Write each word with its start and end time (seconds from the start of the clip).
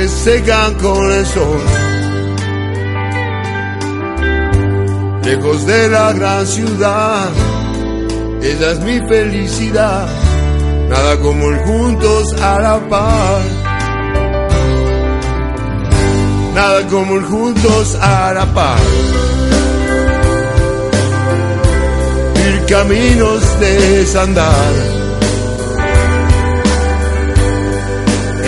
se 0.00 0.08
secan 0.08 0.74
con 0.74 1.12
el 1.12 1.26
sol. 1.26 1.60
Lejos 5.24 5.66
de 5.66 5.88
la 5.88 6.12
gran 6.12 6.46
ciudad, 6.46 7.28
ella 8.42 8.70
es 8.72 8.80
mi 8.80 8.98
felicidad, 9.08 10.08
nada 10.88 11.18
como 11.18 11.50
el 11.50 11.58
juntos 11.58 12.32
a 12.40 12.60
la 12.60 12.78
par. 12.88 13.42
Nada 16.54 16.86
como 16.88 17.16
el 17.16 17.24
juntos 17.24 17.98
a 18.00 18.32
la 18.34 18.46
par. 18.54 18.78
Ir 22.46 22.64
caminos 22.66 23.60
de 23.60 24.06
sandar 24.06 24.99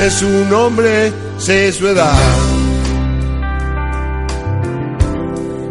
Sé 0.00 0.10
su 0.10 0.44
nombre, 0.46 1.12
sé 1.36 1.72
su 1.72 1.86
edad. 1.86 2.16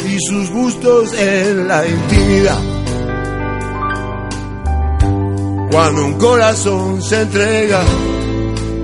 Y 0.08 0.20
sus 0.28 0.52
gustos 0.52 1.14
en 1.18 1.68
la 1.68 1.88
intimidad. 1.88 2.62
Cuando 5.72 6.06
un 6.06 6.14
corazón 6.20 7.02
se 7.02 7.22
entrega 7.22 7.82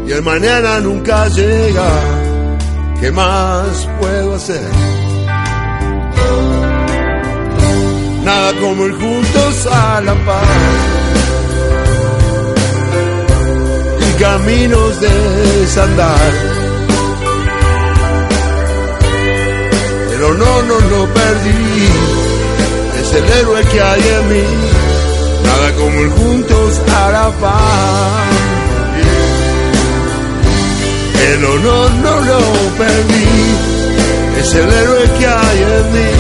y 0.07 0.11
el 0.11 0.23
mañana 0.23 0.79
nunca 0.79 1.27
llega, 1.27 1.89
¿qué 2.99 3.11
más 3.11 3.87
puedo 3.99 4.35
hacer? 4.35 4.69
Nada 8.23 8.52
como 8.59 8.87
ir 8.87 8.93
juntos 8.93 9.67
a 9.71 10.02
la 10.02 10.15
paz 10.25 10.94
caminos 14.19 15.02
de 15.02 15.09
desandar. 15.59 16.31
Pero 20.09 20.33
no, 20.33 20.61
no 20.64 20.80
lo 20.80 21.14
perdí, 21.14 21.87
es 23.02 23.14
el 23.14 23.30
héroe 23.39 23.61
que 23.71 23.81
hay 23.81 24.02
en 24.02 24.30
mí, 24.30 24.48
nada 25.45 25.71
como 25.73 25.99
el 26.02 26.09
juntos 26.11 26.81
a 27.02 27.11
la 27.11 27.31
paz. 27.42 28.55
El 31.32 31.43
honor 31.43 31.92
no 31.92 32.21
lo 32.21 32.39
perdí, 32.77 33.27
es 34.39 34.53
el 34.53 34.71
héroe 34.71 35.09
que 35.17 35.27
hay 35.27 35.59
en 35.77 35.93
mí, 35.93 36.11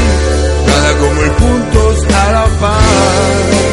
nada 0.67 0.97
como 0.99 1.21
el 1.21 1.31
juntos 1.31 2.13
a 2.13 2.31
la 2.31 2.45
paz. 2.59 3.64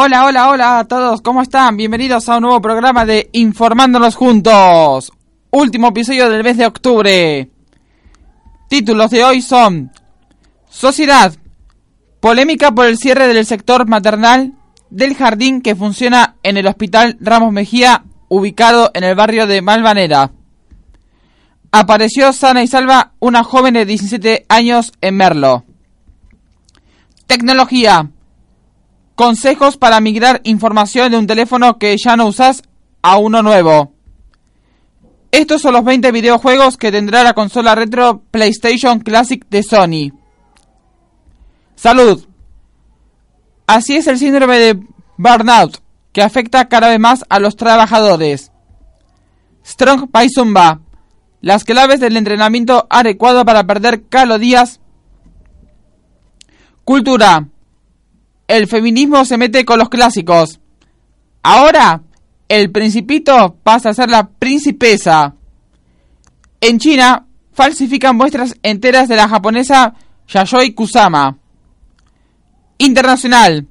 Hola, 0.00 0.26
hola, 0.26 0.48
hola 0.48 0.78
a 0.78 0.84
todos, 0.84 1.22
¿cómo 1.22 1.42
están? 1.42 1.76
Bienvenidos 1.76 2.28
a 2.28 2.36
un 2.36 2.42
nuevo 2.42 2.62
programa 2.62 3.04
de 3.04 3.30
Informándonos 3.32 4.14
Juntos. 4.14 5.10
Último 5.50 5.88
episodio 5.88 6.30
del 6.30 6.44
mes 6.44 6.56
de 6.56 6.66
octubre. 6.66 7.50
Títulos 8.68 9.10
de 9.10 9.24
hoy 9.24 9.42
son 9.42 9.90
Sociedad. 10.70 11.34
Polémica 12.20 12.70
por 12.70 12.86
el 12.86 12.96
cierre 12.96 13.26
del 13.26 13.44
sector 13.44 13.88
maternal 13.88 14.52
del 14.88 15.16
jardín 15.16 15.62
que 15.62 15.74
funciona 15.74 16.36
en 16.44 16.56
el 16.58 16.68
Hospital 16.68 17.16
Ramos 17.20 17.52
Mejía, 17.52 18.04
ubicado 18.28 18.92
en 18.94 19.02
el 19.02 19.16
barrio 19.16 19.48
de 19.48 19.62
Malvanera. 19.62 20.30
Apareció 21.72 22.32
sana 22.32 22.62
y 22.62 22.68
salva 22.68 23.14
una 23.18 23.42
joven 23.42 23.74
de 23.74 23.84
17 23.84 24.46
años 24.48 24.92
en 25.00 25.16
Merlo. 25.16 25.64
Tecnología. 27.26 28.12
Consejos 29.18 29.76
para 29.76 30.00
migrar 30.00 30.40
información 30.44 31.10
de 31.10 31.18
un 31.18 31.26
teléfono 31.26 31.76
que 31.76 31.96
ya 31.98 32.16
no 32.16 32.28
usas 32.28 32.62
a 33.02 33.18
uno 33.18 33.42
nuevo. 33.42 33.92
Estos 35.32 35.60
son 35.60 35.72
los 35.72 35.82
20 35.82 36.12
videojuegos 36.12 36.76
que 36.76 36.92
tendrá 36.92 37.24
la 37.24 37.32
consola 37.32 37.74
retro 37.74 38.22
PlayStation 38.30 39.00
Classic 39.00 39.44
de 39.50 39.64
Sony. 39.64 40.12
Salud. 41.74 42.28
Así 43.66 43.96
es 43.96 44.06
el 44.06 44.20
síndrome 44.20 44.56
de 44.56 44.80
burnout, 45.16 45.78
que 46.12 46.22
afecta 46.22 46.68
cada 46.68 46.88
vez 46.88 47.00
más 47.00 47.24
a 47.28 47.40
los 47.40 47.56
trabajadores. 47.56 48.52
Strong 49.66 50.12
by 50.12 50.28
Zumba. 50.30 50.78
Las 51.40 51.64
claves 51.64 51.98
del 51.98 52.16
entrenamiento 52.16 52.86
adecuado 52.88 53.44
para 53.44 53.64
perder 53.64 54.06
calorías. 54.06 54.78
Cultura 56.84 57.48
el 58.48 58.66
feminismo 58.66 59.24
se 59.24 59.36
mete 59.36 59.64
con 59.64 59.78
los 59.78 59.90
clásicos. 59.90 60.58
Ahora, 61.42 62.02
el 62.48 62.72
principito 62.72 63.56
pasa 63.62 63.90
a 63.90 63.94
ser 63.94 64.08
la 64.08 64.28
principesa. 64.28 65.34
En 66.60 66.78
China, 66.78 67.26
falsifican 67.52 68.16
muestras 68.16 68.56
enteras 68.62 69.08
de 69.08 69.16
la 69.16 69.28
japonesa 69.28 69.94
Yayoi 70.26 70.72
Kusama. 70.72 71.36
Internacional. 72.78 73.66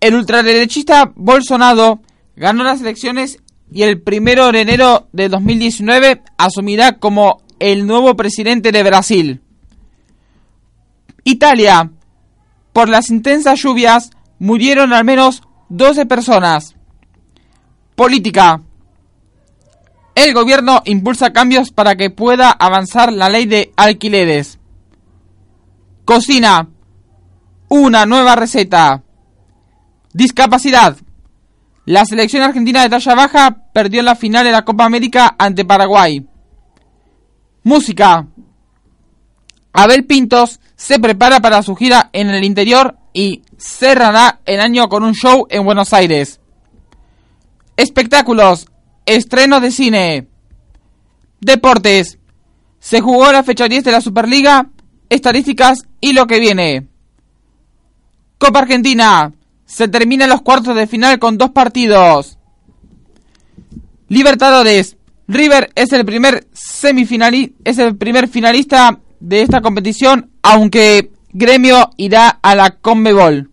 El 0.00 0.14
ultraderechista 0.14 1.12
Bolsonaro 1.14 2.02
ganó 2.36 2.62
las 2.62 2.82
elecciones 2.82 3.38
y 3.72 3.82
el 3.82 4.02
primero 4.02 4.52
de 4.52 4.60
enero 4.60 5.08
de 5.12 5.28
2019 5.28 6.22
asumirá 6.36 6.98
como 6.98 7.42
el 7.58 7.86
nuevo 7.86 8.14
presidente 8.16 8.70
de 8.70 8.82
Brasil. 8.82 9.40
Italia 11.24 11.90
por 12.76 12.90
las 12.90 13.08
intensas 13.08 13.62
lluvias 13.62 14.10
murieron 14.38 14.92
al 14.92 15.02
menos 15.02 15.42
12 15.70 16.04
personas. 16.04 16.76
Política. 17.94 18.60
El 20.14 20.34
gobierno 20.34 20.82
impulsa 20.84 21.32
cambios 21.32 21.70
para 21.70 21.96
que 21.96 22.10
pueda 22.10 22.50
avanzar 22.50 23.14
la 23.14 23.30
ley 23.30 23.46
de 23.46 23.72
alquileres. 23.76 24.58
Cocina. 26.04 26.68
Una 27.68 28.04
nueva 28.04 28.36
receta. 28.36 29.02
Discapacidad. 30.12 30.98
La 31.86 32.04
selección 32.04 32.42
argentina 32.42 32.82
de 32.82 32.90
talla 32.90 33.14
baja 33.14 33.56
perdió 33.72 34.00
en 34.00 34.06
la 34.06 34.16
final 34.16 34.44
de 34.44 34.52
la 34.52 34.66
Copa 34.66 34.84
América 34.84 35.34
ante 35.38 35.64
Paraguay. 35.64 36.28
Música. 37.62 38.26
Abel 39.72 40.04
Pintos 40.04 40.60
se 40.76 40.98
prepara 40.98 41.40
para 41.40 41.62
su 41.62 41.74
gira 41.74 42.10
en 42.12 42.28
el 42.30 42.44
interior 42.44 42.96
y 43.12 43.42
cerrará 43.58 44.40
el 44.44 44.60
año 44.60 44.88
con 44.88 45.02
un 45.02 45.14
show 45.14 45.46
en 45.48 45.64
Buenos 45.64 45.92
Aires. 45.92 46.38
Espectáculos, 47.76 48.68
estreno 49.06 49.60
de 49.60 49.70
cine, 49.70 50.28
deportes. 51.40 52.18
Se 52.78 53.00
jugó 53.00 53.32
la 53.32 53.42
fecha 53.42 53.68
10 53.68 53.84
de 53.84 53.92
la 53.92 54.00
Superliga, 54.00 54.68
estadísticas 55.08 55.86
y 56.00 56.12
lo 56.12 56.26
que 56.26 56.40
viene. 56.40 56.88
Copa 58.38 58.60
Argentina. 58.60 59.32
Se 59.64 59.88
terminan 59.88 60.28
los 60.28 60.42
cuartos 60.42 60.76
de 60.76 60.86
final 60.86 61.18
con 61.18 61.38
dos 61.38 61.50
partidos. 61.50 62.38
Libertadores. 64.08 64.96
River 65.26 65.72
es 65.74 65.92
el 65.92 66.04
primer 66.04 66.46
semifinalista, 66.52 67.56
es 67.64 67.78
el 67.78 67.96
primer 67.96 68.28
finalista 68.28 69.00
de 69.18 69.42
esta 69.42 69.60
competición, 69.60 70.30
aunque 70.48 71.10
Gremio 71.32 71.90
irá 71.96 72.38
a 72.40 72.54
la 72.54 72.70
Conmebol. 72.70 73.50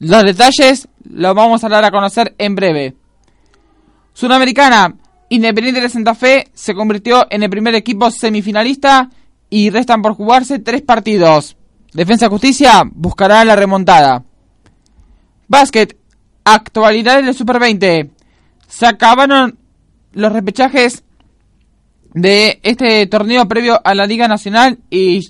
Los 0.00 0.24
detalles 0.24 0.88
los 1.08 1.34
vamos 1.36 1.62
a 1.62 1.68
dar 1.68 1.84
a 1.84 1.92
conocer 1.92 2.34
en 2.36 2.56
breve. 2.56 2.96
Sudamericana, 4.12 4.96
Independiente 5.28 5.80
de 5.80 5.88
Santa 5.88 6.16
Fe 6.16 6.48
se 6.52 6.74
convirtió 6.74 7.28
en 7.30 7.44
el 7.44 7.50
primer 7.50 7.76
equipo 7.76 8.10
semifinalista 8.10 9.08
y 9.50 9.70
restan 9.70 10.02
por 10.02 10.14
jugarse 10.14 10.58
tres 10.58 10.82
partidos. 10.82 11.56
Defensa 11.92 12.28
Justicia 12.28 12.82
buscará 12.90 13.44
la 13.44 13.54
remontada. 13.54 14.24
Básquet, 15.46 15.96
actualidades 16.44 17.24
del 17.24 17.34
Super 17.34 17.60
20. 17.60 18.10
Se 18.66 18.86
acabaron 18.86 19.58
los 20.12 20.32
repechajes 20.32 21.04
de 22.14 22.58
este 22.64 23.06
torneo 23.06 23.46
previo 23.46 23.80
a 23.84 23.94
la 23.94 24.06
Liga 24.06 24.26
Nacional 24.26 24.78
y 24.90 25.20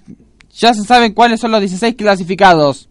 ya 0.58 0.73
se 0.75 0.82
saben 0.85 1.12
cuáles 1.12 1.41
son 1.41 1.50
los 1.50 1.61
16 1.61 1.94
clasificados. 1.97 2.88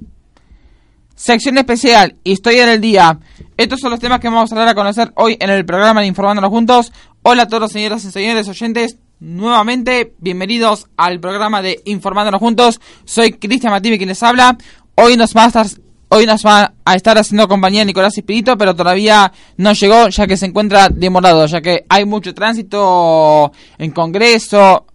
Sección 1.15 1.57
especial, 1.57 2.17
Historia 2.23 2.65
del 2.65 2.81
Día. 2.81 3.19
Estos 3.57 3.79
son 3.79 3.91
los 3.91 3.99
temas 3.99 4.19
que 4.19 4.27
vamos 4.27 4.51
a 4.51 4.55
dar 4.55 4.67
a 4.67 4.75
conocer 4.75 5.11
hoy 5.15 5.37
en 5.39 5.49
el 5.49 5.65
programa 5.65 6.01
de 6.01 6.07
Informándonos 6.07 6.49
Juntos. 6.49 6.91
Hola 7.23 7.43
a 7.43 7.47
todos 7.47 7.71
señoras 7.71 8.03
y 8.05 8.11
señores 8.11 8.47
oyentes. 8.47 8.97
Nuevamente, 9.19 10.13
bienvenidos 10.19 10.87
al 10.97 11.19
programa 11.19 11.61
de 11.61 11.81
Informándonos 11.85 12.39
Juntos. 12.39 12.81
Soy 13.05 13.31
Cristian 13.33 13.71
Mativi 13.71 13.97
quien 13.97 14.09
les 14.09 14.21
habla. 14.21 14.57
Hoy 14.95 15.15
nos 15.15 15.33
va 15.33 15.45
a 15.45 15.47
estar, 15.47 15.67
hoy 16.09 16.25
nos 16.25 16.45
va 16.45 16.73
a 16.83 16.95
estar 16.95 17.17
haciendo 17.17 17.47
compañía 17.47 17.85
Nicolás 17.85 18.17
Espirito, 18.17 18.57
pero 18.57 18.75
todavía 18.75 19.31
no 19.57 19.71
llegó 19.71 20.09
ya 20.09 20.27
que 20.27 20.37
se 20.37 20.45
encuentra 20.45 20.89
demorado, 20.89 21.45
ya 21.45 21.61
que 21.61 21.85
hay 21.87 22.05
mucho 22.05 22.33
tránsito 22.33 23.53
en 23.77 23.91
Congreso, 23.91 24.85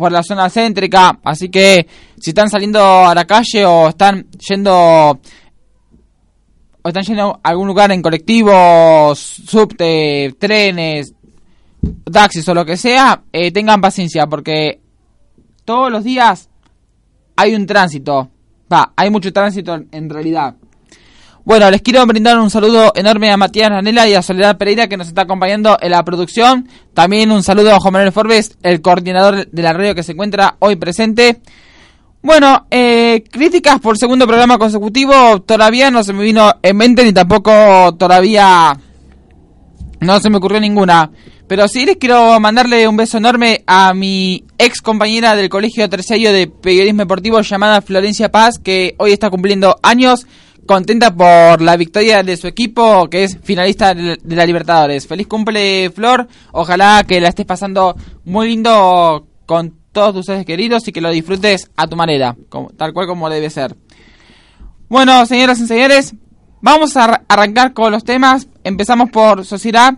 por 0.00 0.10
la 0.10 0.22
zona 0.24 0.50
céntrica, 0.50 1.20
así 1.22 1.48
que 1.48 1.86
si 2.18 2.30
están 2.30 2.50
saliendo 2.50 2.80
a 2.80 3.14
la 3.14 3.24
calle 3.24 3.64
o 3.64 3.90
están 3.90 4.26
yendo 4.48 5.20
o 6.82 6.88
están 6.88 7.04
yendo 7.04 7.38
a 7.42 7.48
algún 7.48 7.68
lugar 7.68 7.92
en 7.92 8.02
colectivos, 8.02 9.18
subte, 9.18 10.34
trenes, 10.38 11.14
taxis 12.10 12.48
o 12.48 12.54
lo 12.54 12.64
que 12.64 12.76
sea, 12.76 13.22
eh, 13.32 13.52
tengan 13.52 13.80
paciencia 13.80 14.26
porque 14.26 14.80
todos 15.64 15.92
los 15.92 16.02
días 16.02 16.48
hay 17.36 17.54
un 17.54 17.66
tránsito. 17.66 18.28
Hay 18.96 19.10
mucho 19.10 19.32
tránsito 19.32 19.78
en 19.90 20.08
realidad. 20.08 20.54
Bueno, 21.44 21.70
les 21.70 21.80
quiero 21.80 22.04
brindar 22.06 22.38
un 22.38 22.50
saludo 22.50 22.92
enorme 22.94 23.30
a 23.30 23.36
Matías 23.36 23.70
Ranela 23.70 24.06
y 24.06 24.14
a 24.14 24.22
Soledad 24.22 24.58
Pereira 24.58 24.88
que 24.88 24.98
nos 24.98 25.08
está 25.08 25.22
acompañando 25.22 25.78
en 25.80 25.90
la 25.90 26.02
producción. 26.04 26.68
También 26.92 27.32
un 27.32 27.42
saludo 27.42 27.74
a 27.74 27.80
Juan 27.80 27.94
Manuel 27.94 28.12
Forbes, 28.12 28.58
el 28.62 28.82
coordinador 28.82 29.48
de 29.48 29.62
la 29.62 29.72
radio 29.72 29.94
que 29.94 30.02
se 30.02 30.12
encuentra 30.12 30.56
hoy 30.58 30.76
presente. 30.76 31.40
Bueno, 32.22 32.66
eh, 32.70 33.24
críticas 33.30 33.80
por 33.80 33.96
segundo 33.96 34.26
programa 34.26 34.58
consecutivo 34.58 35.40
todavía 35.40 35.90
no 35.90 36.04
se 36.04 36.12
me 36.12 36.22
vino 36.22 36.52
en 36.62 36.76
mente 36.76 37.04
ni 37.04 37.14
tampoco 37.14 37.94
todavía 37.98 38.78
no 40.00 40.20
se 40.20 40.28
me 40.28 40.36
ocurrió 40.36 40.60
ninguna. 40.60 41.10
Pero 41.46 41.66
sí 41.66 41.86
les 41.86 41.96
quiero 41.96 42.38
mandarle 42.38 42.86
un 42.86 42.96
beso 42.96 43.16
enorme 43.16 43.64
a 43.66 43.94
mi 43.94 44.44
ex 44.58 44.82
compañera 44.82 45.34
del 45.34 45.48
colegio 45.48 45.88
terciario 45.88 46.32
de 46.32 46.46
periodismo 46.46 47.00
deportivo 47.00 47.40
llamada 47.40 47.80
Florencia 47.80 48.30
Paz, 48.30 48.58
que 48.62 48.94
hoy 48.98 49.12
está 49.12 49.30
cumpliendo 49.30 49.76
años, 49.82 50.26
contenta 50.70 51.12
por 51.12 51.60
la 51.60 51.76
victoria 51.76 52.22
de 52.22 52.36
su 52.36 52.46
equipo, 52.46 53.10
que 53.10 53.24
es 53.24 53.38
finalista 53.42 53.92
de 53.92 54.36
la 54.36 54.46
Libertadores. 54.46 55.04
Feliz 55.04 55.26
cumple, 55.26 55.90
Flor. 55.90 56.28
Ojalá 56.52 57.02
que 57.08 57.20
la 57.20 57.30
estés 57.30 57.44
pasando 57.44 57.96
muy 58.24 58.50
lindo 58.50 59.26
con 59.46 59.74
todos 59.90 60.14
tus 60.14 60.26
seres 60.26 60.46
queridos 60.46 60.86
y 60.86 60.92
que 60.92 61.00
lo 61.00 61.10
disfrutes 61.10 61.68
a 61.76 61.88
tu 61.88 61.96
manera, 61.96 62.36
como, 62.48 62.70
tal 62.70 62.92
cual 62.92 63.08
como 63.08 63.28
debe 63.28 63.50
ser. 63.50 63.74
Bueno, 64.88 65.26
señoras 65.26 65.58
y 65.58 65.66
señores, 65.66 66.14
vamos 66.60 66.96
a 66.96 67.20
arrancar 67.26 67.72
con 67.72 67.90
los 67.90 68.04
temas. 68.04 68.46
Empezamos 68.62 69.10
por 69.10 69.44
sociedad. 69.44 69.94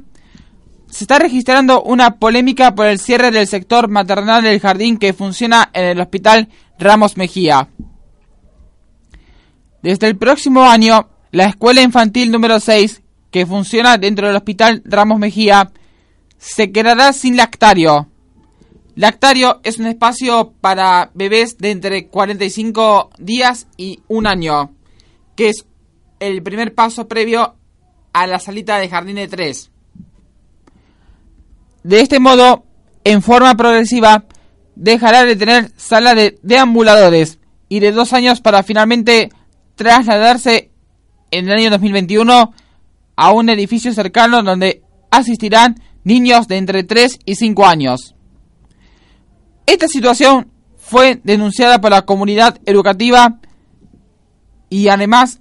Se 0.89 1.05
está 1.05 1.19
registrando 1.19 1.83
una 1.83 2.17
polémica 2.17 2.75
por 2.75 2.87
el 2.87 2.99
cierre 2.99 3.31
del 3.31 3.47
sector 3.47 3.89
maternal 3.89 4.43
del 4.43 4.59
jardín 4.59 4.97
que 4.97 5.13
funciona 5.13 5.69
en 5.75 5.85
el 5.85 6.01
hospital 6.01 6.49
Ramos 6.79 7.19
Mejía. 7.19 7.69
Desde 9.83 10.07
el 10.07 10.17
próximo 10.17 10.63
año, 10.63 11.09
la 11.33 11.47
escuela 11.47 11.83
infantil 11.83 12.31
número 12.31 12.61
6, 12.61 13.03
que 13.33 13.47
funciona 13.47 13.99
dentro 13.99 14.29
del 14.29 14.37
hospital 14.37 14.83
Ramos 14.85 15.19
Mejía, 15.19 15.73
se 16.39 16.71
quedará 16.71 17.13
sin 17.13 17.37
lactario. 17.37 18.09
Lactario 18.95 19.61
es 19.65 19.79
un 19.79 19.87
espacio 19.87 20.53
para 20.61 21.11
bebés 21.15 21.59
de 21.59 21.73
entre 21.73 22.07
45 22.07 23.11
días 23.19 23.67
y 23.77 24.01
un 24.07 24.27
año, 24.27 24.73
que 25.35 25.49
es 25.49 25.67
el 26.21 26.43
primer 26.43 26.75
paso 26.75 27.09
previo 27.09 27.57
a 28.13 28.27
la 28.29 28.39
salita 28.39 28.79
de 28.79 28.89
jardín 28.89 29.17
de 29.17 29.27
3. 29.27 29.71
De 31.83 32.01
este 32.01 32.21
modo, 32.21 32.65
en 33.03 33.23
forma 33.23 33.57
progresiva, 33.57 34.27
dejará 34.77 35.25
de 35.25 35.35
tener 35.35 35.73
sala 35.77 36.15
de 36.15 36.39
deambuladores 36.43 37.41
y 37.69 37.81
de 37.81 37.91
dos 37.91 38.13
años 38.13 38.41
para 38.41 38.63
finalmente 38.63 39.31
trasladarse 39.75 40.71
en 41.31 41.49
el 41.49 41.59
año 41.59 41.71
2021 41.71 42.55
a 43.17 43.33
un 43.33 43.49
edificio 43.49 43.93
cercano 43.93 44.43
donde 44.43 44.83
asistirán 45.11 45.81
niños 46.05 46.49
de 46.49 46.57
entre 46.57 46.85
3 46.85 47.19
y 47.25 47.35
5 47.37 47.67
años. 47.67 48.15
Esta 49.67 49.89
situación 49.89 50.51
fue 50.77 51.21
denunciada 51.25 51.81
por 51.81 51.91
la 51.91 52.03
comunidad 52.03 52.59
educativa 52.67 53.39
y 54.69 54.89
además 54.89 55.41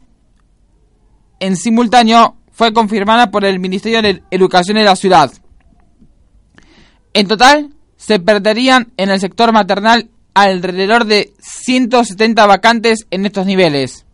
en 1.40 1.56
simultáneo 1.56 2.38
fue 2.52 2.74
confirmada 2.74 3.32
por 3.32 3.46
el 3.46 3.60
Ministerio 3.60 4.02
de 4.02 4.22
Educación 4.30 4.78
de 4.78 4.84
la 4.84 4.96
ciudad. 4.96 5.32
En 7.14 7.28
total, 7.28 7.72
se 7.98 8.20
perderían 8.20 8.94
en 8.98 9.10
el 9.10 9.20
sector 9.20 9.52
maternal 9.52 10.10
alrededor 10.34 11.06
de 11.06 11.34
170 11.40 12.46
vacantes 12.46 13.08
en 13.10 13.26
estos 13.26 13.46
niveles. 13.46 14.06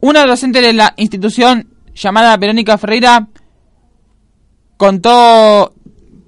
Una 0.00 0.26
docente 0.26 0.60
de 0.60 0.72
la 0.72 0.94
institución 0.96 1.68
llamada 1.94 2.36
Verónica 2.36 2.78
Ferreira 2.78 3.28
contó, 4.76 5.74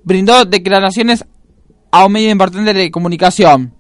brindó 0.05 0.45
declaraciones 0.45 1.25
a 1.91 2.07
un 2.07 2.13
medio 2.13 2.31
importante 2.31 2.73
de 2.73 2.91
comunicación. 2.91 3.75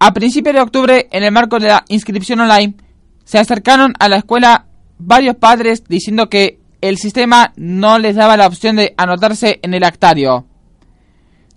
A 0.00 0.12
principios 0.14 0.54
de 0.54 0.60
octubre, 0.60 1.08
en 1.10 1.24
el 1.24 1.32
marco 1.32 1.58
de 1.58 1.68
la 1.68 1.84
inscripción 1.88 2.40
online, 2.40 2.76
se 3.24 3.38
acercaron 3.38 3.94
a 3.98 4.08
la 4.08 4.16
escuela 4.16 4.66
varios 4.98 5.36
padres 5.36 5.84
diciendo 5.84 6.28
que 6.28 6.60
el 6.80 6.98
sistema 6.98 7.52
no 7.56 7.98
les 7.98 8.14
daba 8.14 8.36
la 8.36 8.46
opción 8.46 8.76
de 8.76 8.94
anotarse 8.96 9.58
en 9.62 9.74
el 9.74 9.84
actario. 9.84 10.46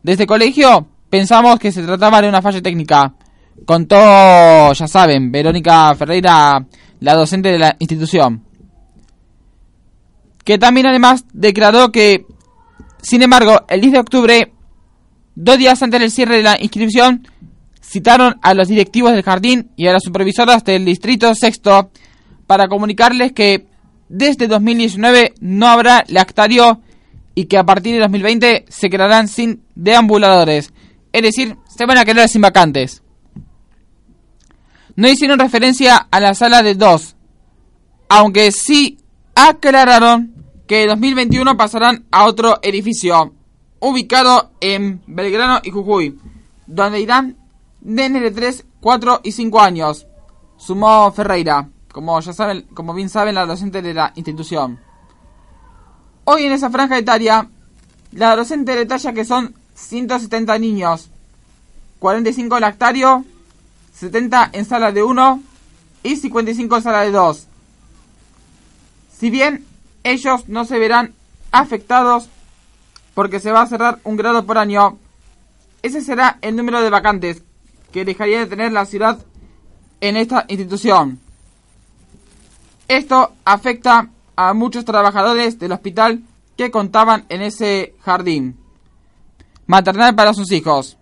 Desde 0.03 0.23
el 0.23 0.27
colegio 0.27 0.87
pensamos 1.09 1.59
que 1.59 1.71
se 1.71 1.83
trataba 1.83 2.21
de 2.21 2.29
una 2.29 2.41
falla 2.41 2.61
técnica. 2.61 3.13
Contó, 3.65 4.73
ya 4.73 4.87
saben, 4.87 5.31
Verónica 5.31 5.93
Ferreira, 5.95 6.65
la 6.99 7.15
docente 7.15 7.51
de 7.51 7.59
la 7.59 7.75
institución. 7.79 8.43
Que 10.43 10.57
también 10.57 10.87
además 10.87 11.25
declaró 11.33 11.91
que, 11.91 12.25
sin 13.01 13.21
embargo, 13.21 13.65
el 13.67 13.81
10 13.81 13.93
de 13.93 13.99
octubre 13.99 14.51
Dos 15.35 15.57
días 15.57 15.81
antes 15.81 15.99
del 15.99 16.11
cierre 16.11 16.37
de 16.37 16.43
la 16.43 16.57
inscripción, 16.61 17.27
citaron 17.81 18.37
a 18.41 18.53
los 18.53 18.67
directivos 18.67 19.13
del 19.13 19.23
jardín 19.23 19.71
y 19.77 19.87
a 19.87 19.93
las 19.93 20.03
supervisoras 20.03 20.63
del 20.65 20.83
distrito 20.83 21.33
sexto 21.35 21.91
para 22.47 22.67
comunicarles 22.67 23.31
que 23.31 23.65
desde 24.09 24.47
2019 24.47 25.33
no 25.39 25.67
habrá 25.67 26.03
lactario 26.09 26.81
y 27.33 27.45
que 27.45 27.57
a 27.57 27.63
partir 27.63 27.93
de 27.93 28.01
2020 28.01 28.65
se 28.67 28.89
quedarán 28.89 29.29
sin 29.29 29.63
deambuladores, 29.73 30.73
es 31.13 31.21
decir, 31.21 31.55
se 31.75 31.85
van 31.85 31.97
a 31.97 32.05
quedar 32.05 32.27
sin 32.27 32.41
vacantes. 32.41 33.01
No 34.95 35.09
hicieron 35.09 35.39
referencia 35.39 36.07
a 36.11 36.19
la 36.19 36.33
sala 36.33 36.63
de 36.63 36.75
dos, 36.75 37.15
aunque 38.09 38.51
sí 38.51 38.97
aclararon 39.35 40.33
que 40.67 40.83
en 40.83 40.89
2021 40.89 41.57
pasarán 41.57 42.05
a 42.11 42.25
otro 42.25 42.59
edificio 42.61 43.33
ubicado 43.81 44.51
en 44.61 45.01
Belgrano 45.07 45.59
y 45.63 45.71
Jujuy, 45.71 46.17
donde 46.67 47.01
irán 47.01 47.35
nenes 47.81 48.21
de 48.21 48.31
3, 48.31 48.65
4 48.79 49.21
y 49.23 49.31
5 49.31 49.59
años, 49.59 50.07
sumó 50.55 51.11
Ferreira, 51.11 51.67
como 51.91 52.19
ya 52.21 52.31
saben, 52.31 52.67
como 52.73 52.93
bien 52.93 53.09
saben 53.09 53.35
la 53.35 53.45
docente 53.45 53.81
de 53.81 53.93
la 53.93 54.13
institución. 54.15 54.79
Hoy 56.25 56.43
en 56.43 56.53
esa 56.53 56.69
franja 56.69 56.97
etaria, 56.97 57.49
la 58.11 58.35
docente 58.35 58.75
detalla 58.75 59.13
que 59.13 59.25
son 59.25 59.55
170 59.73 60.57
niños, 60.59 61.09
45 61.99 62.59
lactario, 62.59 63.25
70 64.01 64.49
en 64.53 64.65
sala 64.65 64.91
de 64.91 65.03
1 65.03 65.43
y 66.01 66.15
55 66.15 66.75
en 66.75 66.81
sala 66.81 67.01
de 67.01 67.11
2. 67.11 67.47
Si 69.15 69.29
bien 69.29 69.63
ellos 70.03 70.49
no 70.49 70.65
se 70.65 70.79
verán 70.79 71.13
afectados 71.51 72.27
porque 73.13 73.39
se 73.39 73.51
va 73.51 73.61
a 73.61 73.67
cerrar 73.67 73.99
un 74.03 74.17
grado 74.17 74.43
por 74.47 74.57
año. 74.57 74.97
Ese 75.83 76.01
será 76.01 76.39
el 76.41 76.55
número 76.55 76.81
de 76.81 76.89
vacantes 76.89 77.43
que 77.91 78.03
dejaría 78.03 78.39
de 78.39 78.47
tener 78.47 78.71
la 78.71 78.87
ciudad 78.87 79.19
en 79.99 80.17
esta 80.17 80.45
institución. 80.47 81.19
Esto 82.87 83.33
afecta 83.45 84.09
a 84.35 84.55
muchos 84.55 84.83
trabajadores 84.83 85.59
del 85.59 85.73
hospital 85.73 86.23
que 86.57 86.71
contaban 86.71 87.25
en 87.29 87.43
ese 87.43 87.93
jardín 88.01 88.57
maternal 89.67 90.15
para 90.15 90.33
sus 90.33 90.51
hijos. 90.51 90.97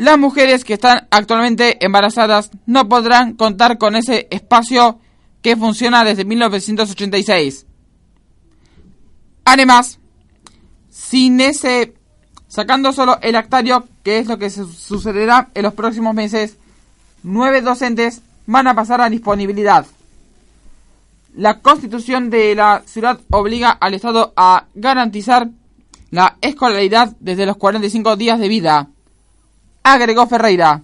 Las 0.00 0.18
mujeres 0.18 0.64
que 0.64 0.72
están 0.72 1.06
actualmente 1.10 1.84
embarazadas 1.84 2.50
no 2.64 2.88
podrán 2.88 3.34
contar 3.34 3.76
con 3.76 3.96
ese 3.96 4.28
espacio 4.30 4.98
que 5.42 5.56
funciona 5.56 6.04
desde 6.04 6.24
1986. 6.24 7.66
Además, 9.44 9.98
sin 10.88 11.38
ese, 11.42 11.92
sacando 12.48 12.94
solo 12.94 13.18
el 13.20 13.36
actario, 13.36 13.86
que 14.02 14.20
es 14.20 14.26
lo 14.26 14.38
que 14.38 14.48
sucederá 14.48 15.50
en 15.52 15.64
los 15.64 15.74
próximos 15.74 16.14
meses, 16.14 16.56
nueve 17.22 17.60
docentes 17.60 18.22
van 18.46 18.68
a 18.68 18.74
pasar 18.74 19.02
a 19.02 19.10
disponibilidad. 19.10 19.84
La 21.36 21.60
constitución 21.60 22.30
de 22.30 22.54
la 22.54 22.84
ciudad 22.86 23.20
obliga 23.28 23.68
al 23.72 23.92
Estado 23.92 24.32
a 24.34 24.64
garantizar 24.74 25.50
la 26.10 26.38
escolaridad 26.40 27.14
desde 27.20 27.44
los 27.44 27.58
45 27.58 28.16
días 28.16 28.40
de 28.40 28.48
vida, 28.48 28.88
agregó 29.82 30.26
Ferreira, 30.26 30.82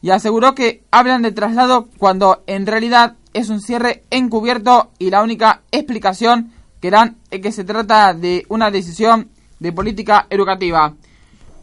y 0.00 0.10
aseguró 0.10 0.54
que 0.54 0.82
hablan 0.90 1.22
de 1.22 1.32
traslado 1.32 1.88
cuando 1.98 2.42
en 2.46 2.66
realidad 2.66 3.16
es 3.32 3.48
un 3.48 3.60
cierre 3.60 4.04
encubierto 4.10 4.90
y 4.98 5.10
la 5.10 5.22
única 5.22 5.62
explicación 5.70 6.52
que 6.80 6.90
dan 6.90 7.16
es 7.30 7.40
que 7.40 7.52
se 7.52 7.64
trata 7.64 8.14
de 8.14 8.44
una 8.48 8.70
decisión 8.70 9.28
de 9.58 9.72
política 9.72 10.26
educativa. 10.30 10.94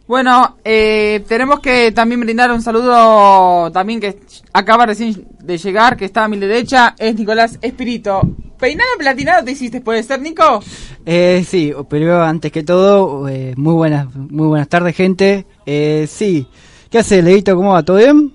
Bueno, 0.10 0.58
eh, 0.64 1.24
tenemos 1.28 1.60
que 1.60 1.92
también 1.92 2.20
brindar 2.22 2.52
un 2.52 2.64
saludo 2.64 3.72
también 3.72 4.00
que 4.00 4.18
acaba 4.52 4.88
recién 4.88 5.28
de 5.40 5.56
llegar, 5.60 5.96
que 5.96 6.06
está 6.06 6.24
a 6.24 6.28
mi 6.28 6.40
derecha, 6.40 6.96
es 6.98 7.14
Nicolás 7.14 7.60
Espirito. 7.62 8.20
¿Peinado 8.58 8.90
platinado 8.98 9.46
te 9.46 9.52
hiciste, 9.52 9.82
puede 9.82 10.02
ser, 10.02 10.20
Nico? 10.20 10.64
Eh, 11.06 11.46
sí, 11.48 11.72
pero 11.88 12.24
antes 12.24 12.52
que 12.52 12.64
todo, 12.64 13.30
eh, 13.30 13.54
muy 13.56 13.76
buenas 13.76 14.12
muy 14.16 14.48
buenas 14.48 14.68
tardes, 14.68 14.96
gente. 14.96 15.46
Eh, 15.64 16.08
sí, 16.10 16.48
¿qué 16.90 16.98
hace, 16.98 17.22
Leito? 17.22 17.56
¿Cómo 17.56 17.74
va? 17.74 17.84
¿Todo 17.84 17.98
bien? 17.98 18.34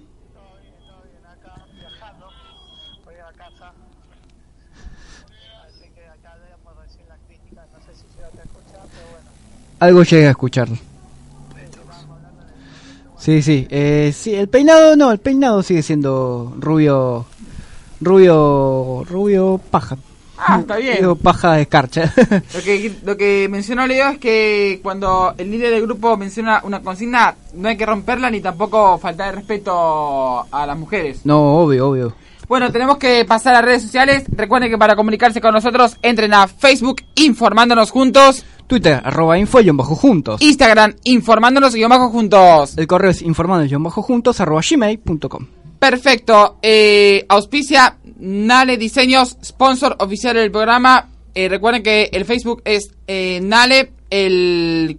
Algo 9.81 10.04
llega 10.04 10.28
a 10.28 10.31
escuchar. 10.31 10.69
Sí, 13.25 13.40
sí, 13.40 13.66
eh, 13.71 14.12
sí, 14.14 14.35
el 14.35 14.49
peinado 14.49 14.97
no, 14.97 15.11
el 15.11 15.19
peinado 15.19 15.62
sigue 15.62 15.83
siendo 15.83 16.52
rubio, 16.59 17.25
rubio, 17.99 19.02
rubio 19.09 19.59
paja. 19.71 19.97
Ah, 20.37 20.59
está 20.61 20.76
bien. 20.76 20.99
Digo 20.99 21.16
paja 21.16 21.54
de 21.54 21.62
escarcha. 21.62 22.12
Lo 22.54 22.62
que, 22.62 22.93
lo 23.02 23.16
que 23.16 23.49
mencionó 23.49 23.87
Leo 23.87 24.11
es 24.11 24.19
que 24.19 24.78
cuando 24.83 25.33
el 25.38 25.50
líder 25.50 25.71
del 25.71 25.85
grupo 25.85 26.19
menciona 26.19 26.61
una 26.64 26.83
consigna, 26.83 27.35
no 27.54 27.71
hay 27.71 27.78
que 27.78 27.87
romperla 27.87 28.31
ni 28.31 28.43
tampoco 28.43 28.99
faltar 28.99 29.31
el 29.31 29.37
respeto 29.37 30.45
a 30.52 30.66
las 30.66 30.76
mujeres. 30.76 31.25
no, 31.25 31.57
obvio, 31.57 31.88
obvio. 31.88 32.24
Bueno, 32.48 32.70
tenemos 32.70 32.98
que 32.98 33.24
pasar 33.24 33.54
a 33.54 33.62
redes 33.62 33.82
sociales. 33.82 34.24
Recuerden 34.28 34.70
que 34.70 34.78
para 34.78 34.96
comunicarse 34.96 35.40
con 35.40 35.54
nosotros, 35.54 35.96
entren 36.02 36.34
a 36.34 36.46
Facebook 36.46 37.02
informándonos 37.14 37.90
juntos, 37.90 38.44
Twitter, 38.66 39.00
arroba 39.04 39.38
info 39.38 39.60
y 39.60 39.70
bajo 39.70 39.94
juntos. 39.94 40.40
Instagram 40.40 40.94
informándonos 41.04 41.74
guion 41.74 41.90
bajo 41.90 42.10
juntos. 42.10 42.76
El 42.76 42.86
correo 42.86 43.10
es 43.10 43.22
informando 43.22 43.64
y 43.64 43.74
bajo 43.74 44.02
juntos 44.02 44.40
arroba 44.40 44.60
gmail.com. 44.68 45.46
Perfecto. 45.78 46.58
Eh, 46.62 47.26
auspicia 47.28 47.98
Nale 48.18 48.78
Diseños, 48.78 49.36
sponsor 49.44 49.96
oficial 50.00 50.34
del 50.34 50.50
programa. 50.50 51.10
Eh, 51.34 51.48
recuerden 51.48 51.82
que 51.82 52.08
el 52.12 52.24
Facebook 52.24 52.62
es 52.64 52.90
eh, 53.06 53.40
Nale, 53.42 53.92
el... 54.08 54.98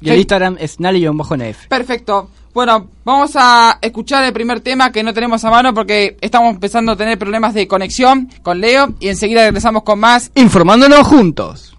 Y 0.00 0.08
el. 0.08 0.18
Instagram 0.18 0.56
es 0.58 0.80
nali-nf. 0.80 1.68
Perfecto. 1.68 2.30
Bueno, 2.52 2.88
vamos 3.04 3.32
a 3.36 3.78
escuchar 3.80 4.24
el 4.24 4.32
primer 4.32 4.60
tema 4.60 4.90
que 4.90 5.02
no 5.02 5.14
tenemos 5.14 5.44
a 5.44 5.50
mano 5.50 5.72
porque 5.72 6.16
estamos 6.20 6.52
empezando 6.52 6.92
a 6.92 6.96
tener 6.96 7.18
problemas 7.18 7.54
de 7.54 7.68
conexión 7.68 8.28
con 8.42 8.60
Leo 8.60 8.94
y 8.98 9.08
enseguida 9.08 9.44
regresamos 9.44 9.84
con 9.84 10.00
más. 10.00 10.32
Informándonos 10.34 11.06
juntos. 11.06 11.76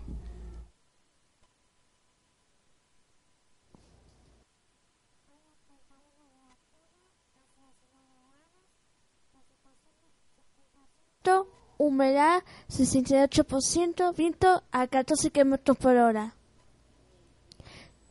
humedad 11.81 12.43
68%, 12.69 14.15
viento 14.15 14.63
a 14.71 14.87
14 14.87 15.31
km 15.31 15.75
por 15.75 15.95
hora. 15.97 16.35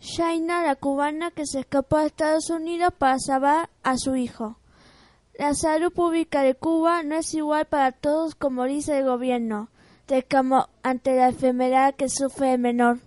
Shaina, 0.01 0.63
la 0.63 0.77
cubana 0.77 1.31
que 1.31 1.45
se 1.45 1.61
escapó 1.61 1.99
a 1.99 2.07
Estados 2.07 2.49
Unidos 2.49 2.93
para 2.97 3.19
salvar 3.19 3.69
a 3.83 3.99
su 3.99 4.17
hijo. 4.17 4.57
La 5.39 5.55
salud 5.55 5.93
pública 5.93 6.43
de 6.43 6.55
Cuba 6.55 7.03
no 7.03 7.17
es 7.17 7.35
igual 7.35 7.67
para 7.67 7.93
todos 7.93 8.35
como 8.35 8.65
dice 8.65 8.99
el 8.99 9.05
gobierno, 9.05 9.69
de 10.09 10.23
como 10.23 10.69
ante 10.83 11.15
la 11.17 11.29
enfermedad 11.29 11.95
que 11.95 12.09
sufre 12.09 12.55
el 12.55 12.61
menor. 12.61 12.99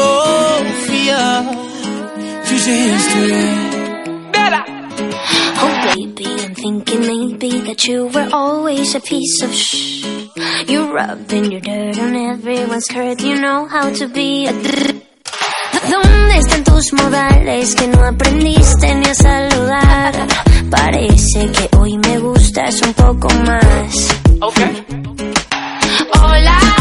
Oh 0.00 0.68
baby, 5.98 6.26
I'm 6.44 6.54
thinking 6.54 7.00
maybe 7.00 7.60
that 7.66 7.84
you 7.86 8.06
were 8.06 8.28
always 8.32 8.94
a 8.94 9.00
piece 9.00 9.42
of 9.42 9.52
shh. 9.52 10.04
You 10.68 10.92
rubbing 10.94 11.50
your 11.50 11.60
dirt 11.60 11.98
on 11.98 12.14
everyone's 12.14 12.84
skirt, 12.84 13.20
you 13.20 13.40
know 13.40 13.66
how 13.66 13.90
to 13.90 14.08
be 14.08 14.46
a 14.46 14.52
¿Dónde 15.90 16.36
están 16.38 16.64
tus 16.64 16.92
modales 16.92 17.74
que 17.74 17.86
no 17.88 18.04
aprendiste 18.04 18.94
ni 18.94 19.06
a 19.06 19.14
saludar? 19.14 20.14
Parece 20.70 21.50
que 21.50 21.68
hoy 21.78 21.98
me 21.98 22.18
gustas 22.18 22.82
un 22.82 22.92
poco 22.94 23.28
más. 23.44 24.20
Hola, 26.20 26.77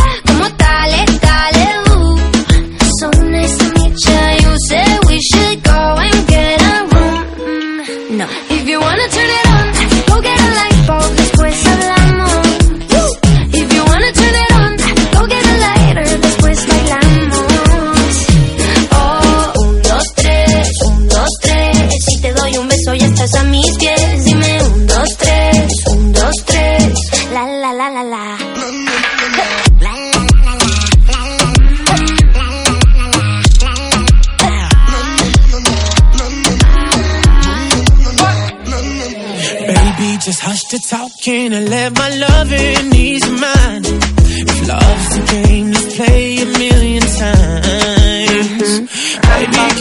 la, 28.03 28.37
la, 29.81 29.95
la, 29.95 29.97
la. 29.97 31.07
Baby, 39.67 40.17
just 40.19 40.39
hush 40.41 40.63
the 40.65 40.79
talking 40.79 41.53
and 41.53 41.69
let 41.69 41.97
my 41.97 42.09
loving 42.09 42.95
ease 42.95 43.25
your 43.25 43.39
mind. 43.39 43.85
If 43.85 44.67
love's 44.67 45.17
a 45.17 45.23
game, 45.33 45.71
let's 45.71 45.95
play 45.95 46.37
a 46.41 46.45
million 46.45 47.01
times. 47.01 48.69
Mm-hmm. 48.69 49.21
Baby, 49.27 49.51
give 49.51 49.71
it 49.71 49.76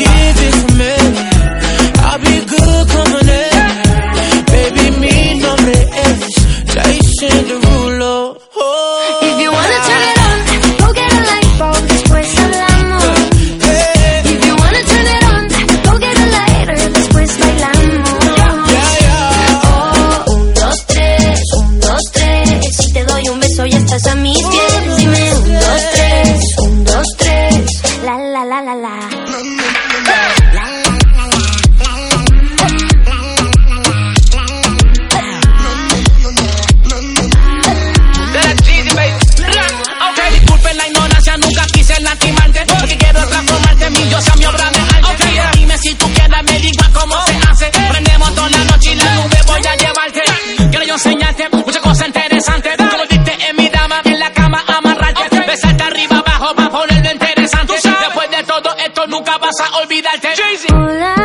nunca 59.27 59.39
vas 59.39 59.61
a 59.61 59.79
olvidarte. 59.79 60.29
Hola, 60.73 61.16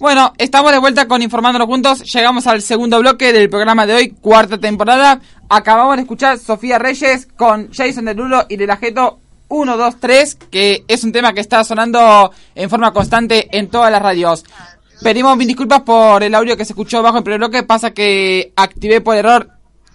Bueno, 0.00 0.32
estamos 0.38 0.70
de 0.70 0.78
vuelta 0.78 1.08
con 1.08 1.22
Informándonos 1.22 1.66
Juntos. 1.66 2.04
Llegamos 2.14 2.46
al 2.46 2.62
segundo 2.62 3.00
bloque 3.00 3.32
del 3.32 3.50
programa 3.50 3.84
de 3.84 3.94
hoy, 3.94 4.10
cuarta 4.10 4.56
temporada. 4.56 5.20
Acabamos 5.48 5.96
de 5.96 6.02
escuchar 6.02 6.38
Sofía 6.38 6.78
Reyes 6.78 7.26
con 7.26 7.72
Jason 7.72 8.04
Derulo 8.04 8.46
y 8.48 8.56
De 8.56 8.68
la 8.68 8.76
Jeto 8.76 9.18
123, 9.48 10.36
que 10.52 10.84
es 10.86 11.02
un 11.02 11.10
tema 11.10 11.32
que 11.32 11.40
está 11.40 11.64
sonando 11.64 12.30
en 12.54 12.70
forma 12.70 12.92
constante 12.92 13.48
en 13.50 13.66
todas 13.70 13.90
las 13.90 14.00
radios. 14.00 14.44
Pedimos 15.02 15.36
mil 15.36 15.48
disculpas 15.48 15.80
por 15.80 16.22
el 16.22 16.32
audio 16.36 16.56
que 16.56 16.64
se 16.64 16.74
escuchó 16.74 17.02
bajo 17.02 17.18
el 17.18 17.24
primer 17.24 17.40
bloque, 17.40 17.64
pasa 17.64 17.90
que 17.90 18.52
activé 18.54 19.00
por 19.00 19.16
error 19.16 19.50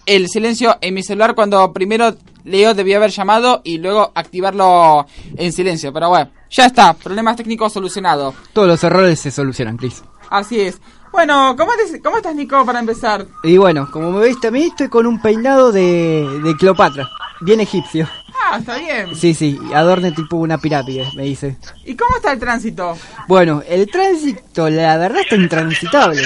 el 0.05 0.27
silencio 0.27 0.77
en 0.81 0.95
mi 0.95 1.03
celular 1.03 1.33
cuando 1.33 1.71
primero 1.71 2.13
Leo 2.43 2.73
debió 2.73 2.97
haber 2.97 3.11
llamado 3.11 3.61
y 3.63 3.77
luego 3.77 4.11
activarlo 4.15 5.05
en 5.37 5.53
silencio, 5.53 5.93
pero 5.93 6.09
bueno, 6.09 6.29
ya 6.53 6.65
está, 6.67 6.93
problemas 6.93 7.35
técnicos 7.35 7.73
solucionados. 7.73 8.35
Todos 8.53 8.67
los 8.67 8.83
errores 8.83 9.19
se 9.19 9.31
solucionan, 9.31 9.75
Chris. 9.77 10.03
Así 10.29 10.61
es. 10.61 10.79
Bueno, 11.11 11.55
¿cómo, 11.57 11.71
te- 11.73 12.01
cómo 12.01 12.17
estás 12.17 12.33
Nico 12.35 12.65
para 12.65 12.79
empezar? 12.79 13.27
Y 13.43 13.57
bueno, 13.57 13.89
como 13.91 14.11
me 14.11 14.27
viste 14.27 14.47
a 14.47 14.51
mí, 14.51 14.63
estoy 14.63 14.87
con 14.89 15.05
un 15.05 15.21
peinado 15.21 15.71
de, 15.71 16.27
de 16.43 16.55
Cleopatra, 16.55 17.07
bien 17.41 17.59
egipcio. 17.59 18.09
Ah, 18.51 18.57
está 18.57 18.77
bien. 18.79 19.15
Sí, 19.15 19.35
sí, 19.35 19.59
adorne 19.75 20.11
tipo 20.11 20.37
una 20.37 20.57
pirámide, 20.57 21.07
me 21.15 21.23
dice. 21.23 21.57
¿Y 21.85 21.95
cómo 21.95 22.15
está 22.15 22.31
el 22.31 22.39
tránsito? 22.39 22.97
Bueno, 23.27 23.61
el 23.67 23.89
tránsito, 23.91 24.69
la 24.71 24.97
verdad, 24.97 25.21
está 25.21 25.35
intransitable. 25.35 26.23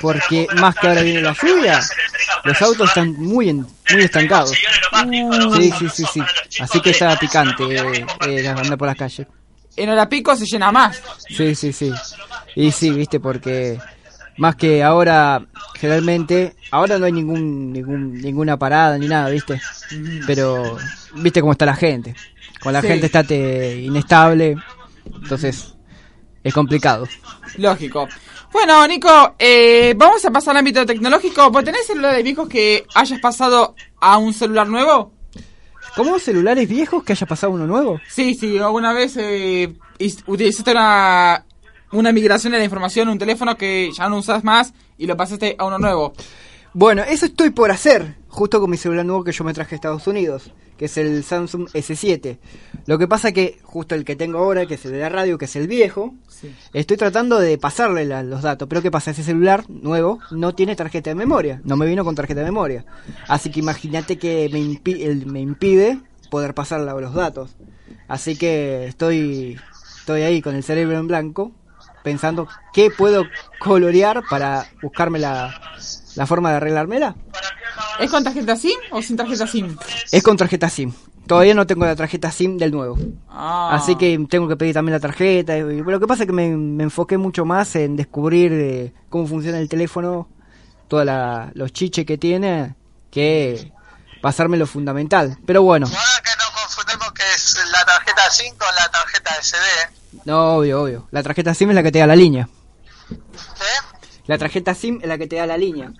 Porque 0.00 0.46
más 0.56 0.74
que 0.74 0.88
ahora 0.88 1.02
viene 1.02 1.20
la 1.20 1.34
lluvia, 1.34 1.80
los 2.44 2.62
autos 2.62 2.88
están 2.88 3.12
muy, 3.18 3.50
en- 3.50 3.66
muy 3.92 4.02
estancados. 4.02 4.52
Sí, 5.56 5.72
sí, 5.78 5.88
sí, 5.92 6.04
sí. 6.14 6.22
Así 6.62 6.80
que 6.80 6.90
está 6.90 7.14
picante 7.18 7.62
eh, 7.64 8.06
eh, 8.26 8.48
andar 8.48 8.78
por 8.78 8.88
las 8.88 8.96
calles. 8.96 9.26
En 9.82 9.88
hora 9.90 10.08
pico 10.08 10.34
se 10.36 10.44
llena 10.44 10.70
más. 10.72 11.00
Sí, 11.28 11.54
sí, 11.54 11.72
sí. 11.72 11.92
Y 12.54 12.70
sí, 12.70 12.90
viste, 12.90 13.20
porque 13.20 13.78
más 14.38 14.56
que 14.56 14.82
ahora, 14.82 15.44
generalmente, 15.74 16.54
ahora 16.70 16.98
no 16.98 17.06
hay 17.06 17.12
ningún, 17.12 17.72
ningún 17.72 18.14
ninguna 18.20 18.56
parada 18.58 18.98
ni 18.98 19.06
nada, 19.08 19.28
viste. 19.30 19.60
Pero, 20.26 20.76
viste 21.14 21.40
cómo 21.40 21.52
está 21.52 21.66
la 21.66 21.76
gente. 21.76 22.14
Con 22.62 22.72
la 22.72 22.80
Sí. 22.80 22.88
gente 22.88 23.06
está 23.06 23.24
te- 23.24 23.76
inestable, 23.82 24.56
entonces 25.22 25.74
es 26.44 26.54
complicado. 26.54 27.06
Lógico. 27.56 28.06
Bueno, 28.52 28.86
Nico, 28.86 29.36
eh, 29.38 29.94
vamos 29.96 30.24
a 30.24 30.30
pasar 30.30 30.50
al 30.52 30.58
ámbito 30.58 30.84
tecnológico. 30.84 31.50
¿Vos 31.50 31.62
tenés 31.64 31.86
celulares 31.86 32.24
viejos 32.24 32.48
que 32.48 32.84
hayas 32.94 33.20
pasado 33.20 33.74
a 34.00 34.18
un 34.18 34.34
celular 34.34 34.66
nuevo? 34.66 35.12
¿Cómo 35.96 36.18
celulares 36.18 36.68
viejos 36.68 37.02
que 37.02 37.12
haya 37.12 37.26
pasado 37.26 37.52
uno 37.52 37.66
nuevo? 37.66 38.00
Sí, 38.08 38.34
sí, 38.34 38.58
alguna 38.58 38.92
vez 38.92 39.16
eh, 39.16 39.74
utilizaste 40.26 40.70
una, 40.70 41.44
una 41.92 42.12
migración 42.12 42.52
de 42.52 42.58
la 42.58 42.64
información, 42.64 43.08
un 43.08 43.18
teléfono 43.18 43.56
que 43.56 43.90
ya 43.96 44.08
no 44.08 44.18
usas 44.18 44.44
más 44.44 44.72
y 44.98 45.06
lo 45.06 45.16
pasaste 45.16 45.56
a 45.58 45.64
uno 45.64 45.78
nuevo. 45.78 46.12
Bueno, 46.72 47.02
eso 47.02 47.26
estoy 47.26 47.50
por 47.50 47.70
hacer, 47.70 48.14
justo 48.28 48.60
con 48.60 48.70
mi 48.70 48.76
celular 48.76 49.04
nuevo 49.04 49.24
que 49.24 49.32
yo 49.32 49.42
me 49.44 49.52
traje 49.52 49.74
a 49.74 49.76
Estados 49.76 50.06
Unidos, 50.06 50.52
que 50.76 50.84
es 50.84 50.96
el 50.98 51.24
Samsung 51.24 51.68
S7. 51.74 52.38
Lo 52.86 52.96
que 52.96 53.08
pasa 53.08 53.32
que 53.32 53.58
justo 53.64 53.96
el 53.96 54.04
que 54.04 54.14
tengo 54.14 54.38
ahora, 54.38 54.66
que 54.66 54.74
es 54.74 54.84
el 54.84 54.92
de 54.92 55.00
la 55.00 55.08
radio, 55.08 55.36
que 55.36 55.46
es 55.46 55.56
el 55.56 55.66
viejo, 55.66 56.14
Sí. 56.28 56.54
estoy 56.72 56.96
tratando 56.96 57.40
de 57.40 57.58
pasarle 57.58 58.04
la- 58.04 58.22
los 58.22 58.42
datos. 58.42 58.68
Pero 58.68 58.82
¿qué 58.82 58.90
pasa? 58.90 59.10
Ese 59.10 59.24
celular 59.24 59.64
nuevo 59.68 60.20
no 60.30 60.54
tiene 60.54 60.76
tarjeta 60.76 61.10
de 61.10 61.16
memoria, 61.16 61.60
no 61.64 61.76
me 61.76 61.86
vino 61.86 62.04
con 62.04 62.14
tarjeta 62.14 62.40
de 62.40 62.46
memoria. 62.46 62.84
Así 63.26 63.50
que 63.50 63.60
imagínate 63.60 64.16
que 64.16 64.48
me, 64.52 64.60
impi- 64.60 65.02
el- 65.02 65.26
me 65.26 65.40
impide 65.40 65.98
poder 66.30 66.54
pasarle 66.54 66.86
los 67.00 67.14
datos. 67.14 67.56
Así 68.06 68.36
que 68.36 68.86
estoy, 68.86 69.58
estoy 69.98 70.22
ahí 70.22 70.40
con 70.40 70.54
el 70.54 70.62
cerebro 70.62 70.98
en 70.98 71.08
blanco, 71.08 71.50
pensando 72.04 72.46
qué 72.72 72.90
puedo 72.96 73.24
colorear 73.58 74.22
para 74.30 74.66
buscarme 74.80 75.18
la, 75.18 75.60
la 76.20 76.26
forma 76.26 76.50
de 76.50 76.56
arreglármela. 76.56 77.16
¿Es 77.98 78.10
con 78.10 78.22
tarjeta 78.22 78.54
SIM 78.54 78.78
o 78.90 79.00
sin 79.00 79.16
tarjeta 79.16 79.46
SIM? 79.46 79.74
Es 80.12 80.22
con 80.22 80.36
tarjeta 80.36 80.68
SIM. 80.68 80.92
Todavía 81.26 81.54
no 81.54 81.66
tengo 81.66 81.86
la 81.86 81.96
tarjeta 81.96 82.30
SIM 82.30 82.58
del 82.58 82.72
nuevo. 82.72 82.98
Ah. 83.30 83.70
Así 83.72 83.96
que 83.96 84.22
tengo 84.28 84.46
que 84.46 84.54
pedir 84.54 84.74
también 84.74 84.92
la 84.92 85.00
tarjeta. 85.00 85.56
Y, 85.56 85.80
lo 85.80 85.98
que 85.98 86.06
pasa 86.06 86.24
es 86.24 86.26
que 86.26 86.34
me, 86.34 86.54
me 86.54 86.82
enfoqué 86.84 87.16
mucho 87.16 87.46
más 87.46 87.74
en 87.74 87.96
descubrir 87.96 88.52
eh, 88.52 88.92
cómo 89.08 89.26
funciona 89.26 89.58
el 89.58 89.70
teléfono, 89.70 90.28
todos 90.88 91.06
los 91.54 91.72
chiches 91.72 92.04
que 92.04 92.18
tiene, 92.18 92.74
que 93.10 93.72
pasarme 94.20 94.58
lo 94.58 94.66
fundamental. 94.66 95.38
Pero 95.46 95.62
bueno, 95.62 95.86
Ahora 95.86 96.22
que 96.22 96.32
no 96.36 96.60
confundimos 96.60 97.12
que 97.12 97.22
es 97.34 97.56
la 97.72 97.82
tarjeta 97.86 98.30
SIM 98.30 98.54
con 98.56 98.68
la 98.78 98.90
tarjeta 98.90 99.30
SD. 99.40 100.26
no, 100.26 100.56
obvio, 100.56 100.82
obvio. 100.82 101.08
La 101.12 101.22
tarjeta 101.22 101.54
SIM 101.54 101.70
es 101.70 101.76
la 101.76 101.82
que 101.82 101.92
te 101.92 102.00
da 102.00 102.06
la 102.06 102.16
línea. 102.16 102.46
La 104.26 104.36
tarjeta 104.36 104.74
SIM 104.74 104.98
es 105.00 105.08
la 105.08 105.16
que 105.16 105.26
te 105.26 105.36
da 105.36 105.46
la 105.46 105.56
línea. 105.56 105.90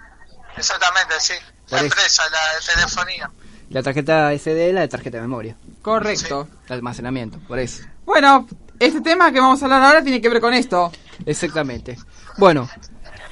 Exactamente, 0.61 1.14
sí. 1.20 1.35
La 1.70 1.79
Por 1.79 1.79
eso. 1.79 1.85
empresa, 1.87 2.23
la 2.31 2.38
de 2.59 2.75
telefonía. 2.75 3.31
La 3.70 3.83
tarjeta 3.83 4.33
SD 4.37 4.68
es 4.68 4.75
la 4.75 4.81
de 4.83 4.88
tarjeta 4.88 5.18
de 5.18 5.23
memoria. 5.23 5.57
Correcto. 5.83 6.49
De 6.68 6.75
almacenamiento, 6.75 7.38
por 7.46 7.59
eso. 7.59 7.85
Bueno, 8.05 8.46
este 8.79 9.01
tema 9.01 9.33
que 9.33 9.40
vamos 9.40 9.62
a 9.62 9.66
hablar 9.66 9.83
ahora 9.83 10.03
tiene 10.03 10.20
que 10.20 10.29
ver 10.29 10.40
con 10.40 10.53
esto. 10.55 10.90
Exactamente. 11.25 11.96
Bueno, 12.37 12.68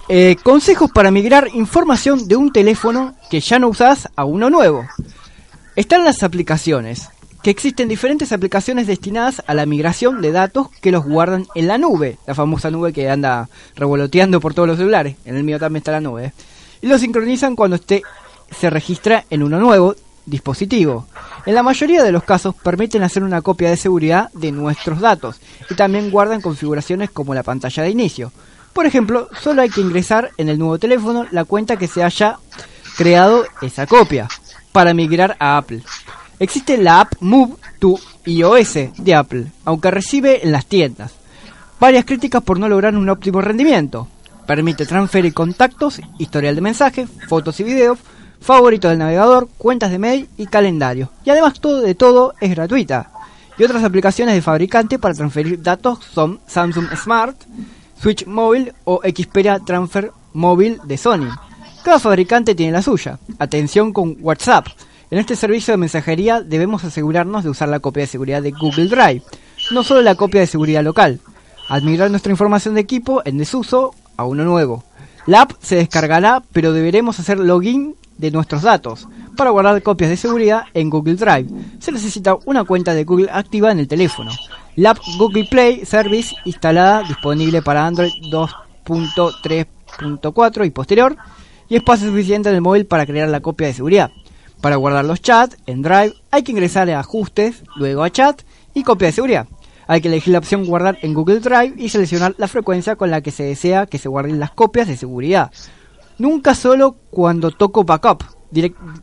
eh, 0.09 0.37
consejos 0.43 0.91
para 0.93 1.11
migrar 1.11 1.49
información 1.55 2.29
de 2.29 2.37
un 2.37 2.53
teléfono 2.53 3.17
que 3.31 3.41
ya 3.41 3.59
no 3.59 3.69
usás 3.69 4.09
a 4.15 4.25
uno 4.25 4.49
nuevo. 4.49 4.87
Están 5.75 6.05
las 6.05 6.23
aplicaciones, 6.23 7.09
que 7.43 7.51
existen 7.51 7.89
diferentes 7.89 8.33
aplicaciones 8.33 8.87
destinadas 8.87 9.43
a 9.47 9.55
la 9.55 9.67
migración 9.67 10.21
de 10.23 10.33
datos 10.33 10.69
que 10.81 10.91
los 10.93 11.05
guardan 11.05 11.47
en 11.55 11.67
la 11.69 11.79
nube, 11.79 12.19
la 12.27 12.35
famosa 12.35 12.71
nube 12.71 12.93
que 12.93 13.11
anda 13.11 13.49
revoloteando 13.77 14.41
por 14.41 14.55
todos 14.55 14.69
los 14.69 14.79
celulares. 14.79 15.17
En 15.25 15.37
el 15.37 15.45
mío 15.45 15.59
también 15.59 15.81
está 15.81 15.93
la 15.93 16.01
nube. 16.01 16.33
Y 16.81 16.87
lo 16.87 16.99
sincronizan 16.99 17.57
cuando 17.57 17.77
este 17.77 18.03
se 18.51 18.71
registra 18.71 19.25
en 19.31 19.43
uno 19.43 19.59
nuevo 19.59 19.95
dispositivo. 20.27 21.07
En 21.47 21.55
la 21.55 21.63
mayoría 21.63 22.03
de 22.03 22.13
los 22.13 22.25
casos 22.25 22.55
permiten 22.55 23.03
hacer 23.03 23.23
una 23.23 23.43
copia 23.43 23.71
de 23.71 23.77
seguridad 23.77 24.31
de 24.33 24.53
nuestros 24.53 25.01
datos 25.01 25.41
y 25.71 25.75
también 25.75 26.11
guardan 26.11 26.41
configuraciones 26.41 27.11
como 27.11 27.35
la 27.35 27.43
pantalla 27.43 27.83
de 27.83 27.91
inicio. 27.91 28.33
Por 28.73 28.87
ejemplo, 28.87 29.29
solo 29.41 29.63
hay 29.63 29.71
que 29.71 29.81
ingresar 29.81 30.31
en 30.37 30.49
el 30.49 30.59
nuevo 30.59 30.79
teléfono 30.79 31.27
la 31.31 31.45
cuenta 31.45 31.77
que 31.77 31.89
se 31.89 32.03
haya 32.03 32.39
creado 32.97 33.45
esa 33.63 33.87
copia 33.87 34.29
para 34.73 34.95
migrar 34.95 35.37
a 35.41 35.57
Apple. 35.57 35.83
Existe 36.39 36.77
la 36.77 37.01
app 37.01 37.15
Move 37.21 37.57
to 37.79 37.99
iOS 38.25 38.75
de 38.97 39.15
Apple, 39.15 39.47
aunque 39.65 39.91
recibe 39.91 40.45
en 40.45 40.53
las 40.53 40.67
tiendas 40.67 41.13
varias 41.81 42.05
críticas 42.05 42.43
por 42.43 42.59
no 42.59 42.69
lograr 42.69 42.97
un 42.97 43.09
óptimo 43.09 43.41
rendimiento. 43.41 44.09
Permite 44.49 44.87
transferir 44.87 45.35
contactos, 45.35 46.01
historial 46.19 46.55
de 46.55 46.63
mensajes, 46.63 47.07
fotos 47.29 47.61
y 47.61 47.65
videos, 47.65 47.99
favoritos 48.41 48.89
del 48.89 48.99
navegador, 48.99 49.47
cuentas 49.59 49.91
de 49.91 49.99
mail 49.99 50.27
y 50.39 50.47
calendario. 50.47 51.11
Y 51.23 51.29
además 51.29 51.61
todo 51.61 51.83
de 51.83 51.95
todo 51.95 52.33
es 52.41 52.53
gratuita. 52.53 53.11
Y 53.59 53.65
otras 53.65 53.85
aplicaciones 53.85 54.35
de 54.35 54.41
fabricante 54.41 54.99
para 54.99 55.13
transferir 55.13 55.63
datos 55.63 55.99
son 56.15 56.41
Samsung 56.47 56.87
Smart, 56.97 57.37
Switch 58.01 58.25
Mobile 58.25 58.73
o 58.85 59.03
Xperia 59.03 59.59
Transfer 59.59 60.13
Mobile 60.33 60.79
de 60.83 60.97
Sony. 60.97 61.29
Cada 61.85 61.99
fabricante 61.99 62.55
tiene 62.55 62.73
la 62.73 62.81
suya. 62.81 63.19
Atención 63.39 63.93
con 63.93 64.17
WhatsApp. 64.19 64.69
En 65.11 65.19
este 65.19 65.37
servicio 65.37 65.73
de 65.73 65.79
mensajería 65.79 66.41
debemos 66.41 66.85
asegurarnos 66.85 67.45
de 67.45 67.51
usar 67.51 67.69
la 67.69 67.81
copia 67.81 68.05
de 68.05 68.07
seguridad 68.07 68.41
de 68.41 68.53
Google 68.53 68.89
Drive, 68.89 69.25
no 69.73 69.83
solo 69.83 70.01
la 70.01 70.15
copia 70.15 70.41
de 70.41 70.47
seguridad 70.47 70.83
local. 70.83 71.21
Al 71.69 71.83
migrar 71.83 72.11
nuestra 72.11 72.33
información 72.33 72.77
de 72.77 72.81
equipo 72.81 73.21
en 73.27 73.37
desuso 73.37 73.95
a 74.19 74.27
uno 74.27 74.45
nuevo. 74.45 74.85
La 75.27 75.41
app 75.43 75.53
se 75.61 75.77
descargará, 75.77 76.43
pero 76.53 76.75
deberemos 76.75 77.19
hacer 77.19 77.39
login 77.39 77.95
de 78.19 78.31
nuestros 78.31 78.61
datos. 78.63 79.09
Para 79.37 79.51
guardar 79.51 79.83
copias 79.83 80.11
de 80.11 80.19
seguridad 80.19 80.65
en 80.75 80.91
Google 80.91 81.15
Drive, 81.15 81.49
se 81.79 81.93
necesita 81.93 82.37
una 82.45 82.65
cuenta 82.65 82.93
de 82.93 83.05
Google 83.05 83.31
activa 83.33 83.73
en 83.73 83.79
el 83.79 83.89
teléfono. 83.89 84.33
La 84.77 84.91
app 84.91 84.99
Google 85.17 85.45
Play 85.45 85.87
Service 85.87 86.35
instalada 86.45 87.05
disponible 87.05 87.63
para 87.63 87.87
Android 87.87 88.13
2.3.4 88.31 90.67
y 90.67 90.71
posterior, 90.71 91.17
y 91.69 91.77
espacio 91.77 92.09
suficiente 92.09 92.49
en 92.49 92.57
el 92.57 92.61
móvil 92.61 92.87
para 92.87 93.07
crear 93.07 93.29
la 93.29 93.39
copia 93.41 93.69
de 93.69 93.75
seguridad. 93.75 94.11
Para 94.61 94.75
guardar 94.77 95.05
los 95.05 95.23
chats 95.23 95.57
en 95.67 95.83
Drive 95.83 96.15
hay 96.31 96.43
que 96.43 96.53
ingresar 96.53 96.91
a 96.91 96.99
ajustes, 96.99 97.63
luego 97.77 98.03
a 98.03 98.11
chat 98.11 98.43
y 98.75 98.83
copia 98.83 99.07
de 99.07 99.13
seguridad. 99.13 99.47
Hay 99.89 100.03
que 100.03 100.09
elegir 100.09 100.33
la 100.35 100.39
opción 100.39 100.67
guardar 100.67 100.99
en 101.01 101.15
Google 101.15 101.41
Drive 101.41 101.75
y 101.79 101.89
seleccionar 101.89 102.35
la 102.37 102.47
frecuencia 102.47 102.95
con 102.95 103.11
la 103.11 103.23
que 103.23 103.31
se 103.31 103.43
desea 103.43 103.87
que 103.87 103.99
se 103.99 104.09
guarden 104.09 104.39
las 104.39 104.51
copias 104.51 104.87
de 104.87 104.99
seguridad. 104.99 105.51
Nunca 106.19 106.55
solo 106.55 106.97
cuando 107.11 107.51
toco 107.51 107.85
backup, 107.85 108.23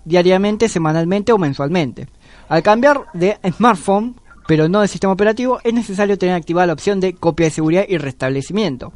diariamente, 0.06 0.70
semanalmente 0.70 1.32
o 1.32 1.40
mensualmente. 1.40 2.08
Al 2.50 2.62
cambiar 2.62 3.06
de 3.14 3.40
smartphone, 3.52 4.22
pero 4.48 4.70
no 4.70 4.82
de 4.82 4.88
sistema 4.88 5.14
operativo, 5.14 5.60
es 5.64 5.74
necesario 5.74 6.20
tener 6.20 6.36
activada 6.36 6.68
la 6.68 6.74
opción 6.74 7.00
de 7.00 7.16
copia 7.16 7.48
de 7.48 7.52
seguridad 7.52 7.86
y 7.88 7.98
restablecimiento. 7.98 8.94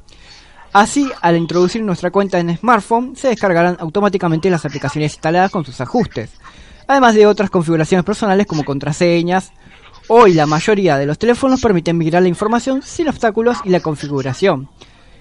Así, 0.72 1.12
al 1.22 1.38
introducir 1.38 1.82
nuestra 1.82 2.12
cuenta 2.12 2.38
en 2.38 2.56
smartphone, 2.56 3.16
se 3.16 3.30
descargarán 3.30 3.78
automáticamente 3.80 4.52
las 4.52 4.64
aplicaciones 4.64 5.14
instaladas 5.14 5.50
con 5.50 5.66
sus 5.66 5.82
ajustes, 5.82 6.30
además 6.88 7.16
de 7.16 7.26
otras 7.26 7.50
configuraciones 7.50 8.06
personales 8.06 8.46
como 8.46 8.64
contraseñas. 8.64 9.52
Hoy 10.10 10.34
la 10.34 10.46
mayoría 10.46 10.98
de 10.98 11.06
los 11.06 11.20
teléfonos 11.20 11.62
permiten 11.62 11.98
migrar 11.98 12.22
la 12.24 12.28
información 12.30 12.82
sin 12.82 13.08
obstáculos 13.08 13.58
y 13.64 13.70
la 13.70 13.80
configuración, 13.80 14.68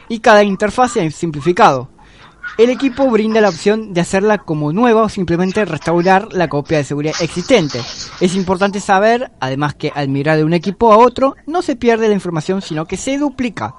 y 0.09 0.21
cada 0.21 0.43
interfaz 0.43 0.97
ha 0.97 1.11
simplificado. 1.11 1.91
el 2.57 2.71
equipo 2.71 3.09
brinda 3.11 3.41
la 3.43 3.51
opción 3.51 3.93
de 3.93 4.01
hacerla 4.01 4.39
como 4.39 4.73
nueva 4.73 5.03
o 5.03 5.09
simplemente 5.11 5.65
restaurar 5.67 6.33
la 6.33 6.49
copia 6.49 6.79
de 6.79 6.85
seguridad 6.85 7.15
existente. 7.21 7.79
Es 8.21 8.35
importante 8.35 8.81
saber, 8.81 9.31
además, 9.39 9.75
que 9.75 9.93
al 9.95 10.09
migrar 10.09 10.39
de 10.39 10.45
un 10.45 10.55
equipo 10.55 10.91
a 10.93 10.97
otro, 10.97 11.37
no 11.47 11.61
se 11.61 11.77
pierde 11.77 12.09
la 12.09 12.15
información, 12.15 12.63
sino 12.63 12.87
que 12.87 12.97
se 12.97 13.19
duplica. 13.19 13.75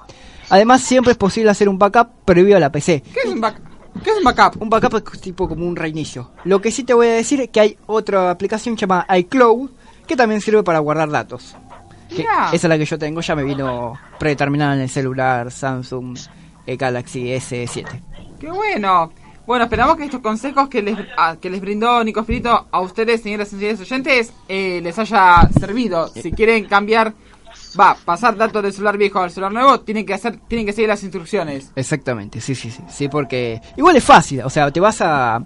Además, 0.48 0.82
siempre 0.82 1.12
es 1.12 1.18
posible 1.18 1.50
hacer 1.50 1.68
un 1.68 1.78
backup 1.78 2.24
previo 2.24 2.56
a 2.56 2.60
la 2.60 2.70
PC. 2.70 3.02
¿Qué 3.12 3.20
es 3.24 3.26
un, 3.30 3.40
back- 3.40 3.60
¿Qué 4.04 4.10
es 4.10 4.16
un 4.16 4.24
backup? 4.24 4.62
Un 4.62 4.70
backup 4.70 4.94
es 5.14 5.20
tipo 5.20 5.48
como 5.48 5.66
un 5.66 5.74
reinicio. 5.76 6.30
Lo 6.44 6.60
que 6.62 6.70
sí 6.70 6.84
te 6.84 6.94
voy 6.94 7.08
a 7.08 7.12
decir 7.14 7.40
es 7.40 7.48
que 7.50 7.60
hay 7.60 7.76
otra 7.86 8.30
aplicación 8.30 8.76
llamada 8.76 9.04
iCloud 9.18 9.68
que 10.10 10.16
también 10.16 10.40
sirve 10.40 10.62
para 10.62 10.78
guardar 10.80 11.08
datos. 11.08 11.56
Que 12.08 12.22
esa 12.22 12.50
es 12.52 12.64
la 12.64 12.76
que 12.76 12.84
yo 12.84 12.98
tengo, 12.98 13.20
ya 13.20 13.36
me 13.36 13.44
vino 13.44 13.94
predeterminada 14.18 14.74
en 14.74 14.80
el 14.80 14.88
celular 14.90 15.50
Samsung 15.52 16.18
eh, 16.66 16.76
Galaxy 16.76 17.26
S7. 17.28 17.86
¡Qué 18.40 18.50
bueno! 18.50 19.12
Bueno, 19.46 19.64
esperamos 19.64 19.96
que 19.96 20.04
estos 20.04 20.20
consejos 20.20 20.68
que 20.68 20.82
les, 20.82 20.96
a- 21.16 21.36
que 21.36 21.48
les 21.50 21.60
brindó 21.60 22.02
Nico 22.04 22.20
Espíritu 22.20 22.48
a 22.48 22.80
ustedes, 22.80 23.22
señoras 23.22 23.48
y 23.52 23.56
señores 23.56 23.80
oyentes, 23.80 24.32
eh, 24.48 24.80
les 24.82 24.98
haya 24.98 25.48
servido. 25.58 26.08
Si 26.08 26.30
quieren 26.32 26.66
cambiar, 26.66 27.14
va, 27.78 27.96
pasar 28.04 28.36
datos 28.36 28.62
del 28.62 28.72
celular 28.72 28.96
viejo 28.98 29.20
al 29.20 29.30
celular 29.30 29.52
nuevo, 29.52 29.80
tienen 29.80 30.04
que 30.06 30.14
hacer, 30.14 30.36
tienen 30.48 30.66
que 30.66 30.72
seguir 30.72 30.88
las 30.88 31.02
instrucciones. 31.02 31.70
Exactamente, 31.76 32.40
sí, 32.40 32.54
sí, 32.54 32.70
sí, 32.70 32.82
sí, 32.88 33.08
porque 33.08 33.60
igual 33.76 33.96
es 33.96 34.04
fácil, 34.04 34.42
o 34.42 34.50
sea, 34.50 34.70
te 34.70 34.78
vas 34.80 35.00
a, 35.00 35.36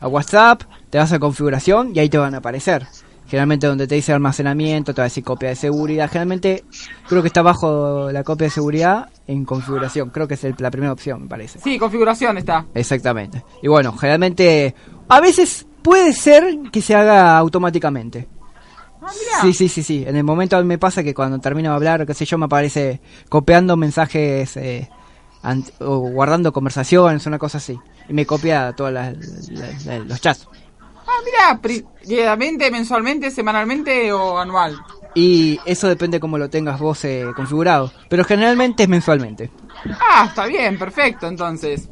a 0.00 0.08
WhatsApp, 0.08 0.62
te 0.90 0.98
vas 0.98 1.12
a 1.12 1.18
configuración 1.20 1.92
y 1.94 1.98
ahí 2.00 2.08
te 2.08 2.18
van 2.18 2.34
a 2.34 2.38
aparecer. 2.38 2.86
Generalmente 3.32 3.66
donde 3.66 3.86
te 3.86 3.94
dice 3.94 4.12
almacenamiento, 4.12 4.92
te 4.92 5.00
va 5.00 5.04
a 5.04 5.08
decir 5.08 5.24
copia 5.24 5.48
de 5.48 5.56
seguridad. 5.56 6.06
Generalmente 6.08 6.64
creo 7.08 7.22
que 7.22 7.28
está 7.28 7.40
bajo 7.40 8.12
la 8.12 8.22
copia 8.24 8.48
de 8.48 8.50
seguridad 8.50 9.08
en 9.26 9.46
configuración. 9.46 10.10
Creo 10.10 10.28
que 10.28 10.34
es 10.34 10.44
el- 10.44 10.54
la 10.58 10.70
primera 10.70 10.92
opción, 10.92 11.22
me 11.22 11.28
parece. 11.28 11.58
Sí, 11.58 11.78
configuración 11.78 12.36
está. 12.36 12.66
Exactamente. 12.74 13.42
Y 13.62 13.68
bueno, 13.68 13.96
generalmente 13.96 14.74
a 15.08 15.18
veces 15.22 15.66
puede 15.80 16.12
ser 16.12 16.58
que 16.70 16.82
se 16.82 16.94
haga 16.94 17.38
automáticamente. 17.38 18.28
Ah. 19.00 19.08
Sí, 19.40 19.54
sí, 19.54 19.66
sí, 19.70 19.82
sí. 19.82 20.04
En 20.06 20.14
el 20.16 20.24
momento 20.24 20.58
a 20.58 20.60
mí 20.60 20.66
me 20.68 20.76
pasa 20.76 21.02
que 21.02 21.14
cuando 21.14 21.38
termino 21.38 21.70
de 21.70 21.76
hablar, 21.76 22.04
qué 22.06 22.12
sé 22.12 22.26
yo, 22.26 22.36
me 22.36 22.44
aparece 22.44 23.00
copiando 23.30 23.78
mensajes 23.78 24.58
eh, 24.58 24.90
o 25.80 25.96
guardando 26.10 26.52
conversaciones, 26.52 27.24
una 27.24 27.38
cosa 27.38 27.56
así. 27.56 27.78
Y 28.10 28.12
me 28.12 28.26
copia 28.26 28.74
todos 28.76 28.92
los 28.92 30.20
chats. 30.20 30.46
Ah, 31.06 31.18
mira, 31.24 31.84
diariamente, 32.04 32.70
mensualmente, 32.70 33.30
semanalmente 33.30 34.12
o 34.12 34.38
anual. 34.38 34.80
Y 35.14 35.60
eso 35.66 35.88
depende 35.88 36.20
cómo 36.20 36.38
lo 36.38 36.48
tengas 36.48 36.78
vos 36.80 37.04
eh, 37.04 37.26
configurado. 37.36 37.92
Pero 38.08 38.24
generalmente 38.24 38.84
es 38.84 38.88
mensualmente. 38.88 39.50
Ah, 40.00 40.26
está 40.28 40.46
bien, 40.46 40.78
perfecto, 40.78 41.26
entonces. 41.26 41.88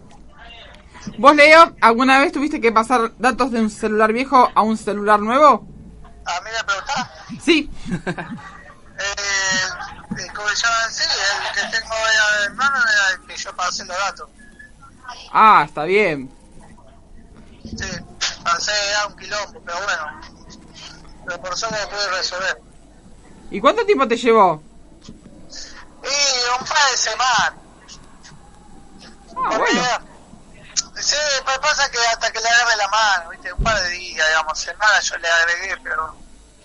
¿Vos, 1.18 1.35
Leo, 1.35 1.75
alguna 1.81 2.20
vez 2.20 2.33
tuviste 2.33 2.61
que 2.61 2.73
pasar 2.73 3.12
datos 3.18 3.51
de 3.51 3.61
un 3.61 3.70
celular 3.70 4.12
viejo 4.12 4.51
a 4.55 4.62
un 4.62 4.77
celular 4.77 5.20
nuevo? 5.20 5.66
A 6.25 6.40
mí 6.42 6.51
me 6.57 6.64
preguntaba, 6.64 7.11
Sí. 7.40 7.70
eh, 8.07 9.03
eh, 10.18 10.27
¿cómo 10.35 10.49
se 10.49 10.57
llama? 10.57 10.90
Sí, 10.90 11.05
el 11.05 11.55
que 11.55 11.79
tengo 11.79 11.94
en 12.46 12.57
mano 12.57 12.77
era 12.77 13.20
el 13.20 13.27
que 13.27 13.37
yo 13.37 13.55
pasé 13.57 13.85
los 13.85 13.96
datos. 13.96 14.29
Ah, 15.33 15.64
está 15.66 15.85
bien. 15.85 16.31
Sí, 17.64 17.87
pasé 18.42 18.94
a 18.96 19.07
un 19.07 19.16
quilombo, 19.16 19.62
pero 19.64 19.79
bueno. 19.83 20.20
Pero 21.26 21.40
por 21.40 21.57
suerte 21.57 21.79
lo 21.83 21.88
pude 21.90 22.09
resolver. 22.11 22.61
¿Y 23.50 23.61
cuánto 23.61 23.85
tiempo 23.85 24.07
te 24.07 24.16
llevó? 24.16 24.62
Y 26.03 26.61
un 26.61 26.66
par 26.66 26.90
de 26.90 26.96
semanas. 26.96 27.53
Ah, 29.37 29.59
bueno. 29.59 30.11
Sí, 31.00 31.16
pues 31.44 31.59
pasa 31.59 31.90
que 31.90 31.98
hasta 31.98 32.31
que 32.31 32.40
le 32.40 32.48
agarre 32.48 32.76
la 32.76 32.88
mano, 32.88 33.31
¿viste? 33.31 33.53
Un 33.53 33.64
par 33.64 33.81
de 33.81 33.88
días, 33.88 34.26
digamos, 34.29 34.59
semanas 34.59 35.05
yo 35.05 35.16
le 35.16 35.29
agregué, 35.29 35.76
pero 35.83 36.14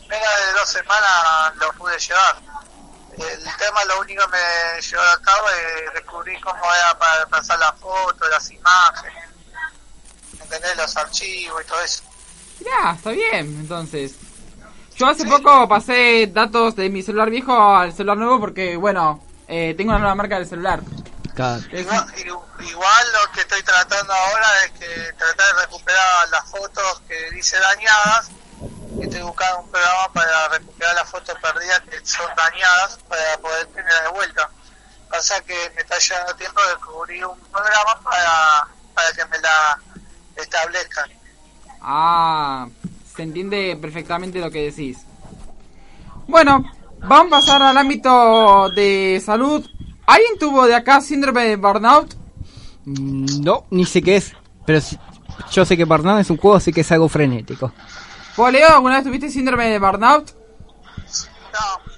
menos 0.07 0.29
de 0.45 0.59
dos 0.59 0.69
semanas 0.69 1.55
lo 1.55 1.71
pude 1.73 1.97
llevar. 1.97 2.35
El 3.17 3.57
tema 3.57 3.85
lo 3.85 4.01
único 4.01 4.29
que 4.29 4.38
me 4.38 4.81
llevó 4.81 5.03
a 5.03 5.21
cabo 5.21 5.49
es 5.49 5.93
descubrir 5.93 6.41
cómo 6.41 6.65
era 6.65 6.97
para 6.97 7.25
pasar 7.27 7.57
las 7.59 7.79
fotos, 7.79 8.29
las 8.29 8.51
imágenes, 8.51 9.24
entender 10.55 10.77
los 10.77 10.95
archivos 10.97 11.61
y 11.63 11.67
todo 11.67 11.81
eso. 11.81 12.03
Mirá, 12.59 12.93
está 12.95 13.11
bien, 13.11 13.57
entonces. 13.59 14.15
Yo 14.95 15.07
hace 15.07 15.25
poco 15.25 15.67
pasé 15.67 16.27
datos 16.27 16.75
de 16.75 16.89
mi 16.89 17.03
celular 17.03 17.29
viejo 17.29 17.75
al 17.75 17.91
celular 17.93 18.17
nuevo 18.17 18.39
porque, 18.39 18.77
bueno, 18.77 19.21
eh, 19.47 19.73
tengo 19.77 19.89
una 19.91 19.99
nueva 19.99 20.15
marca 20.15 20.39
de 20.39 20.45
celular. 20.45 20.79
Igual, 21.73 22.07
igu- 22.15 22.43
igual 22.69 23.05
lo 23.11 23.31
que 23.33 23.41
estoy 23.41 23.61
tratando 23.63 24.13
ahora 24.13 24.47
es 24.65 24.71
que 24.71 25.13
tratar 25.17 25.53
de 25.55 25.61
recuperar 25.63 26.29
las 26.29 26.49
fotos 26.49 27.01
que 27.09 27.29
dice 27.31 27.59
dañadas. 27.59 28.29
Y 28.97 29.03
estoy 29.03 29.21
buscando 29.23 29.59
un 29.59 29.69
programa 29.69 30.13
para 30.13 30.47
recuperar 30.47 30.95
las 30.95 31.09
fotos 31.09 31.35
perdidas 31.41 31.81
que 31.81 32.05
son 32.05 32.27
dañadas 32.37 32.97
para 33.09 33.37
poder 33.39 33.65
tener 33.67 33.93
de 34.03 34.07
vuelta. 34.11 34.49
Pasa 35.09 35.41
que 35.41 35.71
me 35.75 35.81
está 35.81 35.97
llevando 35.99 36.35
tiempo 36.37 36.61
de 36.61 36.67
descubrir 36.69 37.25
un 37.25 37.37
programa 37.51 37.99
para, 38.01 38.67
para 38.93 39.11
que 39.11 39.25
me 39.25 39.37
la 39.39 39.77
establezcan. 40.38 41.10
Ah, 41.82 42.67
se 43.15 43.24
entiende 43.24 43.78
perfectamente 43.80 44.39
lo 44.39 44.50
que 44.52 44.63
decís. 44.71 45.00
Bueno, 46.28 46.63
vamos 47.08 47.28
a 47.28 47.30
pasar 47.39 47.62
al 47.62 47.78
ámbito 47.78 48.69
de 48.76 49.21
salud. 49.24 49.65
¿Alguien 50.08 50.38
tuvo 50.39 50.65
de 50.67 50.76
acá 50.76 51.02
síndrome 51.02 51.45
de 51.45 51.56
burnout? 51.56 52.15
Mm, 52.86 53.41
No, 53.43 53.65
ni 53.71 53.86
sé 53.86 54.02
qué 54.02 54.17
es. 54.17 54.34
Pero 54.65 54.82
sí- 54.82 54.98
yo 55.52 55.65
sé 55.65 55.76
que 55.78 55.86
Burnout 55.86 56.21
es 56.21 56.30
un 56.30 56.38
juego, 56.38 56.56
así 56.58 56.71
que 56.71 56.82
es 56.82 56.91
algo 56.91 57.08
frenético. 57.10 57.71
¿Vos, 58.38 58.52
Leo, 58.52 58.69
alguna 58.69 58.95
vez 58.95 59.04
tuviste 59.04 59.30
síndrome 59.30 59.67
de 59.69 59.80
burnout? 59.80 60.32
No. 60.32 61.91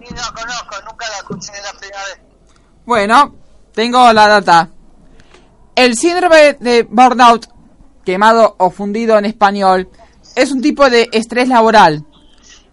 Ni 0.00 0.08
no 0.08 0.22
conozco, 0.34 0.74
nunca 0.86 1.08
la 1.10 1.16
escuché 1.18 1.52
la 1.62 1.78
primera 1.78 2.04
vez. 2.04 2.20
Bueno, 2.84 3.34
tengo 3.72 4.12
la 4.12 4.28
data. 4.28 4.68
El 5.76 5.96
síndrome 5.96 6.56
de 6.60 6.84
burnout, 6.84 7.48
quemado 8.04 8.54
o 8.58 8.70
fundido 8.70 9.18
en 9.18 9.24
español, 9.24 9.88
es 10.36 10.52
un 10.52 10.62
tipo 10.62 10.88
de 10.88 11.08
estrés 11.10 11.48
laboral, 11.48 12.06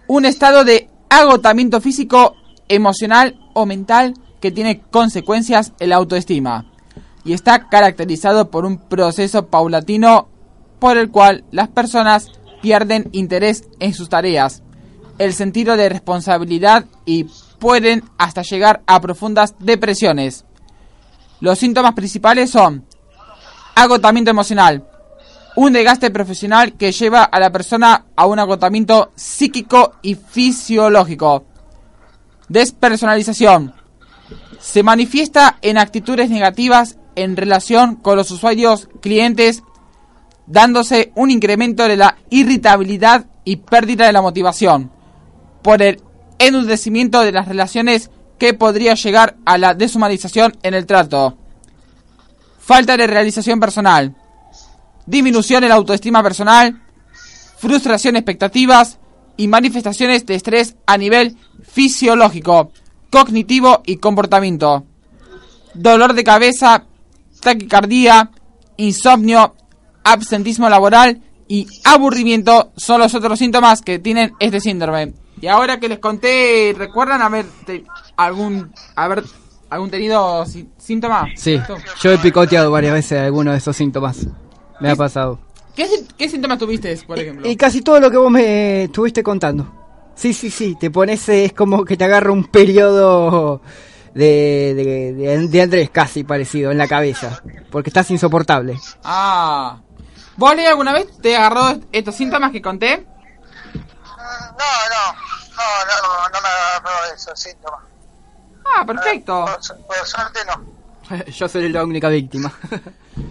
un 0.08 0.26
estado 0.26 0.64
de 0.64 0.88
agotamiento 1.10 1.82
físico, 1.82 2.36
emocional 2.68 3.40
o 3.54 3.66
mental 3.66 4.14
que 4.40 4.52
tiene 4.52 4.82
consecuencias 4.82 5.74
en 5.80 5.90
la 5.90 5.96
autoestima 5.96 6.72
y 7.24 7.34
está 7.34 7.70
caracterizado 7.70 8.52
por 8.52 8.66
un 8.66 8.78
proceso 8.78 9.48
paulatino 9.48 10.28
por 10.78 10.98
el 10.98 11.10
cual 11.10 11.44
las 11.52 11.70
personas 11.70 12.32
pierden 12.62 13.10
interés 13.14 13.68
en 13.80 13.96
sus 13.96 14.10
tareas, 14.10 14.62
el 15.18 15.34
sentido 15.34 15.76
de 15.76 15.90
responsabilidad 15.90 16.86
y 17.06 17.26
pueden 17.58 18.04
hasta 18.20 18.44
llegar 18.44 18.84
a 18.86 19.02
profundas 19.02 19.56
depresiones. 19.60 20.46
Los 21.40 21.58
síntomas 21.58 21.94
principales 21.94 22.52
son 22.52 22.86
agotamiento 23.76 24.32
emocional, 24.32 24.84
un 25.56 25.74
desgaste 25.74 26.12
profesional 26.12 26.74
que 26.74 26.92
lleva 26.92 27.24
a 27.24 27.40
la 27.40 27.52
persona 27.52 28.06
a 28.16 28.26
un 28.26 28.40
agotamiento 28.40 29.12
psíquico 29.16 29.96
y 30.02 30.16
fisiológico. 30.16 31.46
Despersonalización. 32.48 33.74
Se 34.60 34.84
manifiesta 34.84 35.58
en 35.62 35.78
actitudes 35.78 36.30
negativas 36.30 36.98
en 37.16 37.36
relación 37.36 37.96
con 37.96 38.16
los 38.16 38.32
usuarios 38.32 38.88
clientes, 39.02 39.64
dándose 40.48 41.12
un 41.16 41.32
incremento 41.32 41.88
de 41.88 41.98
la 41.98 42.18
irritabilidad 42.30 43.26
y 43.44 43.58
pérdida 43.58 44.06
de 44.06 44.14
la 44.14 44.22
motivación 44.22 44.92
por 45.62 45.82
el 45.82 46.02
enudecimiento 46.40 47.22
de 47.22 47.32
las 47.32 47.48
relaciones 47.48 48.10
que 48.38 48.54
podría 48.54 48.96
llegar 48.96 49.38
a 49.46 49.58
la 49.58 49.74
deshumanización 49.74 50.58
en 50.64 50.74
el 50.74 50.86
trato. 50.86 51.38
Falta 52.64 52.96
de 52.96 53.08
realización 53.08 53.60
personal. 53.60 54.16
Disminución 55.06 55.64
en 55.64 55.70
la 55.70 55.76
autoestima 55.76 56.22
personal. 56.22 56.82
Frustración 57.58 58.16
expectativas 58.16 59.00
y 59.38 59.48
manifestaciones 59.48 60.26
de 60.26 60.36
estrés 60.36 60.76
a 60.86 60.98
nivel 60.98 61.38
fisiológico, 61.64 62.72
cognitivo 63.10 63.82
y 63.86 63.98
comportamiento. 63.98 64.86
Dolor 65.74 66.14
de 66.14 66.24
cabeza, 66.24 66.86
taquicardia, 67.40 68.32
insomnio, 68.78 69.56
absentismo 70.04 70.70
laboral 70.70 71.22
y 71.48 71.68
aburrimiento 71.84 72.72
son 72.78 73.02
los 73.02 73.14
otros 73.14 73.40
síntomas 73.40 73.82
que 73.82 74.00
tienen 74.00 74.34
este 74.40 74.60
síndrome. 74.60 75.14
Y 75.42 75.48
ahora 75.48 75.80
que 75.80 75.90
les 75.90 76.00
conté, 76.00 76.74
¿recuerdan 76.78 77.22
haber 77.22 77.46
algún 78.16 78.72
haber 78.96 79.24
algún 79.72 79.90
tenido 79.90 80.46
sí- 80.46 80.70
síntoma? 80.78 81.26
Sí, 81.36 81.60
yo 82.02 82.12
he 82.12 82.18
picoteado 82.20 82.70
varias 82.70 82.94
veces 82.94 83.20
algunos 83.22 83.54
de 83.54 83.58
esos 83.58 83.76
síntomas. 83.76 84.28
Me 84.80 84.92
ha 84.92 84.96
pasado. 84.96 85.40
¿Qué, 85.76 85.88
qué 86.18 86.28
síntomas 86.30 86.60
tuviste, 86.60 86.96
por 87.08 87.18
ejemplo? 87.18 87.48
Y 87.48 87.56
casi 87.56 87.82
todo 87.82 88.00
lo 88.00 88.12
que 88.12 88.18
vos 88.18 88.30
me 88.30 88.84
estuviste 88.84 89.24
contando. 89.24 89.66
Sí, 90.16 90.34
sí, 90.34 90.52
sí, 90.52 90.76
te 90.80 90.92
pones, 90.92 91.28
es 91.30 91.54
como 91.54 91.86
que 91.86 91.96
te 91.98 92.04
agarra 92.04 92.32
un 92.32 92.44
periodo 92.46 93.62
de, 94.14 94.74
de, 94.76 95.14
de- 95.14 95.48
de 95.48 95.62
Andrés 95.62 95.90
casi 95.90 96.24
parecido 96.26 96.70
en 96.72 96.78
la 96.78 96.88
cabeza, 96.88 97.42
porque 97.72 97.90
estás 97.90 98.12
insoportable. 98.12 98.78
Ah. 99.04 99.80
¿Vos, 100.36 100.56
Leo, 100.56 100.70
alguna 100.70 100.92
vez 100.94 101.08
te 101.22 101.36
agarró 101.36 101.80
estos 101.92 102.16
síntomas 102.16 102.52
que 102.52 102.62
conté? 102.62 102.98
Mm, 102.98 103.78
No, 103.78 104.72
no, 104.92 105.14
no, 105.56 105.64
no, 105.88 106.30
no 106.30 106.42
me 106.42 106.48
agarró 106.50 107.14
esos 107.16 107.40
síntomas. 107.40 107.80
Ah, 108.66 108.86
perfecto. 108.86 109.46
Por, 109.46 109.64
su- 109.64 109.76
por 109.86 109.96
suerte 110.08 110.40
no. 110.48 111.26
Yo 111.32 111.48
soy 111.48 111.70
la 111.70 111.84
única 111.84 112.10
víctima. 112.10 112.52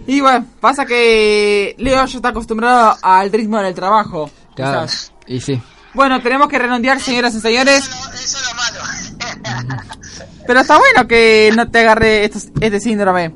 Y 0.07 0.21
bueno, 0.21 0.45
pasa 0.59 0.85
que 0.85 1.75
Leo 1.79 2.05
ya 2.05 2.15
está 2.17 2.29
acostumbrado 2.29 2.95
al 3.01 3.31
ritmo 3.31 3.59
del 3.59 3.73
trabajo. 3.73 4.29
Claro, 4.55 4.83
quizás. 4.83 5.11
y 5.25 5.41
sí. 5.41 5.61
Bueno, 5.93 6.21
tenemos 6.21 6.47
que 6.47 6.59
redondear, 6.59 6.99
señoras 6.99 7.33
y 7.35 7.41
señores. 7.41 7.79
Eso, 7.79 8.13
eso 8.13 8.37
es 8.37 8.47
lo 8.47 8.53
malo. 8.55 9.83
Pero 10.47 10.59
está 10.59 10.77
bueno 10.77 11.07
que 11.07 11.51
no 11.55 11.69
te 11.69 11.79
agarre 11.79 12.25
estos- 12.25 12.49
este 12.61 12.79
síndrome. 12.79 13.33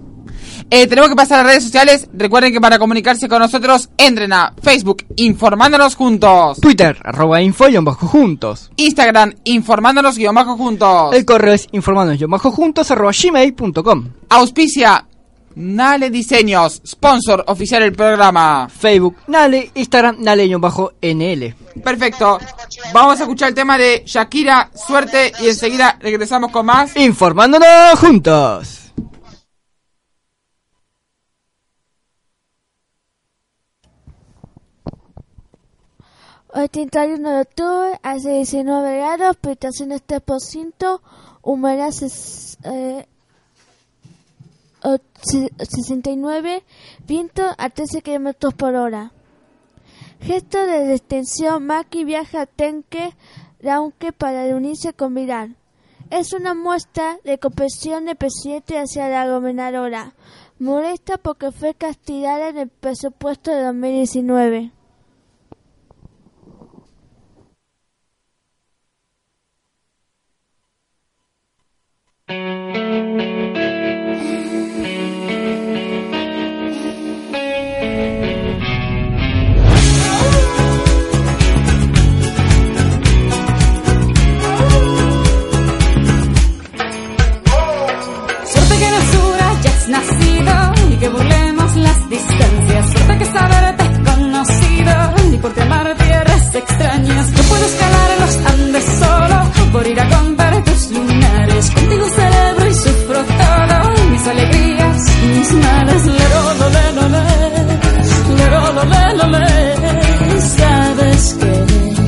Eh, 0.69 0.87
tenemos 0.87 1.09
que 1.09 1.15
pasar 1.15 1.39
a 1.39 1.43
las 1.43 1.51
redes 1.51 1.63
sociales. 1.63 2.07
Recuerden 2.13 2.51
que 2.51 2.59
para 2.59 2.79
comunicarse 2.79 3.29
con 3.29 3.39
nosotros, 3.39 3.89
entren 3.97 4.33
a 4.33 4.53
Facebook, 4.61 5.05
informándonos 5.15 5.95
juntos. 5.95 6.59
Twitter, 6.59 6.97
arroba 7.03 7.41
info 7.41 7.67
y 7.67 7.77
bajo 7.77 8.07
juntos. 8.07 8.71
Instagram, 8.75 9.33
informándonos 9.43 10.17
guion 10.17 10.35
bajo 10.35 10.57
juntos. 10.57 11.13
El 11.15 11.25
correo 11.25 11.53
es 11.53 11.67
informándonos 11.71 12.29
bajo 12.29 12.51
juntos 12.51 12.89
arroba 12.91 13.11
gmail.com. 13.11 14.09
Auspicia, 14.29 15.05
Nale 15.55 16.09
Diseños, 16.09 16.81
sponsor 16.85 17.43
oficial 17.47 17.81
del 17.81 17.93
programa. 17.93 18.67
Facebook, 18.67 19.17
Nale, 19.27 19.71
Instagram, 19.75 20.17
Nale 20.19 20.55
bajo 20.57 20.93
NL. 21.01 21.55
Perfecto. 21.83 22.39
Vamos 22.93 23.19
a 23.19 23.23
escuchar 23.23 23.49
el 23.49 23.55
tema 23.55 23.77
de 23.77 24.03
Shakira, 24.05 24.71
suerte, 24.75 25.31
y 25.39 25.47
enseguida 25.47 25.97
regresamos 26.01 26.51
con 26.51 26.65
más. 26.65 26.95
Informándonos 26.97 27.99
juntos. 27.99 28.84
Hoy 36.57 36.69
31 36.69 37.29
de 37.31 37.41
octubre, 37.41 37.99
hace 38.01 38.29
19 38.29 38.95
grados, 38.97 39.35
precipitación 39.35 39.89
3%, 39.89 41.01
humedad 41.41 41.89
eh, 42.63 43.05
o- 44.81 44.97
se- 45.21 45.51
69, 45.59 46.63
viento 47.05 47.43
a 47.57 47.69
13 47.69 48.01
kilómetros 48.01 48.53
por 48.53 48.73
hora. 48.75 49.11
Gesto 50.21 50.65
de 50.65 50.93
extensión, 50.95 51.65
Maki 51.65 52.05
viaja 52.05 52.43
a 52.43 52.45
Tenque, 52.45 53.13
aunque 53.69 54.13
para 54.13 54.43
reunirse 54.45 54.93
con 54.93 55.13
Vidal. 55.13 55.57
Es 56.09 56.31
una 56.31 56.53
muestra 56.53 57.17
de 57.25 57.37
compresión 57.37 58.05
del 58.05 58.15
presidente 58.15 58.79
hacia 58.79 59.09
la 59.09 59.27
gobernadora. 59.27 60.13
Molesta 60.57 61.17
porque 61.17 61.51
fue 61.51 61.73
castigada 61.73 62.47
en 62.47 62.57
el 62.59 62.69
presupuesto 62.69 63.51
de 63.51 63.61
2019. 63.63 64.71
Suerte 64.71 64.71
que 64.71 64.71
en 67.41 67.51
el 67.51 67.53
sur 67.55 67.63
hayas 69.65 69.83
nacido 69.89 70.33
y 70.37 70.37
que 70.37 70.63
burlemos 70.65 70.73
las 70.75 70.83
distancias. 70.83 71.03
Suerte 71.25 71.33
que 71.35 71.43
saberte 71.43 71.43
es 71.49 71.53
conocido 71.75 72.11
y 72.11 72.14
porque 95.45 95.61
amar 95.61 95.95
tierras 95.97 96.55
extrañas. 96.55 97.29
No 97.29 97.43
puedo 97.43 97.65
escalar 97.65 98.11
en 98.11 98.19
los 98.19 98.35
Andes 98.51 98.85
solo 98.99 99.34
por 99.75 99.85
ir 99.85 99.99
a 99.99 100.07
comprar 100.07 100.63
tus 100.63 100.91
lunares. 100.91 101.69
Contigo 101.71 102.05
celebro 102.07 102.67
y 102.67 102.73
sufro 102.73 103.19
todo, 103.41 104.07
mis 104.11 104.25
alegrías 104.27 104.97
y 105.23 105.27
mis 105.27 105.51
males. 105.51 106.05
Lero, 106.05 106.39
lo, 106.59 106.67
le, 106.75 106.85
lo, 106.97 107.05
le. 107.13 107.25
Lero, 108.37 108.59
lo, 108.77 108.83
le, 108.93 109.03
lo, 109.17 109.27
le. 109.37 110.41
Sabes 110.57 111.37
que 111.39 112.04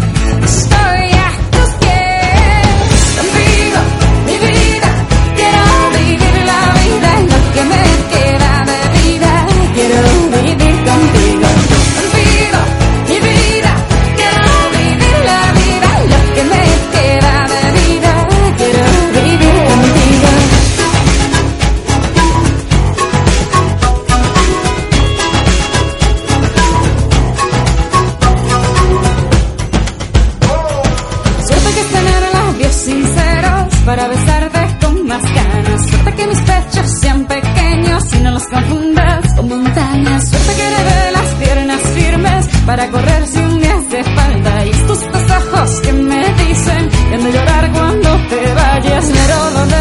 no 38.37 38.45
confundas 38.49 39.33
con 39.35 39.49
montañas. 39.49 40.29
Suerte 40.29 40.53
que 40.55 40.69
le 40.69 41.11
las 41.11 41.29
piernas 41.35 41.81
firmes 41.95 42.47
para 42.65 42.87
correr 42.89 43.25
sin 43.25 43.59
me 43.59 43.67
hace 43.67 44.03
falta. 44.03 44.65
Y 44.65 44.69
estos 44.69 44.99
ojos 45.03 45.81
que 45.81 45.93
me 45.93 46.33
dicen 46.33 46.89
que 47.09 47.17
de 47.17 47.31
llorar 47.31 47.71
cuando 47.71 48.09
te 48.29 48.53
vayas. 48.53 49.09
Lero, 49.09 49.49
lo, 49.51 49.77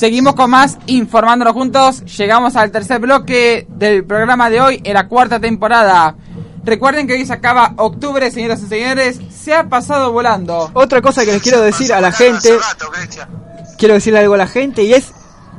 Seguimos 0.00 0.34
con 0.34 0.48
más 0.48 0.78
informándonos 0.86 1.52
juntos. 1.52 2.02
Llegamos 2.16 2.56
al 2.56 2.70
tercer 2.70 3.00
bloque 3.00 3.66
del 3.68 4.02
programa 4.06 4.48
de 4.48 4.58
hoy 4.58 4.80
en 4.82 4.94
la 4.94 5.06
cuarta 5.08 5.38
temporada. 5.38 6.16
Recuerden 6.64 7.06
que 7.06 7.14
hoy 7.14 7.24
se 7.26 7.32
acaba 7.32 7.72
octubre, 7.76 8.30
señoras 8.30 8.60
y 8.62 8.66
señores. 8.68 9.18
Se 9.30 9.54
ha 9.54 9.68
pasado 9.68 10.12
volando. 10.12 10.70
Otra 10.74 11.00
cosa 11.00 11.24
que 11.24 11.32
les 11.32 11.42
quiero 11.42 11.60
decir 11.60 11.92
a 11.92 12.00
la 12.00 12.12
gente, 12.12 12.58
quiero 13.78 13.94
decirle 13.94 14.18
algo 14.20 14.34
a 14.34 14.38
la 14.38 14.46
gente 14.46 14.82
y 14.82 14.92
es 14.94 15.12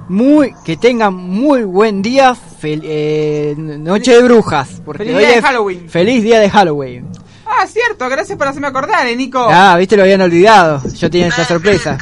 muy 0.08 0.54
que 0.66 0.78
tengan 0.78 1.14
muy 1.14 1.64
buen 1.64 2.02
día, 2.02 2.34
fel- 2.62 2.82
eh, 2.84 3.56
noche 3.58 4.12
de 4.16 4.22
brujas, 4.24 4.82
porque 4.84 4.99
Feliz 5.04 5.16
hoy 5.16 5.22
día 5.22 5.30
de 5.32 5.38
es 5.39 5.43
Halloween. 5.45 5.89
Feliz 5.89 6.24
día 6.24 6.39
de 6.39 6.49
Halloween. 6.49 7.10
Ah, 7.45 7.66
cierto, 7.68 8.08
gracias 8.10 8.38
por 8.38 8.47
hacerme 8.47 8.68
acordar, 8.68 9.06
eh, 9.08 9.16
Nico. 9.16 9.39
Ah, 9.49 9.76
viste 9.78 9.97
lo 9.97 10.04
habían 10.04 10.22
olvidado. 10.22 10.82
Yo 10.93 11.10
tenía 11.10 11.28
esta 11.28 11.43
sorpresa. 11.45 11.97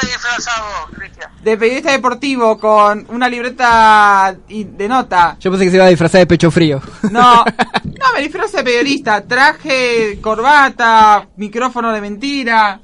Cristian, 0.00 0.08
¿de 0.08 0.10
qué 0.10 0.18
te 0.18 0.28
vas 0.28 0.36
a 0.36 0.40
disfrazar 0.40 0.62
vos, 0.62 0.90
Cristian? 0.98 1.30
De 1.42 1.56
periodista 1.56 1.92
deportivo 1.92 2.58
con 2.58 3.06
una 3.10 3.28
libreta 3.28 4.34
y- 4.48 4.64
de 4.64 4.88
nota. 4.88 5.36
Yo 5.40 5.50
pensé 5.50 5.64
que 5.64 5.70
se 5.70 5.76
iba 5.76 5.84
a 5.86 5.88
disfrazar 5.88 6.20
de 6.20 6.26
pecho 6.26 6.50
frío. 6.50 6.80
No, 7.10 7.44
no, 7.84 8.12
me 8.14 8.22
disfrazo 8.22 8.56
de 8.58 8.64
periodista. 8.64 9.22
Traje, 9.26 10.18
corbata, 10.20 11.28
micrófono 11.36 11.92
de 11.92 12.00
mentira. 12.00 12.80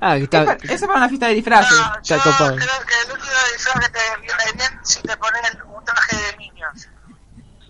ah, 0.00 0.16
está. 0.16 0.42
Eso 0.62 0.72
es 0.74 0.80
para 0.82 0.96
una 0.98 1.08
fiesta 1.08 1.26
de 1.28 1.34
disfraces. 1.34 1.76
No, 1.78 1.92
yo 2.02 2.16
Está 2.16 2.36
creo 2.36 2.56
que 2.58 2.94
el 3.06 3.12
único 3.12 3.26
disfraz 3.52 3.84
que 3.86 3.90
te 3.92 4.20
viene 4.20 4.52
bien 4.56 4.70
si 4.84 5.00
te 5.02 5.16
pones 5.16 5.42
un 5.76 5.84
traje 5.84 6.16
de 6.16 6.36
Minions. 6.38 6.88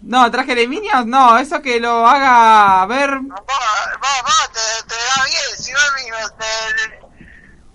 No, 0.02 0.30
traje 0.30 0.54
de 0.54 0.68
Minions, 0.68 1.06
no, 1.06 1.38
eso 1.38 1.62
que 1.62 1.80
lo 1.80 2.06
haga 2.06 2.84
ver. 2.86 3.10
Vos, 3.20 3.40
vos, 3.46 4.22
vos, 4.22 4.50
te, 4.52 4.88
te 4.88 4.94
da 4.94 5.24
bien, 5.24 5.56
si 5.58 5.72
vos 5.72 5.92
Minions, 5.96 6.32
te, 6.36 7.13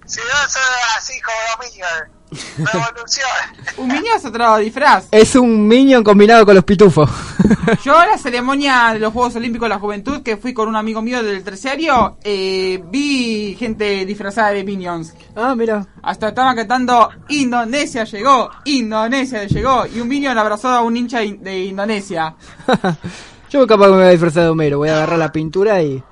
si 0.09 0.19
sos 0.21 0.57
así 0.97 1.13
como 1.21 1.37
los 1.49 1.71
Minions, 1.71 2.73
revolución. 2.73 3.29
Un 3.77 3.87
Minion 3.87 4.17
es 4.17 4.25
otro 4.25 4.57
disfraz. 4.57 5.05
Es 5.11 5.35
un 5.35 5.67
minion 5.67 6.03
combinado 6.03 6.45
con 6.45 6.53
los 6.55 6.63
pitufos. 6.63 7.09
Yo 7.83 8.03
en 8.03 8.09
la 8.09 8.17
ceremonia 8.17 8.89
de 8.93 8.99
los 8.99 9.11
Juegos 9.13 9.35
Olímpicos 9.35 9.65
de 9.65 9.69
la 9.69 9.79
Juventud, 9.79 10.21
que 10.21 10.37
fui 10.37 10.53
con 10.53 10.67
un 10.67 10.75
amigo 10.75 11.01
mío 11.01 11.23
del 11.23 11.43
terciario, 11.43 12.17
eh, 12.23 12.81
vi 12.85 13.55
gente 13.57 14.05
disfrazada 14.05 14.49
de 14.51 14.63
Minions. 14.63 15.13
ah, 15.35 15.55
mira. 15.55 15.85
Hasta 16.03 16.29
estaban 16.29 16.55
cantando 16.55 17.09
Indonesia 17.29 18.03
llegó, 18.03 18.49
Indonesia 18.65 19.45
llegó, 19.45 19.85
y 19.87 19.99
un 19.99 20.07
Minion 20.07 20.37
abrazó 20.37 20.69
a 20.69 20.81
un 20.81 20.97
hincha 20.97 21.23
in- 21.23 21.41
de 21.43 21.65
Indonesia. 21.65 22.35
Yo 23.49 23.65
capaz 23.65 23.85
que 23.85 23.91
me 23.91 23.97
voy 23.97 24.05
a 24.07 24.09
disfrazar 24.11 24.43
de 24.43 24.49
Homero. 24.49 24.77
Voy 24.77 24.89
a 24.89 24.97
agarrar 24.97 25.17
la 25.17 25.31
pintura 25.31 25.81
y. 25.81 26.03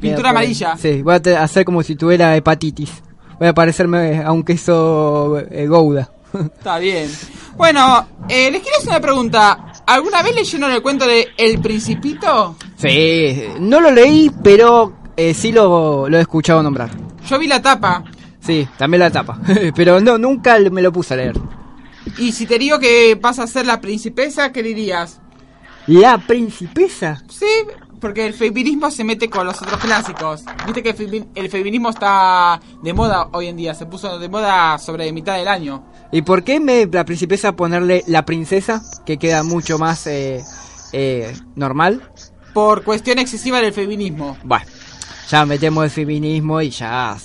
Pintura 0.00 0.30
amarilla. 0.30 0.76
Sí, 0.76 1.02
voy 1.02 1.14
a 1.14 1.42
hacer 1.44 1.64
como 1.64 1.82
si 1.84 1.94
tuviera 1.94 2.34
hepatitis. 2.34 2.90
Voy 3.40 3.48
a 3.48 3.54
parecerme 3.54 4.22
a 4.22 4.32
un 4.32 4.42
queso 4.42 5.38
eh, 5.50 5.66
Gouda. 5.66 6.10
Está 6.58 6.78
bien. 6.78 7.10
Bueno, 7.56 8.06
eh, 8.28 8.50
les 8.50 8.60
quiero 8.60 8.76
hacer 8.76 8.90
una 8.90 9.00
pregunta. 9.00 9.72
¿Alguna 9.86 10.22
vez 10.22 10.34
leyeron 10.34 10.70
el 10.70 10.82
cuento 10.82 11.06
de 11.06 11.28
El 11.38 11.58
Principito? 11.58 12.54
sí, 12.76 13.44
no 13.58 13.80
lo 13.80 13.90
leí, 13.90 14.30
pero 14.44 14.92
eh, 15.16 15.32
sí 15.32 15.52
lo, 15.52 16.06
lo 16.06 16.18
he 16.18 16.20
escuchado 16.20 16.62
nombrar. 16.62 16.90
Yo 17.26 17.38
vi 17.38 17.46
la 17.46 17.62
tapa. 17.62 18.04
Sí, 18.40 18.68
también 18.76 19.00
la 19.00 19.10
tapa. 19.10 19.40
pero 19.74 20.00
no, 20.00 20.18
nunca 20.18 20.58
me 20.70 20.82
lo 20.82 20.92
puse 20.92 21.14
a 21.14 21.16
leer. 21.16 21.40
Y 22.18 22.32
si 22.32 22.44
te 22.44 22.58
digo 22.58 22.78
que 22.78 23.14
vas 23.14 23.38
a 23.38 23.46
ser 23.46 23.64
la 23.64 23.80
principesa, 23.80 24.52
¿qué 24.52 24.62
dirías? 24.62 25.18
La 25.86 26.18
principesa. 26.18 27.22
Sí, 27.30 27.46
porque 28.00 28.26
el 28.26 28.34
feminismo 28.34 28.90
se 28.90 29.04
mete 29.04 29.28
con 29.28 29.46
los 29.46 29.60
otros 29.60 29.78
clásicos. 29.78 30.42
Viste 30.64 30.82
que 30.82 30.90
el, 30.90 30.96
femi- 30.96 31.28
el 31.34 31.48
feminismo 31.50 31.90
está 31.90 32.60
de 32.82 32.92
moda 32.92 33.28
hoy 33.32 33.46
en 33.48 33.56
día, 33.56 33.74
se 33.74 33.86
puso 33.86 34.18
de 34.18 34.28
moda 34.28 34.78
sobre 34.78 35.12
mitad 35.12 35.36
del 35.36 35.48
año. 35.48 35.84
¿Y 36.10 36.22
por 36.22 36.42
qué 36.42 36.58
me 36.58 36.86
la 36.86 37.04
principesa 37.04 37.52
ponerle 37.52 38.02
la 38.06 38.24
princesa? 38.24 38.82
Que 39.06 39.18
queda 39.18 39.42
mucho 39.42 39.78
más 39.78 40.06
eh, 40.06 40.42
eh, 40.92 41.32
normal. 41.54 42.10
Por 42.54 42.82
cuestión 42.82 43.18
excesiva 43.18 43.60
del 43.60 43.72
feminismo. 43.72 44.36
Bueno, 44.42 44.64
ya 45.28 45.44
metemos 45.46 45.84
el 45.84 45.90
feminismo 45.90 46.60
y 46.60 46.70
ya. 46.70 47.16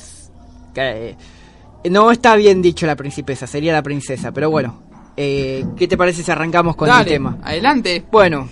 que, 0.74 1.10
eh, 1.10 1.18
no 1.90 2.12
está 2.12 2.36
bien 2.36 2.62
dicho 2.62 2.86
la 2.86 2.96
principesa, 2.96 3.48
sería 3.48 3.74
la 3.74 3.82
princesa, 3.82 4.32
pero 4.32 4.50
bueno. 4.52 4.84
eh, 5.18 5.66
¿Qué 5.78 5.88
te 5.88 5.98
parece 5.98 6.22
si 6.24 6.30
arrancamos 6.32 6.76
con 6.76 6.90
el 6.90 7.06
tema? 7.06 7.38
adelante. 7.44 8.04
Bueno, 8.12 8.50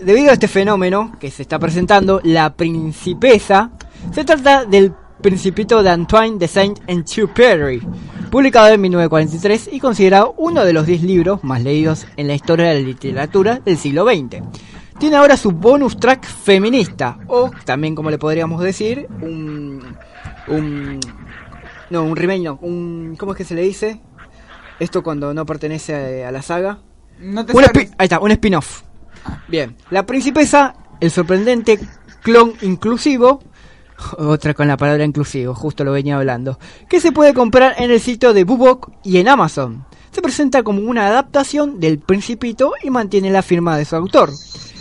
debido 0.00 0.30
a 0.30 0.34
este 0.34 0.48
fenómeno 0.48 1.12
que 1.18 1.30
se 1.30 1.42
está 1.42 1.58
presentando, 1.58 2.20
la 2.24 2.54
principesa 2.54 3.70
se 4.12 4.24
trata 4.24 4.64
del 4.64 4.92
Principito 5.20 5.82
de 5.82 5.90
Antoine 5.90 6.38
de 6.38 6.46
Saint-Exupéry, 6.46 7.82
publicado 8.30 8.68
en 8.68 8.80
1943 8.80 9.70
y 9.72 9.80
considerado 9.80 10.34
uno 10.36 10.64
de 10.64 10.72
los 10.72 10.86
10 10.86 11.02
libros 11.02 11.42
más 11.42 11.62
leídos 11.62 12.06
en 12.16 12.28
la 12.28 12.34
historia 12.34 12.68
de 12.68 12.74
la 12.74 12.86
literatura 12.86 13.60
del 13.64 13.78
siglo 13.78 14.04
XX. 14.04 14.42
Tiene 14.98 15.16
ahora 15.16 15.36
su 15.36 15.50
bonus 15.50 15.98
track 15.98 16.24
feminista, 16.24 17.18
o 17.26 17.50
también 17.64 17.94
como 17.94 18.10
le 18.10 18.18
podríamos 18.18 18.62
decir, 18.62 19.08
un... 19.20 19.96
un 20.46 21.00
no, 21.90 22.02
un 22.04 22.16
remake, 22.16 22.42
no, 22.42 22.58
un... 22.62 23.16
¿Cómo 23.18 23.32
es 23.32 23.38
que 23.38 23.44
se 23.44 23.54
le 23.54 23.62
dice? 23.62 24.00
Esto 24.78 25.02
cuando 25.02 25.34
no 25.34 25.44
pertenece 25.46 26.24
a, 26.24 26.28
a 26.28 26.32
la 26.32 26.42
saga. 26.42 26.78
No 27.18 27.44
te 27.44 27.56
Un 27.56 27.64
ahí 27.64 27.88
está, 27.98 28.20
un 28.20 28.30
spin-off. 28.30 28.82
Bien. 29.48 29.76
La 29.90 30.04
princesa, 30.06 30.74
el 31.00 31.10
sorprendente 31.10 31.78
clon 32.22 32.54
inclusivo. 32.62 33.42
Otra 34.16 34.54
con 34.54 34.68
la 34.68 34.76
palabra 34.76 35.04
inclusivo, 35.04 35.54
justo 35.54 35.82
lo 35.82 35.92
venía 35.92 36.16
hablando. 36.16 36.58
Que 36.88 37.00
se 37.00 37.10
puede 37.10 37.34
comprar 37.34 37.74
en 37.78 37.90
el 37.90 38.00
sitio 38.00 38.32
de 38.32 38.44
Bubok 38.44 38.90
y 39.02 39.18
en 39.18 39.28
Amazon. 39.28 39.84
Se 40.12 40.22
presenta 40.22 40.62
como 40.62 40.82
una 40.82 41.08
adaptación 41.08 41.80
del 41.80 41.98
Principito 41.98 42.72
y 42.82 42.90
mantiene 42.90 43.30
la 43.30 43.42
firma 43.42 43.76
de 43.76 43.84
su 43.84 43.96
autor. 43.96 44.30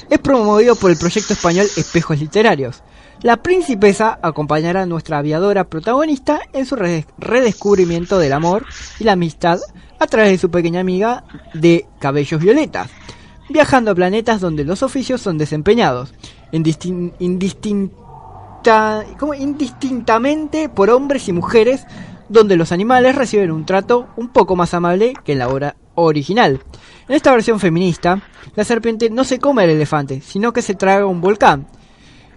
Es 0.10 0.20
promovido 0.20 0.76
por 0.76 0.92
el 0.92 0.98
proyecto 0.98 1.34
español 1.34 1.66
Espejos 1.76 2.20
Literarios. 2.20 2.84
La 3.24 3.38
principesa 3.38 4.20
acompañará 4.22 4.84
a 4.84 4.86
nuestra 4.86 5.18
aviadora 5.18 5.64
protagonista 5.64 6.40
en 6.54 6.68
su 6.68 6.76
rede- 6.76 7.08
redescubrimiento 7.18 8.20
del 8.20 8.34
amor 8.34 8.66
y 9.00 9.04
la 9.04 9.14
amistad 9.14 9.60
a 10.00 10.06
través 10.06 10.32
de 10.32 10.38
su 10.38 10.52
pequeña 10.52 10.80
amiga 10.80 11.24
de 11.56 11.88
cabellos 12.00 12.40
violetas, 12.40 12.90
viajando 13.50 13.92
a 13.92 13.96
planetas 13.96 14.42
donde 14.42 14.64
los 14.64 14.84
oficios 14.84 15.22
son 15.22 15.38
desempeñados 15.38 16.14
indistin- 16.52 17.14
indistinta- 17.20 19.06
¿cómo? 19.20 19.34
indistintamente 19.34 20.70
por 20.70 20.90
hombres 20.90 21.28
y 21.28 21.34
mujeres, 21.34 21.86
donde 22.30 22.58
los 22.58 22.72
animales 22.72 23.16
reciben 23.16 23.52
un 23.52 23.66
trato 23.66 24.08
un 24.18 24.30
poco 24.30 24.56
más 24.56 24.74
amable 24.74 25.14
que 25.24 25.34
en 25.34 25.40
la 25.40 25.48
obra 25.50 25.76
original. 25.96 26.62
En 27.08 27.16
esta 27.16 27.32
versión 27.32 27.60
feminista, 27.60 28.22
la 28.56 28.64
serpiente 28.64 29.10
no 29.10 29.24
se 29.24 29.40
come 29.40 29.64
al 29.64 29.70
elefante, 29.70 30.22
sino 30.22 30.52
que 30.52 30.62
se 30.62 30.76
traga 30.76 31.06
un 31.06 31.22
volcán. 31.22 31.68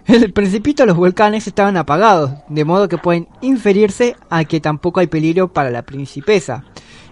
En 0.07 0.23
el 0.23 0.33
principito 0.33 0.85
los 0.85 0.97
volcanes 0.97 1.45
estaban 1.45 1.77
apagados, 1.77 2.31
de 2.49 2.65
modo 2.65 2.87
que 2.87 2.97
pueden 2.97 3.27
inferirse 3.41 4.15
a 4.29 4.45
que 4.45 4.59
tampoco 4.59 4.99
hay 4.99 5.07
peligro 5.07 5.53
para 5.53 5.69
la 5.69 5.83
principesa. 5.83 6.63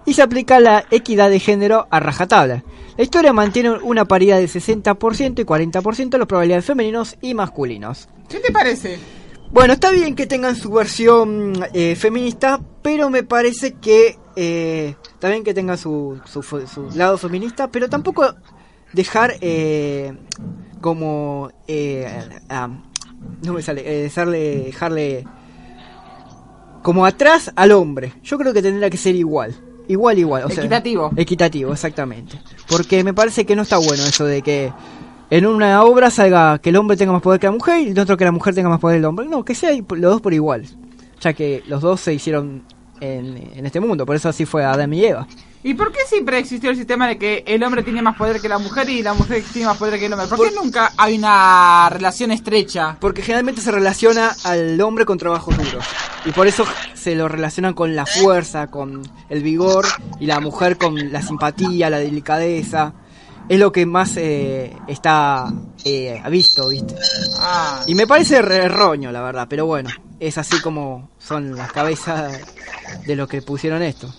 Y 0.10 0.14
se 0.16 0.24
aplica 0.24 0.60
la 0.60 0.86
equidad 0.90 1.30
de 1.30 1.40
género 1.40 1.88
a 1.92 2.00
rajatabla. 2.00 2.64
La 2.98 3.04
historia 3.04 3.32
mantiene 3.32 3.70
una 3.70 4.06
paridad 4.06 4.38
de 4.40 4.46
60% 4.48 5.40
y 5.40 5.46
40% 5.46 6.10
de 6.10 6.18
los 6.18 6.28
probabilidades 6.28 6.66
femeninos 6.66 7.16
y 7.22 7.36
masculinos. 7.36 8.10
¿Qué 8.28 8.40
te 8.40 8.52
parece? 8.52 8.98
Bueno, 9.52 9.74
está 9.74 9.92
bien 9.92 10.16
que 10.16 10.26
tengan 10.26 10.56
su 10.56 10.72
versión 10.72 11.54
eh, 11.74 11.96
feminista, 11.96 12.60
pero 12.82 13.12
me 13.12 13.22
parece 13.22 13.74
que 13.74 14.18
eh, 14.36 14.96
está 15.14 15.30
bien 15.30 15.44
que 15.44 15.54
tengan 15.54 15.78
su, 15.78 16.20
su, 16.26 16.42
fe- 16.42 16.66
su 16.66 16.90
lado 16.96 17.18
feminista, 17.20 17.68
pero 17.68 17.88
tampoco 17.88 18.34
dejar 18.94 19.36
eh, 19.42 20.14
como 20.82 21.52
eh, 21.68 22.08
no 23.44 23.54
me 23.54 23.62
sale 23.62 23.84
dejarle, 23.84 24.64
dejarle 24.66 25.26
como 26.82 27.06
atrás 27.06 27.52
al 27.56 27.72
hombre. 27.74 28.14
Yo 28.24 28.38
creo 28.40 28.54
que 28.54 28.62
tendría 28.64 28.90
que 28.90 28.98
ser 28.98 29.16
igual. 29.16 29.56
Igual, 29.90 30.18
igual. 30.20 30.44
O 30.46 30.50
sea, 30.50 30.64
Equitativo. 30.64 31.12
equitativo, 31.18 31.74
exactamente. 31.74 32.40
Porque 32.70 33.04
me 33.04 33.14
parece 33.14 33.46
que 33.46 33.56
no 33.56 33.64
está 33.64 33.78
bueno 33.78 34.04
eso 34.06 34.24
de 34.24 34.42
que 34.42 34.72
en 35.32 35.46
una 35.46 35.84
obra 35.84 36.10
salga 36.10 36.60
que 36.60 36.70
el 36.70 36.78
hombre 36.78 36.96
tenga 36.96 37.12
más 37.12 37.22
poder 37.22 37.40
que 37.42 37.48
la 37.48 37.52
mujer 37.52 37.82
y 37.82 37.90
en 37.90 38.00
otro 38.00 38.16
que 38.16 38.24
la 38.24 38.32
mujer 38.32 38.56
tenga 38.56 38.70
más 38.70 38.80
poder 38.80 38.96
que 38.96 39.00
el 39.00 39.06
hombre. 39.06 39.26
No, 39.28 39.44
que 39.44 39.54
sea 39.56 39.72
los 39.72 40.00
dos 40.14 40.22
por 40.22 40.34
igual. 40.34 40.66
Ya 41.20 41.34
que 41.34 41.64
los 41.68 41.82
dos 41.82 42.00
se 42.00 42.14
hicieron 42.14 42.64
en, 43.02 43.52
en 43.56 43.66
este 43.66 43.80
mundo. 43.80 44.06
Por 44.06 44.16
eso 44.16 44.30
así 44.30 44.46
fue 44.46 44.64
Adam 44.64 44.94
y 44.94 45.06
Eva. 45.06 45.28
¿Y 45.62 45.74
por 45.74 45.92
qué 45.92 46.00
siempre 46.08 46.40
existió 46.40 46.70
el 46.70 46.78
sistema 46.78 47.06
de 47.08 47.18
que 47.18 47.44
el 47.46 47.62
hombre 47.64 47.84
tiene 47.84 48.02
más 48.02 48.16
poder 48.16 48.40
que 48.40 48.48
la 48.48 48.60
mujer 48.60 48.90
y 48.90 49.04
la 49.04 49.14
mujer 49.14 49.44
tiene 49.52 49.68
más 49.68 49.78
poder 49.78 50.00
que 50.00 50.06
el 50.06 50.14
hombre? 50.14 50.28
¿Por 50.30 50.50
qué 50.50 50.56
nunca 50.56 50.94
hay 50.96 51.18
una 51.18 51.90
relación 51.90 52.32
estrecha? 52.32 52.96
Porque 53.00 53.22
generalmente 53.22 53.60
se 53.62 53.72
relaciona 53.72 54.34
al 54.46 54.80
hombre 54.80 55.06
con 55.06 55.18
trabajos 55.18 55.58
duros. 55.58 55.84
Y 56.26 56.32
por 56.32 56.48
eso 56.48 56.66
se 56.94 57.14
lo 57.16 57.28
relacionan 57.28 57.74
con 57.74 57.94
la 57.94 58.06
fuerza, 58.06 58.68
con 58.68 59.02
el 59.30 59.44
vigor, 59.44 59.86
y 60.22 60.28
la 60.28 60.40
mujer 60.40 60.78
con 60.78 61.12
la 61.12 61.22
simpatía, 61.22 61.90
la 61.90 62.00
delicadeza. 62.00 62.94
Es 63.50 63.60
lo 63.60 63.72
que 63.74 63.86
más 63.86 64.16
eh, 64.16 64.74
está 64.88 65.52
eh, 65.84 66.22
visto, 66.30 66.70
¿viste? 66.70 66.96
Ah, 67.40 67.84
Y 67.86 67.96
me 67.96 68.06
parece 68.08 68.42
re- 68.42 68.64
erróneo, 68.66 69.12
la 69.12 69.22
verdad, 69.24 69.48
pero 69.50 69.66
bueno, 69.66 69.90
es 70.22 70.38
así 70.38 70.62
como 70.62 71.10
son 71.20 71.56
las 71.58 71.72
cabezas 71.74 72.32
de 73.06 73.16
los 73.16 73.28
que 73.28 73.42
pusieron 73.42 73.82
esto. 73.82 74.14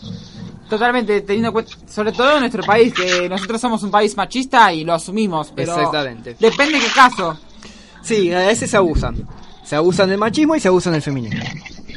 Totalmente, 0.70 1.20
teniendo 1.22 1.48
en 1.48 1.52
cuenta, 1.52 1.72
sobre 1.86 2.12
todo 2.12 2.34
en 2.34 2.40
nuestro 2.40 2.62
país, 2.62 2.94
que 2.94 3.28
nosotros 3.28 3.60
somos 3.60 3.82
un 3.82 3.90
país 3.90 4.16
machista 4.16 4.72
y 4.72 4.84
lo 4.84 4.94
asumimos, 4.94 5.52
pero 5.54 5.74
Exactamente. 5.74 6.36
depende 6.38 6.78
de 6.78 6.86
qué 6.86 6.92
caso. 6.92 7.38
Sí, 8.02 8.32
a 8.32 8.38
veces 8.38 8.70
se 8.70 8.76
abusan. 8.76 9.26
Se 9.64 9.76
abusan 9.76 10.08
del 10.08 10.18
machismo 10.18 10.54
y 10.56 10.60
se 10.60 10.68
abusan 10.68 10.92
del 10.92 11.02
feminismo. 11.02 11.42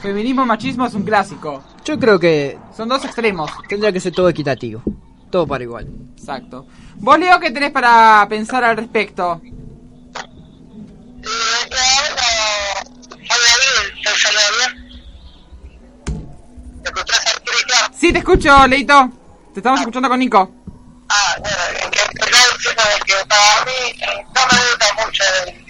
Feminismo 0.02 0.44
y 0.44 0.46
machismo 0.48 0.86
es 0.86 0.94
un 0.96 1.04
clásico. 1.04 1.64
Yo 1.86 1.98
creo 2.00 2.20
que 2.20 2.58
Son 2.76 2.90
dos 2.90 3.06
extremos. 3.06 3.50
tendría 3.70 3.92
que 3.92 4.00
ser 4.00 4.12
todo 4.12 4.28
equitativo. 4.28 4.82
Todo 5.30 5.48
para 5.48 5.64
igual. 5.64 5.88
Exacto. 6.18 6.66
Vos, 6.98 7.18
Leo, 7.20 7.40
¿qué 7.40 7.52
tenés 7.52 7.72
para 7.72 8.26
pensar 8.28 8.64
al 8.64 8.78
respecto? 8.78 9.40
¿Me 16.84 16.90
escuchás? 16.90 17.24
Sí, 18.00 18.12
te 18.12 18.20
escucho, 18.20 18.68
Leito. 18.68 19.10
Te 19.54 19.60
estamos 19.60 19.80
escuchando 19.80 20.10
con 20.10 20.20
Nico. 20.20 20.52
Ah, 21.10 21.36
bueno, 21.40 21.58
que 21.92 22.00
que 22.00 22.26
de 22.26 23.00
que 23.06 23.26
para 23.28 23.66
mí 23.66 23.72
eh, 24.02 24.26
no 24.34 24.42
me 24.52 24.58
gusta 24.70 24.88
mucho 25.06 25.24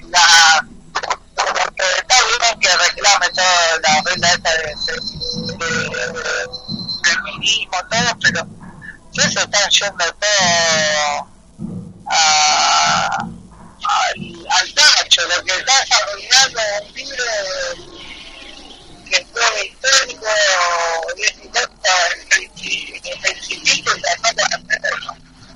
la... 0.10 0.24
eh, 0.60 1.98
Está 1.98 2.16
bien 2.26 2.60
que 2.60 2.70
reclame 2.78 3.30
toda 3.30 3.80
la 3.84 4.02
regla 4.06 4.28
esta 4.34 4.52
de, 4.52 4.76
feminismo, 7.04 7.78
todo, 7.90 8.12
pero 8.22 8.48
se 9.14 9.40
están 9.40 9.70
yendo 9.70 10.06
todo 10.14 11.28
a, 12.10 13.18
al, 13.18 14.48
al 14.50 14.74
tacho, 14.74 15.22
lo 15.28 15.44
que 15.44 15.52
está 15.58 15.74
arruinando 15.74 16.62
un 16.88 16.94
libro 16.94 17.24
que 19.14 19.26
fue 19.32 19.66
histórico, 19.68 20.26
y 21.18 21.22
es 21.22 21.36
directo, 21.42 21.92
el 22.18 23.20
principito 23.22 23.92
y 23.96 24.02
la 24.02 24.16
nota 24.24 24.44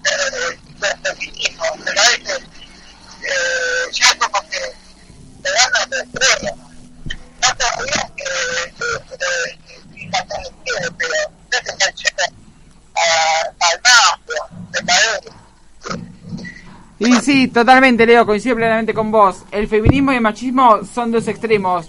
del 0.03 0.97
feminismo, 1.03 1.65
me 1.83 1.91
parece 1.93 2.33
eh, 3.23 3.91
ya 3.91 4.17
como 4.19 4.39
que 4.49 4.59
te 5.41 5.49
dan 5.51 5.71
la 5.89 5.97
estrella. 5.97 6.53
No 7.41 7.47
está 7.47 7.67
bien 7.83 8.07
que 8.15 8.23
que 9.95 10.09
la 10.11 10.21
conocida, 10.25 10.95
pero 10.97 11.13
no 11.51 11.57
se 11.61 12.07
están 12.07 12.33
a- 12.95 13.65
al 13.65 13.81
mafio, 13.81 14.41
me 14.71 14.81
parece. 14.83 15.29
Y 16.99 17.21
sí, 17.21 17.47
totalmente, 17.47 18.05
Leo, 18.05 18.25
coincido 18.25 18.55
plenamente 18.55 18.93
con 18.93 19.11
vos. 19.11 19.43
El 19.51 19.67
feminismo 19.67 20.11
y 20.11 20.15
el 20.15 20.21
machismo 20.21 20.79
son 20.93 21.11
dos 21.11 21.27
extremos. 21.27 21.87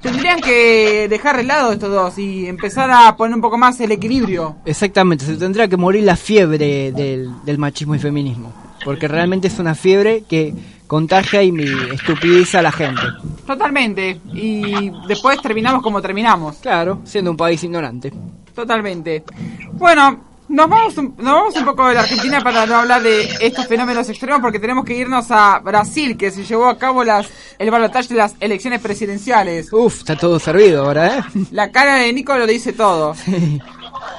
Tendrían 0.00 0.40
que 0.40 1.08
dejar 1.08 1.36
de 1.36 1.42
lado 1.42 1.72
estos 1.72 1.90
dos 1.90 2.18
y 2.18 2.46
empezar 2.46 2.90
a 2.90 3.16
poner 3.16 3.34
un 3.34 3.40
poco 3.40 3.58
más 3.58 3.80
el 3.80 3.92
equilibrio. 3.92 4.56
Exactamente, 4.64 5.24
se 5.24 5.36
tendría 5.36 5.68
que 5.68 5.76
morir 5.76 6.04
la 6.04 6.16
fiebre 6.16 6.92
del, 6.92 7.30
del 7.44 7.58
machismo 7.58 7.94
y 7.94 7.98
feminismo. 7.98 8.52
Porque 8.84 9.08
realmente 9.08 9.48
es 9.48 9.58
una 9.58 9.74
fiebre 9.74 10.22
que 10.28 10.54
contagia 10.86 11.42
y 11.42 11.52
estupidiza 11.92 12.60
a 12.60 12.62
la 12.62 12.72
gente. 12.72 13.02
Totalmente. 13.46 14.20
Y 14.32 14.90
después 15.06 15.40
terminamos 15.40 15.82
como 15.82 16.00
terminamos. 16.00 16.56
Claro, 16.56 17.00
siendo 17.04 17.30
un 17.30 17.36
país 17.36 17.62
ignorante. 17.64 18.12
Totalmente. 18.54 19.24
Bueno, 19.72 20.20
nos 20.48 20.68
vamos, 20.68 20.96
un, 20.98 21.14
nos 21.18 21.34
vamos 21.34 21.56
un 21.56 21.64
poco 21.64 21.88
de 21.88 21.94
la 21.94 22.00
Argentina 22.00 22.40
para 22.40 22.66
no 22.66 22.76
hablar 22.76 23.02
de 23.02 23.28
estos 23.40 23.66
fenómenos 23.66 24.08
extremos 24.08 24.40
porque 24.40 24.58
tenemos 24.58 24.84
que 24.84 24.94
irnos 24.94 25.30
a 25.30 25.58
Brasil, 25.60 26.16
que 26.16 26.30
se 26.30 26.44
llevó 26.44 26.66
a 26.66 26.78
cabo 26.78 27.04
las, 27.04 27.28
el 27.58 27.70
balotaje 27.70 28.08
de 28.08 28.14
las 28.16 28.34
elecciones 28.40 28.80
presidenciales. 28.80 29.72
Uf, 29.72 29.98
está 29.98 30.16
todo 30.16 30.38
servido 30.38 30.84
ahora, 30.86 31.18
¿eh? 31.18 31.22
La 31.50 31.70
cara 31.70 31.96
de 31.96 32.12
Nico 32.12 32.36
lo 32.36 32.46
dice 32.46 32.72
todo. 32.72 33.14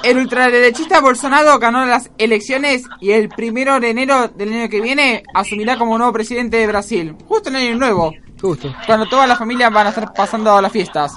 El 0.02 0.18
ultraderechista 0.18 1.00
Bolsonaro 1.00 1.58
ganó 1.58 1.84
las 1.84 2.10
elecciones 2.16 2.84
y 3.00 3.10
el 3.10 3.28
primero 3.28 3.80
de 3.80 3.90
enero 3.90 4.28
del 4.28 4.52
año 4.52 4.68
que 4.68 4.80
viene 4.80 5.22
asumirá 5.34 5.78
como 5.78 5.98
nuevo 5.98 6.12
presidente 6.12 6.56
de 6.58 6.66
Brasil. 6.66 7.16
Justo 7.26 7.48
en 7.50 7.56
el 7.56 7.68
año 7.68 7.78
nuevo, 7.78 8.12
Justo. 8.40 8.74
cuando 8.86 9.06
todas 9.06 9.28
las 9.28 9.38
familias 9.38 9.72
van 9.72 9.86
a 9.86 9.90
estar 9.90 10.12
pasando 10.14 10.60
las 10.60 10.72
fiestas. 10.72 11.14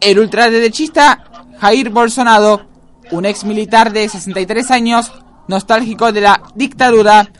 El 0.00 0.18
ultraderechista 0.18 1.24
Jair 1.60 1.90
Bolsonaro, 1.90 2.62
un 3.10 3.26
ex 3.26 3.44
militar 3.44 3.92
de 3.92 4.08
63 4.08 4.70
años, 4.70 5.12
nostálgico 5.48 6.12
de 6.12 6.22
la 6.22 6.42
dictadura, 6.54 7.30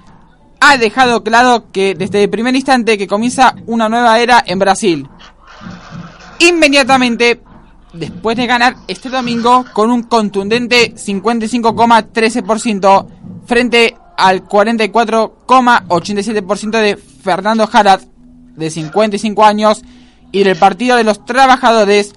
ha 0.61 0.77
dejado 0.77 1.23
claro 1.23 1.71
que 1.73 1.95
desde 1.95 2.25
el 2.25 2.31
primer 2.31 2.55
instante 2.55 2.99
que 2.99 3.07
comienza 3.07 3.55
una 3.67 3.89
nueva 3.89 4.19
era 4.19 4.43
en 4.47 4.59
Brasil. 4.59 5.09
Inmediatamente 6.41 7.41
después 7.93 8.37
de 8.37 8.47
ganar 8.47 8.77
este 8.87 9.09
domingo 9.09 9.65
con 9.73 9.91
un 9.91 10.05
contundente 10.05 10.95
55,13% 10.95 13.07
frente 13.47 13.97
al 14.17 14.45
44,87% 14.45 16.81
de 16.81 16.97
Fernando 16.97 17.69
Haddad, 17.71 18.01
de 18.57 18.71
55 18.71 19.45
años, 19.45 19.83
y 20.33 20.45
del 20.45 20.57
Partido 20.57 20.97
de 20.97 21.05
los 21.05 21.25
Trabajadores, 21.25 22.15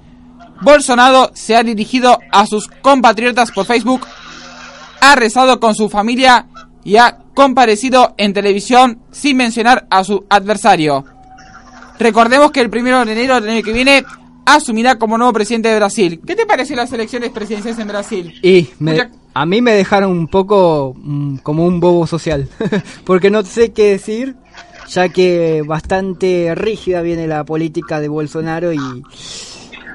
Bolsonaro 0.62 1.32
se 1.34 1.56
ha 1.56 1.64
dirigido 1.64 2.20
a 2.32 2.46
sus 2.46 2.68
compatriotas 2.82 3.52
por 3.52 3.66
Facebook, 3.66 4.02
ha 5.02 5.16
rezado 5.16 5.60
con 5.60 5.76
su 5.76 5.90
familia 5.90 6.46
y 6.84 6.98
ha 6.98 7.18
comparecido 7.34 8.14
en 8.18 8.34
televisión 8.34 9.00
sin 9.12 9.38
mencionar 9.38 9.88
a 9.90 10.04
su 10.04 10.26
adversario. 10.30 11.06
Recordemos 12.00 12.52
que 12.52 12.62
el 12.62 12.70
primero 12.70 13.04
de 13.06 13.12
enero 13.12 13.40
del 13.40 13.50
año 13.52 13.64
que 13.64 13.74
viene 13.74 14.04
asumirá 14.46 14.98
como 14.98 15.18
nuevo 15.18 15.34
presidente 15.34 15.70
de 15.70 15.76
Brasil. 15.76 16.20
¿Qué 16.26 16.36
te 16.36 16.46
pareció 16.46 16.76
las 16.76 16.92
elecciones 16.92 17.30
presidenciales 17.32 17.80
en 17.80 17.88
Brasil? 17.88 18.34
Y 18.42 18.70
me- 18.80 18.92
Mucha- 18.94 19.10
a 19.34 19.46
mí 19.46 19.62
me 19.62 19.72
dejaron 19.74 20.12
un 20.12 20.28
poco 20.28 20.94
mm, 20.98 21.38
como 21.38 21.66
un 21.66 21.80
bobo 21.80 22.06
social. 22.08 22.50
Porque 23.06 23.30
no 23.30 23.44
sé 23.44 23.72
qué 23.72 23.92
decir, 23.92 24.36
ya 24.90 25.10
que 25.10 25.64
bastante 25.66 26.54
rígida 26.56 27.02
viene 27.02 27.28
la 27.28 27.44
política 27.46 28.00
de 28.02 28.08
Bolsonaro 28.10 28.74
y, 28.74 28.80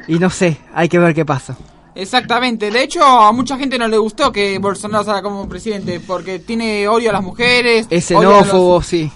y 0.08 0.18
no 0.18 0.30
sé, 0.30 0.58
hay 0.74 0.88
que 0.88 0.98
ver 0.98 1.14
qué 1.14 1.24
pasa. 1.24 1.56
Exactamente. 1.94 2.70
De 2.70 2.82
hecho, 2.82 3.02
a 3.02 3.32
mucha 3.32 3.56
gente 3.56 3.78
no 3.78 3.88
le 3.88 3.96
gustó 3.96 4.30
que 4.30 4.58
Bolsonaro 4.58 5.02
salga 5.04 5.22
como 5.22 5.48
presidente 5.48 5.98
porque 6.00 6.38
tiene 6.38 6.86
odio 6.88 7.08
a 7.10 7.14
las 7.14 7.22
mujeres. 7.22 7.86
Es 7.88 8.10
los- 8.10 8.20
xenófobo, 8.22 8.82
sí. 8.82 9.10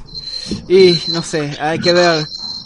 Y 0.68 0.98
no 1.12 1.22
sé, 1.22 1.56
hay 1.60 1.78
que 1.78 1.92
ver. 1.92 2.24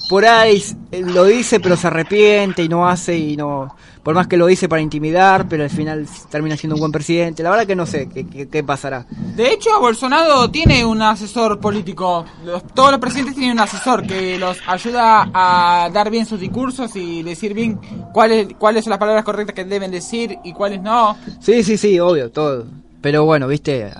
Por 0.09 0.25
ahí 0.25 0.62
lo 0.93 1.25
dice, 1.25 1.59
pero 1.61 1.77
se 1.77 1.89
arrepiente 1.89 2.62
y 2.62 2.68
no 2.68 2.89
hace 2.89 3.16
y 3.18 3.37
no. 3.37 3.75
Por 4.05 4.15
más 4.15 4.27
que 4.29 4.37
lo 4.37 4.47
dice 4.47 4.69
para 4.69 4.83
intimidar, 4.83 5.49
pero 5.49 5.65
al 5.65 5.71
final 5.71 6.07
termina 6.31 6.57
siendo 6.59 6.75
un 6.77 6.81
buen 6.81 6.93
presidente. 6.93 7.43
La 7.43 7.49
verdad 7.51 7.67
que 7.67 7.75
no 7.75 7.87
sé 7.87 8.09
qué, 8.13 8.27
qué- 8.27 8.49
qué 8.49 8.63
pasará. 8.63 9.07
De 9.35 9.51
hecho, 9.51 9.71
Bolsonaro 9.81 10.51
tiene 10.51 10.85
un 10.85 11.01
asesor 11.01 11.59
político. 11.59 12.25
Los- 12.45 12.63
todos 12.75 12.91
los 12.91 13.01
presidentes 13.01 13.35
tienen 13.35 13.53
un 13.53 13.61
asesor 13.61 14.07
que 14.07 14.39
los 14.39 14.59
ayuda 14.67 15.31
a 15.33 15.89
dar 15.91 16.11
bien 16.11 16.27
sus 16.27 16.39
discursos 16.39 16.95
y 16.97 17.23
decir 17.23 17.55
bien 17.55 17.81
cuáles 18.13 18.49
cuáles 18.59 18.85
son 18.85 18.91
las 18.91 18.99
palabras 18.99 19.25
correctas 19.25 19.55
que 19.55 19.65
deben 19.65 19.91
decir 19.91 20.37
y 20.45 20.53
cuáles 20.53 20.83
no. 20.83 21.17
Sí, 21.41 21.63
sí, 21.65 21.79
sí, 21.79 21.99
obvio, 21.99 22.31
todo. 22.31 22.67
Pero 23.01 23.25
bueno, 23.25 23.47
viste, 23.49 23.91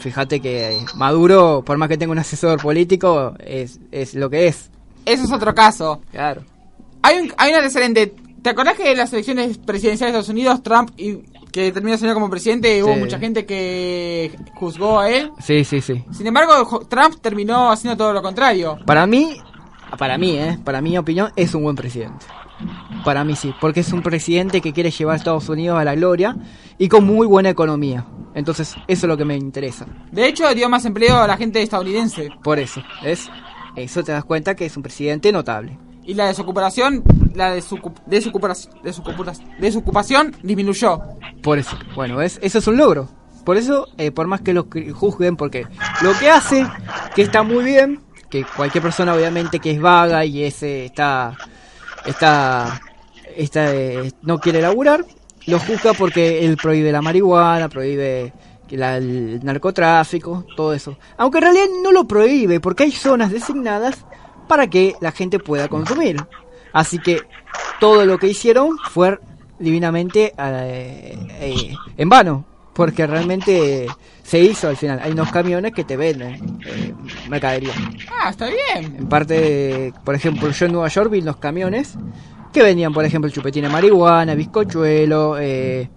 fíjate 0.00 0.40
que 0.40 0.78
Maduro, 0.96 1.62
por 1.64 1.76
más 1.78 1.88
que 1.88 1.96
tenga 1.98 2.12
un 2.12 2.18
asesor 2.18 2.60
político, 2.60 3.34
es, 3.38 3.80
es 3.90 4.14
lo 4.14 4.28
que 4.30 4.48
es. 4.48 4.70
Eso 5.06 5.24
es 5.24 5.32
otro 5.32 5.54
caso. 5.54 6.00
Claro. 6.12 6.42
Hay, 7.02 7.18
un, 7.18 7.32
hay 7.38 7.50
una 7.50 7.58
antecedente. 7.58 8.14
¿Te 8.42 8.50
acordás 8.50 8.76
que 8.76 8.90
en 8.92 8.98
las 8.98 9.12
elecciones 9.12 9.58
presidenciales 9.58 10.14
de 10.14 10.18
Estados 10.20 10.28
Unidos, 10.28 10.62
Trump, 10.62 10.90
y, 10.96 11.18
que 11.52 11.72
terminó 11.72 11.96
siendo 11.98 12.14
como 12.14 12.30
presidente, 12.30 12.82
hubo 12.82 12.94
Sí. 12.94 13.00
mucha 13.00 13.18
gente 13.18 13.44
que 13.46 14.34
juzgó 14.54 15.00
a 15.00 15.10
él? 15.10 15.30
Sí, 15.40 15.64
sí, 15.64 15.80
sí. 15.80 16.04
Sin 16.12 16.26
embargo, 16.26 16.86
Trump 16.88 17.16
terminó 17.20 17.70
haciendo 17.70 17.96
todo 17.96 18.12
lo 18.12 18.22
contrario. 18.22 18.78
Para 18.86 19.06
mí, 19.06 19.36
para 19.98 20.16
mí, 20.16 20.38
eh, 20.38 20.58
para 20.64 20.80
mi 20.80 20.96
opinión, 20.96 21.32
es 21.36 21.54
un 21.54 21.64
buen 21.64 21.76
presidente. 21.76 22.24
Para 23.04 23.24
mí 23.24 23.34
sí, 23.36 23.54
porque 23.60 23.80
es 23.80 23.92
un 23.92 24.02
presidente 24.02 24.60
que 24.60 24.72
quiere 24.72 24.90
llevar 24.90 25.14
a 25.14 25.16
Estados 25.16 25.48
Unidos 25.48 25.78
a 25.78 25.84
la 25.84 25.94
gloria 25.94 26.36
y 26.78 26.88
con 26.88 27.04
muy 27.04 27.26
buena 27.26 27.48
economía. 27.48 28.04
Entonces, 28.34 28.74
eso 28.86 29.06
es 29.06 29.08
lo 29.08 29.16
que 29.16 29.24
me 29.24 29.34
interesa. 29.36 29.86
De 30.12 30.26
hecho, 30.28 30.52
dio 30.54 30.68
más 30.68 30.84
empleo 30.84 31.16
a 31.16 31.26
la 31.26 31.36
gente 31.36 31.62
estadounidense. 31.62 32.28
Por 32.42 32.58
eso, 32.58 32.82
¿es? 33.02 33.28
Eso 33.76 34.04
te 34.04 34.12
das 34.12 34.24
cuenta 34.24 34.54
que 34.54 34.66
es 34.66 34.76
un 34.76 34.82
presidente 34.82 35.32
notable. 35.32 35.78
Y 36.04 36.14
la 36.14 36.26
desocupación, 36.26 37.02
la 37.34 37.56
desocup- 37.56 38.02
desocupación, 38.06 38.74
desocupación, 39.60 40.36
disminuyó. 40.42 41.00
Por 41.42 41.58
eso, 41.58 41.76
bueno, 41.94 42.16
¿ves? 42.16 42.38
Eso 42.42 42.58
es 42.58 42.66
un 42.66 42.76
logro. 42.76 43.08
Por 43.44 43.56
eso, 43.56 43.88
eh, 43.98 44.10
por 44.10 44.26
más 44.26 44.40
que 44.40 44.52
lo 44.52 44.66
juzguen, 44.94 45.36
porque 45.36 45.66
lo 46.02 46.12
que 46.18 46.28
hace, 46.30 46.66
que 47.14 47.22
está 47.22 47.42
muy 47.42 47.64
bien, 47.64 48.00
que 48.28 48.44
cualquier 48.44 48.82
persona 48.82 49.14
obviamente 49.14 49.58
que 49.60 49.70
es 49.72 49.80
vaga 49.80 50.24
y 50.24 50.44
ese 50.44 50.84
está, 50.84 51.36
está, 52.06 52.80
está, 53.36 53.74
eh, 53.74 54.12
no 54.22 54.38
quiere 54.38 54.60
laburar, 54.60 55.04
lo 55.46 55.58
juzga 55.58 55.92
porque 55.94 56.44
él 56.44 56.56
prohíbe 56.56 56.92
la 56.92 57.02
marihuana, 57.02 57.68
prohíbe 57.68 58.32
la- 58.70 58.98
el 58.98 59.40
narcotráfico, 59.44 60.44
todo 60.56 60.74
eso. 60.74 60.96
Aunque 61.16 61.38
en 61.38 61.42
realidad 61.44 61.64
no 61.82 61.92
lo 61.92 62.04
prohíbe, 62.06 62.60
porque 62.60 62.84
hay 62.84 62.92
zonas 62.92 63.30
designadas 63.32 64.04
para 64.50 64.66
que 64.66 64.96
la 65.00 65.12
gente 65.12 65.38
pueda 65.38 65.68
consumir. 65.68 66.16
Así 66.72 66.98
que 66.98 67.20
todo 67.78 68.04
lo 68.04 68.18
que 68.18 68.26
hicieron 68.26 68.76
fue 68.90 69.16
divinamente 69.60 70.34
eh, 70.36 71.16
eh, 71.40 71.74
en 71.96 72.08
vano, 72.08 72.44
porque 72.74 73.06
realmente 73.06 73.86
se 74.24 74.40
hizo 74.40 74.68
al 74.68 74.76
final. 74.76 74.98
Hay 75.02 75.12
unos 75.12 75.30
camiones 75.30 75.72
que 75.72 75.84
te 75.84 75.96
venden 75.96 76.58
eh, 76.66 76.92
mercadería. 77.28 77.72
Ah, 78.20 78.30
está 78.30 78.48
bien. 78.48 78.96
En 78.98 79.08
parte, 79.08 79.92
por 80.04 80.16
ejemplo, 80.16 80.50
yo 80.50 80.66
en 80.66 80.72
Nueva 80.72 80.88
York 80.88 81.10
vi 81.12 81.20
unos 81.20 81.36
camiones 81.36 81.94
que 82.52 82.62
vendían, 82.64 82.92
por 82.92 83.04
ejemplo, 83.04 83.30
chupetín 83.30 83.62
de 83.62 83.68
marihuana, 83.68 84.34
bizcochuelo, 84.34 85.36
eh, 85.38 85.88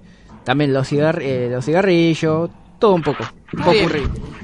también 0.43 0.71
los, 0.73 0.87
cigar- 0.91 1.21
eh, 1.23 1.49
los 1.51 1.65
cigarrillos, 1.65 2.51
todo 2.77 2.93
un 2.93 3.01
poco. 3.01 3.23
Popurrí. 3.57 4.03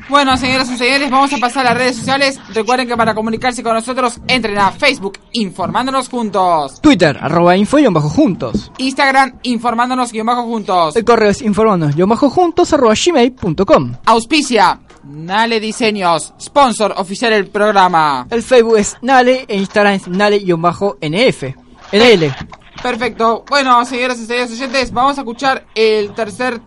Bueno, 0.10 0.36
señoras 0.38 0.72
y 0.72 0.76
señores, 0.76 1.12
vamos 1.12 1.32
a 1.34 1.38
pasar 1.38 1.68
a 1.68 1.70
las 1.70 1.78
redes 1.78 1.98
sociales. 1.98 2.40
Recuerden 2.52 2.88
que 2.88 2.98
para 2.98 3.14
comunicarse 3.14 3.62
con 3.62 3.76
nosotros, 3.76 4.20
entren 4.28 4.58
a 4.58 4.72
Facebook, 4.72 5.20
informándonos 5.34 6.10
juntos. 6.10 6.82
Twitter, 6.82 7.16
arroba 7.22 7.56
info 7.56 7.78
y 7.78 7.86
bajo 7.86 8.10
juntos. 8.10 8.72
Instagram, 8.80 9.38
informándonos 9.44 10.12
guion 10.12 10.26
bajo 10.26 10.44
juntos. 10.46 10.96
El 10.96 11.06
correo 11.06 11.30
es 11.30 11.44
informándonos 11.44 11.96
y 11.96 12.02
bajo 12.02 12.28
juntos 12.32 12.74
arroba 12.74 12.96
gmail.com. 12.96 13.98
Auspicia, 14.08 14.80
Nale 15.04 15.60
Diseños, 15.60 16.34
sponsor 16.42 16.96
oficial 16.98 17.32
del 17.32 17.48
programa. 17.48 18.26
El 18.32 18.42
Facebook 18.42 18.78
es 18.80 18.98
Nale 19.04 19.46
e 19.48 19.58
Instagram 19.58 19.94
es 19.94 20.08
Nale-NF. 20.08 21.44
NL. 21.92 22.36
Perfecto. 22.82 23.44
Bueno, 23.48 23.86
señoras 23.86 24.20
y 24.20 24.26
señores 24.26 24.52
oyentes, 24.52 24.92
vamos 24.92 25.18
a 25.18 25.22
escuchar 25.22 25.66
el 25.76 26.14
tercer 26.14 26.62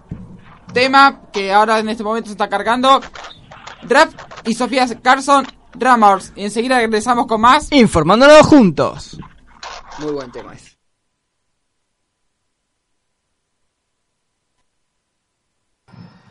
tema 0.72 1.22
que 1.32 1.52
ahora 1.52 1.78
en 1.78 1.88
este 1.88 2.02
momento 2.02 2.28
se 2.28 2.32
está 2.32 2.48
cargando. 2.48 3.00
Rap 3.82 4.10
y 4.44 4.54
Sofía 4.54 4.86
Carson, 5.00 5.46
Drummers. 5.74 6.32
Y 6.36 6.44
enseguida 6.44 6.78
regresamos 6.78 7.26
con 7.26 7.40
más. 7.40 7.70
Informándonos 7.72 8.46
juntos. 8.46 9.18
Muy 9.98 10.12
buen 10.12 10.30
tema 10.32 10.54
ese. 10.54 10.72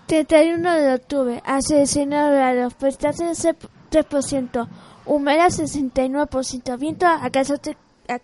...31 0.08 0.82
de 0.82 0.94
octubre, 0.94 1.42
hace 1.46 1.78
19 1.78 2.36
grados, 2.36 2.74
precipitación 2.74 3.30
3%, 3.30 4.68
humedad 5.06 5.48
69%, 5.48 6.78
viento 6.78 7.08
a 7.08 7.30
14, 7.30 7.78
a 8.10 8.20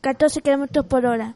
14 0.00 0.40
kilómetros 0.40 0.86
por 0.86 1.04
hora. 1.04 1.34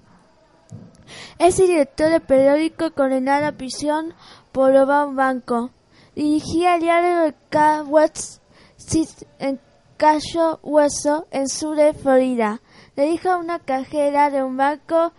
Es 1.38 1.56
director 1.56 2.10
del 2.10 2.20
periódico 2.20 2.92
Coronada 2.92 3.52
Prisión 3.52 4.14
por 4.52 4.74
Obama 4.76 5.12
Banco. 5.14 5.70
Dirigía 6.14 6.74
el 6.74 6.80
diario 6.80 7.20
de 7.20 7.34
en 9.38 9.60
Cayo 9.96 10.58
Hueso, 10.62 11.26
en 11.30 11.48
sur 11.48 11.76
de 11.76 11.92
Florida. 11.94 12.60
Le 12.96 13.04
dijo 13.06 13.30
a 13.30 13.36
una 13.38 13.58
cajera 13.58 14.30
de 14.30 14.42
un 14.42 14.56
banco 14.56 15.12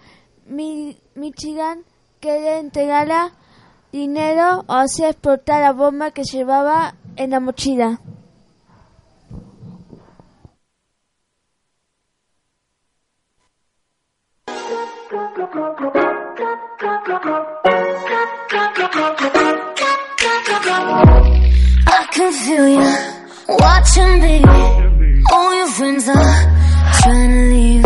Mi- 0.45 0.97
Michigan 1.15 1.83
que 2.19 2.39
le 2.39 2.59
entregara 2.59 3.31
dinero 3.91 4.63
o 4.67 4.73
hacía 4.73 5.09
explotar 5.09 5.61
la 5.61 5.71
bomba 5.71 6.11
que 6.11 6.23
llevaba 6.23 6.95
en 7.15 7.31
la 7.31 7.39
mochila. 7.39 7.99
I 15.53 15.57
can 22.13 22.31
feel 22.31 22.69
you 22.69 22.91
watching 23.59 24.21
me. 24.21 24.43
All 25.33 25.53
your 25.53 25.67
friends 25.67 26.07
are 26.07 26.15
trying 27.01 27.31
to 27.31 27.41
leave. 27.51 27.83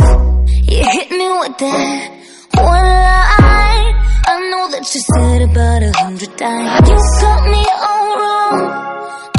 You 0.70 0.84
hit 0.92 1.10
me 1.10 1.28
with 1.40 1.58
that 1.58 2.12
one 2.54 2.86
line. 2.86 3.96
I 4.28 4.48
know 4.52 4.70
that 4.70 4.86
you 4.94 5.02
said 5.02 5.42
about 5.50 5.82
a 5.82 5.92
hundred 5.98 6.38
times. 6.38 6.88
You 6.88 6.98
got 7.22 7.42
me 7.50 7.66
all 7.90 8.16
wrong. 8.22 8.62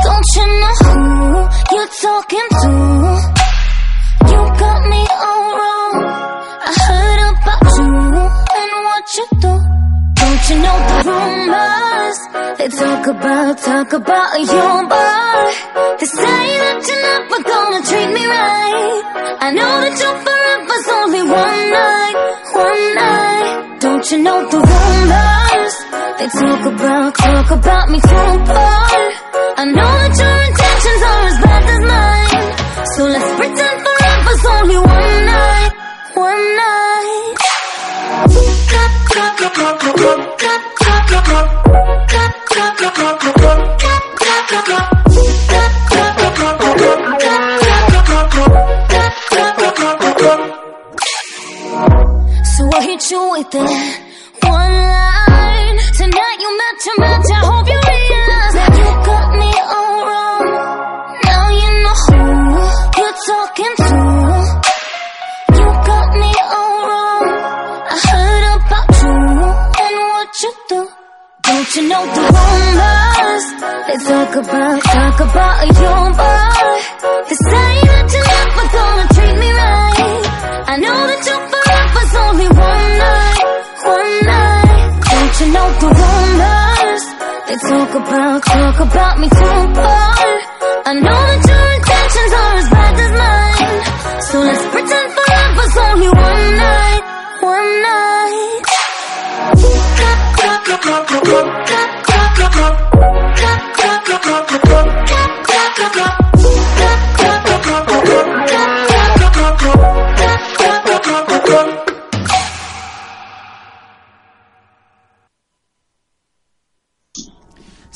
Don't 0.02 0.28
you 0.34 0.46
know 0.62 0.74
who 0.82 1.76
you're 1.76 1.92
talking 2.02 2.48
to? 2.62 3.35
You 9.16 9.26
do. 9.40 9.52
Don't 10.20 10.42
you 10.50 10.56
know 10.64 10.76
the 10.88 10.98
rumors? 11.08 12.18
They 12.58 12.68
talk 12.68 13.06
about, 13.06 13.58
talk 13.58 13.92
about 13.92 14.32
your 14.36 14.76
boy. 14.92 15.46
They 16.00 16.06
say 16.06 16.42
that 16.62 16.78
you're 16.86 17.02
never 17.08 17.38
gonna 17.50 17.80
treat 17.88 18.10
me 18.16 18.24
right. 18.26 19.02
I 19.40 19.48
know 19.56 19.72
that 19.84 19.96
your 20.02 20.16
forever's 20.24 20.88
only 21.00 21.22
one 21.22 21.64
night, 21.80 22.16
one 22.66 22.84
night. 23.00 23.80
Don't 23.80 24.04
you 24.10 24.18
know 24.26 24.38
the 24.52 24.60
rumors? 24.70 25.74
They 26.18 26.28
talk 26.40 26.62
about, 26.74 27.14
talk 27.14 27.50
about 27.52 27.88
me 27.88 28.00
from 28.00 28.46
far. 28.46 28.86
I 29.56 29.64
know 29.64 29.92
that 30.02 30.14
your 30.20 30.35
So 39.86 39.92
I 52.72 52.82
hit 52.82 53.10
you 53.10 53.22
with 53.30 53.50
that 53.50 54.00
one 54.42 54.74
line. 54.94 55.78
Tonight 55.94 56.38
you 56.40 56.50
met 56.62 56.76
your 56.86 56.98
match. 56.98 57.30
I 57.30 57.40
hope 57.46 57.68
you 57.68 57.75
You 71.76 71.82
know 71.88 72.04
the 72.06 72.24
rumors? 72.36 73.44
They 73.86 73.98
talk 74.08 74.32
about, 74.36 74.80
talk 74.80 75.20
about 75.28 75.56
your 75.76 76.04
boy. 76.16 76.72
They 77.28 77.36
say 77.36 77.72
that 77.84 78.06
you're 78.16 78.28
never 78.32 78.64
gonna 78.76 79.06
treat 79.12 79.36
me 79.44 79.50
right. 79.52 80.24
I 80.72 80.76
know 80.80 80.98
that 81.10 81.20
your 81.28 81.42
forever's 81.52 82.14
only 82.24 82.48
one 82.48 82.90
night, 83.04 83.44
one 83.92 84.16
night. 84.24 84.88
Don't 85.04 85.34
you 85.36 85.48
know 85.52 85.68
the 85.82 85.88
rumors? 86.00 87.04
They 87.44 87.58
talk 87.68 87.92
about, 88.00 88.38
talk 88.40 88.78
about 88.80 89.14
me 89.20 89.28
from 89.28 89.74
far. 89.76 90.16
I 90.88 90.92
know 90.96 91.15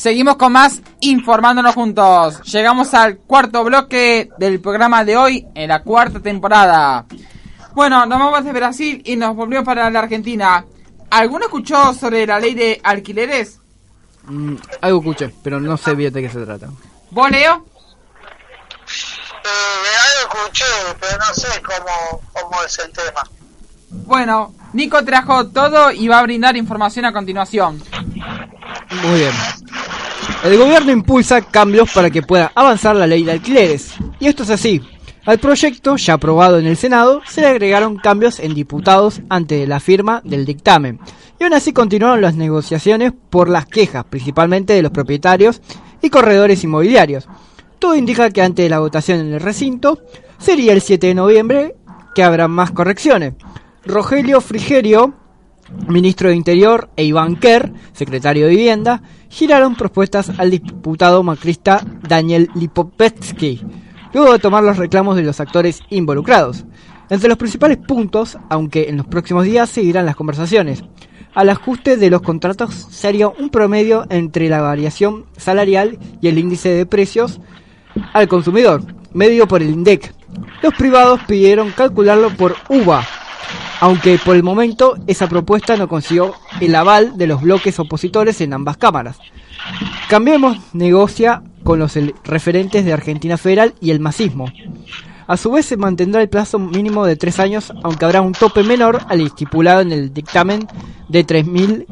Seguimos 0.01 0.37
con 0.37 0.53
más 0.55 0.81
informándonos 1.01 1.75
juntos. 1.75 2.41
Llegamos 2.45 2.95
al 2.95 3.19
cuarto 3.19 3.63
bloque 3.65 4.31
del 4.39 4.59
programa 4.59 5.05
de 5.05 5.19
hoy 5.19 5.47
en 5.55 5.69
la 5.69 5.83
cuarta 5.83 6.21
temporada. 6.21 7.05
Bueno, 7.75 8.07
nos 8.07 8.19
vamos 8.19 8.43
de 8.43 8.53
Brasil 8.55 9.03
y 9.05 9.17
nos 9.17 9.37
volvemos 9.37 9.67
para 9.67 9.91
la 9.91 9.99
Argentina. 9.99 10.65
¿Alguno 11.11 11.45
escuchó 11.45 11.93
sobre 11.93 12.27
la 12.27 12.41
ley 12.41 12.55
de 12.55 12.81
alquileres? 12.83 13.61
Mm, 14.23 14.55
algo 14.81 15.01
escuché, 15.01 15.35
pero 15.43 15.61
no 15.61 15.77
sé 15.77 15.95
bien 15.95 16.15
de 16.15 16.23
qué 16.23 16.31
se 16.31 16.47
trata. 16.47 16.71
¿Vos, 17.11 17.31
Leo? 17.31 17.67
Eh, 19.45 20.23
algo 20.23 20.35
escuché, 20.35 20.65
pero 20.99 21.19
no 21.19 21.35
sé 21.35 21.61
cómo, 21.61 22.23
cómo 22.33 22.63
es 22.63 22.79
el 22.79 22.91
tema. 22.91 23.23
Bueno, 23.91 24.55
Nico 24.73 25.05
trajo 25.05 25.49
todo 25.49 25.91
y 25.91 26.09
va 26.09 26.21
a 26.21 26.23
brindar 26.23 26.57
información 26.57 27.05
a 27.05 27.13
continuación. 27.13 27.83
Muy 29.03 29.21
bien. 29.21 29.33
El 30.43 30.57
gobierno 30.57 30.91
impulsa 30.91 31.43
cambios 31.43 31.93
para 31.93 32.09
que 32.09 32.23
pueda 32.23 32.51
avanzar 32.55 32.97
la 32.97 33.07
ley 33.07 33.25
de 33.25 33.33
alquileres. 33.33 33.93
Y 34.19 34.27
esto 34.27 34.43
es 34.45 34.51
así. 34.51 34.81
Al 35.27 35.39
proyecto, 35.39 35.97
ya 35.97 36.15
aprobado 36.15 36.59
en 36.59 36.67
el 36.67 36.79
Senado, 36.79 37.21
se 37.27 37.43
le 37.43 37.49
agregaron 37.49 37.97
cambios 37.97 38.41
en 38.41 38.55
diputados 38.55 39.21
ante 39.29 39.67
la 39.67 39.81
firma 39.81 40.23
del 40.25 40.47
dictamen. 40.47 40.99
Y 41.39 41.45
aún 41.45 41.53
así 41.53 41.75
continuaron 41.75 42.23
las 42.23 42.37
negociaciones 42.37 43.13
por 43.29 43.51
las 43.51 43.67
quejas, 43.67 44.07
principalmente 44.07 44.73
de 44.73 44.81
los 44.81 44.93
propietarios 44.93 45.61
y 46.01 46.09
corredores 46.09 46.65
inmobiliarios. 46.65 47.29
Todo 47.79 47.95
indica 47.95 48.31
que 48.31 48.41
ante 48.41 48.69
la 48.71 48.79
votación 48.79 49.21
en 49.21 49.35
el 49.35 49.41
recinto, 49.41 49.99
sería 50.39 50.73
el 50.73 50.81
7 50.81 51.09
de 51.09 51.15
noviembre 51.15 51.75
que 52.15 52.23
habrá 52.23 52.49
más 52.49 52.71
correcciones. 52.71 53.35
Rogelio 53.85 54.41
Frigerio, 54.41 55.15
ministro 55.89 56.29
de 56.29 56.37
Interior, 56.37 56.91
e 56.97 57.05
Iván 57.05 57.37
Kerr, 57.37 57.73
secretario 57.93 58.47
de 58.47 58.53
Vivienda, 58.57 59.03
giraron 59.29 59.77
propuestas 59.77 60.33
al 60.39 60.51
diputado 60.51 61.23
macrista 61.23 61.85
Daniel 62.07 62.49
Lipovetsky, 62.55 63.61
luego 64.13 64.33
de 64.33 64.39
tomar 64.39 64.65
los 64.65 64.77
reclamos 64.77 65.17
de 65.17 65.23
los 65.23 65.41
actores 65.41 65.81
involucrados. 65.91 66.65
Entre 67.09 67.29
los 67.29 67.39
principales 67.39 67.79
puntos, 67.79 68.39
aunque 68.49 68.89
en 68.89 68.97
los 68.97 69.07
próximos 69.07 69.45
días 69.45 69.69
seguirán 69.69 70.07
las 70.07 70.17
conversaciones, 70.17 70.85
al 71.35 71.49
ajuste 71.49 71.97
de 71.97 72.11
los 72.11 72.23
contratos 72.23 72.75
sería 72.91 73.29
un 73.29 73.51
promedio 73.51 74.05
entre 74.11 74.49
la 74.49 74.61
variación 74.61 75.27
salarial 75.37 75.99
y 76.21 76.29
el 76.29 76.39
índice 76.39 76.71
de 76.71 76.87
precios 76.87 77.41
al 78.13 78.29
consumidor, 78.29 78.83
medido 79.13 79.47
por 79.47 79.63
el 79.63 79.71
INDEC. 79.71 80.13
Los 80.63 80.75
privados 80.75 81.21
pidieron 81.27 81.71
calcularlo 81.71 82.31
por 82.31 82.57
UVA, 82.69 83.05
aunque 83.81 84.19
por 84.25 84.37
el 84.37 84.43
momento 84.43 84.97
esa 85.07 85.29
propuesta 85.29 85.77
no 85.77 85.89
consiguió 85.89 86.35
el 86.61 86.75
aval 86.75 87.17
de 87.17 87.27
los 87.27 87.41
bloques 87.43 87.79
opositores 87.79 88.41
en 88.41 88.53
ambas 88.53 88.77
cámaras. 88.77 89.19
Cambiemos 90.09 90.59
negocia 90.73 91.43
con 91.65 91.79
los 91.79 91.97
referentes 92.25 92.85
de 92.85 92.93
Argentina 92.93 93.37
Federal 93.37 93.75
y 93.81 93.91
el 93.91 94.01
masismo. 94.01 94.47
A 95.27 95.37
su 95.37 95.53
vez 95.53 95.67
se 95.67 95.77
mantendrá 95.77 96.21
el 96.23 96.29
plazo 96.29 96.59
mínimo 96.59 97.07
de 97.07 97.15
tres 97.17 97.39
años, 97.39 97.73
aunque 97.85 98.05
habrá 98.05 98.21
un 98.21 98.33
tope 98.33 98.65
menor 98.65 99.01
al 99.09 99.21
estipulado 99.21 99.81
en 99.83 99.93
el 99.93 100.13
dictamen 100.13 100.67
de 101.09 101.25
3.000 101.25 101.87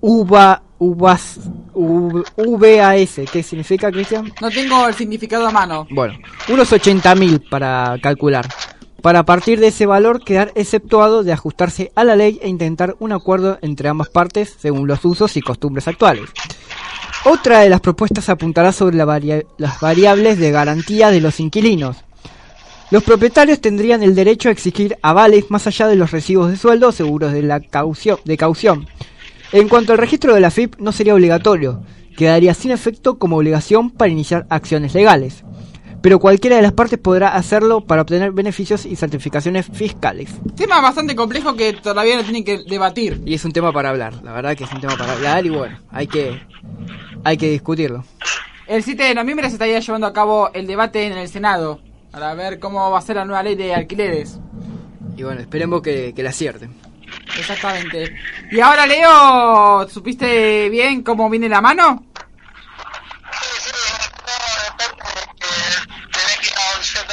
UVA, 0.00 0.62
UVAS, 0.78 1.40
U- 1.74 2.22
VAS. 2.36 3.20
¿Qué 3.30 3.42
significa, 3.42 3.90
Cristian? 3.92 4.32
No 4.40 4.48
tengo 4.48 4.88
el 4.88 4.94
significado 4.94 5.46
a 5.46 5.50
mano. 5.50 5.86
Bueno, 5.90 6.14
unos 6.48 6.72
80.000 6.72 7.48
para 7.50 7.96
calcular. 8.00 8.46
Para 9.02 9.24
partir 9.24 9.60
de 9.60 9.68
ese 9.68 9.86
valor 9.86 10.24
quedar 10.24 10.50
exceptuado 10.56 11.22
de 11.22 11.32
ajustarse 11.32 11.92
a 11.94 12.02
la 12.02 12.16
ley 12.16 12.40
e 12.42 12.48
intentar 12.48 12.96
un 12.98 13.12
acuerdo 13.12 13.58
entre 13.62 13.88
ambas 13.88 14.08
partes 14.08 14.56
según 14.58 14.88
los 14.88 15.04
usos 15.04 15.36
y 15.36 15.40
costumbres 15.40 15.86
actuales. 15.86 16.30
Otra 17.24 17.60
de 17.60 17.68
las 17.68 17.80
propuestas 17.80 18.28
apuntará 18.28 18.72
sobre 18.72 18.96
las 18.96 19.80
variables 19.80 20.38
de 20.38 20.50
garantía 20.50 21.10
de 21.10 21.20
los 21.20 21.38
inquilinos. 21.40 21.98
Los 22.90 23.04
propietarios 23.04 23.60
tendrían 23.60 24.02
el 24.02 24.14
derecho 24.14 24.48
a 24.48 24.52
exigir 24.52 24.96
avales 25.02 25.50
más 25.50 25.66
allá 25.66 25.86
de 25.86 25.96
los 25.96 26.10
recibos 26.10 26.50
de 26.50 26.56
sueldo 26.56 26.90
seguros 26.90 27.32
de, 27.32 27.42
la 27.42 27.60
caución, 27.60 28.18
de 28.24 28.36
caución. 28.36 28.86
En 29.52 29.68
cuanto 29.68 29.92
al 29.92 29.98
registro 29.98 30.34
de 30.34 30.40
la 30.40 30.50
FIP, 30.50 30.76
no 30.78 30.90
sería 30.90 31.14
obligatorio, 31.14 31.82
quedaría 32.16 32.54
sin 32.54 32.70
efecto 32.70 33.18
como 33.18 33.36
obligación 33.36 33.90
para 33.90 34.10
iniciar 34.10 34.46
acciones 34.48 34.94
legales. 34.94 35.44
Pero 36.00 36.18
cualquiera 36.18 36.56
de 36.56 36.62
las 36.62 36.72
partes 36.72 36.98
podrá 36.98 37.28
hacerlo 37.28 37.80
para 37.80 38.02
obtener 38.02 38.32
beneficios 38.32 38.86
y 38.86 38.96
certificaciones 38.96 39.66
fiscales. 39.72 40.30
Tema 40.56 40.80
bastante 40.80 41.16
complejo 41.16 41.54
que 41.54 41.72
todavía 41.72 42.16
no 42.16 42.22
tienen 42.22 42.44
que 42.44 42.58
debatir. 42.68 43.20
Y 43.26 43.34
es 43.34 43.44
un 43.44 43.52
tema 43.52 43.72
para 43.72 43.90
hablar, 43.90 44.14
la 44.22 44.32
verdad 44.32 44.56
que 44.56 44.64
es 44.64 44.72
un 44.72 44.80
tema 44.80 44.96
para 44.96 45.12
hablar 45.12 45.44
y 45.44 45.50
bueno, 45.50 45.78
hay 45.90 46.06
que, 46.06 46.40
hay 47.24 47.36
que 47.36 47.50
discutirlo. 47.50 48.04
El 48.66 48.84
7 48.84 49.02
de 49.02 49.14
noviembre 49.14 49.48
se 49.48 49.54
estaría 49.54 49.80
llevando 49.80 50.06
a 50.06 50.12
cabo 50.12 50.50
el 50.52 50.66
debate 50.66 51.06
en 51.06 51.16
el 51.16 51.28
Senado 51.28 51.80
para 52.10 52.34
ver 52.34 52.58
cómo 52.58 52.90
va 52.90 52.98
a 52.98 53.02
ser 53.02 53.16
la 53.16 53.24
nueva 53.24 53.42
ley 53.42 53.54
de 53.54 53.74
alquileres. 53.74 54.38
Y 55.16 55.22
bueno, 55.22 55.40
esperemos 55.40 55.82
que, 55.82 56.12
que 56.14 56.22
la 56.22 56.30
acierten. 56.30 56.74
Exactamente. 57.38 58.14
Y 58.50 58.60
ahora, 58.60 58.86
Leo, 58.86 59.88
¿supiste 59.88 60.68
bien 60.68 61.02
cómo 61.02 61.28
viene 61.28 61.48
la 61.48 61.60
mano? 61.60 62.04
tenés 66.12 66.38
que 66.40 66.46
ir 66.48 66.54
a 66.56 66.76
un 66.76 66.84
cierto 66.84 67.12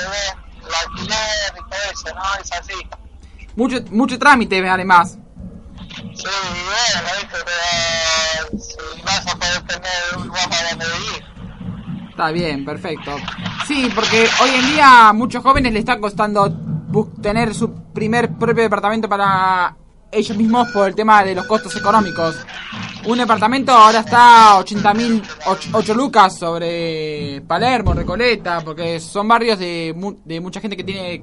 den 0.00 0.64
el 0.66 0.74
alquiler 0.74 1.52
y 1.54 1.70
todo 1.70 1.80
eso, 1.92 2.14
¿no? 2.14 2.40
Es 2.42 2.52
así. 2.52 2.74
Mucho, 3.56 3.78
mucho 3.90 4.18
trámite, 4.18 4.68
además. 4.68 5.18
Sí, 6.14 6.24
bueno, 6.24 7.10
¿viste? 7.20 7.38
Pero 7.44 8.62
si 8.62 9.02
vas 9.02 9.26
a 9.26 9.36
poder 9.36 9.62
tener 9.62 10.16
un 10.16 10.26
lugar 10.26 10.48
para 10.48 10.70
donde 10.70 10.86
vivir. 10.86 12.10
Está 12.10 12.30
bien, 12.30 12.64
perfecto. 12.64 13.16
Sí, 13.66 13.90
porque 13.94 14.28
hoy 14.40 14.50
en 14.50 14.66
día 14.68 15.08
a 15.08 15.12
muchos 15.12 15.42
jóvenes 15.42 15.72
le 15.72 15.80
está 15.80 15.98
costando 15.98 16.52
tener 17.20 17.54
su 17.54 17.74
primer 17.92 18.32
propio 18.34 18.62
departamento 18.62 19.08
para 19.08 19.76
ellos 20.14 20.36
mismos 20.36 20.68
por 20.72 20.88
el 20.88 20.94
tema 20.94 21.24
de 21.24 21.34
los 21.34 21.46
costos 21.46 21.74
económicos. 21.76 22.36
Un 23.06 23.18
departamento 23.18 23.72
ahora 23.72 24.00
está 24.00 24.52
a 24.52 24.58
80 24.58 24.94
mil, 24.94 25.22
8 25.72 25.94
lucas 25.94 26.38
sobre 26.38 27.42
Palermo, 27.46 27.92
Recoleta, 27.92 28.60
porque 28.64 28.98
son 29.00 29.28
barrios 29.28 29.58
de, 29.58 29.92
mu- 29.96 30.16
de 30.24 30.40
mucha 30.40 30.60
gente 30.60 30.76
que 30.76 30.84
tiene 30.84 31.22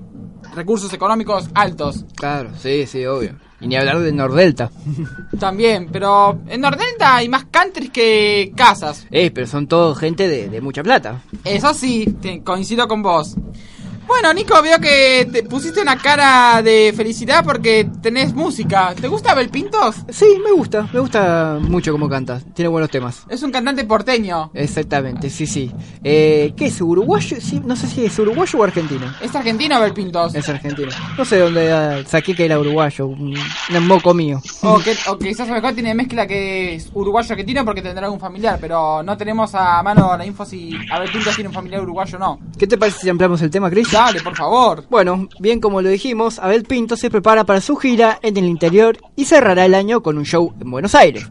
recursos 0.53 0.91
económicos 0.93 1.49
altos. 1.55 2.05
Claro, 2.15 2.51
sí, 2.61 2.85
sí, 2.85 3.05
obvio. 3.05 3.35
Y 3.59 3.67
ni 3.67 3.75
hablar 3.75 3.99
de 3.99 4.11
Nordelta. 4.11 4.71
También, 5.39 5.89
pero 5.91 6.39
en 6.47 6.61
Nordelta 6.61 7.15
hay 7.17 7.29
más 7.29 7.45
countries 7.45 7.91
que 7.91 8.51
casas. 8.55 9.05
Eh, 9.11 9.29
pero 9.31 9.45
son 9.47 9.67
todos 9.67 9.97
gente 9.99 10.27
de, 10.27 10.49
de 10.49 10.61
mucha 10.61 10.81
plata. 10.83 11.21
Eso 11.43 11.73
sí, 11.73 12.05
te- 12.21 12.41
coincido 12.43 12.87
con 12.87 13.01
vos. 13.03 13.35
Bueno, 14.07 14.33
Nico, 14.33 14.61
veo 14.61 14.79
que 14.79 15.27
te 15.31 15.43
pusiste 15.43 15.81
una 15.81 15.97
cara 15.97 16.61
de 16.61 16.93
felicidad 16.95 17.43
porque 17.43 17.89
tenés 18.01 18.33
música. 18.33 18.93
¿Te 18.99 19.07
gusta 19.07 19.31
Abel 19.31 19.49
Pintos? 19.49 19.95
Sí, 20.09 20.25
me 20.43 20.51
gusta, 20.51 20.87
me 20.91 20.99
gusta 20.99 21.57
mucho 21.61 21.91
cómo 21.91 22.09
canta. 22.09 22.39
Tiene 22.53 22.69
buenos 22.69 22.89
temas. 22.89 23.25
Es 23.29 23.41
un 23.43 23.51
cantante 23.51 23.83
porteño. 23.85 24.51
Exactamente, 24.53 25.29
sí, 25.29 25.47
sí. 25.47 25.71
Eh, 26.03 26.53
¿Qué 26.55 26.65
es? 26.65 26.81
¿Uruguayo? 26.81 27.37
Sí, 27.39 27.61
no 27.65 27.75
sé 27.75 27.87
si 27.87 28.05
es 28.05 28.17
uruguayo 28.19 28.59
o 28.59 28.63
argentino. 28.63 29.13
¿Es 29.21 29.35
argentino 29.35 29.75
Abel 29.75 29.93
Pintos? 29.93 30.35
Es 30.35 30.47
argentino. 30.49 30.91
No 31.17 31.25
sé 31.25 31.39
dónde 31.39 31.71
ah, 31.71 32.03
saqué 32.05 32.35
que 32.35 32.45
era 32.45 32.59
uruguayo. 32.59 33.07
Un, 33.07 33.35
un 33.75 33.87
moco 33.87 34.13
mío. 34.13 34.41
O, 34.61 34.79
que, 34.79 34.95
o 35.07 35.17
quizás 35.17 35.41
a 35.41 35.51
lo 35.51 35.55
mejor 35.55 35.73
tiene 35.73 35.93
mezcla 35.93 36.27
que 36.27 36.75
es 36.75 36.89
uruguayo-argentino 36.93 37.63
porque 37.65 37.81
tendrá 37.81 38.05
algún 38.05 38.19
familiar, 38.19 38.57
pero 38.59 39.03
no 39.03 39.17
tenemos 39.17 39.53
a 39.55 39.81
mano 39.83 40.15
la 40.17 40.25
info 40.25 40.45
si 40.45 40.73
Abel 40.91 41.11
Pintos 41.11 41.35
tiene 41.35 41.47
un 41.49 41.53
familiar 41.53 41.81
uruguayo 41.81 42.17
o 42.17 42.19
no. 42.19 42.39
¿Qué 42.57 42.67
te 42.67 42.77
parece 42.77 42.99
si 42.99 43.09
ampliamos 43.09 43.41
el 43.41 43.49
tema, 43.49 43.69
Chris? 43.69 43.90
Dale, 43.91 44.21
por 44.21 44.35
favor. 44.37 44.85
Bueno, 44.89 45.27
bien 45.39 45.59
como 45.59 45.81
lo 45.81 45.89
dijimos, 45.89 46.39
Abel 46.39 46.63
Pinto 46.63 46.95
se 46.95 47.09
prepara 47.09 47.43
para 47.43 47.59
su 47.59 47.75
gira 47.75 48.19
en 48.21 48.37
el 48.37 48.45
interior 48.45 48.97
y 49.17 49.25
cerrará 49.25 49.65
el 49.65 49.75
año 49.75 50.01
con 50.01 50.17
un 50.17 50.23
show 50.23 50.53
en 50.61 50.71
Buenos 50.71 50.95
Aires. 50.95 51.29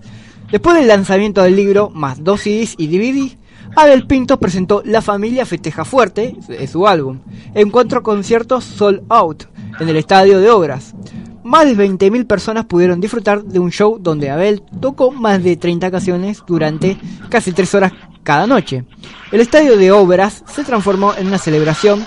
Después 0.51 0.77
del 0.77 0.89
lanzamiento 0.89 1.43
del 1.43 1.57
libro, 1.57 1.89
más 1.89 2.23
dos 2.23 2.43
CDs 2.43 2.75
y 2.77 2.89
DVD, 2.89 3.35
Abel 3.77 4.07
Pinto 4.07 4.39
presentó 4.39 4.83
La 4.85 5.01
Familia 5.01 5.47
Festeja 5.47 5.87
Fuerte, 5.87 6.37
su 6.71 6.87
álbum, 6.87 7.21
en 7.55 7.71
cuatro 7.71 8.03
conciertos 8.03 8.65
sold 8.65 9.05
out 9.09 9.45
en 9.79 9.89
el 9.89 9.97
Estadio 9.97 10.39
de 10.39 10.51
Obras. 10.51 10.95
Más 11.43 11.65
de 11.65 11.75
20.000 11.75 12.27
personas 12.27 12.67
pudieron 12.67 13.01
disfrutar 13.01 13.43
de 13.43 13.59
un 13.59 13.71
show 13.71 13.99
donde 13.99 14.29
Abel 14.29 14.63
tocó 14.81 15.13
más 15.13 15.43
de 15.43 15.57
30 15.57 15.91
canciones 15.91 16.43
durante 16.47 16.99
casi 17.31 17.53
3 17.53 17.75
horas 17.77 17.93
cada 18.23 18.47
noche. 18.47 18.85
El 19.33 19.41
Estadio 19.41 19.79
de 19.79 19.93
Obras 19.93 20.45
se 20.47 20.63
transformó 20.63 21.15
en 21.15 21.29
una 21.29 21.39
celebración 21.39 22.05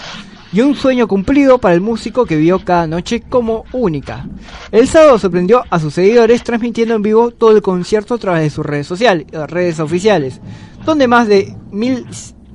y 0.53 0.61
un 0.61 0.75
sueño 0.75 1.07
cumplido 1.07 1.57
para 1.57 1.73
el 1.73 1.81
músico 1.81 2.25
que 2.25 2.37
vio 2.37 2.63
cada 2.63 2.85
noche 2.85 3.21
como 3.27 3.65
única. 3.73 4.25
El 4.71 4.87
sábado 4.87 5.17
sorprendió 5.17 5.63
a 5.69 5.79
sus 5.79 5.95
seguidores 5.95 6.43
transmitiendo 6.43 6.93
en 6.93 7.01
vivo 7.01 7.31
todo 7.31 7.51
el 7.51 7.61
concierto 7.61 8.13
a 8.13 8.19
través 8.19 8.43
de 8.43 8.49
sus 8.51 8.65
redes 8.65 8.85
sociales, 8.85 9.25
eh, 9.31 9.47
redes 9.47 9.79
oficiales, 9.79 10.39
donde 10.85 11.07
más 11.07 11.27
de 11.27 11.55
mil, 11.71 12.05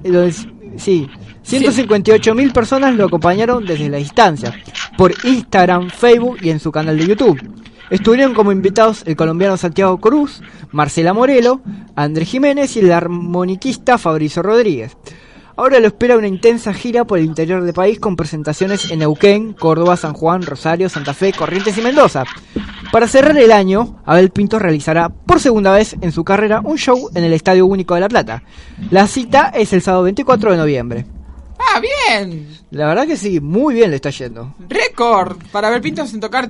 eh, 0.04 0.32
sí, 0.76 1.08
158 1.42 2.34
mil 2.34 2.52
personas 2.52 2.94
lo 2.94 3.06
acompañaron 3.06 3.66
desde 3.66 3.88
la 3.88 3.96
distancia, 3.96 4.54
por 4.96 5.12
Instagram, 5.24 5.90
Facebook 5.90 6.38
y 6.40 6.50
en 6.50 6.60
su 6.60 6.70
canal 6.70 6.96
de 6.98 7.06
YouTube. 7.06 7.40
Estuvieron 7.90 8.34
como 8.34 8.52
invitados 8.52 9.02
el 9.06 9.16
colombiano 9.16 9.56
Santiago 9.56 9.98
Cruz, 9.98 10.42
Marcela 10.72 11.14
Morelo, 11.14 11.62
Andrés 11.96 12.28
Jiménez 12.28 12.76
y 12.76 12.80
el 12.80 12.92
armoniquista 12.92 13.96
Fabrizio 13.96 14.42
Rodríguez. 14.42 14.96
Ahora 15.58 15.80
lo 15.80 15.88
espera 15.88 16.16
una 16.16 16.28
intensa 16.28 16.72
gira 16.72 17.04
por 17.04 17.18
el 17.18 17.24
interior 17.24 17.64
del 17.64 17.74
país 17.74 17.98
con 17.98 18.14
presentaciones 18.14 18.92
en 18.92 19.00
Neuquén, 19.00 19.54
Córdoba, 19.54 19.96
San 19.96 20.12
Juan, 20.12 20.42
Rosario, 20.42 20.88
Santa 20.88 21.14
Fe, 21.14 21.32
Corrientes 21.32 21.76
y 21.76 21.82
Mendoza. 21.82 22.22
Para 22.92 23.08
cerrar 23.08 23.36
el 23.36 23.50
año, 23.50 24.00
Abel 24.06 24.30
Pinto 24.30 24.60
realizará 24.60 25.08
por 25.08 25.40
segunda 25.40 25.72
vez 25.72 25.96
en 26.00 26.12
su 26.12 26.22
carrera 26.22 26.60
un 26.62 26.78
show 26.78 27.10
en 27.12 27.24
el 27.24 27.32
Estadio 27.32 27.66
Único 27.66 27.96
de 27.96 28.02
La 28.02 28.08
Plata. 28.08 28.44
La 28.92 29.08
cita 29.08 29.48
es 29.48 29.72
el 29.72 29.82
sábado 29.82 30.04
24 30.04 30.52
de 30.52 30.56
noviembre. 30.58 31.06
Ah, 31.58 31.80
bien. 31.80 32.46
La 32.70 32.86
verdad 32.86 33.08
que 33.08 33.16
sí, 33.16 33.40
muy 33.40 33.74
bien 33.74 33.90
le 33.90 33.96
está 33.96 34.10
yendo. 34.10 34.54
Récord 34.68 35.38
para 35.50 35.66
Abel 35.66 35.80
Pintos 35.80 36.14
en 36.14 36.20
tocar 36.20 36.48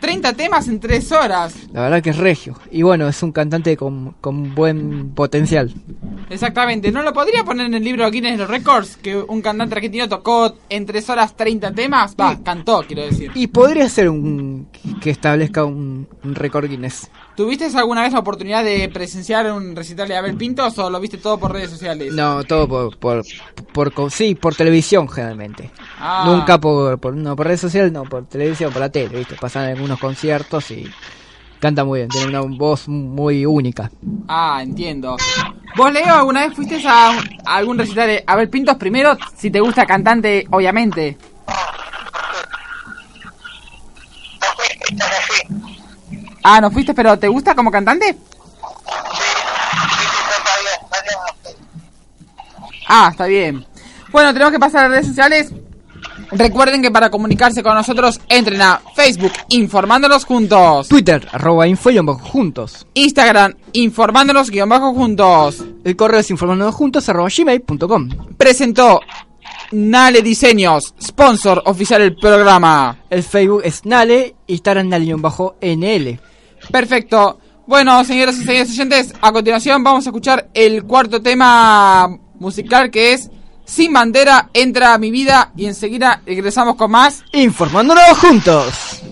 30 0.00 0.32
temas 0.34 0.68
en 0.68 0.80
3 0.80 1.12
horas. 1.12 1.54
La 1.72 1.82
verdad 1.82 2.02
que 2.02 2.10
es 2.10 2.16
regio. 2.16 2.58
Y 2.70 2.82
bueno, 2.82 3.08
es 3.08 3.22
un 3.22 3.32
cantante 3.32 3.76
con, 3.76 4.12
con 4.20 4.54
buen 4.54 5.10
potencial. 5.10 5.72
Exactamente, 6.30 6.90
¿no 6.90 7.02
lo 7.02 7.12
podría 7.12 7.44
poner 7.44 7.66
en 7.66 7.74
el 7.74 7.84
libro 7.84 8.10
Guinness 8.10 8.32
de 8.32 8.38
los 8.38 8.48
Records? 8.48 8.96
Que 8.96 9.16
un 9.16 9.42
cantante 9.42 9.74
argentino 9.74 10.08
tocó 10.08 10.56
en 10.68 10.86
3 10.86 11.10
horas 11.10 11.36
30 11.36 11.72
temas. 11.72 12.14
Va, 12.20 12.38
cantó, 12.42 12.84
quiero 12.86 13.02
decir. 13.02 13.30
Y 13.34 13.46
podría 13.48 13.88
ser 13.88 14.08
un 14.08 14.68
que 15.00 15.10
establezca 15.10 15.64
un, 15.64 16.08
un 16.24 16.34
récord 16.34 16.68
Guinness. 16.68 17.10
¿Tuviste 17.36 17.66
alguna 17.76 18.02
vez 18.02 18.14
la 18.14 18.20
oportunidad 18.20 18.64
de 18.64 18.88
presenciar 18.88 19.52
un 19.52 19.76
recital 19.76 20.08
de 20.08 20.16
Abel 20.16 20.36
Pintos 20.36 20.78
o 20.78 20.88
lo 20.88 20.98
viste 20.98 21.18
todo 21.18 21.38
por 21.38 21.52
redes 21.52 21.70
sociales? 21.70 22.14
No, 22.14 22.42
todo 22.44 22.66
por, 22.66 22.96
por, 22.96 23.22
por, 23.92 24.10
sí, 24.10 24.34
por 24.34 24.54
televisión 24.54 25.06
generalmente. 25.06 25.70
Ah. 25.98 26.24
Nunca 26.26 26.58
por, 26.58 26.98
por, 26.98 27.14
no, 27.14 27.36
por 27.36 27.46
redes 27.46 27.60
sociales, 27.60 27.92
no, 27.92 28.04
por 28.04 28.24
televisión, 28.24 28.72
por 28.72 28.80
la 28.80 28.88
tele, 28.88 29.18
¿viste? 29.18 29.36
Pasan 29.36 29.66
algunos 29.66 30.00
conciertos 30.00 30.70
y 30.70 30.90
canta 31.58 31.84
muy 31.84 32.00
bien, 32.00 32.08
tiene 32.08 32.28
una 32.28 32.40
voz 32.40 32.88
muy 32.88 33.44
única. 33.44 33.90
Ah, 34.28 34.60
entiendo. 34.62 35.18
¿Vos, 35.76 35.92
Leo, 35.92 36.14
alguna 36.14 36.46
vez 36.46 36.56
fuiste 36.56 36.80
a 36.88 37.18
algún 37.44 37.76
recital 37.76 38.08
de 38.08 38.24
Abel 38.26 38.48
Pintos? 38.48 38.76
Primero, 38.76 39.14
si 39.36 39.50
te 39.50 39.60
gusta 39.60 39.84
cantante, 39.84 40.46
obviamente. 40.50 41.18
Ah, 46.48 46.60
no 46.60 46.70
fuiste, 46.70 46.94
pero 46.94 47.18
¿te 47.18 47.26
gusta 47.26 47.56
como 47.56 47.72
cantante? 47.72 48.16
Ah, 52.86 53.08
está 53.10 53.26
bien. 53.26 53.66
Bueno, 54.12 54.32
tenemos 54.32 54.52
que 54.52 54.60
pasar 54.60 54.84
a 54.84 54.88
las 54.88 54.90
redes 54.92 55.08
sociales. 55.08 55.52
Recuerden 56.30 56.82
que 56.82 56.92
para 56.92 57.10
comunicarse 57.10 57.64
con 57.64 57.74
nosotros 57.74 58.20
entren 58.28 58.62
a 58.62 58.80
Facebook 58.94 59.32
Informándonos 59.48 60.24
Juntos, 60.24 60.86
Twitter, 60.86 61.26
arroba 61.32 61.66
info 61.66 61.90
y 61.90 61.98
bajo 61.98 62.20
juntos. 62.20 62.86
Instagram 62.94 63.54
Informándonos 63.72 64.48
guion 64.48 64.68
bajo 64.68 64.94
juntos. 64.94 65.64
El 65.82 65.96
correo 65.96 66.20
es 66.20 66.30
informándonos 66.30 66.76
juntos 66.76 67.08
arroba 67.08 67.28
gmail.com. 67.28 68.08
Presentó 68.36 69.00
Nale 69.72 70.22
Diseños, 70.22 70.94
sponsor 71.02 71.60
oficial 71.66 72.02
del 72.02 72.14
programa. 72.14 72.98
El 73.10 73.24
Facebook 73.24 73.62
es 73.64 73.84
Nale, 73.84 74.36
Instagram 74.46 74.88
Nale-NL. 74.90 76.20
Perfecto. 76.70 77.38
Bueno, 77.66 78.04
señoras 78.04 78.36
y 78.36 78.44
señores 78.44 78.70
oyentes, 78.70 79.12
a 79.20 79.32
continuación 79.32 79.82
vamos 79.82 80.06
a 80.06 80.10
escuchar 80.10 80.48
el 80.54 80.84
cuarto 80.84 81.20
tema 81.20 82.08
musical 82.38 82.90
que 82.90 83.12
es 83.12 83.28
Sin 83.64 83.92
bandera 83.92 84.50
entra 84.52 84.94
a 84.94 84.98
mi 84.98 85.10
vida 85.10 85.52
y 85.56 85.66
enseguida 85.66 86.22
regresamos 86.24 86.76
con 86.76 86.92
más. 86.92 87.24
Informándonos 87.32 88.18
juntos. 88.18 89.02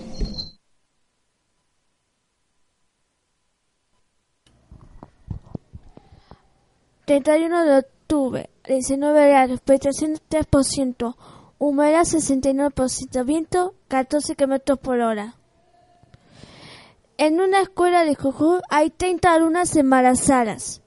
...31 7.07 7.65
de 7.65 7.77
octubre, 7.77 8.49
19 8.67 9.27
grados, 9.27 9.59
precipitación 9.59 10.17
3%, 10.27 11.15
humedad 11.59 12.01
69%, 12.01 13.25
viento 13.25 13.75
14 13.89 14.35
km 14.35 14.77
por 14.77 14.99
hora. 15.01 15.35
En 17.17 17.39
una 17.39 17.61
escuela 17.61 18.03
de 18.03 18.13
Jujuy 18.13 18.59
hay 18.69 18.89
30 18.89 19.33
alumnas 19.33 19.73
embarazadas. 19.77 20.81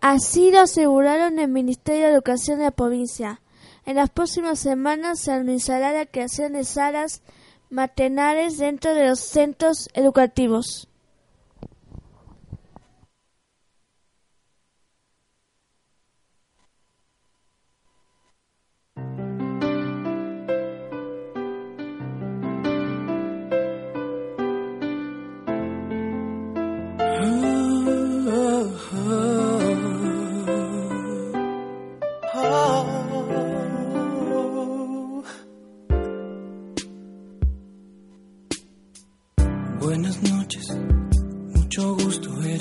Así 0.00 0.50
lo 0.50 0.62
aseguraron 0.62 1.38
el 1.38 1.46
Ministerio 1.46 2.06
de 2.06 2.12
Educación 2.12 2.58
de 2.58 2.64
la 2.64 2.70
provincia. 2.72 3.40
En 3.86 3.94
las 3.94 4.10
próximas 4.10 4.58
semanas 4.58 5.20
se 5.20 5.30
anunciará 5.30 5.92
la 5.92 6.06
creación 6.06 6.54
de 6.54 6.64
salas 6.64 7.22
maternales 7.70 8.58
dentro 8.58 8.94
de 8.94 9.06
los 9.06 9.20
centros 9.20 9.88
educativos. 9.94 10.89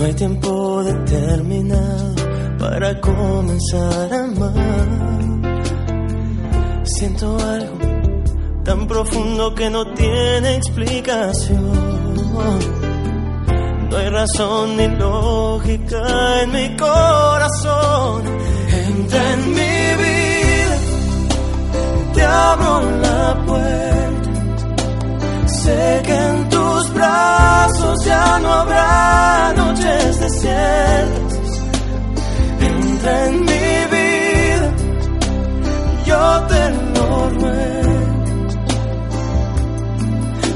no 0.00 0.06
hay 0.06 0.14
tiempo 0.14 0.82
determinado 0.82 2.14
para 2.58 2.98
comenzar 3.00 4.12
a 4.14 4.24
amar. 4.24 4.88
Siento 6.84 7.36
algo 7.38 7.78
tan 8.64 8.86
profundo 8.86 9.54
que 9.54 9.68
no 9.68 9.84
tiene 9.92 10.56
explicación. 10.56 11.70
No 13.90 13.96
hay 13.96 14.08
razón 14.08 14.76
ni 14.78 14.88
lógica 14.88 16.42
en 16.42 16.52
mi 16.52 16.76
corazón. 16.76 18.22
Entra 18.86 19.32
en 19.34 19.50
mi 19.50 19.94
vida, 20.02 20.78
te 22.14 22.22
abro 22.22 22.90
la 23.02 23.44
puerta. 23.46 24.30
Sé 25.46 26.02
que 26.04 26.14
en 26.14 26.48
tus 26.48 26.79
brazos 27.00 28.04
ya 28.04 28.38
no 28.40 28.52
habrá 28.52 29.52
noches 29.56 30.20
desiertas. 30.20 31.50
Entra 32.60 33.26
en 33.26 33.40
mi 33.50 33.68
vida, 33.94 34.68
yo 36.08 36.22
te 36.50 36.62
lo 36.94 37.08
ruego. 37.38 37.98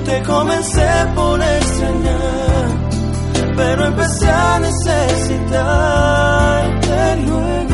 Te 0.04 0.16
comencé 0.22 0.90
por 1.14 1.42
extrañar, 1.42 2.66
pero 3.56 3.86
empecé 3.86 4.30
a 4.30 4.58
necesitarte 4.60 5.56
luego. 7.26 7.73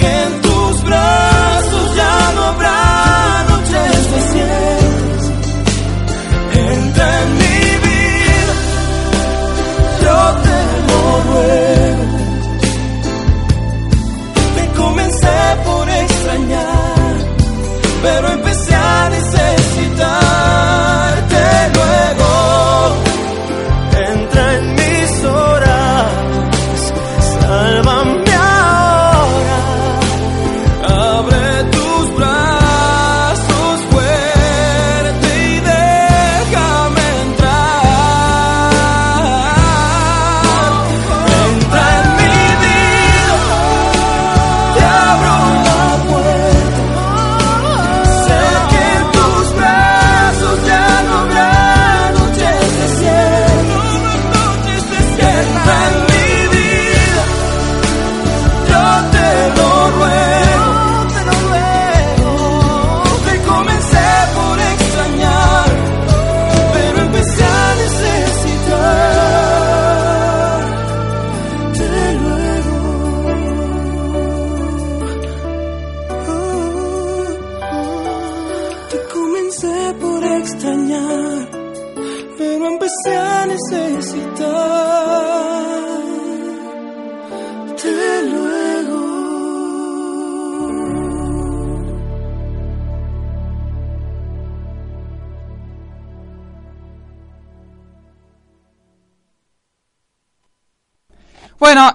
Que 0.00 0.16
tus 0.42 0.84
brazos 0.84 1.96
ya 1.96 2.32
no 2.34 2.42
habrá 2.44 2.96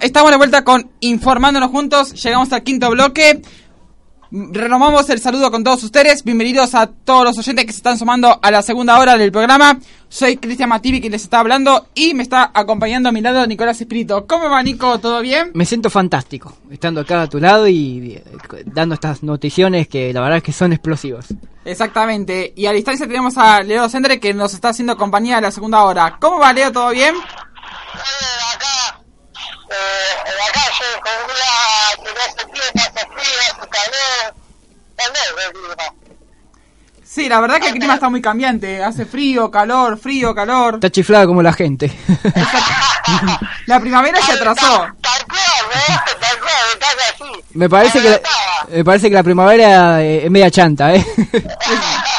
estamos 0.02 0.32
de 0.32 0.38
vuelta 0.38 0.64
con 0.64 0.89
Informándonos 0.99 1.70
Juntos. 1.70 2.14
Llegamos 2.22 2.52
al 2.52 2.64
quinto 2.64 2.89
bloque. 2.89 3.41
Renomamos 4.32 5.10
el 5.10 5.20
saludo 5.20 5.52
con 5.52 5.64
todos 5.64 5.84
ustedes. 5.84 6.24
Bienvenidos 6.24 6.74
a 6.74 6.88
todos 6.88 7.26
los 7.26 7.38
oyentes 7.38 7.66
que 7.66 7.74
se 7.74 7.80
están 7.80 7.97
sumando 7.97 8.39
a 8.41 8.49
la 8.52 8.62
segunda 8.62 8.97
hora 8.97 9.18
del 9.18 9.30
programa. 9.32 9.78
Soy 10.08 10.38
Cristian 10.38 10.70
Mativi 10.70 11.02
quien 11.02 11.12
les 11.12 11.24
está 11.24 11.39
hablando 11.39 11.88
y 11.93 12.14
me 12.14 12.24
está 12.24 12.49
acompañando 12.54 13.10
a 13.10 13.12
mi 13.12 13.20
lado 13.20 13.45
Nicolás 13.45 13.82
Espíritu. 13.82 14.26
¿Cómo 14.28 14.49
va 14.49 14.64
Nico? 14.64 14.99
¿Todo 14.99 15.22
bien? 15.22 15.52
Me 15.54 15.66
siento 15.66 15.89
fantástico, 15.89 16.58
estando 16.70 17.02
acá 17.02 17.24
a 17.24 17.28
tu 17.28 17.39
lado 17.39 17.68
y 17.68 18.14
eh, 18.14 18.24
dando 18.66 18.95
estas 18.95 19.22
noticiones 19.22 19.89
que 19.89 20.14
la 20.14 20.22
verdad 20.22 20.38
es 20.38 20.43
que 20.43 20.54
son 20.54 20.72
explosivas. 20.72 21.28
Exactamente. 21.66 22.54
Y 22.56 22.68
a 22.68 22.72
distancia 22.72 23.08
tenemos 23.08 23.38
a 23.38 23.62
Leo 23.62 23.89
Sendre 23.89 24.20
que 24.22 24.34
nos 24.34 24.54
está 24.54 24.70
haciendo 24.70 24.95
compañía 24.95 25.38
en 25.38 25.43
la 25.43 25.52
segunda 25.52 25.84
hora. 25.84 26.18
¿Cómo 26.22 26.39
va 26.39 26.54
Leo? 26.54 26.72
¿Todo 26.72 26.91
bien? 26.91 27.16
acá, 27.93 28.40
eh, 29.72 30.15
en 30.26 30.38
la 30.38 30.51
calle, 30.51 30.86
con 31.01 31.13
una 31.26 32.03
que 32.03 32.13
no 32.13 32.22
hace 32.22 32.43
frío, 32.51 32.63
pasa 32.74 33.07
frío, 33.07 33.39
hace 33.41 33.69
calor, 33.69 34.36
calor 34.95 35.41
el 35.45 35.51
clima. 35.53 36.01
Sí, 37.03 37.28
la 37.28 37.41
verdad 37.41 37.59
que 37.59 37.67
el 37.67 37.74
clima 37.74 37.95
está 37.95 38.09
muy 38.09 38.22
cambiante. 38.22 38.82
Hace 38.82 39.05
frío, 39.05 39.51
calor, 39.51 39.97
frío, 39.97 40.34
calor. 40.34 40.76
Está 40.76 40.89
chiflada 40.89 41.26
como 41.26 41.41
la 41.41 41.51
gente. 41.51 41.91
La 43.65 43.80
primavera 43.82 44.22
se 44.22 44.32
atrasó. 44.32 44.86
¿eh? 44.86 44.91
Me 47.53 47.69
parece 47.69 48.01
que 48.01 48.09
la, 48.09 48.22
me 48.69 48.86
parece 48.86 49.09
que 49.09 49.15
la 49.15 49.24
primavera 49.24 50.01
eh, 50.01 50.26
es 50.26 50.32
media 50.32 50.49
chanta, 50.49 50.95
¿eh? 50.95 51.05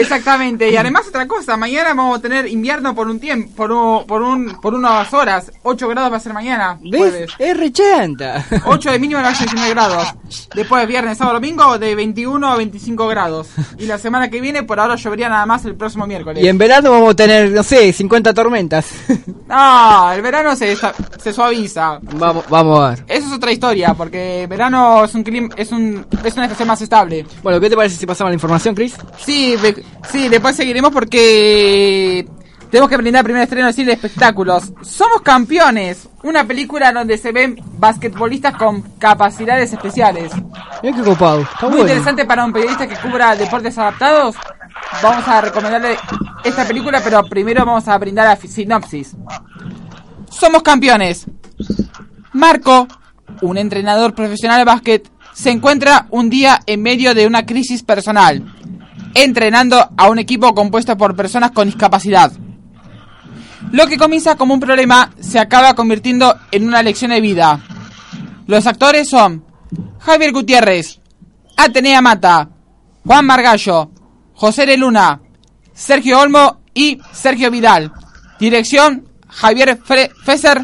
Exactamente. 0.00 0.70
Y 0.70 0.76
además 0.76 1.06
otra 1.08 1.26
cosa, 1.26 1.56
mañana 1.56 1.94
vamos 1.94 2.18
a 2.18 2.22
tener 2.22 2.46
invierno 2.46 2.94
por 2.94 3.08
un 3.08 3.18
tiempo, 3.20 3.52
por 3.54 3.72
un, 3.72 4.04
por 4.06 4.22
un, 4.22 4.60
por 4.60 4.74
unas 4.74 5.12
horas. 5.12 5.50
8 5.62 5.88
grados 5.88 6.12
va 6.12 6.16
a 6.16 6.20
ser 6.20 6.32
mañana. 6.32 6.78
¿Ves? 6.82 7.28
Es 7.38 7.56
re 7.56 7.72
chanta. 7.72 8.44
8 8.64 8.90
de 8.92 8.98
mínimo 8.98 9.20
va 9.20 9.28
a 9.28 9.34
ser 9.34 9.48
19 9.48 9.74
grados. 9.74 10.14
Después 10.54 10.86
viernes, 10.86 11.18
sábado, 11.18 11.36
domingo 11.36 11.78
de 11.78 11.94
21 11.94 12.46
a 12.46 12.56
25 12.56 13.06
grados. 13.08 13.48
Y 13.78 13.86
la 13.86 13.98
semana 13.98 14.30
que 14.30 14.40
viene 14.40 14.62
por 14.62 14.80
ahora 14.80 14.96
llovería 14.96 15.28
nada 15.28 15.46
más 15.46 15.64
el 15.64 15.74
próximo 15.74 16.06
miércoles. 16.06 16.42
Y 16.42 16.48
en 16.48 16.58
verano 16.58 16.90
vamos 16.90 17.10
a 17.10 17.16
tener, 17.16 17.50
no 17.50 17.62
sé, 17.62 17.92
50 17.92 18.34
tormentas. 18.34 18.90
No, 19.46 20.10
el 20.10 20.22
verano 20.22 20.56
se, 20.56 20.76
se 21.18 21.32
suaviza. 21.32 22.00
vamos, 22.02 22.44
vamos 22.48 22.80
a 22.80 22.90
ver. 22.90 23.04
Eso 23.06 23.28
es 23.28 23.32
otra 23.32 23.52
historia, 23.52 23.94
porque 23.94 24.44
verano 24.48 25.04
es 25.04 25.14
un 25.14 25.22
clima, 25.22 25.48
es 25.56 25.70
un, 25.70 26.04
es 26.24 26.34
una 26.34 26.46
estación 26.46 26.66
más 26.66 26.82
estable. 26.82 27.24
Bueno, 27.44 27.60
¿qué 27.60 27.70
te 27.70 27.76
parece 27.76 27.96
si 27.96 28.06
pasamos 28.06 28.30
la 28.30 28.34
información, 28.34 28.74
Chris? 28.74 28.96
Sí, 29.18 29.54
sí, 30.10 30.28
después 30.28 30.56
seguiremos 30.56 30.92
porque 30.92 32.26
tenemos 32.70 32.90
que 32.90 32.96
brindar 32.96 33.24
primer 33.24 33.42
estreno 33.42 33.66
de 33.68 33.72
cine 33.72 33.86
de 33.86 33.92
espectáculos. 33.94 34.72
Somos 34.82 35.22
campeones, 35.22 36.08
una 36.22 36.44
película 36.44 36.92
donde 36.92 37.16
se 37.18 37.32
ven 37.32 37.58
basquetbolistas 37.78 38.56
con 38.56 38.82
capacidades 38.98 39.72
especiales. 39.72 40.32
Mira 40.82 40.96
qué 40.96 41.02
copado. 41.02 41.40
Está 41.40 41.62
Muy 41.62 41.70
bueno. 41.70 41.82
interesante 41.82 42.24
para 42.24 42.44
un 42.44 42.52
periodista 42.52 42.86
que 42.86 42.96
cubra 42.96 43.36
deportes 43.36 43.78
adaptados. 43.78 44.36
Vamos 45.02 45.26
a 45.28 45.40
recomendarle 45.40 45.96
esta 46.44 46.66
película, 46.66 47.00
pero 47.02 47.22
primero 47.24 47.64
vamos 47.64 47.88
a 47.88 47.96
brindar 47.98 48.26
la 48.26 48.36
sinopsis. 48.48 49.16
Somos 50.30 50.62
campeones. 50.62 51.26
Marco, 52.32 52.86
un 53.40 53.56
entrenador 53.58 54.14
profesional 54.14 54.58
de 54.58 54.64
básquet, 54.64 55.10
se 55.32 55.50
encuentra 55.50 56.06
un 56.10 56.30
día 56.30 56.60
en 56.66 56.82
medio 56.82 57.14
de 57.14 57.26
una 57.26 57.46
crisis 57.46 57.82
personal, 57.82 58.55
entrenando 59.16 59.90
a 59.96 60.08
un 60.08 60.18
equipo 60.18 60.54
compuesto 60.54 60.96
por 60.96 61.16
personas 61.16 61.50
con 61.52 61.66
discapacidad. 61.66 62.30
Lo 63.72 63.86
que 63.86 63.96
comienza 63.98 64.36
como 64.36 64.54
un 64.54 64.60
problema 64.60 65.10
se 65.18 65.38
acaba 65.38 65.74
convirtiendo 65.74 66.36
en 66.52 66.68
una 66.68 66.82
lección 66.82 67.10
de 67.10 67.20
vida. 67.20 67.60
Los 68.46 68.66
actores 68.66 69.08
son 69.08 69.44
Javier 69.98 70.32
Gutiérrez, 70.32 71.00
Atenea 71.56 72.00
Mata, 72.02 72.48
Juan 73.04 73.24
Margallo, 73.26 73.90
José 74.34 74.66
de 74.66 74.76
Luna, 74.76 75.20
Sergio 75.72 76.20
Olmo 76.20 76.60
y 76.74 76.98
Sergio 77.12 77.50
Vidal. 77.50 77.90
Dirección 78.38 79.08
Javier 79.28 79.80
Fre- 79.82 80.10
Fesser. 80.24 80.62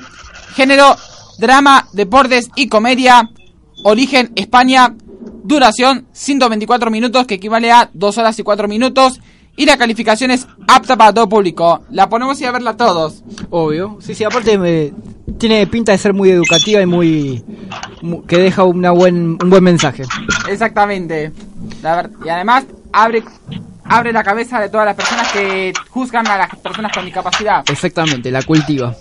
Género 0.54 0.94
drama, 1.38 1.88
deportes 1.94 2.50
y 2.54 2.68
comedia. 2.68 3.30
Origen 3.84 4.30
España. 4.36 4.94
Duración 5.44 6.06
124 6.12 6.90
minutos 6.90 7.26
que 7.26 7.34
equivale 7.34 7.70
a 7.72 7.90
2 7.92 8.18
horas 8.18 8.38
y 8.38 8.42
4 8.42 8.68
minutos. 8.68 9.20
Y 9.54 9.66
la 9.66 9.76
calificación 9.76 10.30
es 10.30 10.46
apta 10.66 10.96
para 10.96 11.12
todo 11.12 11.28
público. 11.28 11.82
La 11.90 12.08
ponemos 12.08 12.40
y 12.40 12.44
a 12.46 12.52
verla 12.52 12.76
todos. 12.76 13.22
Obvio. 13.50 13.98
Sí, 14.00 14.14
sí, 14.14 14.24
aparte 14.24 14.56
me- 14.56 14.92
tiene 15.38 15.66
pinta 15.66 15.92
de 15.92 15.98
ser 15.98 16.14
muy 16.14 16.30
educativa 16.30 16.80
y 16.80 16.86
muy... 16.86 17.44
mu- 18.00 18.24
que 18.24 18.38
deja 18.38 18.64
una 18.64 18.92
buen, 18.92 19.36
un 19.42 19.50
buen 19.50 19.62
mensaje. 19.62 20.04
Exactamente. 20.48 21.32
La 21.82 22.08
y 22.24 22.28
además 22.30 22.64
abre 22.92 23.22
abre 23.84 24.12
la 24.12 24.22
cabeza 24.24 24.58
de 24.58 24.70
todas 24.70 24.86
las 24.86 24.96
personas 24.96 25.30
que 25.32 25.72
juzgan 25.90 26.26
a 26.28 26.38
las 26.38 26.56
personas 26.56 26.90
con 26.92 27.04
discapacidad. 27.04 27.62
Exactamente, 27.68 28.30
la 28.30 28.42
cultiva. 28.42 28.94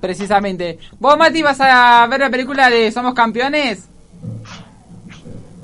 Precisamente. 0.00 0.78
¿Vos, 0.98 1.18
Mati, 1.18 1.42
vas 1.42 1.60
a 1.60 2.06
ver 2.06 2.20
la 2.20 2.30
película 2.30 2.70
de 2.70 2.90
Somos 2.92 3.12
Campeones? 3.12 3.84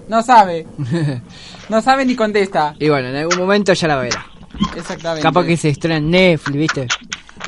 No 0.08 0.22
sabe. 0.22 0.66
No 1.68 1.80
sabe 1.80 2.04
ni 2.04 2.14
contesta. 2.16 2.74
y 2.78 2.88
bueno, 2.90 3.08
en 3.08 3.16
algún 3.16 3.38
momento 3.38 3.72
ya 3.72 3.88
la 3.88 3.96
verá. 3.96 4.26
Exactamente. 4.76 5.22
Capaz 5.22 5.44
que 5.46 5.56
se 5.56 5.70
estrena 5.70 5.96
en 5.96 6.10
Netflix, 6.10 6.58
¿viste? 6.58 6.88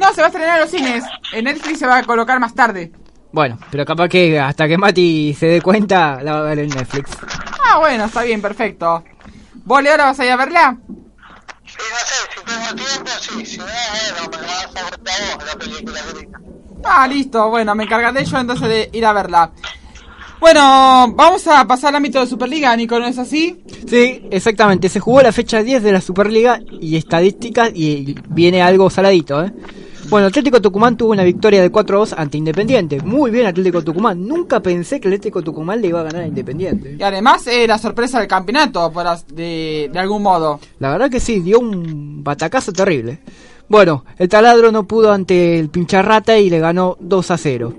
No, 0.00 0.14
se 0.14 0.20
va 0.22 0.28
a 0.28 0.30
estrenar 0.30 0.54
en 0.56 0.60
los 0.62 0.70
cines. 0.70 1.04
En 1.32 1.44
Netflix 1.44 1.80
se 1.80 1.86
va 1.86 1.98
a 1.98 2.02
colocar 2.04 2.40
más 2.40 2.54
tarde. 2.54 2.90
Bueno, 3.32 3.58
pero 3.70 3.84
capaz 3.84 4.08
que 4.08 4.38
hasta 4.40 4.66
que 4.66 4.78
Mati 4.78 5.34
se 5.38 5.46
dé 5.46 5.60
cuenta, 5.60 6.22
la 6.22 6.34
va 6.34 6.38
a 6.38 6.42
ver 6.42 6.60
en 6.60 6.68
Netflix. 6.70 7.10
Ah, 7.70 7.78
bueno, 7.80 8.04
está 8.04 8.22
bien, 8.22 8.40
perfecto. 8.40 9.04
¿Vos, 9.64 9.82
Leo, 9.82 9.92
ahora 9.92 10.04
vas 10.06 10.20
a 10.20 10.24
ir 10.24 10.30
a 10.30 10.36
verla? 10.36 10.76
Sí, 11.66 11.76
no 11.90 11.96
sé, 11.98 12.14
si 12.34 12.44
tengo 12.44 12.74
tiempo, 12.86 13.10
sí, 13.20 13.46
si 13.46 13.58
no, 13.58 13.64
bueno, 13.64 14.38
me 14.40 14.46
la 14.46 14.54
vas 14.54 14.66
a 14.76 14.96
ver 15.02 15.32
a 15.32 15.34
vos 15.36 15.44
la 15.46 15.58
película. 15.58 16.00
Ah, 16.84 17.06
listo. 17.08 17.50
Bueno, 17.50 17.74
me 17.74 17.84
encargaré 17.84 18.24
yo 18.24 18.38
entonces 18.38 18.68
de 18.68 18.90
ir 18.92 19.04
a 19.04 19.12
verla. 19.12 19.50
Bueno, 20.44 21.10
vamos 21.16 21.46
a 21.46 21.66
pasar 21.66 21.88
al 21.88 21.96
ámbito 21.96 22.20
de 22.20 22.26
Superliga, 22.26 22.76
Nico, 22.76 22.98
¿no 22.98 23.06
es 23.06 23.16
así? 23.16 23.64
Sí, 23.88 24.28
exactamente. 24.30 24.90
Se 24.90 25.00
jugó 25.00 25.22
la 25.22 25.32
fecha 25.32 25.62
10 25.62 25.82
de 25.82 25.90
la 25.90 26.02
Superliga 26.02 26.60
y 26.82 26.96
estadísticas 26.96 27.70
y 27.74 28.14
viene 28.28 28.60
algo 28.60 28.90
saladito, 28.90 29.42
¿eh? 29.42 29.54
Bueno, 30.10 30.26
Atlético 30.26 30.60
Tucumán 30.60 30.98
tuvo 30.98 31.12
una 31.12 31.24
victoria 31.24 31.62
de 31.62 31.72
4-2 31.72 32.12
ante 32.18 32.36
Independiente. 32.36 33.00
Muy 33.00 33.30
bien 33.30 33.46
Atlético 33.46 33.82
Tucumán. 33.82 34.28
Nunca 34.28 34.60
pensé 34.60 35.00
que 35.00 35.08
Atlético 35.08 35.40
Tucumán 35.40 35.80
le 35.80 35.88
iba 35.88 36.00
a 36.00 36.04
ganar 36.04 36.24
a 36.24 36.26
Independiente. 36.26 36.94
Y 37.00 37.02
además, 37.02 37.46
eh, 37.46 37.66
la 37.66 37.78
sorpresa 37.78 38.18
del 38.18 38.28
campeonato, 38.28 38.92
por 38.92 39.06
de 39.34 39.90
algún 39.94 40.22
modo. 40.22 40.60
La 40.78 40.90
verdad 40.90 41.08
que 41.08 41.20
sí, 41.20 41.40
dio 41.40 41.58
un 41.58 42.22
batacazo 42.22 42.70
terrible. 42.70 43.20
Bueno, 43.66 44.04
el 44.18 44.28
taladro 44.28 44.70
no 44.70 44.86
pudo 44.86 45.10
ante 45.10 45.58
el 45.58 45.70
pincharrata 45.70 46.38
y 46.38 46.50
le 46.50 46.58
ganó 46.58 46.98
2 47.00 47.30
a 47.30 47.38
0. 47.38 47.74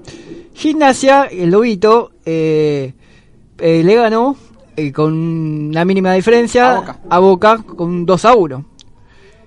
Gimnasia, 0.56 1.26
el 1.26 1.51
lobito, 1.51 2.12
eh, 2.26 2.93
eh, 3.58 3.84
le 3.84 3.95
ganó 3.95 4.38
eh, 4.78 4.93
con 4.93 5.72
la 5.74 5.84
mínima 5.84 6.14
diferencia 6.14 6.72
A 6.72 6.80
Boca. 6.80 6.99
a 7.10 7.20
Boca 7.20 7.58
con 7.58 8.06
2 8.06 8.26
a 8.26 8.36
1. 8.36 8.66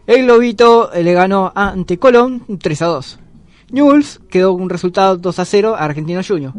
El 0.06 0.26
lobito 0.26 0.92
eh, 0.92 1.02
le 1.02 1.14
ganó 1.14 1.50
ante 1.54 1.98
Colón 1.98 2.44
un 2.46 2.58
3 2.58 2.82
a 2.82 2.86
2. 2.86 3.18
Newell's 3.70 4.20
quedó 4.28 4.52
con 4.52 4.62
un 4.62 4.70
resultado 4.70 5.16
2 5.16 5.38
a 5.38 5.44
0 5.46 5.74
a 5.74 5.84
Argentino 5.84 6.20
Junior. 6.26 6.52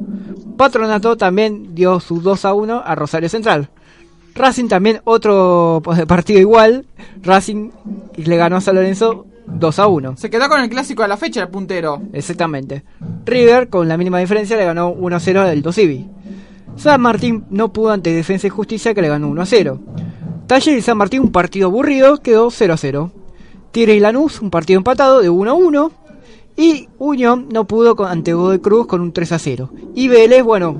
Patronato 0.57 1.15
también 1.15 1.75
dio 1.75 1.99
su 1.99 2.19
2 2.19 2.45
a 2.45 2.53
1 2.53 2.81
a 2.83 2.95
Rosario 2.95 3.29
Central. 3.29 3.69
Racing 4.33 4.67
también 4.67 5.01
otro 5.03 5.81
partido 6.07 6.39
igual. 6.39 6.85
Racing 7.21 7.69
le 8.17 8.35
ganó 8.35 8.57
a 8.57 8.61
San 8.61 8.75
Lorenzo 8.75 9.25
2 9.53 9.79
a 9.79 9.87
1. 9.87 10.17
Se 10.17 10.29
quedó 10.29 10.47
con 10.47 10.61
el 10.61 10.69
clásico 10.69 11.01
de 11.01 11.07
la 11.07 11.17
fecha, 11.17 11.41
el 11.41 11.49
puntero. 11.49 12.01
Exactamente. 12.13 12.83
River, 13.25 13.69
con 13.69 13.87
la 13.87 13.97
mínima 13.97 14.19
diferencia, 14.19 14.57
le 14.57 14.65
ganó 14.65 14.89
1 14.89 15.15
a 15.15 15.19
0 15.19 15.41
al 15.41 15.61
Dosivi. 15.61 16.07
San 16.75 17.01
Martín 17.01 17.45
no 17.49 17.73
pudo 17.73 17.91
ante 17.91 18.13
Defensa 18.13 18.47
y 18.47 18.49
Justicia, 18.49 18.93
que 18.93 19.01
le 19.01 19.09
ganó 19.09 19.27
1 19.29 19.41
a 19.41 19.45
0. 19.45 19.79
Taller 20.47 20.77
y 20.77 20.81
San 20.81 20.97
Martín, 20.97 21.21
un 21.21 21.31
partido 21.31 21.67
aburrido, 21.67 22.17
quedó 22.17 22.49
0 22.49 22.73
a 22.73 22.77
0. 22.77 23.11
Tigre 23.71 23.95
y 23.95 23.99
Lanús, 23.99 24.41
un 24.41 24.49
partido 24.49 24.77
empatado 24.77 25.21
de 25.21 25.29
1 25.29 25.51
a 25.51 25.53
1. 25.53 25.91
Y 26.57 26.89
Unión 26.97 27.47
no 27.51 27.65
pudo 27.65 27.95
con, 27.95 28.09
ante 28.09 28.33
Godoy 28.33 28.59
Cruz 28.59 28.87
con 28.87 29.01
un 29.01 29.13
3 29.13 29.31
a 29.31 29.39
0. 29.39 29.71
Y 29.95 30.07
Vélez, 30.07 30.43
bueno, 30.43 30.77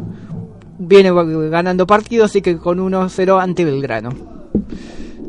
viene 0.78 1.12
ganando 1.50 1.86
partidos, 1.86 2.32
así 2.32 2.42
que 2.42 2.58
con 2.58 2.80
1 2.80 3.02
a 3.02 3.10
0 3.10 3.40
ante 3.40 3.66
Belgrano. 3.66 4.10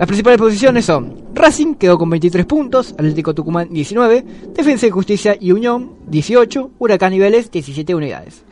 Las 0.01 0.07
principales 0.07 0.39
posiciones 0.39 0.87
son 0.87 1.15
Racing 1.35 1.75
quedó 1.75 1.99
con 1.99 2.09
23 2.09 2.47
puntos, 2.47 2.93
Atlético 2.93 3.35
Tucumán 3.35 3.69
19, 3.71 4.25
Defensa 4.55 4.87
y 4.87 4.91
Justicia 4.91 5.37
y 5.39 5.53
Unión 5.53 5.93
18, 6.09 6.71
Huracán 6.79 7.13
y 7.13 7.19
Vélez 7.19 7.51
17 7.51 7.95
unidades. 7.95 8.43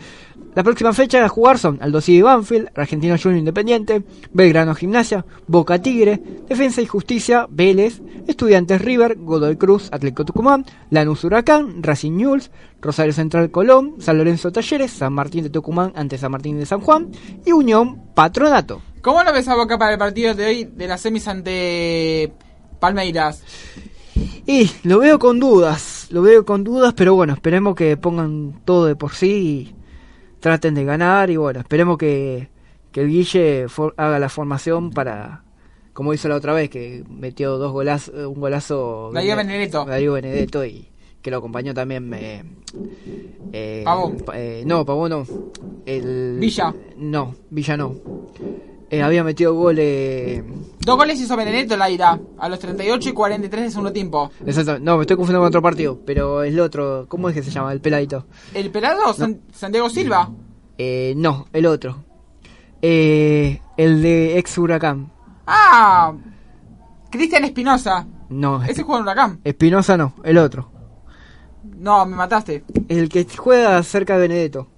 La 0.54 0.62
próxima 0.62 0.92
fecha 0.92 1.24
a 1.24 1.28
jugar 1.30 1.56
son 1.56 1.78
Aldo 1.80 2.02
Civi 2.02 2.20
Banfield, 2.20 2.68
Argentino 2.74 3.16
Junior 3.16 3.38
Independiente, 3.38 4.02
Belgrano 4.30 4.74
Gimnasia, 4.74 5.24
Boca 5.46 5.80
Tigre, 5.80 6.20
Defensa 6.46 6.82
y 6.82 6.86
Justicia, 6.86 7.46
Vélez, 7.48 8.02
Estudiantes 8.26 8.82
River, 8.82 9.16
Godoy 9.18 9.56
Cruz, 9.56 9.88
Atlético 9.90 10.26
Tucumán, 10.26 10.66
Lanús 10.90 11.24
Huracán, 11.24 11.82
Racing 11.82 12.12
News, 12.12 12.50
Rosario 12.82 13.14
Central 13.14 13.50
Colón, 13.50 13.94
San 14.00 14.18
Lorenzo 14.18 14.52
Talleres, 14.52 14.90
San 14.90 15.14
Martín 15.14 15.44
de 15.44 15.50
Tucumán 15.50 15.94
ante 15.96 16.18
San 16.18 16.30
Martín 16.30 16.58
de 16.58 16.66
San 16.66 16.82
Juan 16.82 17.08
y 17.46 17.52
Unión 17.52 18.02
Patronato. 18.12 18.82
¿Cómo 19.08 19.22
lo 19.24 19.32
ves 19.32 19.48
a 19.48 19.54
Boca 19.56 19.78
para 19.78 19.92
el 19.92 19.98
partido 19.98 20.34
de 20.34 20.44
hoy 20.44 20.64
de 20.64 20.86
las 20.86 21.00
semis 21.00 21.26
ante 21.28 22.30
Palmeiras? 22.78 23.42
Y 24.46 24.70
lo 24.82 24.98
veo 24.98 25.18
con 25.18 25.40
dudas, 25.40 26.08
lo 26.10 26.20
veo 26.20 26.44
con 26.44 26.62
dudas, 26.62 26.92
pero 26.94 27.14
bueno, 27.14 27.32
esperemos 27.32 27.74
que 27.74 27.96
pongan 27.96 28.60
todo 28.66 28.84
de 28.84 28.96
por 28.96 29.14
sí 29.14 29.72
y 29.72 29.74
traten 30.40 30.74
de 30.74 30.84
ganar 30.84 31.30
y 31.30 31.38
bueno, 31.38 31.60
esperemos 31.60 31.96
que, 31.96 32.50
que 32.92 33.00
el 33.00 33.08
Guille 33.08 33.68
for- 33.70 33.94
haga 33.96 34.18
la 34.18 34.28
formación 34.28 34.90
para, 34.90 35.42
como 35.94 36.12
hizo 36.12 36.28
la 36.28 36.34
otra 36.36 36.52
vez, 36.52 36.68
que 36.68 37.02
metió 37.08 37.56
dos 37.56 37.72
golazos, 37.72 38.14
un 38.14 38.38
golazo 38.38 39.10
Darío 39.14 39.36
Benedetto. 39.36 39.86
Darío 39.86 40.12
Benedetto 40.12 40.66
y 40.66 40.86
que 41.22 41.30
lo 41.30 41.38
acompañó 41.38 41.72
también 41.72 42.12
eh, 42.12 42.44
eh, 43.54 43.82
Pavón. 43.86 44.18
pa- 44.18 44.38
eh, 44.38 44.64
no, 44.66 44.84
Pavón 44.84 45.08
no. 45.08 45.26
El, 45.86 46.36
Villa. 46.38 46.74
No, 46.98 47.34
Villa 47.48 47.74
no. 47.78 47.94
Eh, 48.90 49.02
había 49.02 49.22
metido 49.22 49.52
goles... 49.54 50.42
Dos 50.80 50.96
goles 50.96 51.20
hizo 51.20 51.36
Benedetto 51.36 51.76
la 51.76 51.90
ira, 51.90 52.18
a 52.38 52.48
los 52.48 52.58
38 52.58 53.10
y 53.10 53.12
43 53.12 53.62
de 53.64 53.70
segundo 53.70 53.92
tiempo. 53.92 54.30
Exacto, 54.46 54.78
no, 54.78 54.96
me 54.96 55.02
estoy 55.02 55.16
confundiendo 55.16 55.40
con 55.40 55.48
otro 55.48 55.60
partido, 55.62 56.00
pero 56.06 56.42
el 56.42 56.58
otro, 56.58 57.04
¿cómo 57.08 57.28
es 57.28 57.34
que 57.34 57.42
se 57.42 57.50
llama? 57.50 57.72
El 57.72 57.80
peladito. 57.82 58.26
¿El 58.54 58.70
pelado? 58.70 59.12
San- 59.12 59.40
Santiago 59.52 59.90
Silva. 59.90 60.30
Eh, 60.78 61.12
no, 61.16 61.46
el 61.52 61.66
otro. 61.66 62.02
Eh, 62.80 63.60
el 63.76 64.00
de 64.00 64.38
ex 64.38 64.56
Huracán. 64.56 65.12
Ah, 65.46 66.14
Cristian 67.10 67.44
Espinosa. 67.44 68.06
No, 68.30 68.62
Ese 68.62 68.82
juega 68.84 68.98
en 69.00 69.02
Huracán. 69.02 69.40
Espinosa 69.44 69.96
no, 69.98 70.14
el 70.24 70.38
otro. 70.38 70.70
No, 71.76 72.06
me 72.06 72.16
mataste. 72.16 72.64
El 72.88 73.08
que 73.10 73.26
juega 73.36 73.82
cerca 73.82 74.14
de 74.14 74.20
Benedetto. 74.28 74.68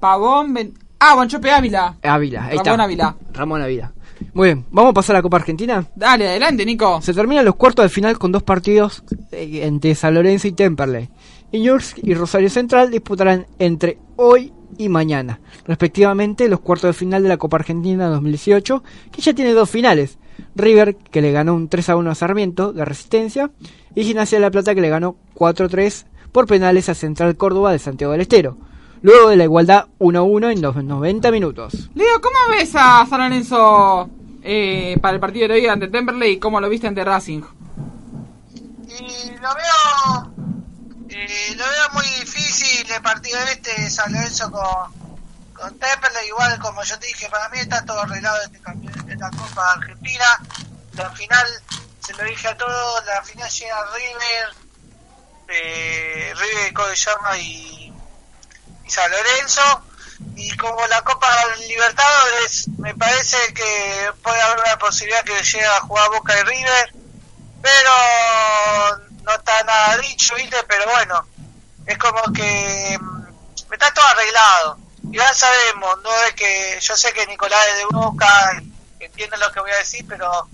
Pavón, 0.00 0.54
Ben- 0.54 0.74
Ah, 1.02 1.14
Bonchope 1.14 1.50
Ávila. 1.50 1.96
Ávila, 2.02 2.44
ahí 2.44 2.58
Ramón 2.58 2.72
está. 2.72 2.84
Ávila. 2.84 3.16
Ramón 3.32 3.62
Ávila. 3.62 3.92
Muy 4.34 4.48
bien, 4.48 4.66
vamos 4.70 4.90
a 4.90 4.94
pasar 4.94 5.16
a 5.16 5.18
la 5.20 5.22
Copa 5.22 5.38
Argentina. 5.38 5.82
Dale, 5.96 6.28
adelante, 6.28 6.66
Nico. 6.66 7.00
Se 7.00 7.14
terminan 7.14 7.46
los 7.46 7.56
cuartos 7.56 7.84
de 7.84 7.88
final 7.88 8.18
con 8.18 8.30
dos 8.30 8.42
partidos 8.42 9.02
eh, 9.32 9.60
entre 9.62 9.94
San 9.94 10.12
Lorenzo 10.12 10.46
y 10.46 10.52
Temperley. 10.52 11.08
Iñursk 11.52 12.00
y 12.02 12.12
Rosario 12.12 12.50
Central 12.50 12.90
disputarán 12.90 13.46
entre 13.58 13.96
hoy 14.16 14.52
y 14.76 14.90
mañana, 14.90 15.40
respectivamente, 15.64 16.48
los 16.50 16.60
cuartos 16.60 16.90
de 16.90 16.92
final 16.92 17.22
de 17.22 17.30
la 17.30 17.38
Copa 17.38 17.56
Argentina 17.56 18.06
2018, 18.08 18.82
que 19.10 19.22
ya 19.22 19.32
tiene 19.32 19.52
dos 19.54 19.70
finales. 19.70 20.18
River, 20.54 20.96
que 20.96 21.22
le 21.22 21.32
ganó 21.32 21.54
un 21.54 21.68
3 21.68 21.88
a 21.88 21.96
1 21.96 22.10
a 22.10 22.14
Sarmiento 22.14 22.74
de 22.74 22.84
Resistencia, 22.84 23.50
y 23.94 24.04
Gimnasia 24.04 24.38
de 24.38 24.42
la 24.42 24.50
Plata, 24.50 24.74
que 24.74 24.80
le 24.82 24.90
ganó 24.90 25.16
4 25.34 25.66
a 25.66 25.68
3 25.70 26.06
por 26.30 26.46
penales 26.46 26.90
a 26.90 26.94
Central 26.94 27.36
Córdoba 27.36 27.72
de 27.72 27.78
Santiago 27.78 28.12
del 28.12 28.20
Estero. 28.20 28.58
Luego 29.02 29.30
de 29.30 29.36
la 29.36 29.44
igualdad 29.44 29.86
1 29.98 30.18
a 30.18 30.22
1 30.22 30.50
en 30.50 30.60
los 30.60 30.76
90 30.76 31.30
minutos. 31.30 31.88
Leo, 31.94 32.20
¿cómo 32.20 32.36
ves 32.50 32.70
a 32.74 33.06
San 33.08 33.20
Lorenzo 33.20 34.10
eh, 34.42 34.98
para 35.00 35.14
el 35.14 35.20
partido 35.20 35.48
de 35.48 35.54
hoy 35.54 35.66
ante 35.66 35.88
Temperley 35.88 36.32
y 36.32 36.38
cómo 36.38 36.60
lo 36.60 36.68
viste 36.68 36.86
ante 36.86 37.02
Racing? 37.02 37.40
Y 38.88 39.30
lo 39.40 39.54
veo, 39.54 40.32
eh, 41.08 41.54
lo 41.56 41.64
veo 41.64 41.90
muy 41.94 42.04
difícil 42.20 42.90
el 42.92 43.00
partido 43.00 43.38
este 43.50 43.80
de 43.80 43.88
San 43.88 44.12
Lorenzo 44.12 44.50
con, 44.50 44.92
con 45.54 45.78
Temperley. 45.78 46.28
Igual, 46.28 46.58
como 46.58 46.82
yo 46.82 46.98
te 46.98 47.06
dije, 47.06 47.26
para 47.30 47.48
mí 47.48 47.58
está 47.58 47.82
todo 47.86 48.00
arreglado 48.02 48.36
este 48.42 48.60
campeón 48.60 49.06
de 49.06 49.16
la 49.16 49.30
Copa 49.30 49.72
Argentina. 49.76 50.24
La 50.92 51.08
final, 51.12 51.46
se 52.00 52.12
lo 52.12 52.24
dije 52.24 52.48
a 52.48 52.56
todos, 52.56 53.06
la 53.06 53.22
final 53.22 53.48
llega 53.48 53.76
River, 53.94 54.56
eh, 55.48 56.34
River 56.36 56.74
Codellama 56.74 57.38
y, 57.38 57.89
San 58.90 59.10
Lorenzo. 59.10 59.62
Y 60.36 60.54
como 60.56 60.86
la 60.88 61.00
Copa 61.02 61.28
Libertadores, 61.66 62.68
me 62.78 62.94
parece 62.94 63.38
que 63.54 64.10
puede 64.22 64.40
haber 64.42 64.58
una 64.66 64.78
posibilidad 64.78 65.24
que 65.24 65.42
llegue 65.42 65.64
a 65.64 65.80
jugar 65.80 66.10
Boca 66.10 66.38
y 66.38 66.42
River 66.42 66.92
pero 67.62 67.90
no 69.22 69.32
está 69.32 69.62
nada 69.64 69.98
dicho, 69.98 70.34
¿viste? 70.34 70.56
Pero 70.66 70.84
bueno, 70.90 71.26
es 71.86 71.98
como 71.98 72.22
que 72.32 72.98
mm, 72.98 73.72
está 73.72 73.92
todo 73.92 74.06
arreglado. 74.06 74.78
Y 75.12 75.16
ya 75.18 75.32
sabemos, 75.34 75.98
no 76.02 76.10
es 76.24 76.34
que 76.34 76.78
yo 76.80 76.96
sé 76.96 77.12
que 77.12 77.26
Nicolás 77.26 77.66
es 77.72 77.78
de 77.78 77.84
Boca, 77.86 78.62
entiende 78.98 79.36
lo 79.36 79.52
que 79.52 79.60
voy 79.60 79.70
a 79.72 79.76
decir, 79.76 80.06
pero 80.08 80.48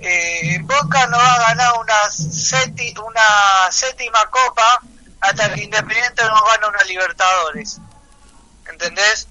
eh, 0.00 0.58
Boca 0.62 1.06
no 1.08 1.18
va 1.18 1.34
a 1.34 1.48
ganar 1.48 1.74
una, 1.78 2.10
seti- 2.10 2.96
una 2.98 3.70
séptima 3.70 4.24
copa 4.30 4.80
hasta 5.22 5.54
que 5.54 5.64
Independiente 5.64 6.22
no 6.24 6.44
gane 6.44 6.68
una 6.68 6.82
Libertadores. 6.86 7.80
¿Entendés? 8.70 9.28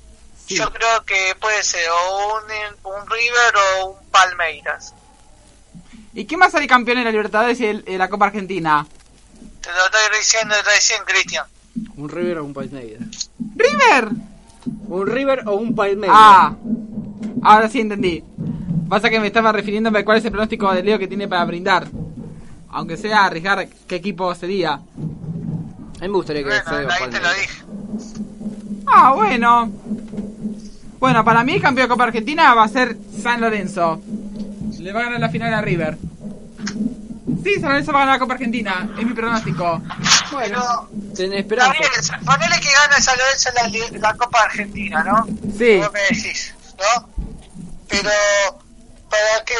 Yo 0.47 0.69
creo 0.71 1.05
que 1.05 1.35
puede 1.39 1.63
ser 1.63 1.87
o 1.89 2.35
un, 2.35 2.93
un 2.95 3.09
River 3.09 3.53
o 3.81 3.85
un 3.91 4.07
Palmeiras. 4.09 4.93
¿Y 6.13 6.25
quién 6.25 6.41
va 6.41 6.47
a 6.47 6.49
salir 6.49 6.67
campeón 6.67 6.97
en 6.97 7.05
la 7.05 7.11
Libertadores 7.11 7.59
y 7.61 7.65
el- 7.67 7.83
en 7.87 7.97
la 7.97 8.09
Copa 8.09 8.25
Argentina? 8.25 8.85
Te 9.61 9.69
lo 9.71 9.85
estoy 9.85 10.17
diciendo 10.17 10.55
recién, 10.65 11.03
Cristian. 11.05 11.45
Un 11.95 12.09
River 12.09 12.39
o 12.39 12.43
un 12.45 12.53
Palmeiras. 12.53 13.30
¡River! 13.55 14.09
Un 14.89 15.07
River 15.07 15.43
o 15.47 15.53
un 15.53 15.73
Palmeiras. 15.73 16.18
Ah, 16.19 16.53
ahora 17.43 17.69
sí 17.69 17.80
entendí. 17.80 18.23
Pasa 18.89 19.09
que 19.09 19.19
me 19.22 19.27
estaba 19.27 19.53
refiriéndome 19.53 19.99
a 19.99 20.05
cuál 20.05 20.18
es 20.18 20.26
el 20.26 20.31
pronóstico 20.31 20.73
de 20.73 20.84
Leo 20.84 20.99
que 20.99 21.07
tiene 21.07 21.30
para 21.30 21.45
brindar. 21.45 21.88
Aunque 22.72 22.97
sea 22.97 23.23
arriesgar 23.26 23.69
qué 23.88 23.95
equipo 23.95 24.34
sería. 24.35 24.81
A 26.02 26.06
mí 26.06 26.10
me 26.10 26.18
gustaría 26.18 26.44
que 26.44 26.49
Bueno, 26.49 26.90
ahí 26.90 27.10
te 27.11 27.19
lo 27.19 27.30
dije. 27.32 27.64
Ah, 28.88 29.14
bueno. 29.14 29.72
Bueno, 30.99 31.23
para 31.23 31.44
mí 31.44 31.53
el 31.53 31.61
campeón 31.61 31.88
de 31.88 31.90
Copa 31.90 32.06
Argentina 32.06 32.56
va 32.56 32.64
a 32.64 32.68
ser 32.68 32.98
San 33.22 33.40
Lorenzo. 33.40 34.02
Le 34.80 34.94
va 34.94 35.02
a 35.02 35.03
ganar 35.03 35.19
la 35.19 35.30
final 35.30 35.53
a 35.53 35.61
River. 35.61 35.99
Sí, 37.44 37.53
San 37.60 37.69
Lorenzo 37.69 37.91
va 37.91 37.99
a 37.99 38.02
ganar 38.02 38.15
la 38.15 38.19
Copa 38.19 38.34
Argentina. 38.34 38.90
Es 38.98 39.06
mi 39.06 39.14
pronóstico. 39.14 39.80
Bueno, 40.32 40.90
Tenés 41.15 41.41
esperanza. 41.41 41.73
bien, 41.78 42.26
ponele 42.26 42.60
que 42.60 42.72
gana 42.72 42.99
San 42.99 43.18
Lorenzo 43.19 43.49
en 43.94 44.02
la, 44.02 44.14
Copa 44.15 44.40
Argentina, 44.41 45.03
¿no? 45.03 45.28
Sí. 45.56 45.78
Vos 45.78 45.94
me 45.94 46.02
decís, 46.02 46.56
¿no? 46.80 47.10
Pero 47.88 48.10
para 49.07 49.45
que 49.45 49.53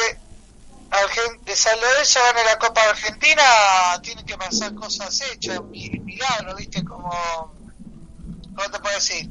De 1.44 1.56
San 1.56 1.78
Lorenzo 1.80 2.20
gane 2.24 2.44
la 2.44 2.58
Copa 2.58 2.82
Argentina, 2.82 3.42
tienen 4.02 4.24
que 4.24 4.36
pasar 4.36 4.74
cosas 4.74 5.20
hechas, 5.20 5.60
mi- 5.64 5.90
milagros, 5.90 6.56
¿viste? 6.56 6.84
Como, 6.84 7.10
¿cómo 8.56 8.70
te 8.70 8.78
puedo 8.80 8.94
decir? 8.94 9.28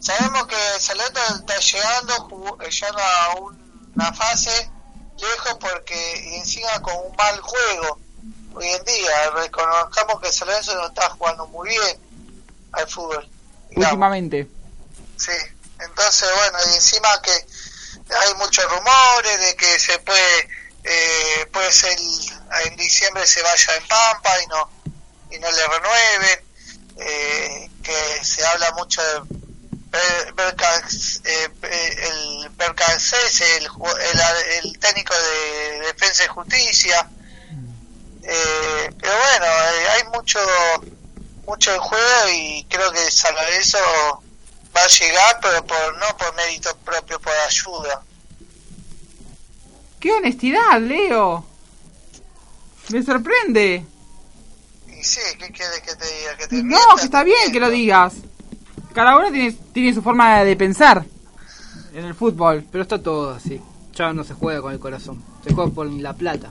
Sabemos 0.00 0.46
que 0.46 0.56
San 0.80 0.96
Lorenzo 0.98 1.34
está 1.36 1.58
llegando, 1.58 2.14
jugó- 2.28 2.58
llegando 2.58 3.00
a 3.02 3.34
una 3.94 4.12
fase 4.12 4.70
lejos 5.18 5.56
porque 5.60 6.22
y 6.26 6.34
encima 6.36 6.80
con 6.82 6.94
un 7.06 7.16
mal 7.16 7.40
juego 7.40 7.98
hoy 8.54 8.68
en 8.68 8.84
día. 8.84 9.30
Reconozcamos 9.30 10.20
que 10.20 10.32
San 10.32 10.48
Lorenzo 10.48 10.74
no 10.74 10.86
está 10.88 11.08
jugando 11.10 11.46
muy 11.48 11.68
bien 11.70 11.98
al 12.72 12.88
fútbol. 12.88 13.28
digamos. 13.70 13.92
Últimamente. 13.92 14.48
Sí, 15.16 15.32
entonces 15.80 16.28
bueno, 16.36 16.58
y 16.70 16.74
encima 16.74 17.08
que 17.22 17.30
hay 17.32 18.34
muchos 18.38 18.64
rumores 18.70 19.40
de 19.40 19.56
que 19.56 19.78
se 19.78 19.98
puede, 20.00 20.48
eh, 20.84 21.46
puede 21.52 21.72
ser 21.72 21.96
en 22.66 22.76
diciembre 22.76 23.26
se 23.26 23.42
vaya 23.42 23.76
en 23.76 23.86
Pampa 23.86 24.30
y 24.42 24.46
no 24.46 24.70
y 25.30 25.38
no 25.38 25.50
le 25.50 25.66
renueven, 25.66 26.44
eh, 26.98 27.70
que 27.82 28.24
se 28.24 28.44
habla 28.44 28.70
mucho 28.72 29.02
de 29.02 29.20
Ber- 29.90 30.34
Bercac- 30.34 31.20
eh, 31.24 31.48
el 31.62 32.50
el, 32.50 34.20
el, 34.20 34.64
el 34.66 34.78
técnico 34.78 35.14
de 35.14 35.80
Defensa 35.86 36.24
y 36.24 36.28
Justicia, 36.28 37.08
eh, 38.24 38.90
pero 39.00 39.14
bueno, 39.16 39.46
eh, 39.46 39.88
hay 39.90 40.04
mucho 40.04 40.38
mucho 41.46 41.74
en 41.74 41.80
juego 41.80 42.28
y 42.30 42.66
creo 42.70 42.90
que 42.92 43.10
San 43.10 43.34
va 44.76 44.82
a 44.84 44.88
llegar, 44.88 45.38
pero 45.42 45.64
por 45.66 45.96
no 45.98 46.16
por 46.16 46.34
mérito 46.34 46.74
propio, 46.78 47.20
por 47.20 47.32
ayuda. 47.34 48.02
¡Qué 50.02 50.10
honestidad, 50.12 50.80
Leo! 50.80 51.44
Me 52.90 53.02
sorprende. 53.04 53.84
Y 54.88 55.04
sí, 55.04 55.20
¿qué 55.38 55.46
quieres 55.52 55.80
que 55.80 55.94
te 55.94 56.04
diga? 56.04 56.36
Que 56.36 56.46
te 56.48 56.62
No, 56.64 56.76
que 56.98 57.04
está 57.04 57.22
bien 57.22 57.52
que 57.52 57.60
lo 57.60 57.70
digas. 57.70 58.14
Cada 58.92 59.16
uno 59.16 59.30
tiene, 59.30 59.52
tiene 59.72 59.94
su 59.94 60.02
forma 60.02 60.42
de 60.42 60.56
pensar 60.56 61.04
en 61.94 62.04
el 62.04 62.14
fútbol. 62.16 62.64
Pero 62.72 62.82
está 62.82 63.00
todo 63.00 63.30
así. 63.30 63.60
Ya 63.94 64.12
no 64.12 64.24
se 64.24 64.34
juega 64.34 64.60
con 64.60 64.72
el 64.72 64.80
corazón. 64.80 65.22
Se 65.46 65.54
juega 65.54 65.70
por 65.70 65.86
La 65.86 66.14
Plata. 66.14 66.50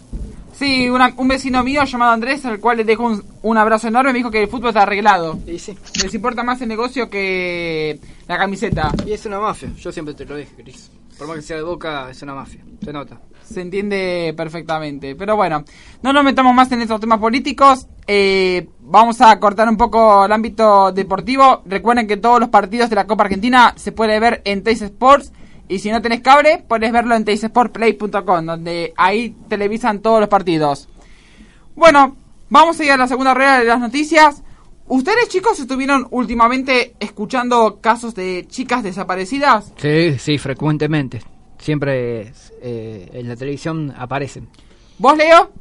Sí, 0.57 0.89
una- 0.89 1.13
un 1.17 1.27
vecino 1.27 1.61
mío 1.61 1.83
llamado 1.83 2.13
Andrés, 2.13 2.45
al 2.45 2.61
cual 2.61 2.77
le 2.77 2.83
dejo 2.85 3.03
un, 3.03 3.21
un 3.41 3.57
abrazo 3.57 3.89
enorme, 3.89 4.13
me 4.13 4.19
dijo 4.19 4.31
que 4.31 4.43
el 4.43 4.47
fútbol 4.49 4.69
está 4.69 4.83
arreglado. 4.83 5.39
Y 5.45 5.59
sí. 5.59 5.77
Les 6.01 6.13
importa 6.13 6.41
más 6.43 6.61
el 6.61 6.69
negocio 6.69 7.09
que 7.09 7.99
la 8.29 8.37
camiseta. 8.37 8.91
Y 9.05 9.11
es 9.11 9.25
una 9.25 9.39
mafia. 9.39 9.69
Yo 9.77 9.91
siempre 9.91 10.13
te 10.13 10.23
lo 10.23 10.37
dije, 10.37 10.55
Cris. 10.55 10.89
Por 11.17 11.27
más 11.27 11.35
que 11.35 11.41
sea 11.43 11.57
de 11.57 11.63
boca, 11.63 12.09
es 12.09 12.21
una 12.21 12.33
mafia. 12.33 12.63
Se 12.83 12.91
nota. 12.93 13.19
Se 13.51 13.61
entiende 13.61 14.33
perfectamente. 14.35 15.15
Pero 15.15 15.35
bueno, 15.35 15.63
no 16.01 16.13
nos 16.13 16.23
metamos 16.23 16.53
más 16.53 16.71
en 16.71 16.81
estos 16.81 16.99
temas 16.99 17.19
políticos. 17.19 17.87
Eh, 18.07 18.67
vamos 18.79 19.21
a 19.21 19.39
cortar 19.39 19.69
un 19.69 19.77
poco 19.77 20.25
el 20.25 20.31
ámbito 20.31 20.91
deportivo. 20.91 21.61
Recuerden 21.65 22.07
que 22.07 22.17
todos 22.17 22.39
los 22.39 22.49
partidos 22.49 22.89
de 22.89 22.95
la 22.95 23.07
Copa 23.07 23.23
Argentina 23.23 23.73
se 23.75 23.91
puede 23.91 24.19
ver 24.19 24.41
en 24.45 24.63
Teis 24.63 24.81
Sports. 24.81 25.31
Y 25.67 25.79
si 25.79 25.89
no 25.89 26.01
tenés 26.01 26.21
cable, 26.21 26.63
puedes 26.67 26.91
verlo 26.91 27.15
en 27.15 27.23
teisportplay.com, 27.23 28.45
donde 28.45 28.93
ahí 28.97 29.35
televisan 29.47 29.99
todos 29.99 30.19
los 30.19 30.27
partidos. 30.27 30.89
Bueno, 31.75 32.17
vamos 32.49 32.79
a 32.79 32.83
ir 32.83 32.91
a 32.91 32.97
la 32.97 33.07
segunda 33.07 33.33
rueda 33.33 33.59
de 33.59 33.65
las 33.65 33.79
noticias. 33.79 34.43
¿Ustedes 34.87 35.29
chicos 35.29 35.57
estuvieron 35.57 36.05
últimamente 36.11 36.95
escuchando 36.99 37.79
casos 37.79 38.13
de 38.13 38.45
chicas 38.49 38.83
desaparecidas? 38.83 39.71
Sí, 39.77 40.19
sí, 40.19 40.37
frecuentemente. 40.37 41.21
Siempre 41.61 42.33
eh, 42.61 43.09
en 43.13 43.29
la 43.29 43.35
televisión 43.35 43.93
aparecen. 43.97 44.49
¿Vos, 44.97 45.15
Leo? 45.17 45.51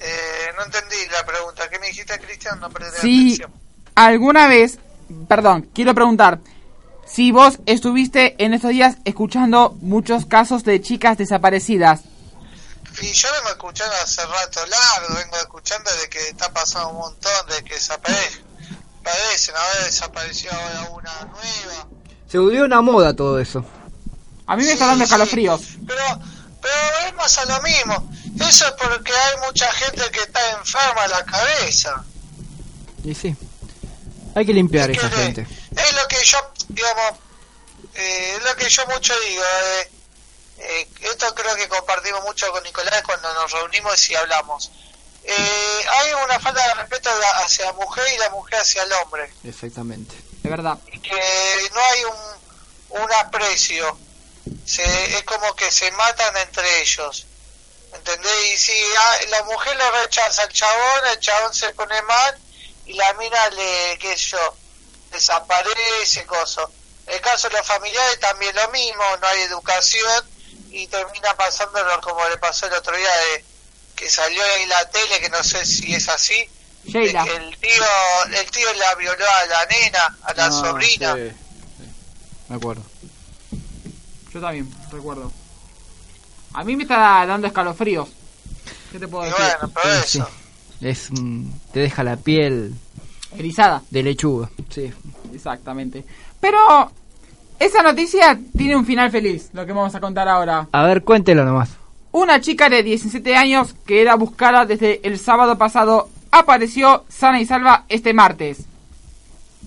Eh, 0.00 0.52
no 0.56 0.64
entendí 0.64 0.96
la 1.12 1.24
pregunta. 1.24 1.68
¿Qué 1.68 1.78
me 1.78 1.88
dijiste, 1.88 2.18
Cristian? 2.20 2.60
No 2.60 2.70
presté 2.70 3.00
Si 3.00 3.34
atención. 3.34 3.52
alguna 3.94 4.46
vez, 4.46 4.78
perdón, 5.28 5.68
quiero 5.74 5.94
preguntar, 5.94 6.40
si 7.06 7.32
vos 7.32 7.58
estuviste 7.66 8.34
en 8.42 8.54
estos 8.54 8.70
días 8.70 8.96
escuchando 9.04 9.76
muchos 9.80 10.26
casos 10.26 10.64
de 10.64 10.80
chicas 10.80 11.18
desaparecidas. 11.18 12.02
Y 13.02 13.10
yo 13.12 13.28
vengo 13.38 13.48
escuchando 13.50 13.94
hace 14.02 14.22
rato 14.24 14.60
largo, 14.66 15.14
vengo 15.16 15.36
escuchando 15.38 15.90
de 16.00 16.08
que 16.08 16.28
está 16.28 16.52
pasando 16.52 16.90
un 16.90 16.96
montón 16.98 17.32
de 17.48 17.64
que 17.64 17.74
desaparecen. 17.74 18.44
Parecen, 19.02 19.54
ahora 19.56 19.84
desapareció 19.84 20.50
ahora 20.52 20.90
una 20.92 21.20
nueva. 21.32 21.88
Se 22.28 22.38
volvió 22.38 22.64
una 22.64 22.80
moda 22.80 23.14
todo 23.14 23.38
eso. 23.38 23.64
A 24.46 24.56
mí 24.56 24.64
me 24.64 24.72
está 24.72 24.86
dando 24.86 25.04
sí. 25.06 25.10
Pero, 25.86 26.20
pero 26.60 26.74
es 27.06 27.14
más 27.14 27.38
a 27.38 27.44
lo 27.46 27.62
mismo. 27.62 28.10
Eso 28.40 28.66
es 28.66 28.72
porque 28.72 29.12
hay 29.12 29.36
mucha 29.46 29.70
gente 29.72 30.02
que 30.10 30.20
está 30.20 30.50
enferma 30.52 31.02
de 31.02 31.08
la 31.08 31.24
cabeza. 31.24 32.04
Y 33.04 33.14
sí. 33.14 33.34
Hay 34.34 34.44
que 34.44 34.52
limpiar 34.52 34.90
Es 34.90 34.98
esa 34.98 35.10
que 35.10 35.16
gente. 35.16 35.46
Es 35.76 35.92
lo 35.94 36.08
que 36.08 36.24
yo, 36.24 36.38
digamos, 36.68 37.12
eh, 37.94 38.34
es 38.36 38.44
lo 38.44 38.56
que 38.56 38.68
yo 38.68 38.86
mucho 38.86 39.14
digo. 39.20 39.42
eh, 39.42 39.90
eh, 40.58 40.88
esto 41.00 41.34
creo 41.34 41.54
que 41.56 41.68
compartimos 41.68 42.22
mucho 42.24 42.50
con 42.52 42.62
Nicolás 42.62 43.02
cuando 43.04 43.32
nos 43.34 43.50
reunimos 43.52 44.10
y 44.10 44.14
hablamos. 44.14 44.70
Eh, 45.24 45.84
hay 46.00 46.12
una 46.24 46.38
falta 46.38 46.66
de 46.68 46.74
respeto 46.74 47.10
hacia 47.44 47.66
la 47.66 47.72
mujer 47.74 48.04
y 48.14 48.18
la 48.18 48.30
mujer 48.30 48.60
hacia 48.60 48.82
el 48.82 48.92
hombre. 48.92 49.32
Exactamente. 49.44 50.14
De 50.42 50.50
verdad. 50.50 50.78
Y 50.92 50.98
que 50.98 51.10
no 51.74 51.80
hay 51.92 52.04
un, 52.04 53.02
un 53.02 53.12
aprecio. 53.14 53.98
Se, 54.66 55.16
es 55.16 55.22
como 55.24 55.54
que 55.54 55.70
se 55.70 55.90
matan 55.92 56.36
entre 56.38 56.80
ellos. 56.80 57.26
¿Entendés? 57.94 58.52
Y 58.52 58.56
si 58.56 58.84
ah, 58.98 59.18
la 59.28 59.42
mujer 59.44 59.76
le 59.76 59.90
rechaza 60.02 60.42
al 60.42 60.52
chabón, 60.52 61.06
el 61.12 61.20
chabón 61.20 61.54
se 61.54 61.72
pone 61.74 62.00
mal 62.02 62.38
y 62.86 62.94
la 62.94 63.12
mina 63.14 63.50
le, 63.50 63.98
qué 63.98 64.16
sé 64.16 64.30
yo, 64.30 64.56
desaparece, 65.12 66.26
coso. 66.26 66.70
En 67.06 67.14
el 67.14 67.20
caso 67.20 67.48
de 67.48 67.58
los 67.58 67.66
familiares 67.66 68.18
también 68.20 68.54
lo 68.56 68.68
mismo, 68.70 69.04
no 69.20 69.26
hay 69.26 69.42
educación 69.42 70.24
y 70.70 70.86
termina 70.88 71.36
pasándolo 71.36 72.00
como 72.00 72.26
le 72.28 72.36
pasó 72.38 72.66
el 72.66 72.72
otro 72.72 72.96
día 72.96 73.16
de 73.16 73.44
que 73.94 74.10
salió 74.10 74.42
ahí 74.42 74.66
la 74.66 74.88
tele, 74.90 75.20
que 75.20 75.28
no 75.28 75.42
sé 75.44 75.64
si 75.64 75.94
es 75.94 76.08
así, 76.08 76.48
de 76.82 77.12
que 77.12 77.36
el 77.36 77.56
tío, 77.58 77.84
el 78.32 78.50
tío 78.50 78.74
la 78.74 78.94
violó 78.96 79.24
a 79.30 79.46
la 79.46 79.66
nena, 79.66 80.18
a 80.22 80.34
la 80.34 80.50
sobrina. 80.50 81.14
sí, 81.14 81.30
sí. 81.30 81.90
Me 82.48 82.56
acuerdo. 82.56 82.82
Yo 84.34 84.40
también, 84.40 84.68
recuerdo. 84.90 85.30
A 86.54 86.64
mí 86.64 86.76
me 86.76 86.82
está 86.82 87.24
dando 87.26 87.46
escalofríos. 87.46 88.08
¿Qué 88.92 88.98
te 88.98 89.08
puedo 89.08 89.24
Y 89.26 89.30
decir? 89.30 89.44
bueno, 89.60 89.74
pero 89.74 89.94
Sí, 90.04 90.18
eso. 90.18 90.28
sí. 90.80 90.86
Es, 90.86 91.10
mm, 91.12 91.44
te 91.72 91.80
deja 91.80 92.02
la 92.04 92.16
piel 92.16 92.74
Erizada. 93.36 93.82
de 93.90 94.02
lechuga. 94.02 94.50
Sí. 94.70 94.92
Exactamente. 95.32 96.04
Pero 96.40 96.90
esa 97.58 97.82
noticia 97.82 98.38
tiene 98.56 98.76
un 98.76 98.84
final 98.84 99.10
feliz, 99.10 99.50
lo 99.52 99.64
que 99.64 99.72
vamos 99.72 99.94
a 99.94 100.00
contar 100.00 100.28
ahora. 100.28 100.68
A 100.72 100.82
ver, 100.84 101.02
cuéntelo 101.04 101.44
nomás. 101.44 101.70
Una 102.12 102.40
chica 102.40 102.68
de 102.68 102.82
17 102.82 103.36
años 103.36 103.74
que 103.86 104.00
era 104.02 104.14
buscada 104.16 104.66
desde 104.66 105.00
el 105.06 105.18
sábado 105.18 105.56
pasado 105.58 106.08
apareció 106.30 107.04
sana 107.08 107.40
y 107.40 107.46
salva 107.46 107.84
este 107.88 108.12
martes. 108.14 108.64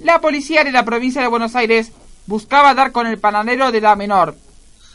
La 0.02 0.22
policía 0.22 0.64
de 0.64 0.72
la 0.72 0.86
provincia 0.86 1.22
de 1.22 1.28
Buenos 1.28 1.56
Aires 1.56 1.92
buscaba 2.26 2.74
dar 2.74 2.92
con 2.92 3.08
el 3.08 3.18
panadero 3.18 3.72
de 3.72 3.82
la 3.82 3.96
menor, 3.96 4.36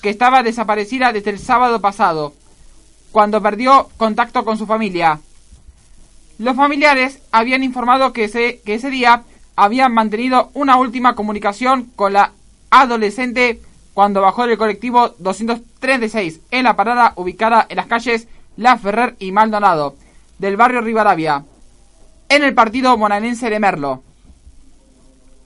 que 0.02 0.10
estaba 0.10 0.42
desaparecida 0.42 1.12
desde 1.12 1.30
el 1.30 1.38
sábado 1.38 1.80
pasado, 1.80 2.34
cuando 3.12 3.40
perdió 3.40 3.88
contacto 3.96 4.44
con 4.44 4.58
su 4.58 4.66
familia. 4.66 5.20
Los 6.38 6.56
familiares 6.56 7.20
habían 7.30 7.62
informado 7.62 8.12
que 8.12 8.24
ese, 8.24 8.60
que 8.64 8.74
ese 8.74 8.90
día 8.90 9.22
habían 9.56 9.94
mantenido 9.94 10.50
una 10.54 10.76
última 10.76 11.14
comunicación 11.14 11.90
con 11.96 12.14
la 12.14 12.32
adolescente 12.70 13.60
cuando 13.94 14.22
bajó 14.22 14.46
del 14.46 14.58
colectivo 14.58 15.14
236 15.18 16.40
en 16.50 16.64
la 16.64 16.76
parada 16.76 17.12
ubicada 17.16 17.66
en 17.68 17.76
las 17.76 17.86
calles 17.86 18.26
La 18.56 18.78
Ferrer 18.78 19.14
y 19.18 19.32
Maldonado 19.32 19.94
del 20.38 20.56
barrio 20.56 20.80
Rivadavia, 20.80 21.44
en 22.28 22.42
el 22.42 22.52
partido 22.52 22.96
bonaerense 22.96 23.48
de 23.48 23.60
Merlo. 23.60 24.02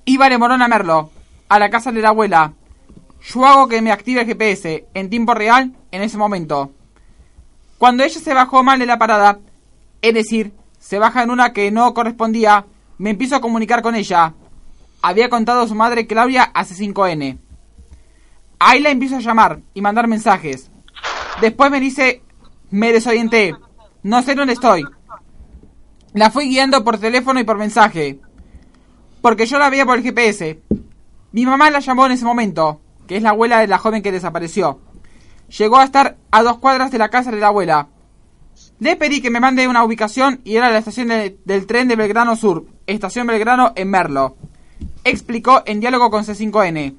Iba 0.06 0.30
de 0.30 0.38
Morón 0.38 0.62
a 0.62 0.68
Merlo, 0.68 1.10
a 1.50 1.58
la 1.58 1.68
casa 1.68 1.92
de 1.92 2.00
la 2.00 2.08
abuela. 2.08 2.54
Yo 3.26 3.44
hago 3.44 3.66
que 3.66 3.82
me 3.82 3.90
active 3.90 4.20
el 4.20 4.26
GPS 4.26 4.86
en 4.94 5.10
tiempo 5.10 5.34
real 5.34 5.74
en 5.90 6.02
ese 6.02 6.16
momento. 6.16 6.72
Cuando 7.76 8.04
ella 8.04 8.20
se 8.20 8.34
bajó 8.34 8.62
mal 8.62 8.78
de 8.78 8.86
la 8.86 8.98
parada, 8.98 9.40
es 10.00 10.14
decir, 10.14 10.52
se 10.78 11.00
baja 11.00 11.24
en 11.24 11.30
una 11.30 11.52
que 11.52 11.72
no 11.72 11.92
correspondía, 11.92 12.66
me 12.98 13.10
empiezo 13.10 13.34
a 13.34 13.40
comunicar 13.40 13.82
con 13.82 13.96
ella. 13.96 14.34
Había 15.02 15.28
contado 15.28 15.62
a 15.62 15.68
su 15.68 15.74
madre 15.74 16.06
Claudia 16.06 16.44
hace 16.54 16.74
5N. 16.74 17.38
Ahí 18.60 18.80
la 18.80 18.90
empiezo 18.90 19.16
a 19.16 19.20
llamar 19.20 19.60
y 19.74 19.80
mandar 19.80 20.06
mensajes. 20.06 20.70
Después 21.40 21.70
me 21.70 21.80
dice, 21.80 22.22
me 22.70 22.92
desorienté, 22.92 23.56
no 24.04 24.22
sé 24.22 24.36
dónde 24.36 24.52
estoy. 24.52 24.84
La 26.12 26.30
fui 26.30 26.48
guiando 26.48 26.84
por 26.84 26.98
teléfono 26.98 27.40
y 27.40 27.44
por 27.44 27.58
mensaje. 27.58 28.20
Porque 29.20 29.46
yo 29.46 29.58
la 29.58 29.68
veía 29.68 29.84
por 29.84 29.98
el 29.98 30.04
GPS. 30.04 30.62
Mi 31.32 31.44
mamá 31.44 31.70
la 31.70 31.80
llamó 31.80 32.06
en 32.06 32.12
ese 32.12 32.24
momento, 32.24 32.80
que 33.06 33.16
es 33.16 33.22
la 33.22 33.30
abuela 33.30 33.60
de 33.60 33.66
la 33.66 33.78
joven 33.78 34.02
que 34.02 34.12
desapareció. 34.12 34.80
Llegó 35.58 35.78
a 35.78 35.84
estar 35.84 36.16
a 36.30 36.42
dos 36.42 36.58
cuadras 36.58 36.90
de 36.90 36.98
la 36.98 37.08
casa 37.08 37.30
de 37.30 37.38
la 37.40 37.48
abuela. 37.48 37.88
Le 38.78 38.96
pedí 38.96 39.20
que 39.20 39.30
me 39.30 39.40
mande 39.40 39.68
una 39.68 39.84
ubicación 39.84 40.40
y 40.44 40.56
era 40.56 40.70
la 40.70 40.78
estación 40.78 41.08
de- 41.08 41.38
del 41.44 41.66
tren 41.66 41.88
de 41.88 41.96
Belgrano 41.96 42.36
Sur, 42.36 42.66
estación 42.86 43.26
Belgrano 43.26 43.72
en 43.76 43.88
Merlo. 43.90 44.36
Explicó 45.04 45.62
en 45.66 45.80
diálogo 45.80 46.10
con 46.10 46.24
C5N. 46.24 46.94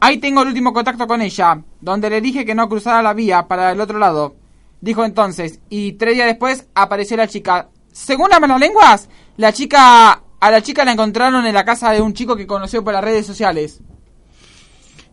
Ahí 0.00 0.18
tengo 0.18 0.42
el 0.42 0.48
último 0.48 0.72
contacto 0.72 1.06
con 1.06 1.22
ella, 1.22 1.62
donde 1.80 2.10
le 2.10 2.20
dije 2.20 2.44
que 2.44 2.54
no 2.54 2.68
cruzara 2.68 3.02
la 3.02 3.14
vía 3.14 3.46
para 3.46 3.70
el 3.70 3.80
otro 3.80 3.98
lado. 3.98 4.34
Dijo 4.80 5.04
entonces, 5.04 5.60
y 5.68 5.92
tres 5.92 6.14
días 6.14 6.26
después 6.26 6.66
apareció 6.74 7.16
la 7.16 7.28
chica. 7.28 7.68
Según 7.92 8.30
las 8.30 8.40
malas 8.40 8.58
lenguas, 8.58 9.08
la 9.36 9.52
chica, 9.52 10.20
a 10.40 10.50
la 10.50 10.60
chica 10.62 10.84
la 10.84 10.92
encontraron 10.92 11.46
en 11.46 11.54
la 11.54 11.64
casa 11.64 11.92
de 11.92 12.00
un 12.02 12.14
chico 12.14 12.34
que 12.34 12.48
conoció 12.48 12.82
por 12.82 12.92
las 12.92 13.04
redes 13.04 13.24
sociales. 13.24 13.80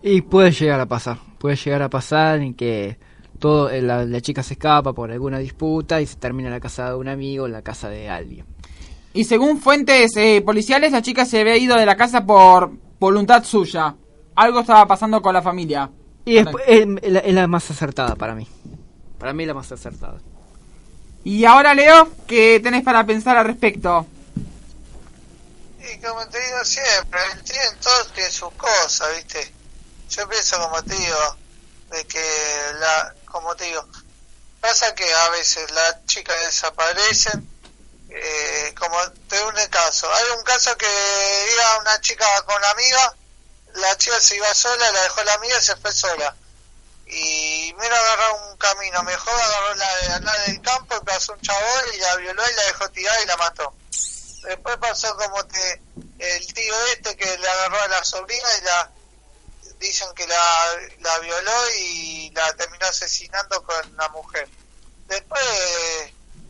Y 0.01 0.21
puede 0.21 0.51
llegar 0.51 0.79
a 0.79 0.85
pasar. 0.85 1.17
Puede 1.37 1.55
llegar 1.55 1.81
a 1.81 1.89
pasar 1.89 2.39
en 2.39 2.53
que 2.53 2.97
todo 3.39 3.69
eh, 3.69 3.81
la, 3.81 4.05
la 4.05 4.21
chica 4.21 4.43
se 4.43 4.53
escapa 4.53 4.93
por 4.93 5.11
alguna 5.11 5.39
disputa 5.39 6.01
y 6.01 6.05
se 6.05 6.15
termina 6.17 6.49
en 6.49 6.53
la 6.55 6.59
casa 6.59 6.89
de 6.89 6.95
un 6.95 7.07
amigo, 7.07 7.45
en 7.45 7.51
la 7.53 7.61
casa 7.61 7.89
de 7.89 8.09
alguien. 8.09 8.45
Y 9.13 9.23
según 9.23 9.59
fuentes 9.59 10.15
eh, 10.17 10.41
policiales, 10.45 10.91
la 10.91 11.01
chica 11.01 11.25
se 11.25 11.39
había 11.41 11.57
ido 11.57 11.75
de 11.75 11.85
la 11.85 11.95
casa 11.97 12.25
por 12.25 12.71
voluntad 12.99 13.43
suya. 13.43 13.95
Algo 14.35 14.59
estaba 14.61 14.85
pasando 14.87 15.21
con 15.21 15.33
la 15.33 15.41
familia. 15.41 15.89
Y 16.25 16.37
es, 16.37 16.47
es- 16.67 16.87
es 17.01 17.11
la, 17.11 17.19
es 17.19 17.33
la 17.33 17.47
más 17.47 17.69
acertada 17.71 18.15
para 18.15 18.35
mí. 18.35 18.47
Para 19.17 19.33
mí 19.33 19.45
la 19.45 19.53
más 19.53 19.71
acertada. 19.71 20.19
Y 21.23 21.43
ahora, 21.43 21.73
Leo, 21.73 22.07
¿qué 22.27 22.59
tenés 22.61 22.83
para 22.83 23.05
pensar 23.05 23.35
al 23.35 23.45
respecto? 23.45 24.05
Y 25.79 25.99
como 25.99 26.25
te 26.27 26.37
digo 26.39 26.63
siempre, 26.63 27.19
tienen 27.43 27.79
todos 27.81 28.13
tienen 28.13 28.31
sus 28.31 28.51
cosas, 28.51 29.07
¿viste? 29.15 29.51
Yo 30.09 30.27
pienso, 30.27 30.59
como 30.59 30.83
te 30.83 30.95
digo, 30.95 31.37
de 31.91 32.05
que, 32.07 32.71
la 32.79 33.13
como 33.25 33.55
te 33.55 33.65
digo, 33.65 33.87
pasa 34.59 34.93
que 34.95 35.13
a 35.13 35.29
veces 35.29 35.69
las 35.71 36.05
chicas 36.05 36.35
desaparecen, 36.45 37.47
eh, 38.09 38.73
como 38.77 38.97
te 39.27 39.43
un 39.45 39.53
caso. 39.69 40.11
Hay 40.11 40.25
un 40.37 40.43
caso 40.43 40.75
que 40.77 40.87
iba 41.53 41.77
una 41.79 42.01
chica 42.01 42.25
con 42.45 42.55
una 42.57 42.71
amiga, 42.71 43.15
la 43.75 43.95
chica 43.97 44.19
se 44.19 44.35
iba 44.35 44.51
sola, 44.53 44.91
la 44.91 45.01
dejó 45.03 45.23
la 45.23 45.33
amiga 45.35 45.57
y 45.59 45.61
se 45.61 45.75
fue 45.75 45.91
sola. 45.91 46.35
y 47.05 47.73
menos 47.79 47.97
agarrar 47.97 48.31
un 48.49 48.57
camino, 48.57 49.01
mejor 49.03 49.33
agarró 49.33 49.75
la 49.75 50.15
andar 50.15 50.45
del 50.45 50.61
campo 50.61 50.95
y 50.95 51.05
pasó 51.05 51.33
un 51.33 51.41
chabón 51.41 51.85
y 51.95 51.97
la 51.97 52.15
violó 52.17 52.43
y 52.49 52.53
la 52.55 52.63
dejó 52.65 52.89
tirada 52.89 53.21
y 53.21 53.25
la 53.25 53.37
mató. 53.37 53.73
Después 54.43 54.77
pasó 54.77 55.15
como 55.17 55.47
que 55.47 55.81
el 56.19 56.53
tío 56.53 56.85
este 56.93 57.15
que 57.15 57.37
le 57.37 57.49
agarró 57.49 57.81
a 57.81 57.87
la 57.87 58.03
sobrina 58.03 58.47
y 58.59 58.61
la 58.63 58.91
dicen 59.79 60.07
que 60.15 60.27
la, 60.27 60.65
la 60.99 61.19
violó 61.19 61.69
y 61.79 62.31
la 62.31 62.53
terminó 62.53 62.85
asesinando 62.85 63.63
con 63.63 63.95
la 63.97 64.09
mujer. 64.09 64.47
Después 65.07 65.41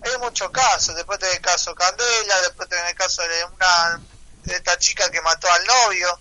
hay 0.01 0.17
muchos 0.19 0.49
casos, 0.51 0.95
después 0.95 1.19
tenés 1.19 1.35
el 1.35 1.41
caso 1.41 1.75
Candela, 1.75 2.41
después 2.41 2.67
tenés 2.67 2.89
el 2.89 2.95
caso 2.95 3.21
de 3.21 3.45
una 3.45 4.01
de 4.43 4.55
esta 4.55 4.77
chica 4.77 5.09
que 5.09 5.21
mató 5.21 5.47
al 5.51 5.65
novio. 5.65 6.19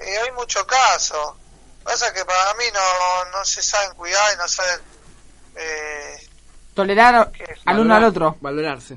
Eh, 0.00 0.18
hay 0.18 0.30
muchos 0.32 0.64
casos. 0.64 1.36
Pasa 1.84 2.12
que 2.12 2.24
para 2.24 2.54
mí 2.54 2.64
no, 2.72 3.38
no 3.38 3.44
se 3.44 3.62
saben 3.62 3.94
cuidar 3.96 4.34
y 4.34 4.36
no 4.36 4.48
saben... 4.48 4.80
Eh, 5.56 6.28
Tolerar 6.74 7.30
al 7.66 7.78
uno 7.78 7.94
al 7.94 8.04
otro. 8.04 8.36
Valorarse. 8.40 8.96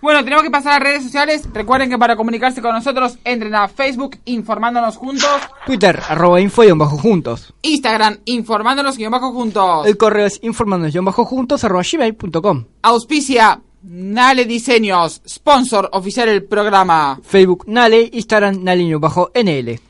Bueno, 0.00 0.22
tenemos 0.22 0.44
que 0.44 0.50
pasar 0.50 0.74
a 0.74 0.78
redes 0.78 1.02
sociales. 1.02 1.48
Recuerden 1.52 1.90
que 1.90 1.98
para 1.98 2.16
comunicarse 2.16 2.62
con 2.62 2.72
nosotros 2.72 3.18
entren 3.24 3.54
a 3.54 3.68
Facebook 3.68 4.18
informándonos 4.26 4.96
juntos, 4.96 5.28
Twitter, 5.66 6.00
arroba 6.08 6.40
info 6.40 6.62
y 6.62 6.70
bajo 6.70 6.96
juntos. 6.98 7.52
Instagram 7.62 8.18
informándonos 8.24 8.96
guion 8.96 9.10
bajo 9.10 9.32
juntos, 9.32 9.86
El 9.86 9.96
correo 9.96 10.26
es 10.26 10.38
informándonos 10.42 11.04
bajo 11.04 11.24
juntos 11.24 11.64
arroba 11.64 11.82
gmail.com. 11.90 12.64
auspicia 12.82 13.60
Nale 13.82 14.44
Diseños, 14.44 15.22
sponsor 15.28 15.88
oficial 15.92 16.28
del 16.28 16.44
programa. 16.44 17.18
Facebook 17.22 17.64
Nale, 17.66 18.10
Instagram 18.12 18.62
Nale 18.62 18.96
bajo 18.96 19.30
NL. 19.34 19.80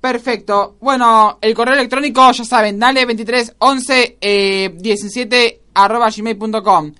Perfecto. 0.00 0.76
Bueno, 0.80 1.38
el 1.40 1.54
correo 1.54 1.74
electrónico 1.74 2.30
ya 2.32 2.44
saben, 2.44 2.80
dale2311 2.80 4.16
eh, 4.20 4.74
17 4.76 5.62
arroba 5.74 6.10
gmail.com. 6.10 6.92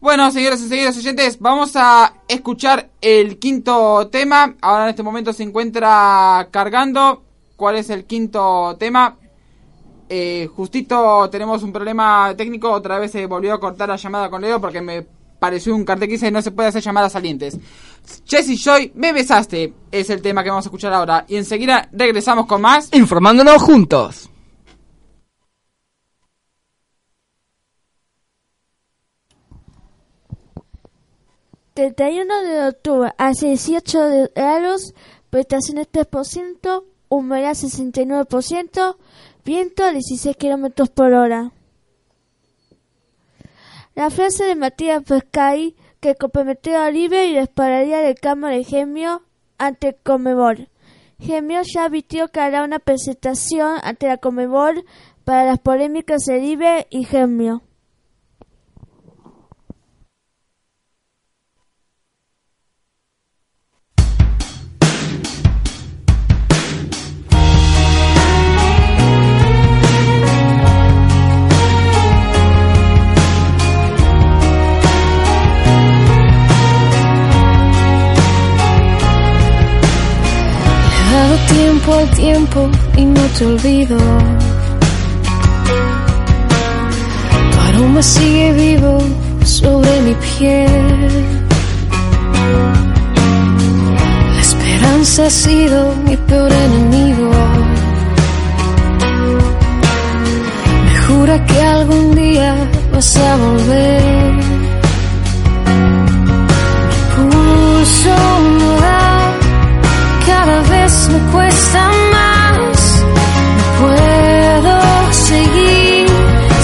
Bueno, 0.00 0.30
señores 0.30 0.60
y 0.60 0.68
señores 0.68 0.96
oyentes, 0.96 1.40
vamos 1.40 1.72
a 1.74 2.14
escuchar 2.28 2.88
el 3.00 3.40
quinto 3.40 4.08
tema. 4.12 4.54
Ahora 4.60 4.84
en 4.84 4.90
este 4.90 5.02
momento 5.02 5.32
se 5.32 5.42
encuentra 5.42 6.46
cargando. 6.52 7.24
¿Cuál 7.56 7.76
es 7.78 7.90
el 7.90 8.04
quinto 8.04 8.76
tema? 8.78 9.16
Eh, 10.08 10.48
justito 10.54 11.28
tenemos 11.30 11.64
un 11.64 11.72
problema 11.72 12.32
técnico. 12.36 12.70
Otra 12.70 13.00
vez 13.00 13.10
se 13.10 13.26
volvió 13.26 13.54
a 13.54 13.58
cortar 13.58 13.88
la 13.88 13.96
llamada 13.96 14.30
con 14.30 14.40
Leo 14.40 14.60
porque 14.60 14.80
me 14.80 15.04
pareció 15.40 15.74
un 15.74 15.84
cartel 15.84 16.06
que 16.06 16.14
dice 16.14 16.30
no 16.30 16.42
se 16.42 16.52
puede 16.52 16.68
hacer 16.68 16.82
llamadas 16.82 17.10
salientes. 17.10 17.58
Jesse 18.24 18.56
Joy, 18.56 18.92
me 18.94 19.12
besaste. 19.12 19.74
Es 19.90 20.10
el 20.10 20.22
tema 20.22 20.44
que 20.44 20.50
vamos 20.50 20.64
a 20.64 20.68
escuchar 20.68 20.92
ahora. 20.92 21.24
Y 21.26 21.34
enseguida 21.34 21.88
regresamos 21.90 22.46
con 22.46 22.62
más. 22.62 22.88
Informándonos 22.92 23.60
juntos. 23.60 24.30
31 31.78 32.42
de 32.42 32.66
octubre 32.66 33.12
a 33.18 33.30
18 33.30 34.08
de 34.08 34.32
grados, 34.34 34.94
prestaciones 35.30 35.86
3%, 35.92 36.82
humedad 37.08 37.52
69%, 37.52 38.96
viento 39.44 39.84
a 39.84 39.92
16 39.92 40.36
kilómetros 40.36 40.88
por 40.88 41.12
hora. 41.12 41.52
La 43.94 44.10
frase 44.10 44.42
de 44.42 44.56
Matías 44.56 45.04
Pescay 45.04 45.76
que 46.00 46.16
comprometió 46.16 46.76
a 46.76 46.86
Oliver 46.86 47.28
y 47.28 47.34
les 47.34 47.48
pararía 47.48 48.12
campo 48.16 48.48
de 48.48 48.64
Gemio 48.64 49.22
ante 49.56 49.94
Comebol. 49.94 50.68
Gemio 51.20 51.60
ya 51.62 51.84
advirtió 51.84 52.26
que 52.26 52.40
hará 52.40 52.64
una 52.64 52.80
presentación 52.80 53.78
ante 53.84 54.08
la 54.08 54.16
Comebol 54.16 54.84
para 55.24 55.44
las 55.44 55.60
polémicas 55.60 56.22
de 56.22 56.38
Oliver 56.38 56.88
y 56.90 57.04
Gemio. 57.04 57.62
Al 81.98 82.10
tiempo 82.10 82.70
y 82.96 83.04
no 83.04 83.20
te 83.36 83.46
olvido. 83.46 83.98
Tu 87.52 87.60
aroma 87.68 88.02
sigue 88.02 88.52
vivo 88.52 88.98
sobre 89.44 90.00
mi 90.02 90.14
piel. 90.14 91.24
La 94.34 94.40
esperanza 94.40 95.26
ha 95.26 95.30
sido 95.30 95.94
mi 96.06 96.16
peor 96.16 96.52
enemigo. 96.52 97.30
Me 100.84 100.96
jura 101.06 101.44
que 101.46 101.62
algún 101.62 102.14
día 102.14 102.54
vas 102.92 103.16
a 103.16 103.36
volver. 103.36 104.28
Da 108.08 108.77
cada 110.48 110.62
vez 110.62 111.08
me 111.08 111.18
cuesta 111.32 111.90
más. 112.12 113.04
No 113.58 113.64
puedo 113.80 114.76
seguir 115.12 116.08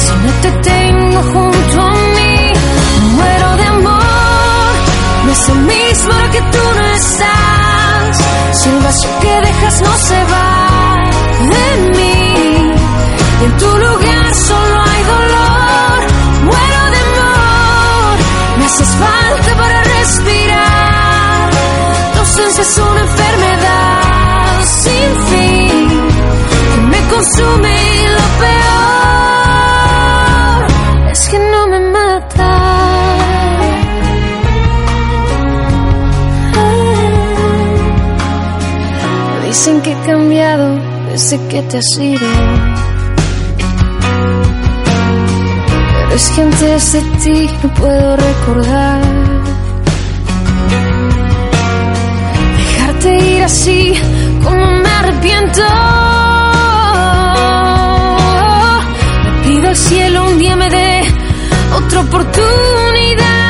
si 0.05 0.12
no 0.24 0.32
te 0.43 0.51
tengo 0.70 1.23
junto 1.32 1.81
a 1.81 1.93
mí. 2.16 2.52
Muero 3.16 3.56
de 3.61 3.65
amor, 3.77 4.74
no 5.24 5.32
es 5.32 5.48
lo 5.48 5.55
mismo 5.73 6.15
que 6.32 6.40
tú 6.55 6.65
no 6.78 6.86
estás. 7.01 8.12
Si 8.52 8.69
el 8.70 8.78
vacío 8.86 9.11
que 9.20 9.35
dejas 9.47 9.81
no 9.82 9.94
se 10.09 10.20
va 10.32 10.51
de 11.52 11.66
mí, 11.98 12.73
y 13.40 13.44
en 13.44 13.56
tu 13.62 13.70
lugar 13.85 14.35
solo 14.51 14.77
hay 14.90 15.02
dolor. 15.15 15.98
Muero 16.48 16.81
de 16.94 17.01
amor, 17.11 18.15
me 18.59 18.65
haces 18.65 18.93
falta 19.02 19.44
Que 39.82 39.90
he 39.92 40.06
cambiado 40.06 40.78
desde 41.10 41.36
que 41.48 41.60
te 41.62 41.78
has 41.78 41.98
ido. 41.98 42.26
Pero 46.05 46.14
es 46.14 46.30
que 46.30 46.44
de 46.44 47.01
ti 47.22 47.51
no 47.62 47.74
puedo 47.74 48.16
recordar. 48.16 49.01
dejarte 52.56 53.18
ir 53.18 53.42
así 53.42 53.94
como 54.44 54.64
me 54.64 54.88
arrepiento. 54.88 55.62
Le 59.24 59.48
pido 59.48 59.68
al 59.68 59.76
cielo 59.76 60.24
un 60.30 60.38
día 60.38 60.56
me 60.56 60.70
dé 60.70 61.02
otra 61.76 62.01
oportunidad. 62.01 63.44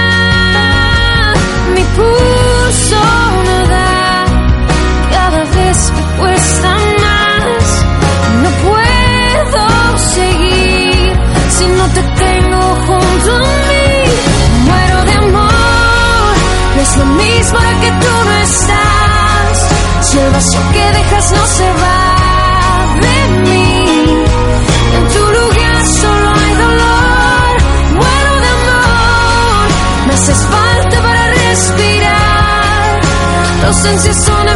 Lo 17.54 17.58
mismo 17.58 17.58
ahora 17.58 17.80
que 17.80 17.90
tú 17.90 18.12
no 18.24 18.34
estás. 18.42 19.68
Si 20.02 20.18
el 20.18 20.32
vacío 20.32 20.60
que 20.72 20.92
dejas 20.92 21.32
no 21.32 21.46
se 21.46 21.72
va 21.72 22.16
de 23.00 23.40
mí, 23.40 24.24
en 24.96 25.08
tu 25.08 25.24
lugar 25.38 25.86
solo 26.00 26.30
hay 26.30 26.54
dolor. 26.54 27.52
Muero 27.94 28.34
de 28.40 28.48
amor, 28.58 29.68
me 30.06 30.14
haces 30.14 30.38
falta 30.38 31.02
para 31.02 31.30
respirar. 31.30 33.00
Tu 33.60 33.66
ausencia 33.66 34.10
es 34.10 34.28
una 34.28 34.52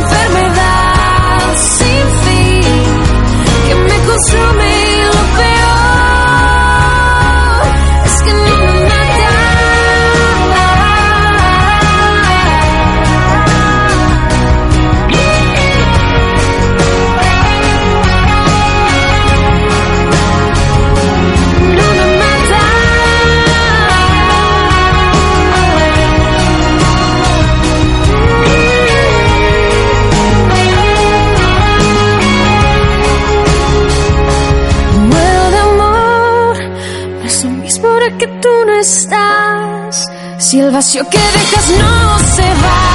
que 38.16 38.26
tú 38.26 38.48
no 38.66 38.74
estás, 38.74 40.06
si 40.38 40.60
el 40.60 40.70
vacío 40.70 41.04
que 41.10 41.18
dejas 41.18 41.68
no 41.78 42.18
se 42.18 42.42
va 42.42 42.88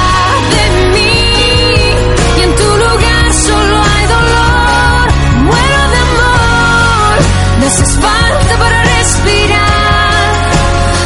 de 0.54 0.64
mí 0.92 1.14
y 2.38 2.42
en 2.42 2.54
tu 2.56 2.64
lugar 2.64 3.32
solo 3.32 3.76
hay 3.92 4.06
dolor, 4.06 5.12
muero 5.44 5.80
de 5.92 5.98
amor, 6.08 7.16
me 7.60 7.66
haces 7.66 7.92
falta 7.94 8.58
para 8.58 8.82
respirar, 8.82 10.50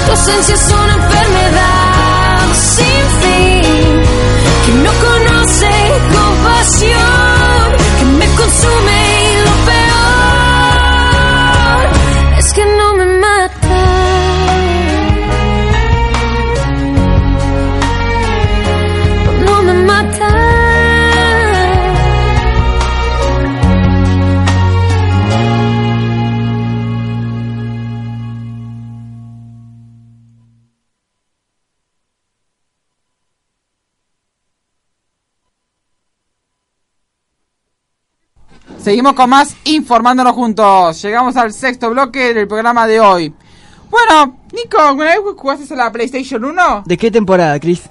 tu 0.07 0.11
ausencia 0.13 0.55
es 0.55 0.73
una 0.73 0.95
enfermedad 0.95 2.39
sin 2.55 3.05
fin. 3.21 4.03
Que 4.65 4.73
no 4.85 4.93
conoce 4.93 5.71
compasión. 6.13 6.98
Seguimos 38.89 39.13
con 39.13 39.29
más 39.29 39.55
informándonos 39.65 40.33
juntos. 40.33 41.03
Llegamos 41.03 41.37
al 41.37 41.53
sexto 41.53 41.91
bloque 41.91 42.33
del 42.33 42.49
programa 42.49 42.87
de 42.87 42.99
hoy. 42.99 43.35
Bueno, 43.91 44.39
Nico, 44.51 44.79
¿alguna 44.81 45.09
vez 45.11 45.19
jugaste 45.37 45.75
a 45.75 45.77
la 45.77 45.93
PlayStation 45.93 46.43
1? 46.43 46.85
¿De 46.87 46.97
qué 46.97 47.11
temporada, 47.11 47.61
Chris? 47.61 47.83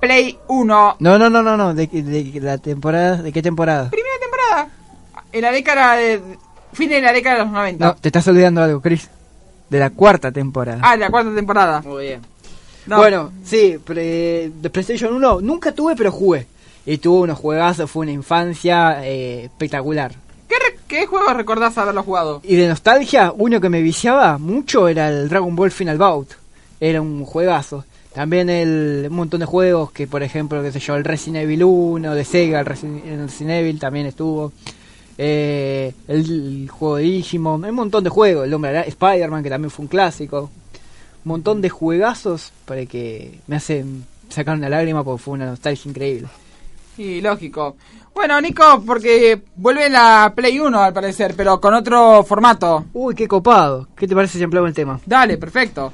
Play 0.00 0.36
1. 0.48 0.96
No, 0.98 1.18
no, 1.20 1.30
no, 1.30 1.40
no, 1.40 1.56
no. 1.56 1.72
¿De, 1.72 1.86
de 1.86 2.40
la 2.40 2.58
temporada? 2.58 3.18
¿De 3.22 3.30
qué 3.30 3.42
temporada? 3.42 3.90
Primera 3.90 4.14
temporada. 4.20 4.68
En 5.30 5.40
la 5.42 5.52
década 5.52 5.94
de... 5.94 6.20
Fin 6.72 6.88
de 6.88 7.00
la 7.00 7.12
década 7.12 7.36
de 7.38 7.44
los 7.44 7.52
90. 7.52 7.86
No, 7.86 7.94
te 7.94 8.08
estás 8.08 8.26
olvidando 8.26 8.60
algo, 8.60 8.80
Chris. 8.80 9.08
De 9.70 9.78
la 9.78 9.90
cuarta 9.90 10.32
temporada. 10.32 10.80
Ah, 10.82 10.94
de 10.94 10.98
la 10.98 11.10
cuarta 11.10 11.32
temporada. 11.32 11.80
Muy 11.82 12.06
bien. 12.06 12.22
No. 12.86 12.96
Bueno, 12.96 13.30
sí, 13.44 13.78
pre- 13.84 14.50
de 14.52 14.68
PlayStation 14.70 15.14
1 15.14 15.42
nunca 15.42 15.70
tuve, 15.70 15.94
pero 15.94 16.10
jugué. 16.10 16.48
Y 16.86 16.98
tuve 16.98 17.20
unos 17.22 17.38
juegazos, 17.38 17.88
fue 17.88 18.02
una 18.02 18.10
infancia 18.12 19.06
eh, 19.06 19.44
espectacular. 19.44 20.23
¿Qué, 20.56 20.70
re- 20.70 20.78
¿Qué 20.86 21.06
juego 21.06 21.32
recordás 21.34 21.76
haberlo 21.78 22.02
jugado? 22.02 22.40
Y 22.44 22.54
de 22.56 22.68
nostalgia, 22.68 23.32
uno 23.36 23.60
que 23.60 23.68
me 23.68 23.82
viciaba 23.82 24.38
mucho 24.38 24.86
era 24.88 25.08
el 25.08 25.28
Dragon 25.28 25.54
Ball 25.56 25.70
Final 25.70 25.98
Bout. 25.98 26.28
Era 26.80 27.00
un 27.00 27.24
juegazo. 27.24 27.84
También 28.12 28.48
el, 28.48 29.06
un 29.10 29.16
montón 29.16 29.40
de 29.40 29.46
juegos 29.46 29.90
que, 29.90 30.06
por 30.06 30.22
ejemplo, 30.22 30.62
qué 30.62 30.70
sé 30.70 30.78
yo, 30.78 30.94
el 30.94 31.02
Resident 31.04 31.42
Evil 31.44 31.64
1 31.64 32.14
de 32.14 32.24
Sega, 32.24 32.60
el 32.60 32.66
Resi- 32.66 33.02
el 33.04 33.22
Resident 33.22 33.50
Evil 33.60 33.78
también 33.80 34.06
estuvo. 34.06 34.52
Eh, 35.18 35.92
el, 36.08 36.68
juego 36.70 36.96
de 36.96 37.02
Digimon, 37.04 37.64
un 37.64 37.74
montón 37.74 38.04
de 38.04 38.10
juegos. 38.10 38.44
El 38.46 38.54
hombre 38.54 38.86
Spider-Man, 38.88 39.42
que 39.42 39.50
también 39.50 39.70
fue 39.70 39.84
un 39.84 39.88
clásico. 39.88 40.50
Un 41.24 41.28
montón 41.28 41.60
de 41.60 41.70
juegazos 41.70 42.52
para 42.64 42.84
que 42.86 43.38
me 43.46 43.56
hacen 43.56 44.04
sacar 44.28 44.56
una 44.56 44.68
lágrima 44.68 45.02
porque 45.04 45.22
fue 45.22 45.34
una 45.34 45.46
nostalgia 45.46 45.88
increíble. 45.88 46.28
Sí, 46.96 47.20
lógico. 47.20 47.76
Bueno, 48.14 48.40
Nico, 48.40 48.82
porque 48.86 49.42
vuelve 49.56 49.90
la 49.90 50.32
Play 50.34 50.58
1 50.58 50.80
al 50.80 50.92
parecer, 50.92 51.34
pero 51.36 51.60
con 51.60 51.74
otro 51.74 52.22
formato. 52.22 52.84
Uy, 52.92 53.14
qué 53.14 53.26
copado. 53.26 53.88
¿Qué 53.96 54.06
te 54.06 54.14
parece 54.14 54.38
si 54.38 54.44
empleamos 54.44 54.68
el 54.68 54.74
tema? 54.74 55.00
Dale, 55.04 55.36
perfecto. 55.36 55.92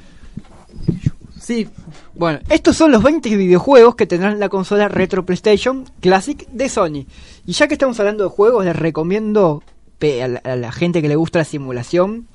Sí, 1.39 1.67
Bueno, 2.13 2.39
estos 2.49 2.77
son 2.77 2.91
los 2.91 3.01
20 3.01 3.35
videojuegos 3.35 3.95
que 3.95 4.05
tendrán 4.05 4.39
la 4.39 4.49
consola 4.49 4.87
Retro 4.87 5.25
PlayStation 5.25 5.85
Classic 5.99 6.47
de 6.49 6.69
Sony. 6.69 7.05
Y 7.47 7.53
ya 7.53 7.67
que 7.67 7.73
estamos 7.73 7.99
hablando 7.99 8.23
de 8.23 8.29
juegos, 8.29 8.63
les 8.63 8.75
recomiendo 8.75 9.63
a 10.01 10.27
la, 10.27 10.39
a 10.39 10.55
la 10.55 10.71
gente 10.71 11.01
que 11.01 11.07
le 11.07 11.15
gusta 11.15 11.39
la 11.39 11.45
simulación 11.45 12.27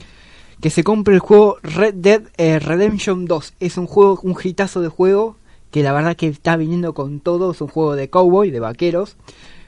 que 0.61 0.71
se 0.71 0.85
compre 0.85 1.15
el 1.15 1.21
juego 1.21 1.59
Red 1.63 1.95
Dead 1.95 2.23
eh, 2.37 2.59
Redemption 2.59 3.27
2. 3.27 3.55
Es 3.61 3.77
un 3.77 3.87
juego, 3.87 4.19
un 4.23 4.37
hitazo 4.43 4.81
de 4.81 4.89
juego 4.89 5.37
que 5.71 5.83
la 5.83 5.93
verdad 5.93 6.17
que 6.17 6.29
está 6.29 6.57
viniendo 6.57 6.95
con 6.95 7.21
todo. 7.21 7.53
Es 7.53 7.61
un 7.61 7.69
juego 7.69 7.95
de 7.95 8.09
cowboy, 8.11 8.51
de 8.51 8.61
vaqueros. 8.61 9.17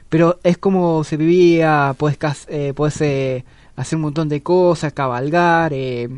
Pero 0.09 0.39
es 0.43 0.57
como 0.57 1.03
se 1.03 1.17
vivía, 1.17 1.95
puedes, 1.97 2.17
eh, 2.47 2.73
puedes 2.75 2.99
eh, 3.01 3.45
hacer 3.75 3.95
un 3.97 4.01
montón 4.03 4.27
de 4.29 4.41
cosas, 4.41 4.93
cabalgar. 4.93 5.71
eh, 5.73 6.09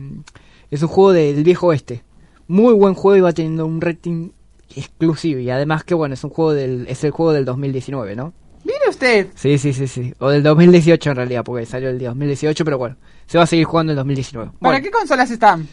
es 0.69 0.81
un 0.81 0.87
juego 0.87 1.11
del 1.11 1.43
viejo 1.43 1.67
oeste. 1.67 2.03
Muy 2.47 2.73
buen 2.73 2.93
juego 2.93 3.17
y 3.17 3.21
va 3.21 3.33
teniendo 3.33 3.65
un 3.65 3.81
rating 3.81 4.29
exclusivo. 4.75 5.39
Y 5.39 5.49
además 5.49 5.83
que 5.83 5.93
bueno, 5.93 6.13
es 6.13 6.23
un 6.23 6.29
juego 6.29 6.53
del, 6.53 6.85
es 6.87 7.03
el 7.03 7.11
juego 7.11 7.33
del 7.33 7.45
2019, 7.45 8.15
¿no? 8.15 8.33
mire 8.63 8.77
usted. 8.89 9.27
Sí, 9.35 9.57
sí, 9.57 9.73
sí, 9.73 9.87
sí. 9.87 10.13
O 10.19 10.29
del 10.29 10.43
2018 10.43 11.09
en 11.09 11.15
realidad, 11.15 11.43
porque 11.43 11.65
salió 11.65 11.89
el 11.89 11.99
2018, 11.99 12.63
pero 12.63 12.77
bueno, 12.77 12.95
se 13.25 13.37
va 13.37 13.43
a 13.45 13.47
seguir 13.47 13.65
jugando 13.65 13.91
en 13.91 13.97
2019. 13.97 14.51
¿Para 14.51 14.57
Bueno, 14.59 14.83
qué 14.83 14.91
consolas 14.91 15.31
están? 15.31 15.67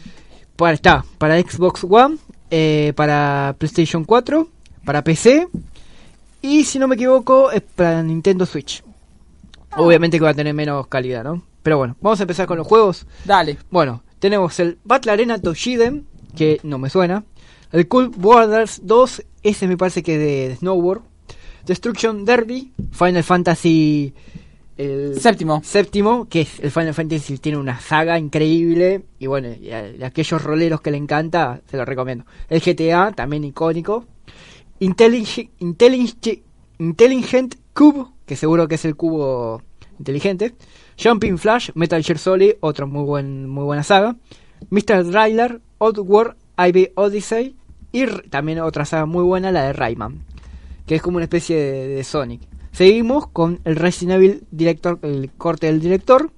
para, 0.55 0.73
está 0.73 1.05
para 1.17 1.39
Xbox 1.39 1.85
One, 1.87 2.17
eh, 2.49 2.91
para 2.95 3.55
PlayStation 3.57 4.03
4, 4.03 4.49
para 4.83 5.03
PC 5.03 5.47
y 6.41 6.63
si 6.63 6.79
no 6.79 6.87
me 6.87 6.95
equivoco 6.95 7.51
es 7.51 7.61
para 7.61 8.01
Nintendo 8.03 8.45
Switch. 8.45 8.83
Obviamente 9.75 10.17
que 10.17 10.23
va 10.23 10.31
a 10.31 10.33
tener 10.33 10.53
menos 10.53 10.87
calidad, 10.87 11.23
¿no? 11.23 11.43
Pero 11.61 11.77
bueno, 11.77 11.95
vamos 12.01 12.19
a 12.19 12.23
empezar 12.23 12.47
con 12.47 12.57
los 12.57 12.67
juegos. 12.67 13.05
Dale. 13.25 13.57
Bueno, 13.69 14.03
tenemos 14.19 14.59
el 14.59 14.79
Battle 14.83 15.11
Arena 15.11 15.39
Toshiden, 15.39 16.07
que 16.35 16.59
no 16.63 16.77
me 16.77 16.89
suena. 16.89 17.23
El 17.71 17.87
Cool 17.87 18.09
Borders 18.09 18.81
2, 18.83 19.23
ese 19.43 19.67
me 19.67 19.77
parece 19.77 20.01
que 20.01 20.15
es 20.15 20.19
de 20.49 20.55
Snowboard. 20.57 21.01
Destruction 21.65 22.25
Derby, 22.25 22.73
Final 22.91 23.23
Fantasy 23.23 24.13
el 24.79 25.19
Séptimo. 25.19 25.61
séptimo, 25.61 26.27
que 26.29 26.41
es 26.41 26.59
el 26.61 26.71
Final 26.71 26.93
Fantasy 26.93 27.37
tiene 27.37 27.57
una 27.57 27.81
saga 27.81 28.17
increíble 28.17 29.03
y 29.19 29.27
bueno, 29.27 29.49
y 29.49 29.71
a, 29.71 29.89
y 29.89 30.01
a 30.01 30.07
aquellos 30.07 30.41
roleros 30.41 30.79
que 30.79 30.89
le 30.89 30.97
encanta, 30.97 31.59
se 31.69 31.75
lo 31.75 31.83
recomiendo. 31.83 32.23
El 32.47 32.61
GTA, 32.61 33.11
también 33.11 33.43
icónico. 33.43 34.05
Intelligent, 34.79 35.49
Cube, 37.73 38.07
que 38.25 38.35
seguro 38.35 38.67
que 38.67 38.75
es 38.75 38.85
el 38.85 38.95
cubo 38.95 39.61
inteligente. 39.97 40.55
Jumping 41.01 41.37
Flash, 41.37 41.71
Metal 41.75 42.01
Gear 42.01 42.17
Solid, 42.17 42.53
otra 42.61 42.85
muy, 42.85 43.03
buen, 43.03 43.49
muy 43.49 43.65
buena 43.65 43.83
saga. 43.83 44.15
Mr. 44.69 45.05
Driller, 45.05 45.61
Oddworld, 45.77 46.35
IB 46.57 46.91
Odyssey 46.95 47.55
y 47.91 48.05
también 48.29 48.59
otra 48.59 48.85
saga 48.85 49.05
muy 49.05 49.23
buena, 49.23 49.51
la 49.51 49.63
de 49.63 49.73
Rayman, 49.73 50.23
que 50.85 50.95
es 50.95 51.01
como 51.01 51.17
una 51.17 51.25
especie 51.25 51.57
de, 51.57 52.03
Sonic. 52.03 52.41
Seguimos 52.71 53.27
con 53.27 53.59
el 53.65 53.75
Resident 53.75 54.17
Evil 54.17 54.43
director, 54.51 54.99
el 55.01 55.31
corte 55.37 55.67
del 55.67 55.81
director. 55.81 56.31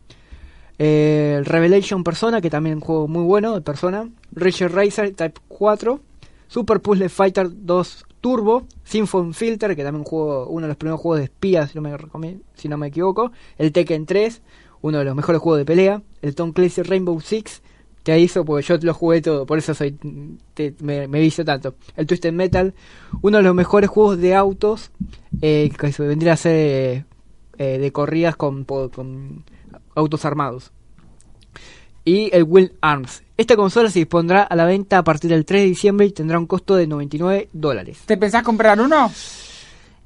eh, 0.79 1.35
el 1.37 1.45
Revelation 1.45 2.03
Persona, 2.03 2.41
que 2.41 2.49
también 2.49 2.77
es 2.77 2.81
un 2.81 2.87
juego 2.87 3.07
muy 3.07 3.23
bueno 3.23 3.53
de 3.53 3.61
Persona. 3.61 4.09
Richard 4.31 4.73
Racer 4.73 5.13
Type 5.13 5.39
4. 5.47 5.99
Super 6.47 6.81
Puzzle 6.81 7.09
Fighter 7.09 7.47
2 7.51 8.05
Turbo. 8.21 8.67
Symphony 8.83 9.33
Filter, 9.33 9.75
que 9.75 9.83
también 9.83 10.03
juego, 10.05 10.47
uno 10.47 10.61
de 10.61 10.67
los 10.69 10.77
primeros 10.77 11.01
juegos 11.01 11.19
de 11.19 11.25
espías, 11.25 11.71
si 11.71 12.69
no 12.69 12.77
me, 12.77 12.87
equivoco. 12.87 13.31
El 13.57 13.71
Tekken 13.71 14.05
3, 14.05 14.41
uno 14.81 14.99
de 14.99 15.05
los 15.05 15.15
mejores 15.15 15.41
juegos 15.41 15.59
de 15.59 15.65
pelea. 15.65 16.01
El 16.21 16.35
Tom 16.35 16.53
Clancy 16.53 16.83
Rainbow 16.83 17.19
Six. 17.19 17.61
Te 18.03 18.19
hizo 18.19 18.43
porque 18.45 18.65
yo 18.65 18.77
lo 18.81 18.95
jugué 18.95 19.21
todo, 19.21 19.45
por 19.45 19.59
eso 19.59 19.75
soy 19.75 19.95
te- 20.55 20.73
me, 20.79 21.07
me 21.07 21.19
vicio 21.19 21.45
tanto. 21.45 21.75
El 21.95 22.07
Twisted 22.07 22.33
Metal, 22.33 22.73
uno 23.21 23.37
de 23.37 23.43
los 23.43 23.53
mejores 23.53 23.91
juegos 23.91 24.17
de 24.17 24.33
autos 24.33 24.89
eh, 25.41 25.71
que 25.77 25.91
se 25.91 26.07
vendría 26.07 26.33
a 26.33 26.37
ser 26.37 27.05
eh, 27.59 27.77
de 27.77 27.91
corridas 27.91 28.35
con 28.35 28.65
autos 29.93 30.25
armados. 30.25 30.71
Y 32.03 32.29
el 32.35 32.43
Will 32.43 32.73
Arms. 32.81 33.23
Esta 33.37 33.55
consola 33.55 33.89
se 33.89 33.99
dispondrá 33.99 34.43
a 34.43 34.55
la 34.55 34.65
venta 34.65 34.97
a 34.99 35.03
partir 35.03 35.29
del 35.31 35.45
3 35.45 35.61
de 35.61 35.67
diciembre 35.67 36.05
y 36.07 36.11
tendrá 36.11 36.37
un 36.39 36.47
costo 36.47 36.75
de 36.75 36.87
99 36.87 37.49
dólares. 37.53 37.99
¿Te 38.05 38.17
pensás 38.17 38.43
comprar 38.43 38.79
uno? 38.79 39.11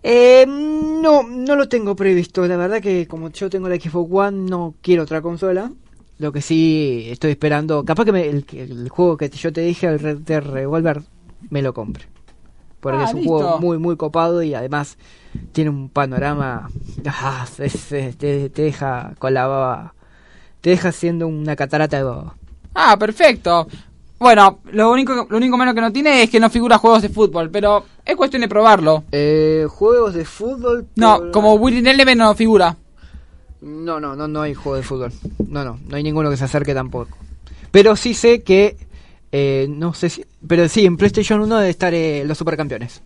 Eh, 0.03 0.45
no, 0.47 1.23
no 1.23 1.55
lo 1.55 1.67
tengo 1.67 1.95
previsto. 1.95 2.45
La 2.47 2.57
verdad 2.57 2.81
que 2.81 3.07
como 3.07 3.29
yo 3.31 3.49
tengo 3.49 3.67
la 3.69 3.75
Xbox 3.75 4.09
One, 4.11 4.49
no 4.49 4.75
quiero 4.81 5.03
otra 5.03 5.21
consola. 5.21 5.71
Lo 6.19 6.31
que 6.31 6.41
sí 6.41 7.07
estoy 7.09 7.31
esperando, 7.31 7.83
capaz 7.83 8.05
que 8.05 8.11
me- 8.11 8.27
el, 8.27 8.45
el 8.53 8.89
juego 8.89 9.17
que 9.17 9.29
yo 9.29 9.51
te 9.51 9.61
dije, 9.61 9.87
el 9.87 9.99
Red 9.99 10.19
Dead 10.19 10.41
Revolver, 10.43 11.01
me 11.49 11.61
lo 11.61 11.73
compre. 11.73 12.05
Porque 12.79 12.99
Ah, 13.01 13.05
es 13.05 13.13
un 13.13 13.21
listo. 13.21 13.37
juego 13.37 13.59
muy, 13.59 13.77
muy 13.79 13.97
copado 13.97 14.41
y 14.43 14.53
además 14.53 14.97
tiene 15.51 15.71
un 15.71 15.89
panorama. 15.89 16.69
ah, 17.07 17.45
es- 17.59 17.91
es- 17.91 18.17
te, 18.17 18.49
te 18.49 18.61
deja 18.61 19.13
con 19.19 19.33
la 19.33 19.47
baba. 19.47 19.93
Te 20.65 20.71
deja 20.71 20.91
siendo 20.91 21.27
una 21.27 21.55
catarata 21.55 21.97
de 21.97 22.01
baba. 22.01 22.33
Ah, 22.73 22.97
perfecto. 22.97 23.67
Bueno, 24.17 24.61
lo 24.71 24.91
único, 24.91 25.27
lo 25.29 25.37
único 25.37 25.57
malo 25.57 25.75
que 25.75 25.81
no 25.81 25.93
tiene 25.93 26.23
es 26.23 26.29
que 26.31 26.39
no 26.39 26.49
figura 26.49 26.79
juegos 26.79 27.03
de 27.03 27.09
fútbol, 27.09 27.51
pero 27.51 27.85
es 28.03 28.15
cuestión 28.15 28.41
de 28.41 28.47
probarlo. 28.47 29.03
Eh, 29.11 29.67
juegos 29.69 30.15
de 30.15 30.25
fútbol. 30.25 30.87
No, 30.95 31.29
como 31.31 31.53
Winning 31.53 31.85
Eleven 31.85 32.17
no 32.17 32.33
figura. 32.33 32.75
No, 33.61 33.99
no, 33.99 34.15
no, 34.15 34.27
no 34.27 34.41
hay 34.41 34.55
juego 34.55 34.77
de 34.77 34.81
fútbol. 34.81 35.13
No, 35.47 35.63
no, 35.63 35.77
no 35.87 35.97
hay 35.97 36.01
ninguno 36.01 36.31
que 36.31 36.37
se 36.37 36.45
acerque 36.45 36.73
tampoco. 36.73 37.15
Pero 37.69 37.95
sí 37.95 38.15
sé 38.15 38.41
que 38.41 38.75
Eh, 39.31 39.67
no 39.69 39.93
sé 39.93 40.09
si... 40.09 40.25
Pero 40.47 40.67
sí, 40.67 40.83
en 40.87 40.97
PlayStation 40.97 41.41
1 41.41 41.57
debe 41.57 41.69
estar 41.69 41.93
eh, 41.93 42.23
los 42.25 42.39
supercampeones. 42.39 43.03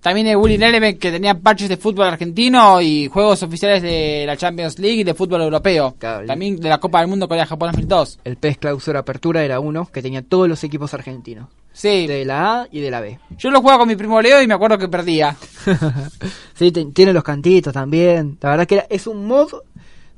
También 0.00 0.26
el 0.28 0.36
Winning 0.36 0.62
Eleven 0.62 0.98
que 0.98 1.10
tenía 1.10 1.34
parches 1.34 1.68
de 1.68 1.76
fútbol 1.76 2.06
argentino 2.06 2.80
y 2.80 3.08
juegos 3.08 3.42
oficiales 3.42 3.82
de 3.82 4.24
la 4.26 4.36
Champions 4.36 4.78
League 4.78 5.00
y 5.00 5.04
de 5.04 5.14
fútbol 5.14 5.42
europeo. 5.42 5.96
También 5.98 6.56
de 6.56 6.68
la 6.68 6.78
Copa 6.78 7.00
del 7.00 7.08
Mundo 7.08 7.26
Corea-Japón 7.28 7.70
2002. 7.72 8.20
El 8.24 8.36
PES 8.36 8.58
Clausura 8.58 9.00
Apertura 9.00 9.42
era 9.44 9.60
uno 9.60 9.86
que 9.92 10.00
tenía 10.02 10.22
todos 10.22 10.48
los 10.48 10.62
equipos 10.64 10.94
argentinos. 10.94 11.48
Sí, 11.72 12.08
De 12.08 12.24
la 12.24 12.62
A 12.62 12.68
y 12.72 12.80
de 12.80 12.90
la 12.90 13.00
B. 13.00 13.20
yo 13.36 13.50
lo 13.50 13.60
jugaba 13.60 13.78
con 13.80 13.88
mi 13.88 13.94
primo 13.94 14.20
Leo 14.20 14.42
y 14.42 14.48
me 14.48 14.54
acuerdo 14.54 14.78
que 14.78 14.88
perdía. 14.88 15.36
sí, 16.54 16.72
tiene 16.72 17.12
los 17.12 17.22
cantitos 17.22 17.72
también. 17.72 18.36
La 18.40 18.50
verdad 18.50 18.66
que 18.66 18.74
era- 18.76 18.86
es 18.90 19.06
un 19.06 19.26
mod 19.26 19.48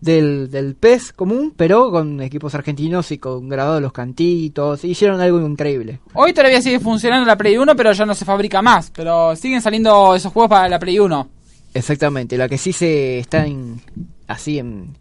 del, 0.00 0.50
del 0.50 0.74
PES 0.74 1.12
común, 1.12 1.52
pero 1.56 1.90
con 1.90 2.20
equipos 2.22 2.54
argentinos 2.54 3.10
y 3.12 3.18
con 3.18 3.48
grabado 3.48 3.80
los 3.80 3.92
cantitos. 3.92 4.84
Hicieron 4.84 5.20
algo 5.20 5.40
increíble. 5.46 6.00
Hoy 6.14 6.32
todavía 6.32 6.62
sigue 6.62 6.80
funcionando 6.80 7.26
la 7.26 7.36
Play 7.36 7.56
1, 7.58 7.76
pero 7.76 7.92
ya 7.92 8.06
no 8.06 8.14
se 8.14 8.24
fabrica 8.24 8.62
más. 8.62 8.90
Pero 8.90 9.36
siguen 9.36 9.60
saliendo 9.62 10.14
esos 10.14 10.32
juegos 10.32 10.50
para 10.50 10.68
la 10.68 10.78
Play 10.78 10.98
1. 10.98 11.28
Exactamente, 11.74 12.36
la 12.36 12.48
que 12.48 12.58
sí 12.58 12.72
se 12.72 13.18
está 13.20 13.46
en, 13.46 13.80
así 14.26 14.58
en... 14.58 14.96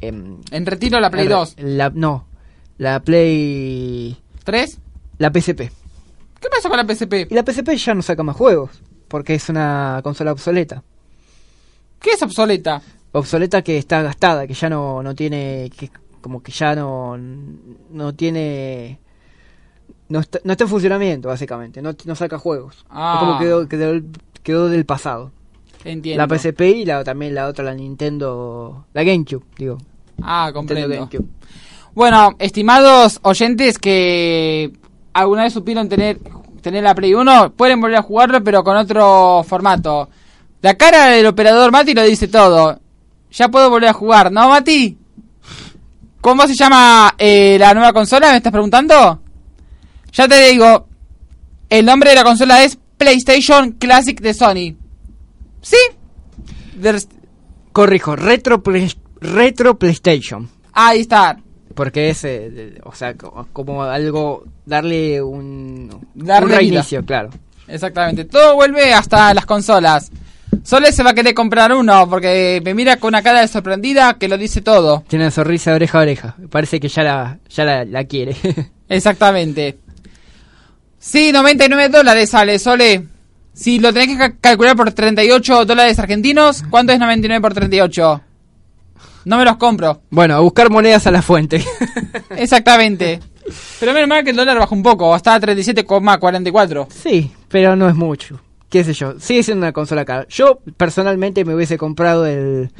en 0.00 0.38
En 0.50 0.66
retiro 0.66 0.98
la 1.00 1.10
Play 1.10 1.24
en- 1.26 1.30
2. 1.30 1.54
La, 1.58 1.90
no, 1.90 2.26
la 2.78 3.00
Play... 3.00 4.16
¿3? 4.44 4.78
La 5.18 5.30
PSP. 5.30 5.60
¿Qué 6.40 6.48
pasó 6.50 6.68
con 6.70 6.78
la 6.78 6.86
PSP? 6.94 7.30
Y 7.30 7.34
la 7.34 7.44
PSP 7.44 7.68
ya 7.76 7.94
no 7.94 8.00
saca 8.00 8.22
más 8.22 8.34
juegos, 8.34 8.70
porque 9.08 9.34
es 9.34 9.48
una 9.50 10.00
consola 10.02 10.32
obsoleta. 10.32 10.82
¿Qué 12.00 12.12
es 12.12 12.22
obsoleta? 12.22 12.80
Obsoleta 13.12 13.62
que 13.62 13.78
está 13.78 14.02
gastada, 14.02 14.46
que 14.46 14.54
ya 14.54 14.68
no, 14.68 15.02
no 15.02 15.14
tiene... 15.14 15.70
que 15.76 15.90
como 16.20 16.42
que 16.42 16.52
ya 16.52 16.74
no, 16.74 17.16
no 17.16 18.14
tiene... 18.14 18.98
No 20.08 20.20
está, 20.20 20.40
no 20.44 20.52
está 20.52 20.64
en 20.64 20.70
funcionamiento, 20.70 21.28
básicamente. 21.28 21.80
No, 21.80 21.94
no 22.04 22.14
saca 22.14 22.38
juegos. 22.38 22.84
Ah. 22.90 23.14
Es 23.14 23.20
como 23.20 23.38
quedó, 23.38 23.68
quedó, 23.68 24.02
quedó 24.42 24.68
del 24.68 24.84
pasado. 24.84 25.32
Entiendo. 25.84 26.26
La 26.26 26.38
PSP 26.38 26.60
y 26.60 26.84
la, 26.84 27.04
también 27.04 27.34
la 27.34 27.46
otra, 27.46 27.64
la 27.64 27.74
Nintendo... 27.74 28.86
La 28.92 29.02
GameCube, 29.02 29.44
digo. 29.56 29.78
Ah, 30.22 30.50
comprendo. 30.52 31.08
Bueno, 31.94 32.36
estimados 32.38 33.18
oyentes 33.22 33.78
que 33.78 34.72
alguna 35.12 35.44
vez 35.44 35.52
supieron 35.52 35.88
tener, 35.88 36.18
tener 36.60 36.84
la 36.84 36.94
Play 36.94 37.14
1, 37.14 37.52
pueden 37.56 37.80
volver 37.80 37.98
a 37.98 38.02
jugarlo, 38.02 38.42
pero 38.44 38.62
con 38.62 38.76
otro 38.76 39.42
formato. 39.44 40.08
La 40.62 40.74
cara 40.74 41.06
del 41.06 41.26
operador 41.26 41.72
Mati 41.72 41.94
lo 41.94 42.02
dice 42.02 42.28
todo. 42.28 42.78
Ya 43.30 43.48
puedo 43.48 43.70
volver 43.70 43.88
a 43.90 43.92
jugar, 43.92 44.30
¿no, 44.32 44.48
Mati? 44.48 44.98
¿Cómo 46.20 46.46
se 46.46 46.54
llama 46.54 47.14
eh, 47.18 47.56
la 47.58 47.72
nueva 47.74 47.92
consola? 47.92 48.30
¿Me 48.30 48.36
estás 48.38 48.52
preguntando? 48.52 49.20
Ya 50.12 50.28
te 50.28 50.48
digo, 50.50 50.86
el 51.68 51.86
nombre 51.86 52.10
de 52.10 52.16
la 52.16 52.24
consola 52.24 52.62
es 52.64 52.78
PlayStation 52.98 53.72
Classic 53.72 54.20
de 54.20 54.34
Sony. 54.34 54.76
¿Sí? 55.62 55.76
De- 56.74 57.02
Corrijo, 57.72 58.16
Retro, 58.16 58.62
Play- 58.62 58.94
Retro 59.20 59.78
PlayStation. 59.78 60.48
ahí 60.72 61.00
está. 61.00 61.38
Porque 61.74 62.10
es, 62.10 62.24
eh, 62.24 62.80
o 62.84 62.92
sea, 62.94 63.16
co- 63.16 63.46
como 63.52 63.84
algo, 63.84 64.44
darle 64.66 65.22
un, 65.22 65.88
Darle 66.14 66.42
un 66.44 66.48
vida. 66.48 66.58
reinicio, 66.58 67.04
claro. 67.04 67.30
Exactamente, 67.68 68.24
todo 68.24 68.56
vuelve 68.56 68.92
hasta 68.92 69.32
las 69.32 69.46
consolas. 69.46 70.10
Sole 70.64 70.92
se 70.92 71.02
va 71.02 71.10
a 71.10 71.14
querer 71.14 71.34
comprar 71.34 71.72
uno 71.72 72.08
porque 72.08 72.60
me 72.64 72.74
mira 72.74 72.96
con 72.98 73.08
una 73.08 73.22
cara 73.22 73.40
de 73.40 73.48
sorprendida 73.48 74.14
que 74.18 74.28
lo 74.28 74.36
dice 74.38 74.60
todo. 74.60 75.04
Tiene 75.08 75.24
una 75.26 75.30
sonrisa 75.30 75.70
de 75.70 75.76
oreja 75.76 75.98
a 75.98 76.02
oreja. 76.02 76.36
Parece 76.50 76.78
que 76.80 76.88
ya 76.88 77.02
la, 77.02 77.38
ya 77.48 77.64
la, 77.64 77.84
la 77.84 78.04
quiere. 78.04 78.36
Exactamente. 78.88 79.78
Sí, 80.98 81.32
99 81.32 81.88
dólares 81.88 82.30
sale, 82.30 82.58
Sole. 82.58 83.06
Si 83.54 83.78
lo 83.78 83.92
tenés 83.92 84.08
que 84.08 84.16
ca- 84.18 84.34
calcular 84.40 84.76
por 84.76 84.92
38 84.92 85.64
dólares 85.64 85.98
argentinos, 85.98 86.62
¿cuánto 86.70 86.92
es 86.92 86.98
99 86.98 87.40
por 87.40 87.54
38? 87.54 88.20
No 89.24 89.38
me 89.38 89.44
los 89.44 89.56
compro. 89.56 90.02
bueno, 90.10 90.34
a 90.36 90.40
buscar 90.40 90.70
monedas 90.70 91.06
a 91.06 91.10
la 91.10 91.22
fuente. 91.22 91.64
Exactamente. 92.36 93.20
Pero 93.80 93.92
menos 93.92 94.08
mal 94.08 94.22
que 94.24 94.30
el 94.30 94.36
dólar 94.36 94.58
bajó 94.58 94.74
un 94.74 94.82
poco, 94.82 95.14
está 95.16 95.34
a 95.34 95.40
37,44. 95.40 96.86
sí, 96.90 97.30
pero 97.48 97.74
no 97.76 97.88
es 97.88 97.94
mucho. 97.94 98.40
Qué 98.70 98.84
sé 98.84 98.94
yo, 98.94 99.18
sigue 99.18 99.42
siendo 99.42 99.64
una 99.64 99.72
consola 99.72 100.04
cara. 100.04 100.26
Yo 100.28 100.60
personalmente 100.76 101.44
me 101.44 101.54
hubiese 101.54 101.76
comprado 101.76 102.24
el... 102.24 102.70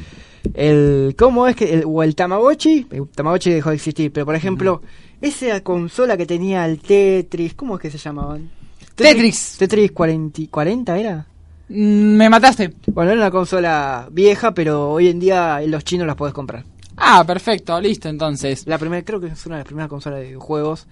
el 0.53 1.15
¿Cómo 1.17 1.47
es 1.47 1.55
que? 1.55 1.73
El, 1.73 1.83
o 1.85 2.01
el 2.01 2.15
Tamagotchi. 2.15 2.87
El 2.89 3.09
Tamagotchi 3.09 3.51
dejó 3.51 3.69
de 3.69 3.75
existir, 3.75 4.11
pero 4.11 4.25
por 4.25 4.35
ejemplo, 4.35 4.81
esa 5.19 5.61
consola 5.61 6.15
que 6.15 6.25
tenía 6.25 6.65
el 6.65 6.79
Tetris, 6.79 7.53
¿cómo 7.55 7.75
es 7.75 7.81
que 7.81 7.91
se 7.91 7.97
llamaban? 7.97 8.49
Tetris. 8.95 9.57
Tetris 9.57 9.91
40, 9.91 10.43
40 10.49 10.97
era. 10.97 11.27
Mm, 11.67 12.15
me 12.15 12.29
mataste. 12.29 12.73
Bueno, 12.87 13.11
era 13.11 13.19
una 13.19 13.31
consola 13.31 14.07
vieja, 14.11 14.53
pero 14.53 14.91
hoy 14.91 15.09
en 15.09 15.19
día 15.19 15.59
los 15.67 15.83
chinos 15.83 16.07
las 16.07 16.15
podés 16.15 16.33
comprar. 16.33 16.63
Ah, 16.95 17.23
perfecto, 17.25 17.79
listo 17.81 18.07
entonces. 18.07 18.65
La 18.65 18.77
primera, 18.77 19.03
creo 19.03 19.19
que 19.19 19.27
es 19.27 19.45
una 19.45 19.55
de 19.55 19.59
las 19.59 19.67
primeras 19.67 19.89
consolas 19.89 20.21
de 20.21 20.35
juegos 20.35 20.87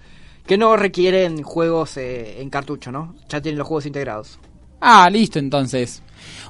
que 0.46 0.58
no 0.58 0.76
requieren 0.76 1.42
juegos 1.42 1.96
eh, 1.96 2.40
en 2.40 2.50
cartucho, 2.50 2.90
¿no? 2.90 3.14
Ya 3.28 3.40
tienen 3.40 3.58
los 3.58 3.68
juegos 3.68 3.86
integrados. 3.86 4.38
Ah, 4.80 5.08
listo 5.10 5.38
entonces. 5.38 6.02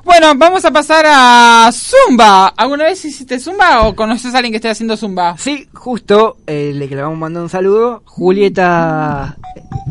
Bueno, 0.04 0.32
vamos 0.34 0.64
a 0.64 0.70
pasar 0.70 1.04
a 1.06 1.70
Zumba. 1.72 2.48
¿Alguna 2.48 2.84
vez 2.84 3.04
hiciste 3.04 3.38
Zumba 3.38 3.82
o 3.82 3.94
conoces 3.94 4.34
a 4.34 4.38
alguien 4.38 4.52
que 4.52 4.56
esté 4.56 4.70
haciendo 4.70 4.96
Zumba? 4.96 5.36
Sí, 5.36 5.68
justo, 5.74 6.38
eh, 6.46 6.72
le 6.74 6.88
que 6.88 6.96
le 6.96 7.02
vamos 7.02 7.16
a 7.16 7.20
mandar 7.20 7.42
un 7.42 7.48
saludo. 7.48 8.02
Julieta. 8.06 9.36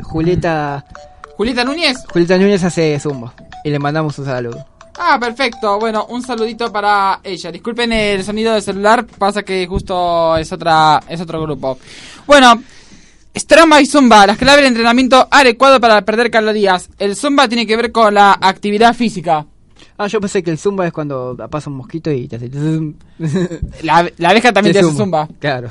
Julieta. 0.04 0.86
Julieta 1.38 1.64
Núñez. 1.64 1.98
Julieta 2.12 2.38
Núñez 2.38 2.64
hace 2.64 3.00
zumba. 3.00 3.34
Y 3.64 3.70
le 3.70 3.80
mandamos 3.80 4.18
un 4.20 4.26
saludo. 4.26 4.66
Ah, 4.98 5.18
perfecto. 5.18 5.80
Bueno, 5.80 6.06
un 6.10 6.22
saludito 6.22 6.72
para 6.72 7.22
ella. 7.24 7.52
Disculpen 7.52 7.94
el 7.94 8.24
sonido 8.24 8.54
del 8.54 8.62
celular, 8.62 9.06
pasa 9.06 9.44
que 9.44 9.66
justo 9.66 10.36
es 10.36 10.52
otra 10.52 11.00
es 11.08 11.22
otro 11.22 11.42
grupo. 11.42 11.78
Bueno, 12.28 12.62
Strongman 13.40 13.82
y 13.82 13.86
Zumba, 13.86 14.28
las 14.28 14.38
claves 14.38 14.58
del 14.58 14.68
entrenamiento 14.68 15.28
adecuado 15.32 15.80
para 15.80 16.04
perder 16.04 16.30
calorías. 16.32 16.90
El 17.00 17.16
Zumba 17.16 17.48
tiene 17.48 17.66
que 17.66 17.76
ver 17.78 17.92
con 17.92 18.14
la 18.14 18.38
actividad 18.40 18.94
física. 18.94 19.46
Ah, 19.98 20.08
yo 20.08 20.22
pensé 20.22 20.42
que 20.44 20.50
el 20.52 20.58
zumba 20.58 20.88
es 20.88 20.94
cuando 20.94 21.36
pasa 21.52 21.70
un 21.70 21.76
mosquito 21.76 22.10
y 22.10 22.28
te 22.28 22.38
hace. 22.38 22.50
La, 23.84 24.10
la 24.18 24.30
abeja 24.30 24.54
también 24.54 24.74
te, 24.74 24.80
hace 24.80 24.94
Zumba. 24.94 25.28
Claro. 25.40 25.70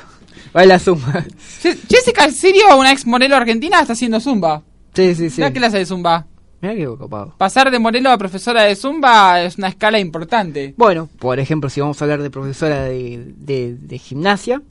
Baila 0.53 0.77
zumba. 0.79 1.25
Je- 1.63 1.77
Jessica 1.89 2.29
Sirio, 2.29 2.77
una 2.77 2.91
ex 2.91 3.05
modelo 3.07 3.35
argentina, 3.35 3.79
está 3.81 3.93
haciendo 3.93 4.19
Zumba. 4.19 4.61
Sí, 4.93 5.15
sí, 5.15 5.29
sí. 5.31 5.41
Qué 5.41 5.51
clase 5.53 5.77
de 5.79 5.85
Zumba. 5.85 6.27
Mira 6.61 6.75
qué 6.75 6.85
copado. 6.85 7.33
Pasar 7.37 7.71
de 7.71 7.79
modelo 7.79 8.11
a 8.11 8.17
profesora 8.17 8.63
de 8.63 8.75
Zumba 8.75 9.41
es 9.41 9.57
una 9.57 9.69
escala 9.69 9.97
importante. 9.99 10.73
Bueno, 10.77 11.09
por 11.19 11.39
ejemplo, 11.39 11.69
si 11.69 11.81
vamos 11.81 11.99
a 12.01 12.05
hablar 12.05 12.21
de 12.21 12.29
profesora 12.29 12.83
de, 12.83 13.33
de, 13.37 13.75
de 13.79 13.97
gimnasia, 13.97 14.61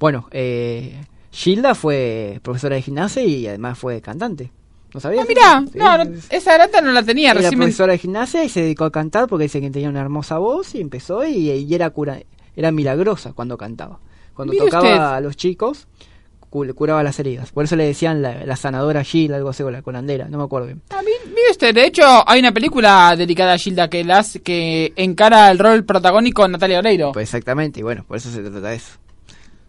bueno, 0.00 0.26
eh, 0.32 1.00
Gilda 1.34 1.74
fue 1.74 2.38
profesora 2.42 2.76
de 2.76 2.82
gimnasia 2.82 3.22
y 3.24 3.46
además 3.46 3.76
fue 3.78 4.00
cantante. 4.00 4.50
¿No 4.94 5.00
sabías? 5.00 5.24
Ah, 5.24 5.28
mirá, 5.28 5.64
Sí, 5.72 5.78
no, 5.78 5.98
no, 5.98 6.02
es- 6.16 6.26
esa 6.30 6.56
data 6.56 6.80
no 6.80 6.92
la 6.92 7.02
tenía. 7.02 7.32
Era 7.32 7.40
Recién 7.40 7.58
profesora 7.58 7.92
de 7.92 7.98
gimnasia 7.98 8.44
y 8.44 8.48
se 8.48 8.62
dedicó 8.62 8.84
a 8.84 8.92
cantar 8.92 9.26
porque 9.28 9.42
dice 9.44 9.60
que 9.60 9.70
tenía 9.70 9.88
una 9.88 10.00
hermosa 10.00 10.38
voz 10.38 10.74
y 10.76 10.80
empezó 10.80 11.26
y, 11.26 11.50
y 11.50 11.74
era 11.74 11.90
cura, 11.90 12.20
era 12.54 12.70
milagrosa 12.70 13.32
cuando 13.32 13.58
cantaba. 13.58 13.98
Cuando 14.34 14.52
Mire 14.52 14.64
tocaba 14.66 14.84
usted. 14.84 14.96
a 15.02 15.20
los 15.20 15.36
chicos, 15.36 15.88
cu- 16.50 16.72
curaba 16.76 17.02
las 17.02 17.18
heridas. 17.18 17.50
Por 17.50 17.64
eso 17.64 17.74
le 17.74 17.84
decían 17.86 18.22
la, 18.22 18.46
la 18.46 18.54
sanadora 18.54 19.02
Gilda, 19.02 19.34
algo 19.36 19.48
así, 19.48 19.64
o 19.64 19.70
la 19.72 19.82
curandera, 19.82 20.28
no 20.28 20.38
me 20.38 20.44
acuerdo 20.44 20.68
bien. 20.68 20.82
Ah, 20.90 21.02
mi- 21.02 21.28
mire 21.30 21.50
usted, 21.50 21.74
de 21.74 21.86
hecho, 21.86 22.04
hay 22.28 22.38
una 22.38 22.52
película 22.52 23.16
dedicada 23.16 23.54
a 23.54 23.58
Gilda 23.58 23.90
que, 23.90 24.04
la 24.04 24.18
hace- 24.18 24.40
que 24.42 24.92
encara 24.94 25.50
el 25.50 25.58
rol 25.58 25.84
protagónico 25.84 26.46
Natalia 26.46 26.78
Oreiro, 26.78 27.10
Pues 27.10 27.24
exactamente, 27.30 27.80
y 27.80 27.82
bueno, 27.82 28.04
por 28.06 28.16
eso 28.18 28.30
se 28.30 28.40
trata 28.42 28.68
de 28.68 28.76
eso. 28.76 28.92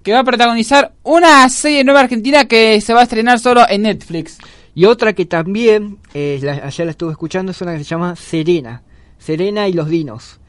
Que 0.06 0.14
va 0.14 0.20
a 0.20 0.24
protagonizar 0.24 0.94
una 1.04 1.50
serie 1.50 1.84
nueva 1.84 2.02
argentina 2.02 2.46
que 2.46 2.80
se 2.80 2.94
va 2.94 3.02
a 3.02 3.04
estrenar 3.04 3.40
solo 3.40 3.64
en 3.68 3.82
Netflix. 3.82 4.38
Y 4.76 4.86
otra 4.86 5.14
que 5.14 5.26
también, 5.26 5.98
eh, 6.14 6.40
la- 6.44 6.62
ayer 6.66 6.86
la 6.86 6.92
estuve 6.92 7.12
escuchando, 7.12 7.52
es 7.52 7.62
una 7.62 7.72
que 7.74 7.80
se 7.80 7.86
llama 7.86 8.16
Serena. 8.16 8.84
Serena 9.18 9.68
y 9.68 9.74
los 9.74 9.90
Dinos. 9.90 10.40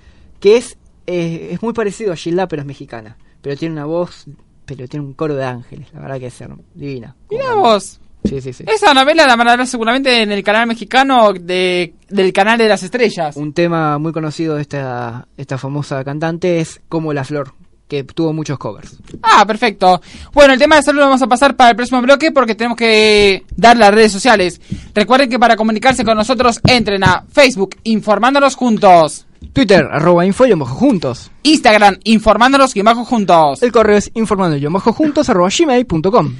Que 0.40 0.58
es, 0.58 0.76
eh, 1.06 1.48
es 1.52 1.62
muy 1.62 1.72
parecido 1.72 2.12
a 2.12 2.16
Gilda, 2.16 2.46
pero 2.48 2.60
es 2.62 2.66
mexicana. 2.68 3.16
Pero 3.40 3.56
tiene 3.56 3.72
una 3.72 3.86
voz, 3.86 4.26
pero 4.66 4.86
tiene 4.88 5.06
un 5.06 5.14
coro 5.14 5.34
de 5.34 5.44
ángeles. 5.46 5.88
La 5.94 6.00
verdad 6.00 6.18
que 6.18 6.26
es 6.26 6.38
divina. 6.74 7.16
Mira 7.30 7.54
vos, 7.54 7.98
Sí, 8.24 8.40
sí, 8.40 8.52
sí. 8.52 8.64
esa 8.66 8.92
novela 8.92 9.26
la 9.26 9.36
van 9.36 9.48
a 9.48 9.56
ver 9.56 9.66
seguramente 9.68 10.20
en 10.20 10.32
el 10.32 10.42
canal 10.42 10.66
mexicano 10.66 11.32
de, 11.32 11.94
del 12.10 12.32
canal 12.32 12.58
de 12.58 12.68
las 12.68 12.82
estrellas. 12.82 13.36
Un 13.36 13.52
tema 13.54 13.98
muy 13.98 14.12
conocido 14.12 14.56
de 14.56 14.62
esta, 14.62 15.28
esta 15.36 15.56
famosa 15.56 16.02
cantante 16.04 16.60
es 16.60 16.80
Como 16.88 17.12
la 17.12 17.22
Flor, 17.24 17.54
que 17.88 18.04
tuvo 18.04 18.32
muchos 18.32 18.58
covers. 18.58 18.96
Ah, 19.22 19.44
perfecto. 19.46 20.00
Bueno, 20.32 20.52
el 20.52 20.58
tema 20.58 20.76
de 20.76 20.82
salud 20.82 21.00
lo 21.00 21.06
vamos 21.06 21.22
a 21.22 21.26
pasar 21.26 21.56
para 21.56 21.70
el 21.70 21.76
próximo 21.76 22.02
bloque 22.02 22.32
porque 22.32 22.54
tenemos 22.54 22.76
que 22.76 23.44
dar 23.56 23.76
las 23.76 23.94
redes 23.94 24.12
sociales. 24.12 24.60
Recuerden 24.94 25.30
que 25.30 25.38
para 25.38 25.56
comunicarse 25.56 26.04
con 26.04 26.16
nosotros 26.16 26.60
entren 26.64 27.04
a 27.04 27.24
Facebook 27.30 27.76
Informándonos 27.84 28.56
Juntos, 28.56 29.26
Twitter, 29.52 29.86
arroba 29.90 30.26
info 30.26 30.46
y 30.46 30.52
bajo 30.54 30.74
juntos. 30.74 31.30
Instagram 31.42 31.98
Informándonos 32.04 32.74
y 32.74 32.82
bajo 32.82 33.04
juntos. 33.04 33.62
El 33.62 33.72
correo 33.72 33.98
es 33.98 34.10
informando 34.14 34.56
y 34.56 34.66
bajo 34.66 34.92
juntos 34.92 35.28
arroba 35.28 35.48
gmail.com. 35.56 36.34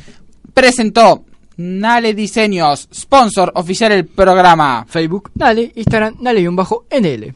Presentó 0.53 1.25
Nale 1.59 2.13
Diseños, 2.13 2.89
sponsor 2.95 3.53
oficial 3.55 3.91
del 3.91 4.07
programa. 4.07 4.85
Facebook, 4.89 5.31
Nale, 5.35 5.73
Instagram, 5.75 6.17
Nale 6.21 6.41
y 6.41 6.49
un 6.49 6.57
bajo 6.57 6.85
NL. 6.91 7.33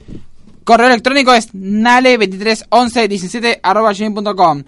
Correo 0.64 0.88
electrónico 0.88 1.32
es 1.32 1.54
nale231117 1.54 3.60
arroba 3.62 3.92
gmail.com. 3.92 4.64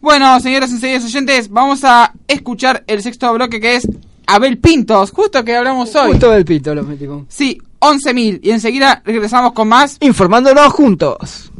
Bueno, 0.00 0.40
señoras 0.40 0.72
y 0.72 0.78
señores 0.78 1.04
oyentes, 1.04 1.48
vamos 1.48 1.84
a 1.84 2.12
escuchar 2.26 2.82
el 2.86 3.02
sexto 3.02 3.32
bloque 3.32 3.60
que 3.60 3.76
es 3.76 3.86
Abel 4.26 4.58
Pintos, 4.58 5.12
justo 5.12 5.44
que 5.44 5.56
hablamos 5.56 5.94
hoy. 5.94 6.10
Justo 6.12 6.30
del 6.30 6.44
pito 6.44 6.74
lo 6.74 6.82
metimos. 6.82 7.24
Sí, 7.28 7.60
11.000. 7.80 8.40
Y 8.42 8.50
enseguida 8.50 9.02
regresamos 9.04 9.52
con 9.52 9.68
más. 9.68 9.96
Informándonos 10.00 10.72
juntos. 10.72 11.52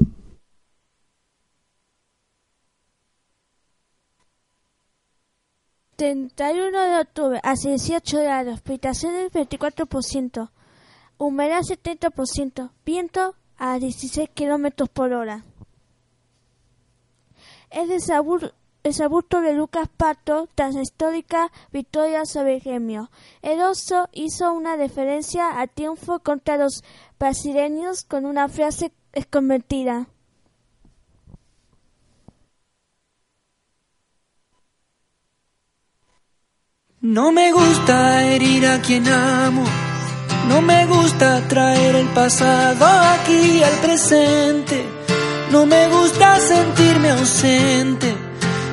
31 5.97 6.81
de 6.81 7.01
octubre 7.01 7.41
a 7.45 7.55
18 7.55 8.23
grados, 8.23 8.61
precipitaciones 8.61 9.31
24%, 9.31 10.51
humedad 11.17 11.61
70%, 11.61 12.71
viento 12.85 13.37
a 13.65 13.79
16 13.79 14.29
kilómetros 14.35 14.89
por 14.89 15.13
hora. 15.13 15.45
Es 17.71 17.89
el, 17.91 18.93
sabuto 18.93 19.41
de 19.41 19.55
Lucas 19.55 19.89
Pato 19.97 20.49
tras 20.57 20.75
la 20.75 20.83
histórica 20.83 21.53
victoria 21.71 22.27
sobre 22.27 22.59
Gemio. 22.59 23.09
El 23.41 23.61
oso 23.61 24.09
hizo 24.11 24.53
una 24.53 24.75
referencia 24.75 25.49
al 25.49 25.71
triunfo 25.71 26.19
contra 26.19 26.57
los 26.57 26.83
brasileños 27.21 28.03
con 28.03 28.27
una 28.27 28.49
frase 28.49 28.93
convertida. 29.31 30.09
No 37.01 37.31
me 37.31 37.53
gusta 37.53 38.25
herir 38.25 38.67
a 38.67 38.83
quien 38.83 39.07
amo, 39.07 39.65
no 40.49 40.61
me 40.61 40.87
gusta 40.87 41.41
traer 41.49 41.97
el 41.97 42.07
pasado 42.09 42.87
aquí 42.87 43.63
al 43.63 43.75
presente, 43.81 44.85
no 45.51 45.67
me 45.67 45.89
gusta 45.89 46.39
sentirme 46.39 47.11
ausente 47.11 48.15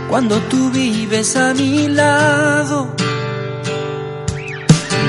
cuando 0.10 0.38
tú 0.50 0.70
vives 0.72 1.36
a 1.36 1.54
mi 1.54 1.88
lado. 1.88 2.96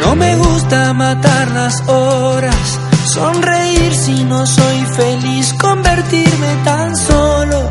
No 0.04 0.16
me 0.16 0.36
gusta 0.36 0.92
matar 0.94 1.50
las 1.50 1.86
horas, 1.88 2.78
sonreír 3.04 3.94
si 3.94 4.24
no 4.24 4.46
soy 4.46 4.84
feliz, 4.96 5.54
convertirme 5.60 6.56
tan 6.64 6.96
solo 6.96 7.70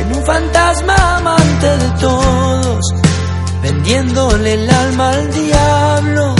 en 0.00 0.16
un 0.16 0.24
fantasma 0.24 1.16
amante 1.18 1.66
de 1.66 1.90
todos 2.00 3.08
vendiéndole 3.62 4.54
el 4.54 4.70
alma 4.70 5.10
al 5.10 5.32
diablo. 5.32 6.37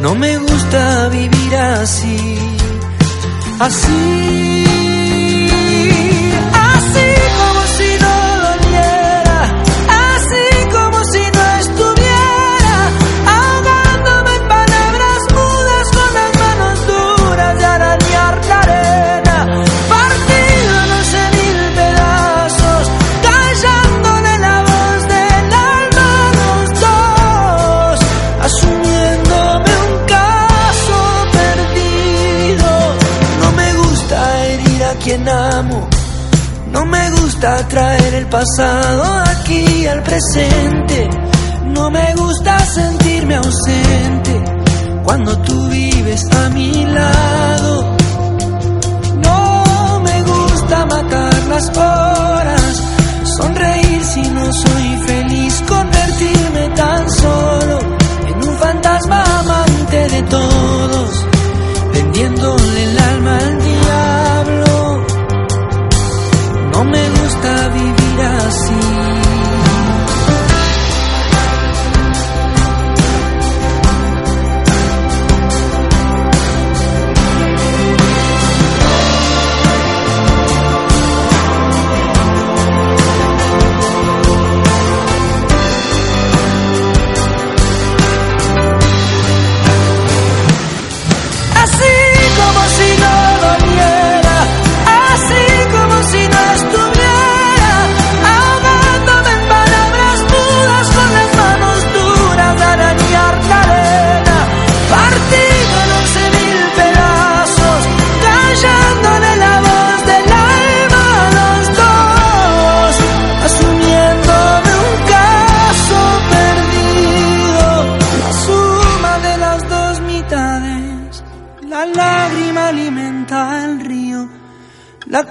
No 0.00 0.14
me 0.14 0.38
gusta 0.38 1.08
vivir 1.10 1.56
así, 1.56 2.38
así, 3.58 4.64
así 6.52 7.39
traer 37.40 38.14
el 38.14 38.26
pasado 38.26 39.02
aquí 39.30 39.86
al 39.86 40.02
presente. 40.02 41.08
No 41.72 41.90
me 41.90 42.14
gusta 42.14 42.58
sentirme 42.66 43.36
ausente 43.36 44.44
cuando 45.04 45.38
tú 45.38 45.68
vives 45.68 46.22
a 46.32 46.50
mi 46.50 46.84
lado. 46.84 47.96
No 49.24 50.00
me 50.00 50.22
gusta 50.22 50.86
matar 50.86 51.34
las 51.48 51.68
horas, 51.76 52.82
sonreír 53.38 54.04
si 54.04 54.22
no 54.22 54.52
soy 54.52 55.02
feliz, 55.06 55.62
convertirme 55.66 56.68
tan 56.76 57.10
solo 57.10 57.78
en 58.26 58.48
un 58.48 58.56
fantasma 58.58 59.24
amante 59.40 60.08
de 60.08 60.22
todos, 60.24 61.26
vivir. 67.68 68.20
Así 68.20 68.89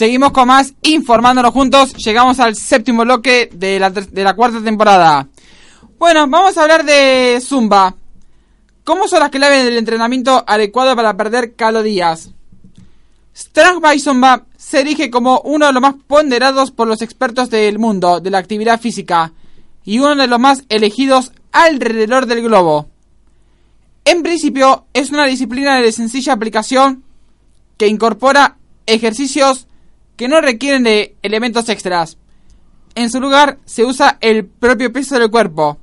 Seguimos 0.00 0.32
con 0.32 0.48
más 0.48 0.72
informándonos 0.80 1.52
juntos. 1.52 1.92
Llegamos 1.92 2.40
al 2.40 2.56
séptimo 2.56 3.02
bloque 3.02 3.50
de 3.52 3.78
la, 3.78 3.90
de 3.90 4.24
la 4.24 4.34
cuarta 4.34 4.62
temporada. 4.62 5.28
Bueno, 5.98 6.26
vamos 6.26 6.56
a 6.56 6.62
hablar 6.62 6.86
de 6.86 7.38
Zumba. 7.42 7.94
¿Cómo 8.82 9.08
son 9.08 9.20
las 9.20 9.28
claves 9.28 9.62
del 9.62 9.76
entrenamiento 9.76 10.42
adecuado 10.46 10.96
para 10.96 11.18
perder 11.18 11.54
calorías? 11.54 12.30
Strong 13.36 13.82
by 13.82 14.00
Zumba 14.00 14.46
se 14.56 14.80
erige 14.80 15.10
como 15.10 15.42
uno 15.44 15.66
de 15.66 15.74
los 15.74 15.82
más 15.82 15.96
ponderados 16.06 16.70
por 16.70 16.88
los 16.88 17.02
expertos 17.02 17.50
del 17.50 17.78
mundo 17.78 18.20
de 18.20 18.30
la 18.30 18.38
actividad 18.38 18.80
física. 18.80 19.34
y 19.84 19.98
uno 19.98 20.16
de 20.16 20.28
los 20.28 20.40
más 20.40 20.64
elegidos 20.70 21.30
alrededor 21.52 22.24
del 22.24 22.40
globo. 22.40 22.88
En 24.06 24.22
principio 24.22 24.86
es 24.94 25.10
una 25.10 25.26
disciplina 25.26 25.78
de 25.78 25.92
sencilla 25.92 26.32
aplicación 26.32 27.04
que 27.76 27.86
incorpora 27.86 28.56
ejercicios 28.86 29.66
que 30.20 30.28
no 30.28 30.42
requieren 30.42 30.82
de 30.82 31.16
elementos 31.22 31.70
extras. 31.70 32.18
En 32.94 33.08
su 33.08 33.20
lugar 33.22 33.58
se 33.64 33.86
usa 33.86 34.18
el 34.20 34.44
propio 34.44 34.92
peso 34.92 35.18
del 35.18 35.30
cuerpo. 35.30 35.78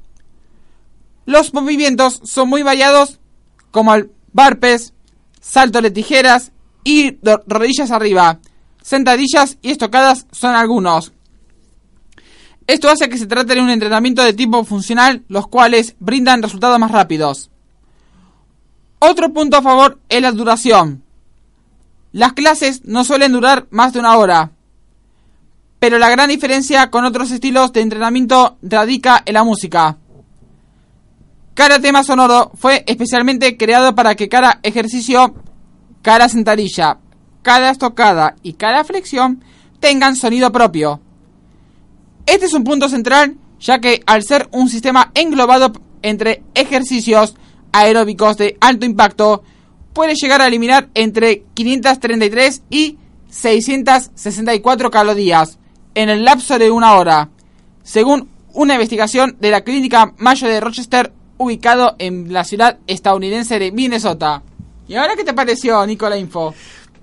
Los 1.26 1.55
movimientos 1.55 2.22
son 2.23 2.47
muy 2.47 2.61
variados 2.61 3.19
como 3.72 3.95
el 3.95 4.11
barpes, 4.34 4.93
salto 5.41 5.81
de 5.81 5.89
tijeras 5.89 6.51
y 6.84 7.18
ro- 7.23 7.41
rodillas 7.47 7.89
arriba. 7.89 8.38
Sentadillas 8.84 9.57
y 9.64 9.72
estocadas 9.72 10.27
son 10.31 10.53
algunos. 10.53 11.14
Esto 12.68 12.91
hace 12.91 13.09
que 13.09 13.18
se 13.18 13.26
trate 13.26 13.55
de 13.55 13.61
un 13.61 13.72
entrenamiento 13.72 14.22
de 14.22 14.34
tipo 14.34 14.64
funcional, 14.65 15.23
los 15.30 15.47
cuales 15.47 15.95
brindan 15.97 16.43
resultados 16.43 16.77
más 16.77 16.91
rápidos. 16.91 17.49
Otro 18.99 19.34
punto 19.34 19.57
a 19.57 19.64
favor 19.64 19.99
es 20.09 20.22
la 20.22 20.31
duración. 20.31 21.01
Las 22.11 22.34
clases 22.34 22.84
no 22.85 23.03
suelen 23.03 23.34
durar 23.34 23.67
más 23.69 23.93
de 23.93 23.99
una 23.99 24.17
hora, 24.17 24.51
pero 25.79 25.99
la 25.99 26.09
gran 26.09 26.29
diferencia 26.29 26.89
con 26.89 27.05
otros 27.05 27.31
estilos 27.31 27.73
de 27.73 27.81
entrenamiento 27.81 28.57
radica 28.61 29.21
en 29.25 29.34
la 29.34 29.43
música. 29.43 29.97
Cada 31.53 31.79
tema 31.79 32.03
sonoro 32.03 32.51
fue 32.55 32.84
especialmente 32.88 33.57
creado 33.57 33.95
para 33.95 34.15
que 34.15 34.29
cada 34.29 34.59
ejercicio, 34.63 35.34
cada 36.01 36.29
sentadilla, 36.29 36.99
cada 37.41 37.71
estocada 37.71 38.35
y 38.43 38.53
cada 38.53 38.84
flexión 38.84 39.43
tengan 39.79 40.15
sonido 40.15 40.51
propio. 40.51 41.01
Este 42.25 42.45
es 42.45 42.53
un 42.53 42.63
punto 42.63 42.89
central, 42.89 43.38
ya 43.59 43.79
que 43.79 44.01
al 44.05 44.23
ser 44.23 44.47
un 44.51 44.69
sistema 44.69 45.11
englobado 45.15 45.73
entre 46.01 46.43
ejercicios 46.53 47.35
aeróbicos 47.71 48.38
de 48.38 48.57
alto 48.61 48.85
impacto, 48.85 49.43
puede 49.97 50.13
llegar 50.13 50.43
a 50.43 50.47
eliminar 50.47 50.89
entre 50.93 51.41
533 51.55 52.61
y 52.69 52.99
664 53.31 54.91
calorías 54.91 55.57
en 55.95 56.09
el 56.09 56.23
lapso 56.23 56.59
de 56.59 56.69
una 56.69 56.97
hora, 56.97 57.31
según 57.81 58.29
una 58.53 58.75
investigación 58.75 59.37
de 59.39 59.49
la 59.49 59.61
Clínica 59.61 60.13
Mayo 60.19 60.47
de 60.47 60.59
Rochester, 60.59 61.11
ubicado 61.39 61.95
en 61.97 62.31
la 62.31 62.43
ciudad 62.43 62.77
estadounidense 62.85 63.57
de 63.57 63.71
Minnesota. 63.71 64.43
¿Y 64.87 64.93
ahora 64.93 65.15
qué 65.15 65.23
te 65.23 65.33
pareció, 65.33 65.83
Nicola 65.87 66.15
Info? 66.15 66.53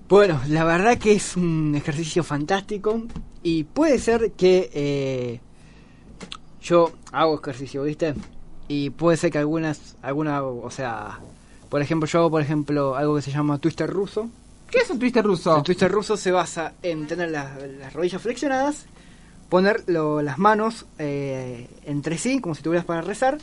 Bueno, 0.09 0.41
la 0.47 0.63
verdad 0.63 0.97
que 0.97 1.15
es 1.15 1.37
un 1.37 1.75
ejercicio 1.75 2.23
fantástico 2.23 3.03
y 3.43 3.65
puede 3.65 3.99
ser 3.99 4.31
que 4.37 4.71
eh, 4.73 5.41
yo 6.63 6.93
hago 7.11 7.41
ejercicio, 7.41 7.83
¿viste? 7.83 8.15
Y 8.69 8.91
puede 8.91 9.17
ser 9.17 9.33
que 9.33 9.39
algunas, 9.39 9.97
alguna, 10.01 10.45
o 10.45 10.71
sea, 10.71 11.19
por 11.75 11.83
ejemplo, 11.83 12.07
yo 12.07 12.21
hago, 12.21 12.31
por 12.31 12.41
ejemplo, 12.41 12.95
algo 12.95 13.17
que 13.17 13.23
se 13.23 13.33
llama 13.33 13.59
twister 13.59 13.91
ruso. 13.91 14.31
¿Qué 14.71 14.79
es 14.79 14.91
un 14.91 15.01
twister 15.01 15.25
ruso? 15.25 15.57
El 15.57 15.65
twister 15.65 15.91
ruso 15.91 16.17
se 16.17 16.31
basa 16.31 16.75
en 16.85 17.09
tener 17.09 17.31
las, 17.33 17.61
las 17.81 17.93
rodillas 17.93 18.23
flexionadas, 18.23 18.87
poner 19.49 19.83
lo- 19.89 20.23
las 20.23 20.39
manos 20.39 20.87
eh, 21.01 21.67
entre 21.85 22.17
sí, 22.17 22.41
como 22.41 22.55
si 22.55 22.63
tuvieras 22.63 22.85
para 22.87 23.01
rezar, 23.03 23.39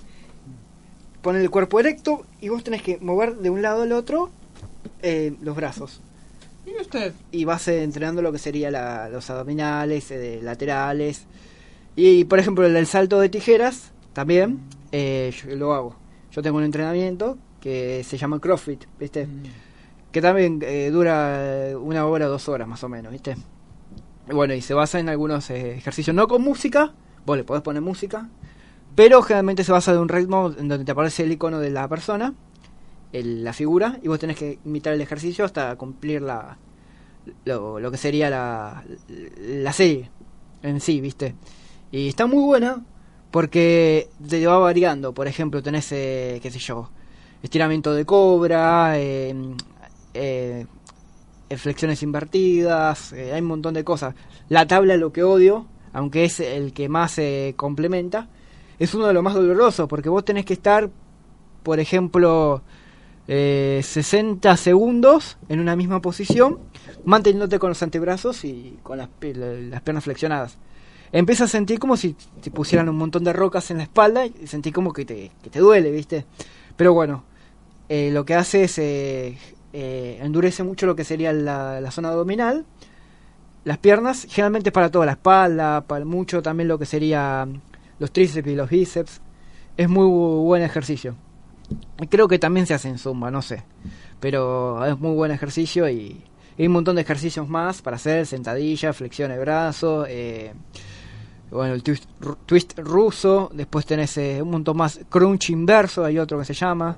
poner 1.22 1.42
el 1.42 1.50
cuerpo 1.50 1.82
erecto 1.82 2.26
y 2.40 2.48
vos 2.48 2.64
tenés 2.64 2.82
que 2.84 3.00
mover 3.02 3.36
de 3.36 3.50
un 3.50 3.62
lado 3.62 3.82
al 3.82 3.92
otro 3.92 4.30
eh, 5.02 5.36
los 5.42 5.54
brazos 5.58 6.00
Mire 6.66 6.80
usted. 6.84 7.14
y 7.34 7.44
vas 7.44 7.68
eh, 7.68 7.84
entrenando 7.84 8.22
lo 8.22 8.32
que 8.32 8.40
sería 8.40 8.72
la- 8.72 9.10
los 9.10 9.30
abdominales, 9.30 10.10
eh, 10.10 10.40
laterales. 10.42 11.26
Y 11.98 12.24
por 12.24 12.40
ejemplo, 12.40 12.66
el, 12.66 12.78
el 12.78 12.88
salto 12.88 13.20
de 13.20 13.28
tijeras 13.28 13.92
también 14.14 14.62
eh, 14.94 15.34
yo 15.44 15.54
lo 15.58 15.74
hago. 15.74 15.98
Yo 16.32 16.42
tengo 16.42 16.60
un 16.60 16.64
entrenamiento 16.64 17.38
que 17.62 18.04
se 18.04 18.18
llama 18.18 18.40
CrossFit, 18.40 18.84
¿viste? 19.00 19.28
Que 20.12 20.22
también 20.22 20.60
eh, 20.64 20.90
dura 20.92 21.70
eh, 21.70 21.76
una 21.76 22.06
hora, 22.06 22.26
dos 22.28 22.50
horas 22.50 22.68
más 22.68 22.84
o 22.84 22.90
menos, 22.90 23.12
¿viste? 23.14 23.38
Bueno, 24.30 24.54
y 24.54 24.62
se 24.62 24.74
basa 24.74 25.00
en 25.00 25.08
algunos 25.10 25.50
eh, 25.50 25.76
ejercicios, 25.76 26.16
no 26.16 26.28
con 26.28 26.42
música, 26.42 26.94
vos 27.26 27.38
le 27.38 27.44
podés 27.44 27.64
poner 27.64 27.82
música, 27.82 28.28
pero 28.96 29.22
generalmente 29.22 29.64
se 29.64 29.72
basa 29.72 29.94
de 29.94 30.00
un 30.00 30.10
ritmo 30.10 30.54
en 30.58 30.68
donde 30.68 30.84
te 30.86 30.92
aparece 30.92 31.24
el 31.24 31.32
icono 31.32 31.60
de 31.60 31.70
la 31.70 31.88
persona, 31.88 32.34
el- 33.14 33.44
la 33.44 33.54
figura, 33.54 34.00
y 34.04 34.08
vos 34.08 34.20
tenés 34.20 34.38
que 34.38 34.60
imitar 34.66 34.94
el 34.94 35.02
ejercicio 35.02 35.46
hasta 35.46 35.76
cumplir 35.76 36.22
la, 36.22 36.58
lo, 37.46 37.80
lo 37.80 37.92
que 37.92 37.98
sería 37.98 38.30
la, 38.30 38.84
la 39.38 39.74
serie 39.74 40.10
en 40.64 40.80
sí, 40.82 41.00
¿viste? 41.02 41.36
Y 41.92 42.08
está 42.08 42.26
muy 42.26 42.44
buena 42.44 42.84
porque 43.32 44.10
te 44.30 44.46
va 44.46 44.58
variando. 44.60 45.14
Por 45.14 45.28
ejemplo, 45.28 45.62
tenés, 45.64 45.92
eh, 45.92 46.40
qué 46.42 46.52
sé 46.52 46.60
yo, 46.60 46.90
estiramiento 47.42 47.94
de 47.94 48.06
cobra, 48.06 48.94
eh, 48.98 49.36
eh, 50.14 50.66
flexiones 51.58 52.04
invertidas, 52.04 53.14
eh, 53.14 53.34
hay 53.34 53.42
un 53.42 53.48
montón 53.48 53.74
de 53.74 53.84
cosas. 53.84 54.16
La 54.50 54.68
tabla, 54.68 54.98
lo 54.98 55.12
que 55.12 55.24
odio, 55.24 55.66
aunque 55.94 56.26
es 56.26 56.40
el 56.40 56.74
que 56.74 56.90
más 56.90 57.12
se 57.12 57.54
complementa, 57.58 58.30
es 58.80 58.94
uno 58.94 59.08
de 59.08 59.14
los 59.14 59.24
más 59.24 59.34
dolorosos 59.34 59.88
porque 59.88 60.10
vos 60.10 60.26
tenés 60.26 60.46
que 60.46 60.54
estar, 60.54 60.90
por 61.64 61.80
ejemplo, 61.80 62.62
eh, 63.28 63.82
60 63.84 64.56
segundos 64.58 65.38
en 65.50 65.60
una 65.60 65.76
misma 65.76 66.02
posición, 66.02 66.60
manteniéndote 67.06 67.60
con 67.60 67.70
los 67.70 67.84
antebrazos 67.84 68.44
y 68.46 68.80
con 68.84 68.98
las 68.98 69.10
piernas 69.10 70.04
flexionadas. 70.04 70.58
Empiezas 71.12 71.50
a 71.50 71.52
sentir 71.52 71.78
como 71.78 71.98
si 71.98 72.16
te 72.42 72.52
pusieran 72.52 72.88
un 72.88 72.96
montón 72.96 73.26
de 73.26 73.34
rocas 73.34 73.70
en 73.70 73.78
la 73.78 73.84
espalda 73.84 74.26
y 74.26 74.48
sentí 74.48 74.72
como 74.72 74.94
que 74.94 75.04
te, 75.04 75.32
que 75.44 75.50
te 75.50 75.60
duele, 75.60 75.92
¿viste? 75.92 76.26
Pero 76.78 76.94
bueno, 76.94 77.26
eh, 77.94 78.10
lo 78.12 78.24
que 78.24 78.36
hace 78.36 78.64
es 78.64 78.78
eh, 78.78 79.38
eh, 79.74 80.18
endurece 80.22 80.64
mucho 80.64 80.86
lo 80.86 80.96
que 80.96 81.04
sería 81.04 81.34
la, 81.34 81.92
zona 81.92 82.08
abdominal, 82.10 82.66
las 83.66 83.78
piernas, 83.80 84.28
generalmente 84.30 84.72
para 84.72 84.90
toda 84.90 85.06
la 85.06 85.12
espalda, 85.12 85.82
para 85.82 86.06
mucho 86.06 86.42
también 86.42 86.70
lo 86.70 86.80
que 86.80 86.86
sería 86.86 87.46
los 88.00 88.12
tríceps 88.14 88.48
y 88.48 88.56
los 88.56 88.70
bíceps. 88.70 89.20
Es 89.76 89.90
muy 89.90 90.06
bu- 90.06 90.44
buen 90.46 90.64
ejercicio. 90.64 91.16
Creo 92.10 92.28
que 92.30 92.40
también 92.40 92.66
se 92.66 92.74
hace 92.74 92.88
en 92.88 92.98
Zumba, 92.98 93.30
no 93.30 93.42
sé. 93.42 93.64
Pero 94.22 94.86
es 94.86 94.98
muy 94.98 95.14
buen 95.14 95.32
ejercicio 95.32 95.90
y 95.90 96.24
hay 96.58 96.68
un 96.68 96.74
montón 96.74 96.96
de 96.96 97.02
ejercicios 97.02 97.50
más 97.50 97.82
para 97.82 97.98
hacer, 97.98 98.26
sentadilla, 98.26 98.94
flexión 98.94 99.32
de 99.32 99.38
brazo, 99.40 100.06
eh, 100.08 100.54
bueno, 101.52 101.74
el 101.74 101.84
twist, 101.84 102.06
twist 102.46 102.80
ruso, 102.80 103.50
después 103.54 103.86
tenés 103.86 104.16
un 104.18 104.50
montón 104.50 104.78
más, 104.78 105.02
crunch 105.10 105.50
inverso, 105.50 106.06
hay 106.06 106.18
otro 106.20 106.40
que 106.40 106.46
se 106.46 106.54
llama. 106.54 106.98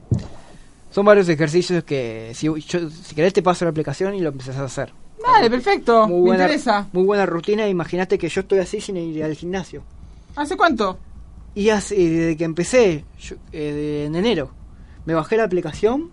Son 0.94 1.06
varios 1.06 1.28
ejercicios 1.28 1.84
que 1.84 2.32
si, 2.36 2.46
yo- 2.48 2.90
si 2.90 3.16
querés 3.16 3.34
te 3.34 3.42
paso 3.42 3.66
la 3.66 3.72
aplicación 3.72 4.14
y 4.16 4.20
lo 4.22 4.30
empezás 4.30 4.58
a 4.58 4.66
hacer. 4.66 4.94
Dale, 5.26 5.50
perfecto. 5.50 6.08
Muy 6.08 6.18
Me 6.18 6.28
buena, 6.28 6.44
interesa. 6.44 6.88
muy 6.92 7.04
buena 7.04 7.26
rutina, 7.26 7.68
imagínate 7.68 8.18
que 8.18 8.30
yo 8.30 8.42
estoy 8.42 8.60
así 8.60 8.80
sin 8.82 8.98
ir 8.98 9.24
al 9.24 9.34
gimnasio. 9.36 9.84
¿Hace 10.36 10.56
cuánto? 10.58 11.00
Y 11.56 11.70
hace, 11.70 11.96
desde 11.96 12.38
que 12.38 12.44
empecé, 12.44 13.06
yo- 13.20 13.36
eh, 13.52 14.04
en 14.08 14.16
enero, 14.16 14.52
me 15.06 15.14
bajé 15.14 15.38
la 15.38 15.46
aplicación 15.46 16.12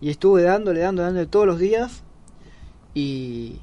y 0.00 0.10
estuve 0.10 0.42
dándole, 0.42 0.80
dándole, 0.80 1.06
dándole 1.06 1.26
todos 1.26 1.46
los 1.46 1.58
días. 1.58 2.02
Y 2.94 3.56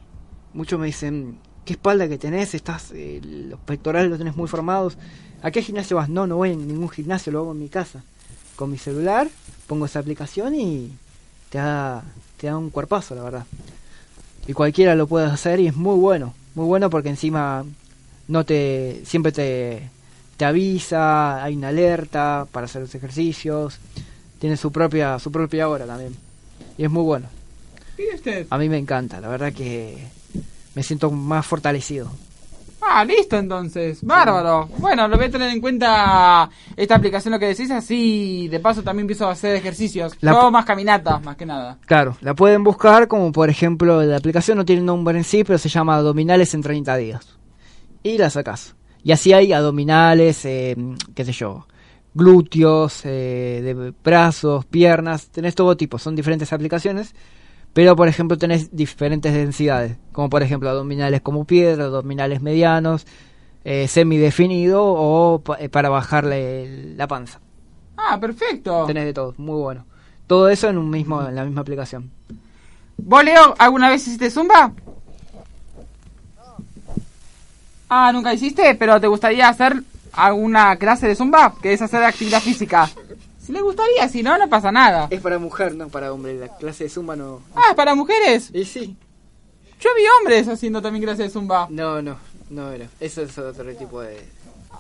muchos 0.54 0.80
me 0.80 0.88
dicen, 0.88 1.38
¿qué 1.66 1.74
espalda 1.74 2.08
que 2.08 2.18
tenés? 2.18 2.54
Estás, 2.56 2.92
eh, 2.94 3.22
los 3.24 3.60
pectorales 3.62 4.10
los 4.10 4.18
tenés 4.18 4.36
muy 4.36 4.48
formados. 4.48 4.98
¿A 5.42 5.52
qué 5.52 5.62
gimnasio 5.62 5.98
vas? 5.98 6.10
No, 6.10 6.28
no 6.28 6.38
voy 6.38 6.52
en 6.52 6.68
ningún 6.68 6.90
gimnasio, 6.90 7.32
lo 7.32 7.40
hago 7.40 7.52
en 7.52 7.60
mi 7.60 7.70
casa. 7.70 8.04
Con 8.56 8.72
mi 8.72 8.78
celular, 8.78 9.28
pongo 9.68 9.86
esa 9.86 10.00
aplicación 10.00 10.56
y 10.56 10.92
te 11.50 11.58
da, 11.58 12.04
te 12.38 12.48
da 12.48 12.58
un 12.58 12.70
cuerpazo, 12.70 13.16
la 13.16 13.24
verdad. 13.24 13.46
Y 14.48 14.54
cualquiera 14.54 14.96
lo 14.96 15.08
puede 15.08 15.26
hacer 15.26 15.60
y 15.60 15.68
es 15.68 15.76
muy 15.76 15.98
bueno. 15.98 16.34
Muy 16.54 16.66
bueno 16.66 16.90
porque 16.90 17.10
encima 17.10 17.66
no 18.28 18.46
te 18.46 19.02
siempre 19.06 19.32
te, 19.32 19.90
te 20.38 20.46
avisa, 20.46 21.44
hay 21.44 21.56
una 21.56 21.70
alerta 21.70 22.48
para 22.52 22.66
hacer 22.66 22.82
los 22.82 22.96
ejercicios. 22.96 23.80
Tiene 24.40 24.58
su 24.58 24.72
propia 24.72 25.18
su 25.20 25.32
propia 25.32 25.68
hora 25.68 25.86
también. 25.86 26.16
Y 26.78 26.84
es 26.84 26.92
muy 26.92 27.04
bueno. 27.04 27.28
A 28.50 28.58
mí 28.58 28.70
me 28.70 28.78
encanta, 28.78 29.22
la 29.22 29.30
verdad 29.30 29.54
que 29.54 29.98
me 30.76 30.84
siento 30.84 31.10
más 31.12 31.46
fortalecido. 31.46 32.12
Ah, 32.88 33.04
listo 33.04 33.38
entonces. 33.38 34.04
Bárbaro. 34.04 34.70
Bueno, 34.78 35.08
lo 35.08 35.18
voy 35.18 35.26
a 35.26 35.32
tener 35.32 35.50
en 35.50 35.60
cuenta 35.62 36.50
esta 36.78 36.96
aplicación, 36.96 37.32
lo 37.34 37.40
que 37.40 37.48
decís, 37.48 37.72
así 37.72 38.48
de 38.48 38.60
paso 38.60 38.84
también 38.84 39.02
empiezo 39.06 39.28
a 39.28 39.32
hacer 39.32 39.56
ejercicios. 39.56 40.14
La- 40.22 40.32
Yo 40.34 40.52
más 40.52 40.66
caminatas, 40.66 41.22
más 41.24 41.36
que 41.36 41.46
nada. 41.46 41.78
Claro, 41.86 42.16
la 42.22 42.34
pueden 42.36 42.64
buscar 42.64 43.08
como 43.08 43.32
por 43.32 43.50
ejemplo 43.50 44.04
la 44.04 44.18
aplicación 44.18 44.58
no 44.58 44.66
tiene 44.66 44.82
nombre 44.84 45.18
en 45.18 45.24
sí, 45.24 45.44
pero 45.44 45.58
se 45.58 45.70
llama 45.70 45.96
Abdominales 45.98 46.54
en 46.54 46.62
30 46.62 46.96
días. 46.98 47.38
Y 48.04 48.18
la 48.18 48.30
sacas. 48.30 48.76
Y 49.04 49.12
así 49.12 49.34
hay 49.34 49.52
abdominales, 49.54 50.46
eh, 50.46 50.76
qué 51.16 51.26
sé 51.26 51.32
yo, 51.32 51.66
glúteos, 52.14 53.02
eh, 53.06 53.62
de 53.64 53.94
brazos, 54.04 54.66
piernas, 54.66 55.28
tenés 55.30 55.54
todo 55.56 55.76
tipo, 55.78 55.98
son 56.00 56.16
diferentes 56.16 56.52
aplicaciones. 56.54 57.14
Pero 57.76 57.96
por 57.98 58.08
ejemplo 58.08 58.38
tenés 58.38 58.74
diferentes 58.76 59.34
densidades, 59.34 59.98
como 60.14 60.30
por 60.30 60.42
ejemplo 60.42 60.70
abdominales 60.70 61.20
como 61.20 61.44
piedra, 61.44 61.84
abdominales 61.86 62.42
medianos, 62.42 63.06
eh, 63.66 63.90
semidefinido 63.90 64.82
o 64.82 65.40
pa- 65.40 65.58
eh, 65.60 65.68
para 65.68 65.90
bajarle 65.90 66.96
la 66.96 67.06
panza. 67.08 67.42
Ah, 67.98 68.18
perfecto. 68.18 68.86
Tenés 68.88 69.04
de 69.04 69.14
todo, 69.14 69.34
muy 69.38 69.60
bueno. 69.62 69.86
Todo 70.26 70.48
eso 70.48 70.70
en 70.70 70.78
un 70.78 70.90
mismo 70.90 71.22
en 71.28 71.36
la 71.36 71.44
misma 71.44 71.62
aplicación. 71.62 72.10
¿Vos, 72.98 73.24
Leo, 73.26 73.54
alguna 73.58 73.90
vez 73.90 74.08
hiciste 74.08 74.32
zumba? 74.32 74.72
Ah, 77.90 78.12
nunca 78.14 78.34
hiciste, 78.34 78.74
pero 78.76 79.00
¿te 79.02 79.08
gustaría 79.08 79.50
hacer 79.50 79.84
alguna 80.14 80.78
clase 80.78 81.08
de 81.08 81.16
zumba? 81.16 81.54
Que 81.62 81.74
es 81.74 81.82
hacer 81.82 82.04
actividad 82.04 82.40
física. 82.42 82.90
Si 83.46 83.52
le 83.52 83.62
gustaría, 83.62 84.08
si 84.10 84.24
no, 84.24 84.38
no 84.38 84.50
pasa 84.50 84.72
nada. 84.72 85.08
Es 85.12 85.22
para 85.22 85.38
mujer, 85.38 85.76
no 85.76 85.88
para 85.90 86.12
hombre. 86.12 86.34
La 86.34 86.48
clase 86.58 86.86
de 86.86 86.90
zumba 86.90 87.16
no. 87.16 87.42
Ah, 87.56 87.66
¿es 87.70 87.76
para 87.76 87.94
mujeres? 87.94 88.50
Y 88.54 88.66
sí. 88.66 88.98
Yo 89.80 89.90
vi 89.96 90.02
hombres 90.20 90.48
haciendo 90.48 90.82
también 90.82 91.04
clase 91.04 91.24
de 91.24 91.30
zumba. 91.30 91.68
No, 91.70 92.02
no, 92.02 92.18
no 92.50 92.72
era. 92.72 92.88
Eso 93.00 93.22
es 93.22 93.38
otro 93.38 93.72
tipo 93.76 94.02
de. 94.02 94.18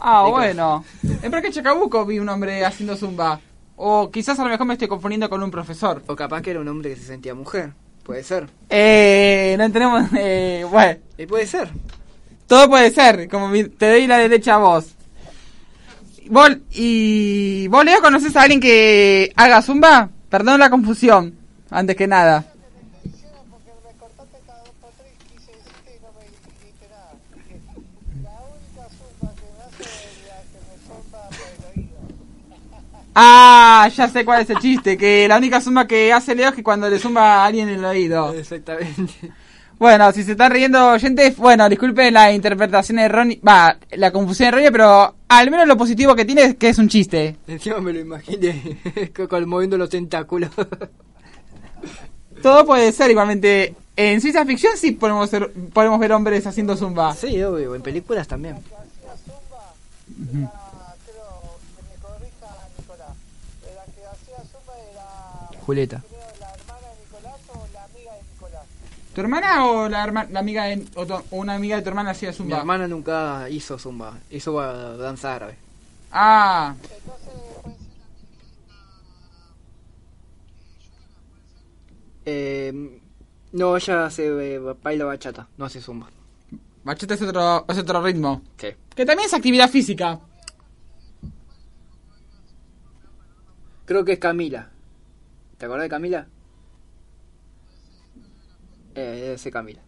Ah, 0.01 0.23
de 0.25 0.31
bueno. 0.31 0.83
En 1.21 1.29
Parque 1.29 1.51
Chacabuco 1.51 2.05
vi 2.05 2.17
un 2.17 2.27
hombre 2.29 2.65
haciendo 2.65 2.95
zumba. 2.95 3.39
O 3.75 4.09
quizás 4.09 4.39
a 4.39 4.43
lo 4.43 4.49
mejor 4.49 4.65
me 4.65 4.73
estoy 4.73 4.87
confundiendo 4.87 5.29
con 5.29 5.43
un 5.43 5.51
profesor. 5.51 6.01
O 6.07 6.15
capaz 6.15 6.41
que 6.41 6.51
era 6.51 6.59
un 6.59 6.67
hombre 6.67 6.89
que 6.91 6.95
se 6.95 7.05
sentía 7.05 7.35
mujer. 7.35 7.73
Puede 8.03 8.23
ser. 8.23 8.47
Eh, 8.69 9.55
no 9.59 9.71
tenemos... 9.71 10.05
Eh, 10.17 10.65
bueno, 10.71 10.99
Y 11.17 11.25
puede 11.27 11.45
ser. 11.45 11.69
todo 12.47 12.67
puede 12.69 12.89
ser. 12.89 13.29
Como 13.29 13.51
te 13.77 13.89
doy 13.89 14.07
la 14.07 14.17
derecha 14.17 14.55
a 14.55 14.57
vos. 14.59 14.94
¿Vos, 16.29 16.57
¿Y 16.71 17.67
vos, 17.67 17.85
Leo, 17.85 18.01
conoces 18.01 18.35
a 18.35 18.41
alguien 18.41 18.59
que 18.59 19.31
haga 19.35 19.61
zumba? 19.61 20.09
Perdón 20.29 20.59
la 20.59 20.69
confusión, 20.69 21.35
antes 21.69 21.95
que 21.95 22.07
nada. 22.07 22.45
Ah, 33.17 33.89
ya 33.95 34.09
sé 34.09 34.25
cuál 34.25 34.41
es 34.41 34.49
el 34.49 34.59
chiste, 34.59 34.97
que 34.97 35.25
la 35.27 35.37
única 35.37 35.61
zumba 35.61 35.87
que 35.87 36.11
hace 36.11 36.35
Leo 36.35 36.49
es 36.49 36.55
que 36.55 36.63
cuando 36.63 36.89
le 36.89 36.99
zumba 36.99 37.43
a 37.43 37.45
alguien 37.45 37.69
en 37.69 37.75
el 37.75 37.85
oído. 37.85 38.33
Exactamente. 38.33 39.13
Bueno, 39.77 40.11
si 40.11 40.23
se 40.23 40.31
están 40.31 40.51
riendo 40.51 40.91
oyentes, 40.91 41.35
bueno, 41.37 41.67
disculpen 41.67 42.13
la 42.13 42.31
interpretación 42.31 42.99
errónea, 42.99 43.37
va, 43.45 43.77
la 43.91 44.11
confusión 44.11 44.47
errónea, 44.49 44.71
pero 44.71 45.14
al 45.27 45.51
menos 45.51 45.67
lo 45.67 45.77
positivo 45.77 46.15
que 46.15 46.25
tiene 46.25 46.43
es 46.43 46.55
que 46.55 46.69
es 46.69 46.77
un 46.77 46.87
chiste. 46.87 47.35
Encima 47.47 47.79
me 47.79 47.93
lo 47.93 47.99
imaginé 47.99 48.77
moviendo 49.45 49.77
los 49.77 49.89
tentáculos. 49.89 50.49
Todo 52.41 52.65
puede 52.65 52.91
ser 52.91 53.11
igualmente. 53.11 53.73
En 53.97 54.19
ciencia 54.21 54.45
ficción 54.45 54.73
sí 54.77 54.91
podemos, 54.91 55.29
ser- 55.29 55.51
podemos 55.73 55.99
ver 55.99 56.11
hombres 56.11 56.45
haciendo 56.45 56.75
zumba. 56.75 57.13
sí, 57.15 57.41
obvio. 57.41 57.75
En 57.75 57.81
películas 57.81 58.27
también. 58.27 58.57
Julieta. 65.65 66.03
¿Tu 69.15 69.21
hermana 69.21 69.65
o 69.65 69.87
la, 69.89 70.03
herma- 70.05 70.27
la 70.29 70.39
amiga 70.41 70.65
de, 70.65 70.85
o, 70.95 71.05
tu- 71.05 71.13
o 71.13 71.23
una 71.37 71.55
amiga 71.55 71.77
de 71.77 71.81
tu 71.83 71.89
hermana 71.89 72.11
hacía 72.11 72.29
Mi 72.31 72.35
zumba? 72.35 72.57
hermana 72.59 72.87
nunca 72.87 73.49
hizo 73.49 73.79
zumba. 73.79 74.17
Hizo 74.29 74.51
danza 74.97 75.33
árabe. 75.35 75.55
Ah, 76.11 76.75
Eh, 82.25 82.99
no, 83.51 83.77
ella 83.77 84.05
hace 84.05 84.55
eh, 84.55 84.59
baila 84.59 85.05
bachata. 85.05 85.47
No 85.57 85.65
hace 85.65 85.81
zumba. 85.81 86.07
bachata 86.83 87.13
es 87.13 87.21
otro, 87.21 87.65
es 87.67 87.77
otro 87.77 88.01
ritmo. 88.03 88.41
Sí. 88.57 88.67
Que 88.95 89.05
también 89.05 89.27
es 89.27 89.33
actividad 89.33 89.69
física. 89.69 90.19
Creo 93.85 94.03
que 94.03 94.13
es 94.13 94.19
Camila. 94.19 94.69
¿Te 95.57 95.65
acordás 95.65 95.83
de 95.83 95.89
Camila? 95.89 96.27
Eh, 98.95 99.35
ser 99.37 99.51
Camila. 99.51 99.81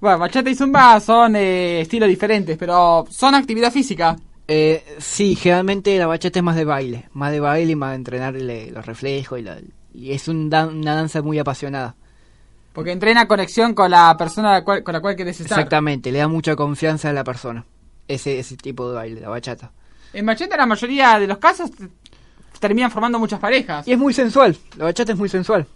Bueno, 0.00 0.18
bachata 0.18 0.48
y 0.48 0.54
zumba 0.54 1.00
son 1.00 1.34
eh, 1.36 1.80
estilos 1.80 2.08
diferentes, 2.08 2.56
pero 2.56 3.04
son 3.10 3.34
actividad 3.34 3.72
física. 3.72 4.16
Eh, 4.46 4.96
sí, 4.98 5.34
generalmente 5.34 5.98
la 5.98 6.06
bachata 6.06 6.38
es 6.38 6.42
más 6.44 6.56
de 6.56 6.64
baile. 6.64 7.08
Más 7.14 7.32
de 7.32 7.40
baile 7.40 7.72
y 7.72 7.76
más 7.76 7.90
de 7.90 7.96
entrenarle 7.96 8.70
los 8.70 8.86
reflejos. 8.86 9.40
Y, 9.40 9.42
la- 9.42 9.58
y 9.92 10.12
es 10.12 10.28
un 10.28 10.48
dan- 10.48 10.76
una 10.78 10.94
danza 10.94 11.20
muy 11.20 11.38
apasionada. 11.38 11.96
Porque 12.72 12.92
entrena 12.92 13.26
conexión 13.26 13.74
con 13.74 13.90
la 13.90 14.16
persona 14.16 14.52
la 14.52 14.64
cual- 14.64 14.84
con 14.84 14.92
la 14.94 15.00
cual 15.00 15.16
querés 15.16 15.40
estar. 15.40 15.58
Exactamente, 15.58 16.12
le 16.12 16.20
da 16.20 16.28
mucha 16.28 16.54
confianza 16.54 17.10
a 17.10 17.12
la 17.12 17.24
persona. 17.24 17.64
Ese, 18.06 18.38
ese 18.38 18.56
tipo 18.56 18.88
de 18.88 18.94
baile, 18.94 19.20
la 19.20 19.28
bachata. 19.30 19.72
En 20.12 20.24
bachata 20.24 20.56
la 20.56 20.64
mayoría 20.66 21.18
de 21.18 21.26
los 21.26 21.38
casos 21.38 21.70
terminan 22.60 22.90
formando 22.90 23.18
muchas 23.18 23.40
parejas. 23.40 23.86
Y 23.86 23.92
es 23.92 23.98
muy 23.98 24.14
sensual, 24.14 24.56
la 24.76 24.84
bachata 24.84 25.12
es 25.12 25.18
muy 25.18 25.28
sensual. 25.28 25.66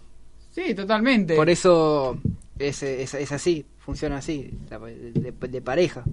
Sí, 0.53 0.73
totalmente. 0.75 1.35
Por 1.35 1.49
eso 1.49 2.17
es, 2.59 2.83
es, 2.83 3.13
es 3.13 3.31
así, 3.31 3.65
funciona 3.79 4.17
así, 4.17 4.51
de, 4.69 5.31
de 5.31 5.61
pareja. 5.61 6.03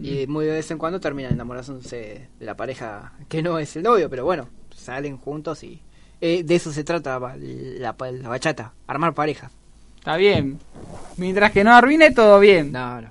Y 0.00 0.26
muy 0.26 0.44
de 0.46 0.52
vez 0.52 0.70
en 0.70 0.78
cuando 0.78 1.00
terminan 1.00 1.32
enamorándose 1.32 2.28
de 2.38 2.46
la 2.46 2.56
pareja 2.56 3.12
que 3.28 3.42
no 3.42 3.58
es 3.58 3.74
el 3.76 3.82
novio, 3.82 4.08
pero 4.10 4.24
bueno, 4.24 4.48
salen 4.76 5.16
juntos 5.16 5.64
y 5.64 5.80
eh, 6.20 6.42
de 6.44 6.54
eso 6.54 6.72
se 6.72 6.84
trata 6.84 7.18
la, 7.18 7.36
la- 7.38 8.12
la 8.12 8.28
bachata, 8.28 8.72
armar 8.86 9.14
pareja. 9.14 9.50
Está 9.98 10.16
bien. 10.16 10.58
Mientras 11.16 11.50
que 11.50 11.64
no 11.64 11.72
arruine, 11.74 12.10
todo 12.10 12.38
bien. 12.38 12.70
No, 12.70 13.00
no. 13.00 13.08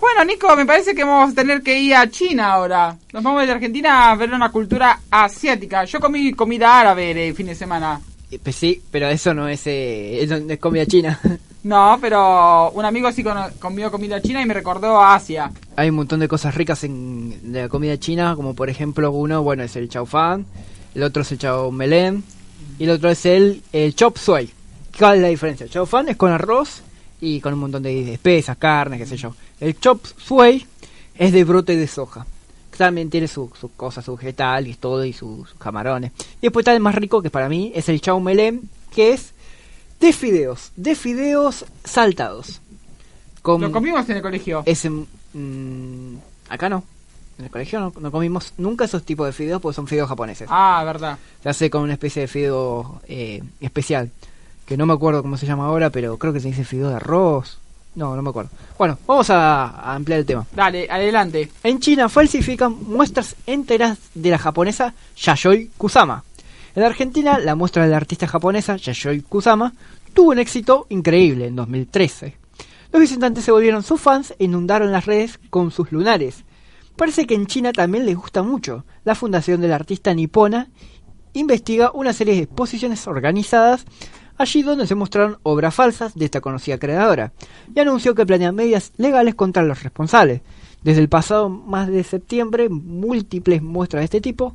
Bueno, 0.00 0.24
Nico, 0.24 0.54
me 0.56 0.66
parece 0.66 0.94
que 0.94 1.04
vamos 1.04 1.32
a 1.32 1.34
tener 1.34 1.62
que 1.62 1.78
ir 1.78 1.94
a 1.94 2.08
China 2.10 2.52
ahora. 2.52 2.96
Nos 3.12 3.22
vamos 3.22 3.46
de 3.46 3.52
Argentina 3.52 4.10
a 4.10 4.16
ver 4.16 4.32
una 4.32 4.50
cultura 4.50 5.00
asiática. 5.10 5.84
Yo 5.84 6.00
comí 6.00 6.32
comida 6.32 6.80
árabe 6.80 7.28
el 7.28 7.34
fin 7.34 7.46
de 7.46 7.54
semana. 7.54 8.00
Eh, 8.30 8.38
pues 8.42 8.56
sí, 8.56 8.82
pero 8.90 9.08
eso 9.08 9.32
no 9.32 9.48
es, 9.48 9.66
eh, 9.66 10.22
es, 10.22 10.28
no 10.28 10.52
es 10.52 10.58
comida 10.58 10.86
china. 10.86 11.20
No, 11.64 11.98
pero 12.00 12.70
un 12.70 12.84
amigo 12.84 13.10
sí 13.10 13.24
comió 13.58 13.90
comida 13.90 14.22
china 14.22 14.40
y 14.40 14.46
me 14.46 14.54
recordó 14.54 14.98
a 15.00 15.16
Asia. 15.16 15.50
Hay 15.74 15.90
un 15.90 15.96
montón 15.96 16.20
de 16.20 16.28
cosas 16.28 16.54
ricas 16.54 16.84
en 16.84 17.52
de 17.52 17.62
la 17.62 17.68
comida 17.68 17.98
china, 17.98 18.36
como 18.36 18.54
por 18.54 18.70
ejemplo 18.70 19.10
uno, 19.10 19.42
bueno, 19.42 19.64
es 19.64 19.74
el 19.74 19.88
chao 19.88 20.06
fan, 20.06 20.46
el 20.94 21.02
otro 21.02 21.22
es 21.22 21.32
el 21.32 21.38
chao 21.38 21.70
melén 21.72 22.22
y 22.78 22.84
el 22.84 22.90
otro 22.90 23.10
es 23.10 23.26
el, 23.26 23.60
el 23.72 23.94
chop 23.96 24.16
suey. 24.16 24.50
¿Cuál 24.96 25.16
es 25.16 25.22
la 25.22 25.28
diferencia? 25.28 25.64
El 25.64 25.70
chao 25.70 25.84
fan 25.84 26.08
es 26.08 26.16
con 26.16 26.30
arroz 26.30 26.82
y 27.20 27.40
con 27.40 27.52
un 27.54 27.60
montón 27.60 27.82
de 27.82 28.14
especias, 28.14 28.56
carnes, 28.56 29.00
qué 29.00 29.06
sé 29.06 29.16
yo. 29.16 29.34
El 29.60 29.78
chop 29.78 30.06
suey 30.16 30.64
es 31.16 31.32
de 31.32 31.42
brote 31.44 31.76
de 31.76 31.88
soja. 31.88 32.24
También 32.78 33.10
tiene 33.10 33.28
sus 33.28 33.50
su 33.58 33.70
cosas, 33.72 34.04
su 34.04 34.16
vegetal 34.16 34.66
y 34.66 34.74
todo, 34.74 35.04
y 35.04 35.12
sus, 35.12 35.50
sus 35.50 35.58
camarones. 35.58 36.12
Y 36.40 36.42
después 36.46 36.62
está 36.62 36.72
el 36.72 36.80
más 36.80 36.94
rico, 36.94 37.20
que 37.20 37.28
para 37.30 37.48
mí 37.50 37.72
es 37.74 37.88
el 37.90 38.00
chao 38.00 38.18
melén, 38.20 38.62
que 38.94 39.12
es 39.12 39.32
de 40.00 40.12
fideos, 40.12 40.70
de 40.76 40.94
fideos 40.94 41.64
saltados. 41.84 42.60
Con 43.42 43.60
Lo 43.60 43.72
comimos 43.72 44.08
en 44.08 44.16
el 44.16 44.22
colegio. 44.22 44.62
ese 44.64 44.90
mm, 44.90 46.16
acá 46.48 46.68
no 46.68 46.84
en 47.38 47.44
el 47.44 47.50
colegio 47.52 47.78
no, 47.80 47.92
no 48.00 48.10
comimos 48.10 48.52
nunca 48.58 48.84
esos 48.84 49.04
tipos 49.04 49.24
de 49.26 49.32
fideos 49.32 49.60
porque 49.62 49.76
son 49.76 49.86
fideos 49.86 50.08
japoneses 50.08 50.48
Ah, 50.50 50.82
verdad. 50.84 51.18
se 51.42 51.48
hace 51.48 51.70
con 51.70 51.82
una 51.82 51.92
especie 51.92 52.22
de 52.22 52.28
fideo 52.28 53.00
eh, 53.06 53.42
especial 53.60 54.10
que 54.66 54.76
no 54.76 54.86
me 54.86 54.92
acuerdo 54.92 55.22
cómo 55.22 55.36
se 55.36 55.46
llama 55.46 55.66
ahora 55.66 55.90
pero 55.90 56.18
creo 56.18 56.32
que 56.32 56.40
se 56.40 56.48
dice 56.48 56.64
fideo 56.64 56.88
de 56.90 56.96
arroz 56.96 57.58
no 57.98 58.16
no 58.16 58.22
me 58.22 58.30
acuerdo 58.30 58.50
bueno 58.78 58.98
vamos 59.06 59.28
a, 59.30 59.66
a 59.66 59.94
ampliar 59.94 60.20
el 60.20 60.26
tema 60.26 60.46
Dale, 60.54 60.86
adelante. 60.90 61.50
en 61.62 61.80
China 61.80 62.08
falsifican 62.08 62.76
muestras 62.84 63.36
enteras 63.46 63.98
de 64.14 64.30
la 64.30 64.38
japonesa 64.38 64.94
Yayoi 65.16 65.70
Kusama. 65.76 66.24
En 66.74 66.84
Argentina, 66.84 67.38
la 67.40 67.56
muestra 67.56 67.84
de 67.84 67.90
la 67.90 67.96
artista 67.96 68.26
japonesa 68.28 68.76
Yayoi 68.76 69.22
Kusama 69.22 69.72
tuvo 70.14 70.30
un 70.30 70.38
éxito 70.38 70.86
increíble 70.90 71.46
en 71.46 71.56
2013. 71.56 72.36
Los 72.92 73.00
visitantes 73.00 73.44
se 73.44 73.50
volvieron 73.50 73.82
sus 73.82 74.00
fans 74.00 74.32
e 74.38 74.44
inundaron 74.44 74.92
las 74.92 75.04
redes 75.06 75.40
con 75.50 75.70
sus 75.72 75.90
lunares. 75.90 76.44
Parece 76.96 77.26
que 77.26 77.34
en 77.34 77.46
China 77.46 77.72
también 77.72 78.06
les 78.06 78.16
gusta 78.16 78.42
mucho. 78.42 78.84
La 79.04 79.14
fundación 79.14 79.60
de 79.60 79.68
la 79.68 79.74
artista 79.74 80.14
nipona 80.14 80.68
investiga 81.32 81.90
una 81.92 82.12
serie 82.12 82.34
de 82.34 82.42
exposiciones 82.42 83.06
organizadas 83.06 83.84
allí 84.38 84.62
donde 84.62 84.86
se 84.86 84.94
mostraron 84.94 85.38
obras 85.42 85.74
falsas 85.74 86.14
de 86.14 86.24
esta 86.24 86.40
conocida 86.40 86.78
creadora 86.78 87.32
y 87.74 87.80
anunció 87.80 88.14
que 88.14 88.24
planea 88.24 88.52
medidas 88.52 88.92
legales 88.96 89.34
contra 89.34 89.64
los 89.64 89.82
responsables. 89.82 90.40
Desde 90.82 91.00
el 91.00 91.08
pasado 91.08 91.48
más 91.48 91.88
de 91.88 92.04
septiembre, 92.04 92.68
múltiples 92.68 93.60
muestras 93.62 94.00
de 94.00 94.04
este 94.04 94.20
tipo 94.20 94.54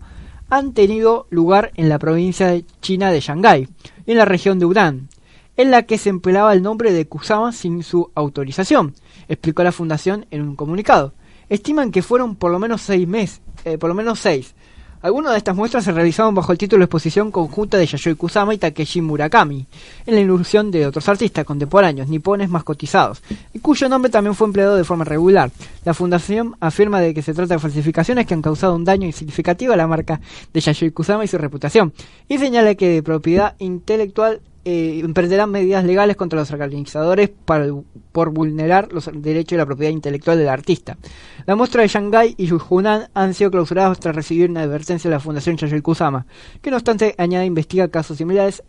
han 0.50 0.74
tenido 0.74 1.28
lugar 1.30 1.72
en 1.76 1.90
la 1.90 2.00
provincia 2.00 2.48
de 2.48 2.66
China 2.82 3.12
de 3.12 3.20
Shanghái, 3.20 3.68
en 4.08 4.18
la 4.18 4.26
región 4.26 4.60
de 4.60 4.66
Hunan, 4.66 5.10
en 5.58 5.72
la 5.72 5.84
que 5.84 5.98
se 5.98 6.10
empleaba 6.10 6.54
el 6.54 6.62
nombre 6.62 6.94
de 6.94 7.08
Kusama 7.08 7.52
sin 7.52 7.84
su 7.84 8.12
autorización, 8.16 8.94
explicó 9.28 9.64
la 9.64 9.72
fundación 9.72 10.26
en 10.32 10.42
un 10.42 10.56
comunicado. 10.56 11.14
Estiman 11.50 11.92
que 11.92 12.02
fueron 12.02 12.36
por 12.36 12.52
lo 12.52 12.60
menos 12.60 12.82
seis 12.82 13.08
meses, 13.08 13.42
eh, 13.66 13.78
por 13.78 13.90
lo 13.90 13.96
menos 13.96 14.20
seis. 14.20 14.56
Algunas 15.04 15.34
de 15.34 15.38
estas 15.40 15.58
muestras 15.58 15.84
se 15.84 15.92
realizaron 15.92 16.34
bajo 16.34 16.54
el 16.54 16.58
título 16.58 16.86
exposición 16.86 17.30
conjunta 17.30 17.78
de 17.78 17.86
Yayoi 17.86 18.16
Kusama 18.16 18.54
y 18.54 18.58
Takeshi 18.58 19.02
Murakami, 19.02 19.66
en 20.06 20.16
la 20.16 20.22
ilusión 20.22 20.72
de 20.72 20.88
otros 20.88 21.10
artistas 21.10 21.44
contemporáneos 21.44 22.08
nipones 22.08 22.50
más 22.50 22.64
cotizados, 22.64 23.22
y 23.54 23.60
cuyo 23.60 23.90
nombre 23.90 24.10
también 24.10 24.34
fue 24.34 24.48
empleado 24.48 24.78
de 24.78 24.86
forma 24.86 25.04
regular. 25.04 25.52
La 25.84 25.94
fundación 25.94 26.56
afirma 26.62 27.02
de 27.02 27.14
que 27.14 27.22
se 27.22 27.34
trata 27.34 27.56
de 27.56 27.60
falsificaciones 27.60 28.26
que 28.26 28.34
han 28.34 28.42
causado 28.42 28.76
un 28.76 28.86
daño 28.86 29.12
significativo 29.12 29.74
a 29.74 29.76
la 29.76 29.88
marca 29.88 30.22
de 30.54 30.62
Yayoi 30.62 30.92
Kusama 30.92 31.26
y 31.26 31.28
su 31.28 31.38
reputación, 31.38 31.92
y 32.30 32.38
señala 32.38 32.76
que 32.76 32.88
de 32.88 33.04
propiedad 33.04 33.56
intelectual 33.60 34.40
eh, 34.66 35.00
emprenderán 35.04 35.52
medidas 35.52 35.84
legales 35.84 36.16
contra 36.16 36.40
los 36.40 36.52
organizadores 36.52 37.30
para- 37.30 37.68
por 38.12 38.30
vulnerar 38.30 38.92
los 38.94 39.10
derechos 39.14 39.52
de 39.52 39.58
la 39.58 39.66
propiedad 39.66 39.92
intelectual 39.92 40.38
del 40.38 40.50
artista. 40.50 40.98
La 41.46 41.56
muestra 41.56 41.82
de 41.82 41.88
Shanghái 41.90 42.36
y 42.38 42.50
Hunan 42.52 43.10
han 43.14 43.34
sido 43.34 43.52
clausurados 43.52 44.00
tras 44.00 44.16
recibir 44.16 44.50
una 44.50 44.62
advertencia 44.62 45.10
de 45.10 45.16
la 45.16 45.20
Fundación 45.20 45.58
Yayoi 45.58 45.82
Kusama, 45.82 46.26
que 46.62 46.70
no 46.72 46.78
obstante 46.78 47.16
añade 47.18 47.46
investiga 47.46 47.88
casos 47.90 48.18
similares 48.18 48.64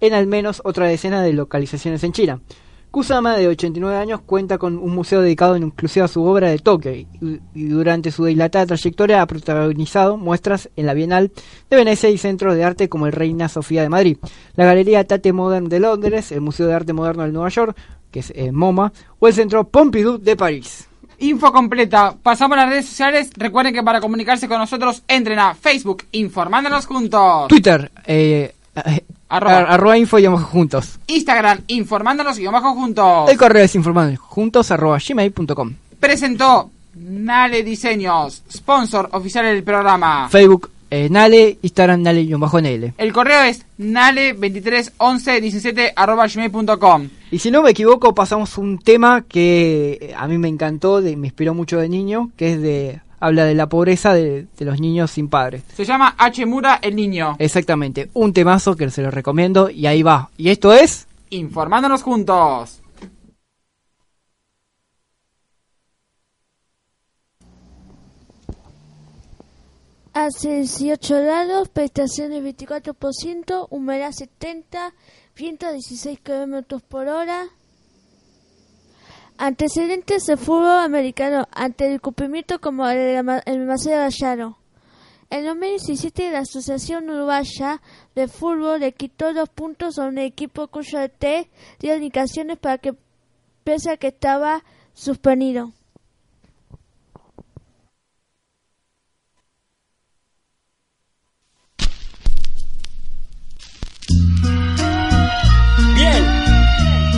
en 0.00 0.14
al 0.14 0.26
menos 0.26 0.60
otra 0.64 0.86
decena 0.86 1.22
de 1.22 1.32
localizaciones 1.32 2.02
en 2.04 2.12
China. 2.12 2.40
Kusama, 2.94 3.36
de 3.36 3.48
89 3.48 3.96
años, 3.96 4.20
cuenta 4.24 4.56
con 4.56 4.78
un 4.78 4.94
museo 4.94 5.20
dedicado 5.20 5.56
en 5.56 5.64
exclusiva 5.64 6.04
a 6.04 6.08
su 6.08 6.22
obra 6.22 6.48
de 6.48 6.60
Tokio 6.60 6.92
y, 6.94 7.08
durante 7.52 8.12
su 8.12 8.24
dilatada 8.24 8.66
trayectoria 8.66 9.20
ha 9.20 9.26
protagonizado 9.26 10.16
muestras 10.16 10.70
en 10.76 10.86
la 10.86 10.94
Bienal 10.94 11.32
de 11.68 11.76
Venecia 11.76 12.08
y 12.08 12.18
centros 12.18 12.54
de 12.54 12.62
arte 12.62 12.88
como 12.88 13.08
el 13.08 13.12
Reina 13.12 13.48
Sofía 13.48 13.82
de 13.82 13.88
Madrid, 13.88 14.18
la 14.54 14.64
Galería 14.64 15.02
Tate 15.02 15.32
Modern 15.32 15.68
de 15.68 15.80
Londres, 15.80 16.30
el 16.30 16.40
Museo 16.40 16.68
de 16.68 16.74
Arte 16.74 16.92
Moderno 16.92 17.24
de 17.24 17.32
Nueva 17.32 17.48
York, 17.48 17.76
que 18.12 18.20
es 18.20 18.32
eh, 18.36 18.52
MoMA, 18.52 18.92
o 19.18 19.26
el 19.26 19.34
Centro 19.34 19.64
Pompidou 19.64 20.16
de 20.16 20.36
París. 20.36 20.88
Info 21.18 21.50
completa. 21.50 22.14
Pasamos 22.22 22.56
a 22.56 22.60
las 22.60 22.70
redes 22.70 22.86
sociales. 22.86 23.30
Recuerden 23.36 23.74
que 23.74 23.82
para 23.82 24.00
comunicarse 24.00 24.46
con 24.46 24.58
nosotros 24.58 25.02
entren 25.08 25.40
a 25.40 25.54
Facebook, 25.54 26.04
informándonos 26.12 26.86
juntos. 26.86 27.48
Twitter, 27.48 27.90
eh, 28.06 28.54
eh, 28.86 29.04
Arroba. 29.36 29.58
ar- 29.58 29.70
arroba 29.72 29.98
info 29.98 30.18
y 30.18 30.26
abajo 30.26 30.44
juntos. 30.46 30.98
Instagram, 31.06 31.60
informándonos 31.68 32.38
y 32.38 32.46
bajo 32.46 32.72
juntos. 32.74 33.30
El 33.30 33.36
correo 33.36 33.64
es 33.64 33.74
informando 33.74 34.18
juntos 34.20 34.70
arroba 34.70 34.98
gmail.com. 35.06 35.72
Presentó 36.00 36.70
Nale 36.96 37.62
Diseños, 37.64 38.42
sponsor 38.52 39.08
oficial 39.12 39.44
del 39.46 39.62
programa. 39.64 40.28
Facebook, 40.28 40.70
eh, 40.90 41.08
Nale, 41.10 41.58
Instagram, 41.62 42.02
Nale-NL. 42.02 42.92
El 42.96 43.12
correo 43.12 43.42
es 43.42 43.64
nale231117 43.80 45.92
arroba 45.96 46.26
gmail.com. 46.26 47.08
Y 47.30 47.38
si 47.38 47.50
no 47.50 47.62
me 47.62 47.70
equivoco, 47.70 48.14
pasamos 48.14 48.58
un 48.58 48.78
tema 48.78 49.22
que 49.22 49.98
eh, 50.00 50.14
a 50.16 50.26
mí 50.28 50.38
me 50.38 50.48
encantó, 50.48 51.00
de, 51.00 51.16
me 51.16 51.28
inspiró 51.28 51.54
mucho 51.54 51.78
de 51.78 51.88
niño, 51.88 52.30
que 52.36 52.52
es 52.52 52.60
de 52.62 53.00
habla 53.24 53.44
de 53.44 53.54
la 53.54 53.68
pobreza 53.68 54.12
de, 54.12 54.46
de 54.56 54.64
los 54.64 54.80
niños 54.80 55.10
sin 55.10 55.28
padres. 55.28 55.62
Se 55.74 55.84
llama 55.84 56.14
H. 56.18 56.44
Mura 56.46 56.78
el 56.82 56.94
Niño. 56.94 57.36
Exactamente, 57.38 58.10
un 58.14 58.32
temazo 58.32 58.76
que 58.76 58.90
se 58.90 59.02
lo 59.02 59.10
recomiendo 59.10 59.70
y 59.70 59.86
ahí 59.86 60.02
va. 60.02 60.30
Y 60.36 60.50
esto 60.50 60.72
es... 60.72 61.06
Informándonos 61.30 62.02
juntos. 62.02 62.80
Hace 70.12 70.58
18 70.58 71.22
grados, 71.22 71.68
prestaciones 71.70 72.40
24%, 72.44 73.66
humedad 73.70 74.12
70, 74.12 74.94
viento 75.34 75.72
16 75.72 76.20
kilómetros 76.20 76.82
por 76.82 77.08
hora. 77.08 77.48
Antecedentes 79.36 80.26
de 80.26 80.36
fútbol 80.36 80.78
americano 80.78 81.48
ante 81.50 81.92
el 81.92 82.00
cumplimiento 82.00 82.60
como 82.60 82.88
el 82.88 83.16
el 83.46 83.66
Maceo 83.66 83.98
Gallardo. 83.98 84.58
En 85.28 85.44
2017 85.44 86.30
la 86.30 86.40
Asociación 86.40 87.10
Uruguaya 87.10 87.82
de 88.14 88.28
Fútbol 88.28 88.78
le 88.78 88.92
quitó 88.92 89.34
dos 89.34 89.48
puntos 89.48 89.98
a 89.98 90.04
un 90.04 90.18
equipo 90.18 90.68
cuyo 90.68 91.00
DT 91.00 91.50
dio 91.80 91.96
indicaciones 91.96 92.58
para 92.58 92.78
que 92.78 92.94
pese 93.64 93.90
a 93.90 93.96
que 93.96 94.08
estaba 94.08 94.62
suspendido. 94.92 95.72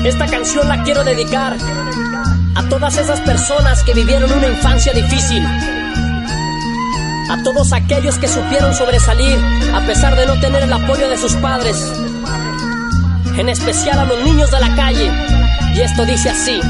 Esta 0.09 0.27
canción 0.27 0.69
la 0.69 0.83
quiero 0.85 1.03
dedicar 1.03 1.57
a 2.55 2.69
todas 2.69 2.97
esas 2.97 3.21
personas 3.23 3.83
que 3.83 3.93
vivieron 3.93 4.31
una 4.31 4.47
infancia 4.47 4.93
difícil. 4.93 5.45
A 7.29 7.43
todos 7.43 7.73
aquellos 7.73 8.17
que 8.19 8.29
supieron 8.29 8.73
sobresalir 8.75 9.37
a 9.75 9.81
pesar 9.81 10.15
de 10.15 10.27
no 10.27 10.39
tener 10.39 10.63
el 10.63 10.73
apoyo 10.73 11.09
de 11.09 11.17
sus 11.17 11.35
padres. 11.35 11.93
En 13.37 13.49
especial 13.49 13.99
a 13.99 14.05
los 14.05 14.23
niños 14.23 14.51
de 14.51 14.61
la 14.61 14.77
calle. 14.77 15.11
Y 15.75 15.81
esto 15.81 16.05
dice 16.07 16.31
así. 16.31 16.61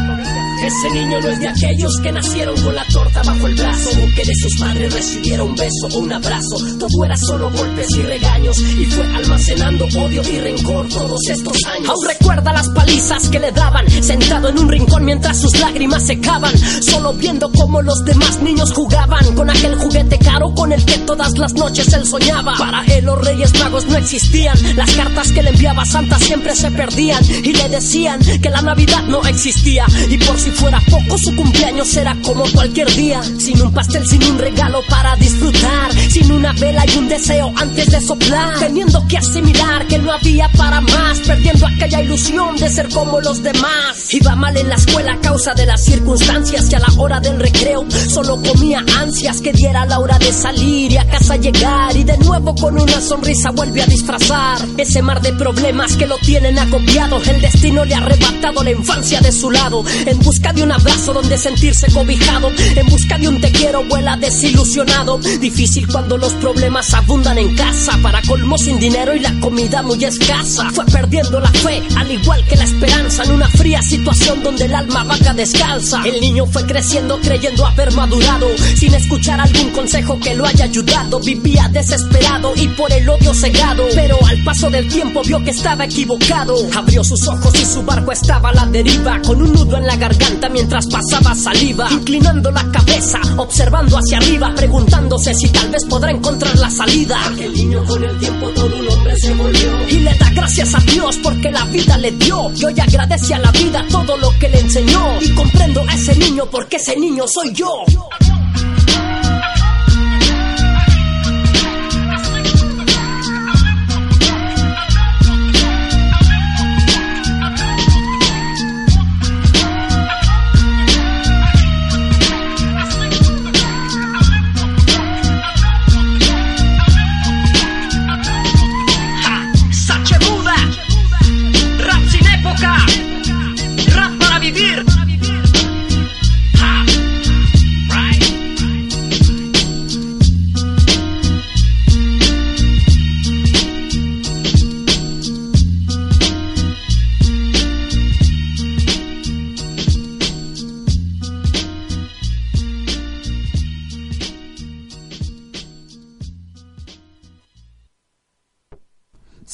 Ese 0.63 0.91
niño 0.91 1.21
no 1.21 1.29
es 1.29 1.41
de 1.41 1.49
aquellos 1.49 1.93
que 2.03 2.13
nacieron 2.13 2.61
con 2.63 2.75
la 2.75 2.85
torta 2.87 3.23
bajo 3.23 3.47
el 3.47 3.55
brazo 3.55 3.91
o 3.91 4.15
que 4.15 4.25
de 4.25 4.35
sus 4.35 4.57
padres 4.59 4.93
recibiera 4.93 5.43
un 5.43 5.55
beso 5.55 5.87
o 5.93 5.99
un 5.99 6.13
abrazo. 6.13 6.57
Todo 6.79 7.05
era 7.05 7.17
solo 7.17 7.51
golpes 7.51 7.91
y 7.91 8.03
regaños 8.03 8.59
y 8.59 8.85
fue 8.87 9.05
almacenando 9.15 9.85
odio 9.85 10.23
y 10.23 10.41
rencor 10.41 10.89
todos 10.89 11.21
estos 11.29 11.57
años. 11.67 11.89
Aún 11.91 12.07
recuerda 12.07 12.53
las 12.53 12.69
palizas 12.71 13.29
que 13.29 13.39
le 13.39 13.53
daban, 13.53 13.87
sentado 14.03 14.49
en 14.49 14.59
un 14.59 14.69
rincón 14.69 15.05
mientras 15.05 15.41
sus 15.41 15.59
lágrimas 15.61 16.07
secaban, 16.07 16.53
solo 16.83 17.13
viendo 17.13 17.51
cómo 17.53 17.83
los 17.83 18.05
demás 18.05 18.41
niños 18.41 18.73
jugaban 18.73 19.35
con 19.35 19.51
aquel 19.51 19.77
juguete 19.77 20.19
caro 20.19 20.53
con 20.55 20.73
el 20.73 20.85
que 20.85 20.99
todas 20.99 21.37
las 21.39 21.53
noches 21.53 21.93
él 21.93 22.07
soñaba. 22.07 22.55
Para 22.57 22.83
él 22.87 23.05
los 23.05 23.23
Reyes 23.25 23.53
Magos 23.61 23.87
no 23.87 23.97
existían, 23.97 24.57
las 24.75 24.91
cartas 24.93 25.33
que 25.33 25.43
le 25.43 25.51
enviaba 25.51 25.85
Santa 25.85 26.19
siempre 26.19 26.55
se 26.57 26.71
perdían 26.71 27.23
y 27.45 27.53
le 27.53 27.69
decían 27.69 28.21
que 28.21 28.51
la 28.51 28.63
Navidad 28.63 29.05
no 29.05 29.23
existía 29.27 29.85
y 30.09 30.17
por 30.19 30.39
si 30.47 30.53
fuera 30.53 30.81
poco 30.89 31.19
su 31.19 31.35
cumpleaños 31.35 31.97
era 31.97 32.17
como 32.23 32.45
cualquier 32.53 32.89
día, 32.95 33.21
sin 33.37 33.61
un 33.61 33.73
pastel, 33.73 34.07
sin 34.07 34.23
un 34.23 34.39
regalo 34.39 34.81
para 34.89 35.17
disfrutar, 35.17 35.93
sin 36.09 36.31
una 36.31 36.53
vela 36.53 36.85
y 36.87 36.99
un 36.99 37.09
deseo 37.09 37.53
antes 37.57 37.91
de 37.91 38.01
soplar, 38.01 38.57
teniendo 38.61 39.05
que 39.09 39.19
asimilar 39.19 39.89
que 39.89 39.99
no 39.99 40.13
había 40.13 40.49
para 40.53 40.81
más, 40.81 41.19
perdiendo 41.19 41.67
aquella 41.67 42.01
ilusión 42.01 42.57
de 42.59 42.69
ser 42.71 42.89
como 42.91 43.21
los 43.21 43.43
demás. 43.43 44.15
Iba 44.15 44.37
mal 44.37 44.57
en 44.57 44.69
la 44.69 44.77
escuela 44.77 45.15
a 45.15 45.21
causa 45.21 45.53
de 45.55 45.67
las 45.67 45.85
circunstancias. 45.85 46.71
Y 46.71 46.75
a 46.77 46.79
la 46.79 46.93
hora 46.97 47.19
del 47.19 47.41
recreo 47.41 47.85
solo 47.91 48.41
comía 48.41 48.85
ansias. 48.99 49.41
Que 49.41 49.53
diera 49.53 49.85
la 49.85 49.99
hora 49.99 50.19
de 50.19 50.33
salir 50.33 50.93
y 50.93 50.97
a 50.97 51.09
casa 51.09 51.37
llegar. 51.37 51.97
Y 51.97 52.05
de 52.05 52.17
nuevo 52.19 52.55
con 52.55 52.79
una 52.81 53.01
sonrisa 53.01 53.51
vuelve 53.51 53.83
a 53.83 53.87
disfrazar. 53.87 54.65
Ese 54.77 55.03
mar 55.03 55.21
de 55.21 55.33
problemas 55.33 55.97
que 55.97 56.07
lo 56.07 56.17
tienen 56.19 56.59
agobiado. 56.59 57.21
El 57.23 57.41
destino 57.41 57.85
le 57.85 57.95
ha 57.95 57.99
arrebatado 57.99 58.63
la 58.63 58.71
infancia 58.71 59.21
de 59.21 59.33
su 59.33 59.51
lado. 59.51 59.85
En 60.07 60.19
busca 60.21 60.36
de 60.41 60.63
un 60.63 60.73
abrazo 60.73 61.13
donde 61.13 61.39
sentirse 61.39 61.87
cobijado, 61.93 62.51
en 62.75 62.87
busca 62.87 63.19
de 63.19 63.29
un 63.29 63.41
te 63.41 63.51
quiero 63.51 63.85
vuela 63.85 64.17
desilusionado. 64.17 65.19
Difícil 65.41 65.87
cuando 65.89 66.19
los 66.19 66.33
problemas 66.35 66.93
abundan 66.95 67.39
en 67.39 67.55
casa, 67.55 67.99
para 68.03 68.21
colmo 68.23 68.59
sin 68.59 68.79
dinero 68.79 69.15
y 69.15 69.21
la 69.21 69.33
comida 69.41 69.83
muy 69.83 70.03
escasa. 70.05 70.71
Fue 70.71 70.85
perdiendo 70.87 71.41
la 71.41 71.49
fe, 71.49 71.83
al 71.97 72.11
igual 72.11 72.45
que 72.47 72.57
la 72.57 72.65
esperanza, 72.65 73.25
en 73.25 73.33
una 73.33 73.49
fría 73.49 73.83
situación 73.83 74.43
donde 74.43 74.67
el 74.67 74.75
alma 74.75 75.05
vaca 75.05 75.33
descalza. 75.33 76.03
El 76.05 76.21
niño 76.21 76.47
fue 76.47 76.67
creciendo 76.67 77.19
creyendo 77.21 77.67
haber 77.67 77.93
madurado, 77.93 78.47
sin 78.77 78.95
escuchar 78.95 79.41
algún 79.41 79.71
consejo 79.71 80.19
que 80.21 80.35
lo 80.35 80.45
haya 80.47 80.65
ayudado. 80.65 81.21
Vivía 81.21 81.69
desesperado 81.73 82.53
y 82.57 82.69
por 82.69 82.93
el 82.93 83.09
odio 83.09 83.35
cegado, 83.35 83.85
pero 83.95 84.19
al 84.27 84.43
paso 84.45 84.71
del 84.71 84.89
tiempo 84.89 85.23
vio 85.23 85.43
que 85.43 85.51
estaba 85.51 85.85
equivocado. 85.85 86.55
Abrió 86.75 87.03
sus 87.03 87.27
ojos 87.27 87.55
y 87.61 87.65
su 87.65 87.83
barco 87.83 88.13
estaba 88.13 88.51
a 88.51 88.55
la 88.55 88.67
deriva, 88.67 89.21
con 89.23 89.43
un 89.43 89.53
nudo 89.53 89.77
en 89.77 89.87
la 89.87 89.97
garganta 89.97 90.26
mientras 90.51 90.87
pasaba 90.87 91.35
saliva, 91.35 91.89
inclinando 91.91 92.51
la 92.51 92.65
cabeza, 92.71 93.21
observando 93.37 93.97
hacia 93.97 94.19
arriba, 94.19 94.53
preguntándose 94.55 95.35
si 95.35 95.49
tal 95.49 95.71
vez 95.71 95.85
podrá 95.85 96.11
encontrar 96.11 96.57
la 96.59 96.71
salida. 96.71 97.19
Aquel 97.27 97.53
niño 97.53 97.85
con 97.85 98.03
el 98.03 98.19
tiempo 98.19 98.49
todo 98.51 98.77
un 98.77 98.89
hombre 98.89 99.17
se 99.17 99.35
volvió 99.35 99.89
y 99.89 100.01
le 100.01 100.15
da 100.15 100.31
gracias 100.31 100.75
a 100.75 100.79
Dios 100.81 101.19
porque 101.23 101.51
la 101.51 101.65
vida 101.67 101.99
le 101.99 102.13
dio. 102.13 102.51
Y 102.55 102.65
hoy 102.65 102.81
agradece 102.81 103.35
a 103.35 103.39
la 103.39 103.51
vida 103.53 103.85
todo 103.91 104.17
lo 104.17 104.31
que 104.39 104.49
le 104.49 104.61
enseñó 104.61 105.21
y 105.21 105.31
comprendo 105.31 105.83
a 105.89 105.95
ese 105.95 106.17
niño 106.17 106.47
porque 106.51 106.77
ese 106.77 106.97
niño 106.97 107.25
soy 107.27 107.53
yo. 107.53 107.85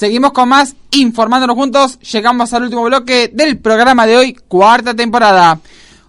Seguimos 0.03 0.33
con 0.33 0.49
más 0.49 0.75
informándonos 0.91 1.55
juntos. 1.55 2.01
Llegamos 2.01 2.53
al 2.53 2.65
último 2.65 2.83
bloque 2.83 3.31
del 3.33 3.59
programa 3.59 4.05
de 4.05 4.17
hoy, 4.17 4.33
cuarta 4.33 4.95
temporada. 4.95 5.61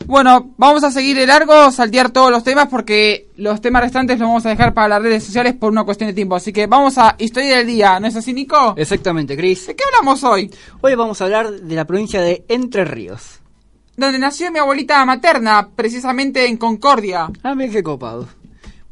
Bueno, 0.08 0.50
vamos 0.58 0.84
a 0.84 0.90
seguir 0.90 1.16
de 1.16 1.28
largo, 1.28 1.70
saltear 1.72 2.10
todos 2.10 2.32
los 2.32 2.44
temas 2.44 2.70
porque 2.70 3.28
los 3.38 3.62
temas 3.62 3.84
restantes 3.84 4.18
los 4.18 4.28
vamos 4.28 4.48
a 4.48 4.50
dejar 4.50 4.74
para 4.74 4.88
las 4.88 5.04
redes 5.04 5.24
sociales 5.24 5.54
por 5.54 5.72
una 5.72 5.84
cuestión 5.84 6.08
de 6.08 6.16
tiempo. 6.16 6.36
Así 6.36 6.52
que 6.52 6.66
vamos 6.66 6.98
a 6.98 7.14
Historia 7.20 7.58
del 7.58 7.68
Día, 7.68 8.00
¿no 8.00 8.08
es 8.08 8.16
así, 8.16 8.34
Nico? 8.34 8.74
Exactamente, 8.78 9.38
Chris. 9.38 9.68
¿De 9.68 9.76
qué 9.76 9.84
hablamos 9.84 10.24
hoy? 10.24 10.52
Hoy 10.82 10.96
vamos 10.96 11.22
a 11.22 11.26
hablar 11.26 11.52
de 11.52 11.76
la 11.76 11.86
provincia 11.86 12.20
de 12.20 12.44
Entre 12.48 12.86
Ríos. 12.86 13.42
Donde 13.96 14.18
nació 14.18 14.52
mi 14.52 14.58
abuelita 14.58 15.06
materna, 15.06 15.70
precisamente 15.76 16.48
en 16.48 16.58
Concordia. 16.58 17.30
Ah, 17.44 17.54
mira 17.54 17.72
qué 17.72 17.84
copado. 17.84 18.28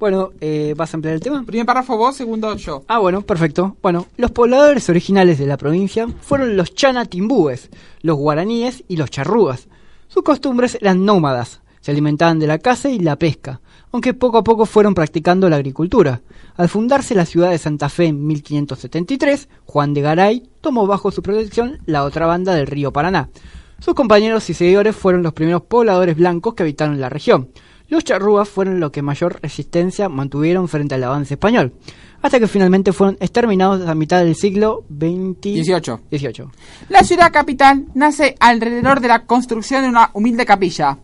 Bueno, 0.01 0.31
eh, 0.41 0.73
¿vas 0.75 0.91
a 0.91 0.97
ampliar 0.97 1.13
el 1.13 1.21
tema? 1.21 1.43
Primer 1.43 1.67
párrafo 1.67 1.95
vos, 1.95 2.15
segundo 2.15 2.55
yo. 2.55 2.83
Ah, 2.87 2.97
bueno, 2.97 3.21
perfecto. 3.21 3.77
Bueno, 3.83 4.07
los 4.17 4.31
pobladores 4.31 4.89
originales 4.89 5.37
de 5.37 5.45
la 5.45 5.57
provincia 5.57 6.07
fueron 6.21 6.57
los 6.57 6.73
chanatimbúes, 6.73 7.69
los 8.01 8.17
guaraníes 8.17 8.83
y 8.87 8.97
los 8.97 9.11
charrúas. 9.11 9.67
Sus 10.07 10.23
costumbres 10.23 10.75
eran 10.81 11.05
nómadas, 11.05 11.61
se 11.81 11.91
alimentaban 11.91 12.39
de 12.39 12.47
la 12.47 12.57
caza 12.57 12.89
y 12.89 12.97
la 12.97 13.15
pesca, 13.15 13.61
aunque 13.91 14.15
poco 14.15 14.39
a 14.39 14.43
poco 14.43 14.65
fueron 14.65 14.95
practicando 14.95 15.47
la 15.49 15.57
agricultura. 15.57 16.21
Al 16.57 16.67
fundarse 16.67 17.13
la 17.13 17.27
ciudad 17.27 17.51
de 17.51 17.59
Santa 17.59 17.87
Fe 17.87 18.05
en 18.05 18.25
1573, 18.25 19.49
Juan 19.67 19.93
de 19.93 20.01
Garay 20.01 20.49
tomó 20.61 20.87
bajo 20.87 21.11
su 21.11 21.21
protección 21.21 21.77
la 21.85 22.05
otra 22.05 22.25
banda 22.25 22.55
del 22.55 22.65
río 22.65 22.91
Paraná. 22.91 23.29
Sus 23.77 23.93
compañeros 23.93 24.49
y 24.49 24.55
seguidores 24.55 24.95
fueron 24.95 25.21
los 25.21 25.33
primeros 25.33 25.61
pobladores 25.61 26.15
blancos 26.15 26.55
que 26.55 26.63
habitaron 26.63 26.99
la 26.99 27.09
región. 27.09 27.49
Los 27.91 28.05
charrúas 28.05 28.47
fueron 28.47 28.79
los 28.79 28.89
que 28.91 29.01
mayor 29.01 29.41
resistencia 29.41 30.07
mantuvieron 30.07 30.69
frente 30.69 30.95
al 30.95 31.03
avance 31.03 31.33
español, 31.33 31.73
hasta 32.21 32.39
que 32.39 32.47
finalmente 32.47 32.93
fueron 32.93 33.17
exterminados 33.19 33.85
a 33.85 33.93
mitad 33.95 34.23
del 34.23 34.33
siglo 34.37 34.85
XX 34.87 35.41
18. 35.41 35.99
18. 36.09 36.51
La 36.87 37.03
ciudad 37.03 37.33
capital 37.33 37.87
nace 37.93 38.37
alrededor 38.39 39.01
de 39.01 39.09
la 39.09 39.25
construcción 39.25 39.81
de 39.81 39.89
una 39.89 40.09
humilde 40.13 40.45
capilla, 40.45 40.99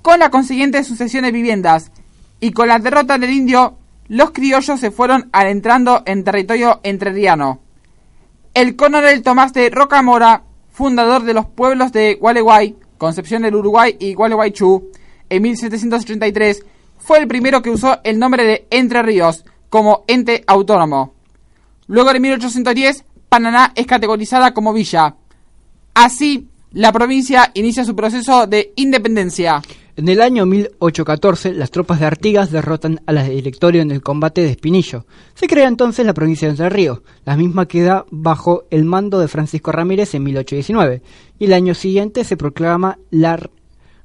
con 0.00 0.20
la 0.20 0.30
consiguiente 0.30 0.82
sucesión 0.84 1.24
de 1.24 1.32
viviendas, 1.32 1.92
y 2.40 2.52
con 2.52 2.68
la 2.68 2.78
derrota 2.78 3.18
del 3.18 3.28
indio, 3.28 3.76
los 4.08 4.30
criollos 4.30 4.80
se 4.80 4.90
fueron 4.90 5.28
adentrando 5.32 6.02
en 6.06 6.24
territorio 6.24 6.80
entrerriano. 6.82 7.60
El 8.54 8.74
coronel 8.74 9.22
Tomás 9.22 9.52
de 9.52 9.68
Rocamora, 9.68 10.44
fundador 10.70 11.24
de 11.24 11.34
los 11.34 11.44
pueblos 11.44 11.92
de 11.92 12.14
Gualeguay, 12.14 12.74
Concepción 12.96 13.42
del 13.42 13.56
Uruguay 13.56 13.98
y 14.00 14.14
Gualeguaychú, 14.14 14.92
en 15.32 15.42
1783, 15.42 16.62
fue 16.98 17.18
el 17.18 17.26
primero 17.26 17.62
que 17.62 17.70
usó 17.70 18.00
el 18.04 18.18
nombre 18.18 18.44
de 18.44 18.66
Entre 18.70 19.02
Ríos 19.02 19.44
como 19.70 20.04
ente 20.06 20.44
autónomo. 20.46 21.14
Luego 21.86 22.12
de 22.12 22.20
1810, 22.20 23.04
Paraná 23.30 23.72
es 23.74 23.86
categorizada 23.86 24.52
como 24.52 24.74
villa. 24.74 25.16
Así, 25.94 26.48
la 26.72 26.92
provincia 26.92 27.50
inicia 27.54 27.84
su 27.84 27.96
proceso 27.96 28.46
de 28.46 28.74
independencia. 28.76 29.62
En 29.96 30.08
el 30.08 30.20
año 30.20 30.44
1814, 30.44 31.54
las 31.54 31.70
tropas 31.70 32.00
de 32.00 32.06
Artigas 32.06 32.50
derrotan 32.50 33.00
a 33.06 33.12
las 33.12 33.26
de 33.26 33.34
Directorio 33.34 33.80
en 33.80 33.90
el 33.90 34.02
combate 34.02 34.42
de 34.42 34.50
Espinillo. 34.50 35.06
Se 35.34 35.46
crea 35.46 35.68
entonces 35.68 36.04
la 36.04 36.14
provincia 36.14 36.48
de 36.48 36.52
Entre 36.52 36.68
Ríos. 36.68 37.00
La 37.24 37.36
misma 37.38 37.66
queda 37.66 38.04
bajo 38.10 38.64
el 38.70 38.84
mando 38.84 39.18
de 39.18 39.28
Francisco 39.28 39.72
Ramírez 39.72 40.14
en 40.14 40.24
1819. 40.24 41.02
Y 41.38 41.44
el 41.46 41.52
año 41.54 41.74
siguiente 41.74 42.24
se 42.24 42.36
proclama 42.36 42.98
la 43.10 43.38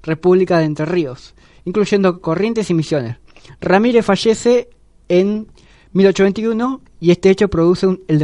República 0.07 0.57
de 0.57 0.65
Entre 0.65 0.85
Ríos, 0.85 1.35
incluyendo 1.65 2.19
Corrientes 2.21 2.69
y 2.71 2.73
Misiones. 2.73 3.17
Ramírez 3.61 4.03
fallece 4.05 4.69
en 5.09 5.47
1821 5.93 6.81
y 6.99 7.11
este 7.11 7.29
hecho 7.29 7.47
produce 7.49 7.85
un- 7.88 8.01
el 8.07 8.17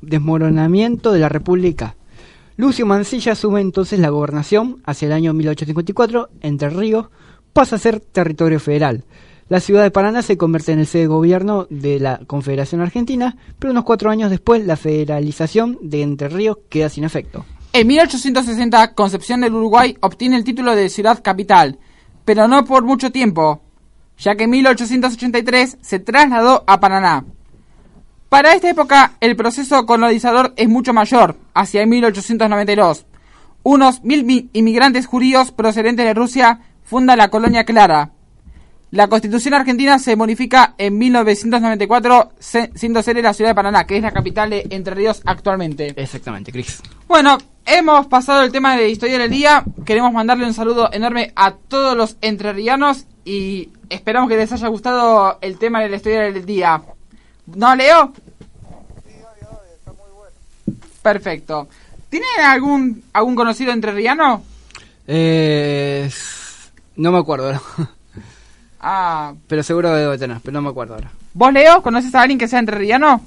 desmoronamiento 0.00 1.12
de 1.12 1.18
la 1.20 1.28
República. 1.28 1.96
Lucio 2.56 2.86
Mancilla 2.86 3.32
asume 3.32 3.60
entonces 3.60 3.98
la 4.00 4.08
gobernación 4.08 4.80
hacia 4.86 5.06
el 5.06 5.12
año 5.12 5.34
1854. 5.34 6.30
Entre 6.40 6.70
Ríos 6.70 7.08
pasa 7.52 7.76
a 7.76 7.78
ser 7.78 8.00
territorio 8.00 8.58
federal. 8.60 9.04
La 9.48 9.60
ciudad 9.60 9.82
de 9.82 9.90
Paraná 9.92 10.22
se 10.22 10.36
convierte 10.36 10.72
en 10.72 10.80
el 10.80 10.86
sede 10.86 11.02
de 11.02 11.08
gobierno 11.08 11.66
de 11.70 12.00
la 12.00 12.20
Confederación 12.26 12.80
Argentina, 12.80 13.36
pero 13.58 13.70
unos 13.72 13.84
cuatro 13.84 14.10
años 14.10 14.30
después 14.30 14.64
la 14.66 14.76
federalización 14.76 15.78
de 15.82 16.02
Entre 16.02 16.28
Ríos 16.28 16.58
queda 16.68 16.88
sin 16.88 17.04
efecto. 17.04 17.44
En 17.78 17.86
1860, 17.88 18.94
Concepción 18.94 19.42
del 19.42 19.52
Uruguay 19.54 19.98
obtiene 20.00 20.36
el 20.36 20.44
título 20.44 20.74
de 20.74 20.88
ciudad 20.88 21.22
capital, 21.22 21.78
pero 22.24 22.48
no 22.48 22.64
por 22.64 22.84
mucho 22.84 23.12
tiempo, 23.12 23.60
ya 24.16 24.34
que 24.34 24.44
en 24.44 24.50
1883 24.50 25.76
se 25.82 25.98
trasladó 25.98 26.64
a 26.66 26.80
Paraná. 26.80 27.26
Para 28.30 28.54
esta 28.54 28.70
época, 28.70 29.12
el 29.20 29.36
proceso 29.36 29.84
colonizador 29.84 30.54
es 30.56 30.70
mucho 30.70 30.94
mayor, 30.94 31.36
hacia 31.52 31.84
1892. 31.84 33.04
Unos 33.62 34.02
mil 34.02 34.24
mi- 34.24 34.48
inmigrantes 34.54 35.04
judíos 35.04 35.52
procedentes 35.52 36.06
de 36.06 36.14
Rusia 36.14 36.60
fundan 36.82 37.18
la 37.18 37.28
colonia 37.28 37.64
Clara. 37.64 38.12
La 38.90 39.08
constitución 39.08 39.52
argentina 39.52 39.98
se 39.98 40.16
modifica 40.16 40.74
en 40.78 40.96
1994, 40.96 42.32
se- 42.38 42.70
siendo 42.74 43.02
sede 43.02 43.20
la 43.20 43.34
ciudad 43.34 43.50
de 43.50 43.54
Paraná, 43.54 43.84
que 43.84 43.98
es 43.98 44.02
la 44.02 44.12
capital 44.12 44.48
de 44.48 44.66
Entre 44.70 44.94
Ríos 44.94 45.20
actualmente. 45.26 45.92
Exactamente, 46.00 46.52
Cris. 46.52 46.80
Bueno, 47.06 47.36
hemos 47.66 48.06
pasado 48.06 48.42
el 48.42 48.52
tema 48.52 48.76
de 48.76 48.88
historia 48.88 49.18
del 49.18 49.30
día. 49.30 49.64
Queremos 49.84 50.12
mandarle 50.12 50.46
un 50.46 50.54
saludo 50.54 50.88
enorme 50.92 51.32
a 51.36 51.52
todos 51.52 51.96
los 51.96 52.16
entrerrianos 52.20 53.04
y 53.24 53.68
esperamos 53.90 54.28
que 54.28 54.36
les 54.36 54.52
haya 54.52 54.68
gustado 54.68 55.38
el 55.40 55.58
tema 55.58 55.80
de 55.82 55.88
la 55.88 55.96
historia 55.96 56.20
del 56.22 56.46
día. 56.46 56.80
¿No, 57.46 57.74
Leo? 57.74 58.12
Perfecto. 61.02 61.68
¿Tienen 62.08 62.28
algún 62.44 63.02
algún 63.12 63.34
conocido 63.36 63.72
entrerriano? 63.72 64.42
Eh, 65.06 66.10
no 66.96 67.12
me 67.12 67.18
acuerdo 67.18 67.46
ahora. 67.46 67.60
Ah, 68.80 69.34
Pero 69.48 69.62
seguro 69.64 69.90
debo 69.92 70.16
tener, 70.16 70.38
pero 70.42 70.52
no 70.52 70.62
me 70.62 70.68
acuerdo 70.70 70.94
ahora. 70.94 71.10
¿vos, 71.34 71.52
Leo, 71.52 71.82
conoces 71.82 72.14
a 72.14 72.20
alguien 72.22 72.38
que 72.38 72.46
sea 72.46 72.60
entrerriano? 72.60 73.20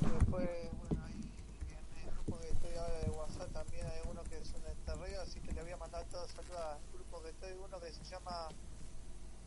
Después, 0.00 0.48
bueno, 0.88 1.04
ahí 1.04 1.20
en 2.02 2.08
el 2.08 2.14
grupo 2.14 2.38
que 2.40 2.48
estoy 2.48 2.74
ahora 2.78 2.98
de 3.04 3.10
WhatsApp 3.10 3.52
también 3.52 3.86
hay 3.86 4.00
uno 4.10 4.22
que 4.24 4.44
son 4.44 4.62
de 4.62 4.74
Terreo, 4.86 5.20
así 5.22 5.40
que 5.40 5.52
le 5.52 5.62
voy 5.62 5.72
a 5.72 5.76
mandar 5.76 6.04
todos 6.10 6.30
saludos 6.30 6.60
al 6.60 6.78
grupo 6.92 7.22
que 7.22 7.28
estoy, 7.30 7.52
uno 7.64 7.80
que 7.80 7.92
se 7.92 8.04
llama 8.04 8.48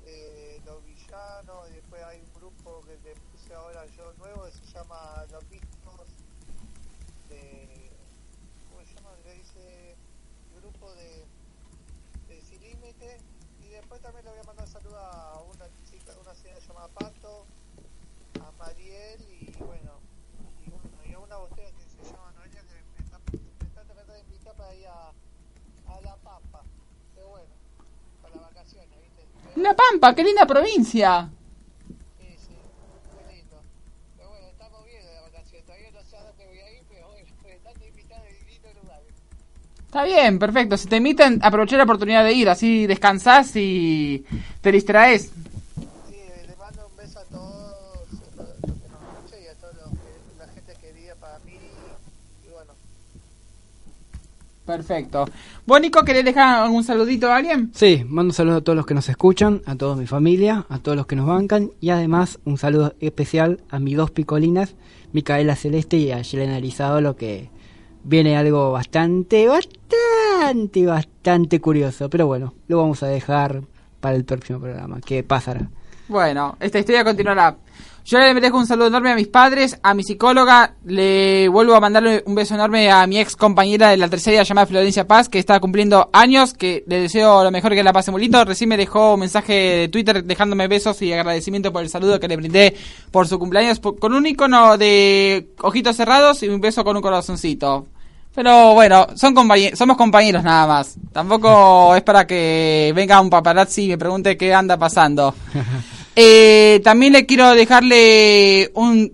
eh, 0.05 0.61
Los 0.65 0.83
Villanos, 0.85 1.69
y 1.71 1.73
después 1.73 2.03
hay 2.03 2.19
un 2.19 2.33
grupo 2.39 2.81
que 2.85 2.97
le 3.07 3.15
puse 3.31 3.53
ahora 3.53 3.85
yo 3.97 4.13
nuevo 4.17 4.43
que 4.45 4.51
se 4.51 4.65
llama 4.73 5.25
Los 5.31 5.43
Mismos 5.49 6.07
de... 7.29 7.91
¿Cómo 8.69 8.81
se 8.85 8.93
llama? 8.95 9.09
Le 9.25 9.33
dice 9.35 9.95
grupo 10.61 10.91
de, 10.93 11.25
de 12.27 12.41
Sin 12.41 12.61
Límite 12.61 13.17
y 13.63 13.69
después 13.69 14.01
también 14.01 14.25
le 14.25 14.31
voy 14.31 14.39
a 14.39 14.43
mandar 14.43 14.67
saludos 14.67 14.97
a 14.99 15.41
una 15.41 15.65
chica, 15.89 16.11
una 16.21 16.33
señora 16.35 16.59
llamada 16.59 16.87
Pato, 16.89 17.45
a 18.41 18.51
Mariel 18.57 19.21
y 19.21 19.51
bueno, 19.59 19.91
y, 20.65 20.69
bueno, 20.69 20.89
y 21.05 21.13
a 21.13 21.19
una 21.19 21.37
botella 21.37 21.69
que 21.71 21.83
se 22.05 22.11
llama 22.11 22.31
Noelia 22.37 22.61
que 22.61 22.73
me 22.97 23.05
está, 23.05 23.19
me 23.31 23.67
está 23.67 23.83
tratando 23.83 24.13
de 24.13 24.19
invitar 24.21 24.55
para 24.55 24.73
ir 24.75 24.87
a, 24.87 25.09
a 25.93 26.01
La 26.01 26.15
Pampa. 26.17 26.61
Pero 27.15 27.27
bueno, 27.29 27.49
para 28.21 28.35
las 28.35 28.43
vacaciones, 28.53 28.89
¿viste? 29.01 29.56
La 29.68 29.76
Pampa, 29.76 30.15
qué 30.15 30.23
linda 30.23 30.45
provincia. 30.45 31.27
Sí, 32.18 32.27
sí, 32.39 32.56
muy 33.11 33.35
lindo. 33.35 33.57
Pero 34.15 34.30
bueno, 34.30 34.48
estamos 34.48 34.85
bien 34.85 35.02
de 35.02 35.22
vacaciones, 35.30 35.65
todavía 35.65 35.91
no 35.91 36.02
sé 36.10 36.15
a 36.15 36.23
dónde 36.23 36.45
voy 36.45 36.60
a 36.60 36.72
ir, 36.72 36.84
pero 36.88 37.07
bueno, 37.07 37.27
están 37.53 37.73
invitados 37.85 38.23
de 38.23 38.30
distintos 38.45 38.76
lugares. 38.81 39.07
Está 39.85 40.03
bien, 40.06 40.39
perfecto. 40.39 40.77
Si 40.77 40.88
te 40.88 40.95
invitan, 40.95 41.41
aprovechar 41.44 41.80
la 41.80 41.84
oportunidad 41.84 42.23
de 42.23 42.31
ir, 42.31 42.48
así 42.48 42.88
descansás 42.88 43.53
y 43.57 44.26
te 44.61 44.72
distraes. 44.72 45.31
Sí, 46.07 46.15
le 46.48 46.56
mando 46.56 46.88
un 46.88 46.95
beso 46.95 47.19
a 47.19 47.26
todos 47.26 48.07
los 48.10 48.22
que 48.22 48.38
nos 48.38 49.03
escuchan 49.03 49.44
y 49.44 49.48
a 49.48 49.56
toda 49.56 49.73
la 50.39 50.48
gente 50.48 50.76
querida 50.80 51.15
para 51.15 51.39
mí. 51.39 51.60
Y 52.48 52.52
bueno, 52.52 52.72
Perfecto. 54.68 55.26
¿Vos, 55.65 55.80
Nico, 55.80 56.03
querés 56.03 56.26
dejar 56.26 56.65
algún 56.65 56.84
saludito 56.84 57.31
a 57.31 57.38
alguien? 57.38 57.72
Sí, 57.73 58.03
mando 58.06 58.31
un 58.31 58.34
saludo 58.34 58.57
a 58.57 58.61
todos 58.61 58.76
los 58.76 58.85
que 58.85 58.94
nos 58.94 59.07
escuchan, 59.07 59.61
a 59.65 59.76
toda 59.76 59.95
mi 59.95 60.06
familia, 60.06 60.65
a 60.68 60.80
todos 60.80 60.98
los 60.98 61.07
que 61.07 61.15
nos 61.15 61.26
bancan 61.26 61.72
y 61.80 61.89
además 61.89 62.38
un 62.44 62.57
saludo 62.57 62.94
especial 62.99 63.61
a 63.69 63.80
mis 63.80 63.95
dos 63.95 64.11
picolinas, 64.11 64.76
Micaela 65.14 65.56
Celeste 65.56 65.95
y 65.95 66.11
a 66.11 66.22
Yelena 66.22 66.57
Erizado, 66.57 66.99
lo 66.99 67.15
que 67.15 67.49
viene 68.03 68.35
algo 68.35 68.73
bastante, 68.73 69.48
bastante, 69.48 70.85
bastante 70.85 71.61
curioso. 71.61 72.10
Pero 72.10 72.27
bueno, 72.27 72.53
lo 72.68 72.80
vamos 72.80 73.02
a 73.03 73.07
dejar 73.07 73.61
para 74.02 74.18
el 74.18 74.26
próximo 74.26 74.60
programa, 74.60 74.99
que 74.99 75.23
pasará. 75.23 75.69
Bueno, 76.10 76.57
esta 76.60 76.80
historia 76.80 77.06
continuará. 77.06 77.56
Yo 78.09 78.19
le 78.19 78.34
merezco 78.34 78.57
un 78.57 78.65
saludo 78.65 78.88
enorme 78.88 79.11
a 79.11 79.15
mis 79.15 79.27
padres, 79.27 79.77
a 79.84 79.93
mi 79.93 80.01
psicóloga, 80.01 80.75
le 80.85 81.49
vuelvo 81.49 81.75
a 81.75 81.81
mandarle 81.81 82.23
un 82.25 82.35
beso 82.35 82.55
enorme 82.55 82.89
a 82.89 83.05
mi 83.05 83.19
ex 83.19 83.35
compañera 83.35 83.89
de 83.89 83.97
la 83.97 84.07
tercera 84.07 84.43
llamada 84.43 84.65
Florencia 84.65 85.05
Paz, 85.05 85.27
que 85.27 85.39
está 85.39 85.59
cumpliendo 85.59 86.09
años, 86.13 86.53
que 86.53 86.85
le 86.88 87.01
deseo 87.01 87.43
lo 87.43 87.51
mejor 87.51 87.73
que 87.73 87.84
la 87.84 87.91
pase 87.91 88.11
muy 88.11 88.21
lindo. 88.21 88.45
Recién 88.45 88.69
me 88.69 88.77
dejó 88.77 89.15
un 89.15 89.19
mensaje 89.19 89.51
de 89.51 89.88
Twitter 89.89 90.23
dejándome 90.23 90.69
besos 90.69 91.01
y 91.01 91.11
agradecimiento 91.11 91.73
por 91.73 91.84
el 91.84 91.89
saludo 91.89 92.17
que 92.17 92.29
le 92.29 92.38
brindé 92.38 92.77
por 93.11 93.27
su 93.27 93.38
cumpleaños, 93.38 93.79
por- 93.81 93.99
con 93.99 94.13
un 94.13 94.25
icono 94.25 94.77
de 94.77 95.49
ojitos 95.59 95.97
cerrados 95.97 96.41
y 96.43 96.47
un 96.47 96.61
beso 96.61 96.85
con 96.85 96.95
un 96.95 97.01
corazoncito. 97.01 97.88
Pero 98.34 98.73
bueno, 98.73 99.05
son 99.15 99.35
compañe- 99.35 99.75
somos 99.75 99.97
compañeros 99.97 100.43
nada 100.45 100.65
más. 100.65 100.95
Tampoco 101.11 101.93
es 101.97 102.03
para 102.03 102.25
que 102.25 102.93
venga 102.95 103.19
un 103.19 103.29
paparazzi 103.29 103.84
y 103.84 103.88
me 103.89 103.97
pregunte 103.97 104.38
qué 104.38 104.53
anda 104.53 104.77
pasando. 104.77 105.35
Eh, 106.19 106.81
también 106.84 107.14
le 107.14 107.27
quiero 107.27 107.52
dejarle 107.52 108.72
un, 108.73 109.14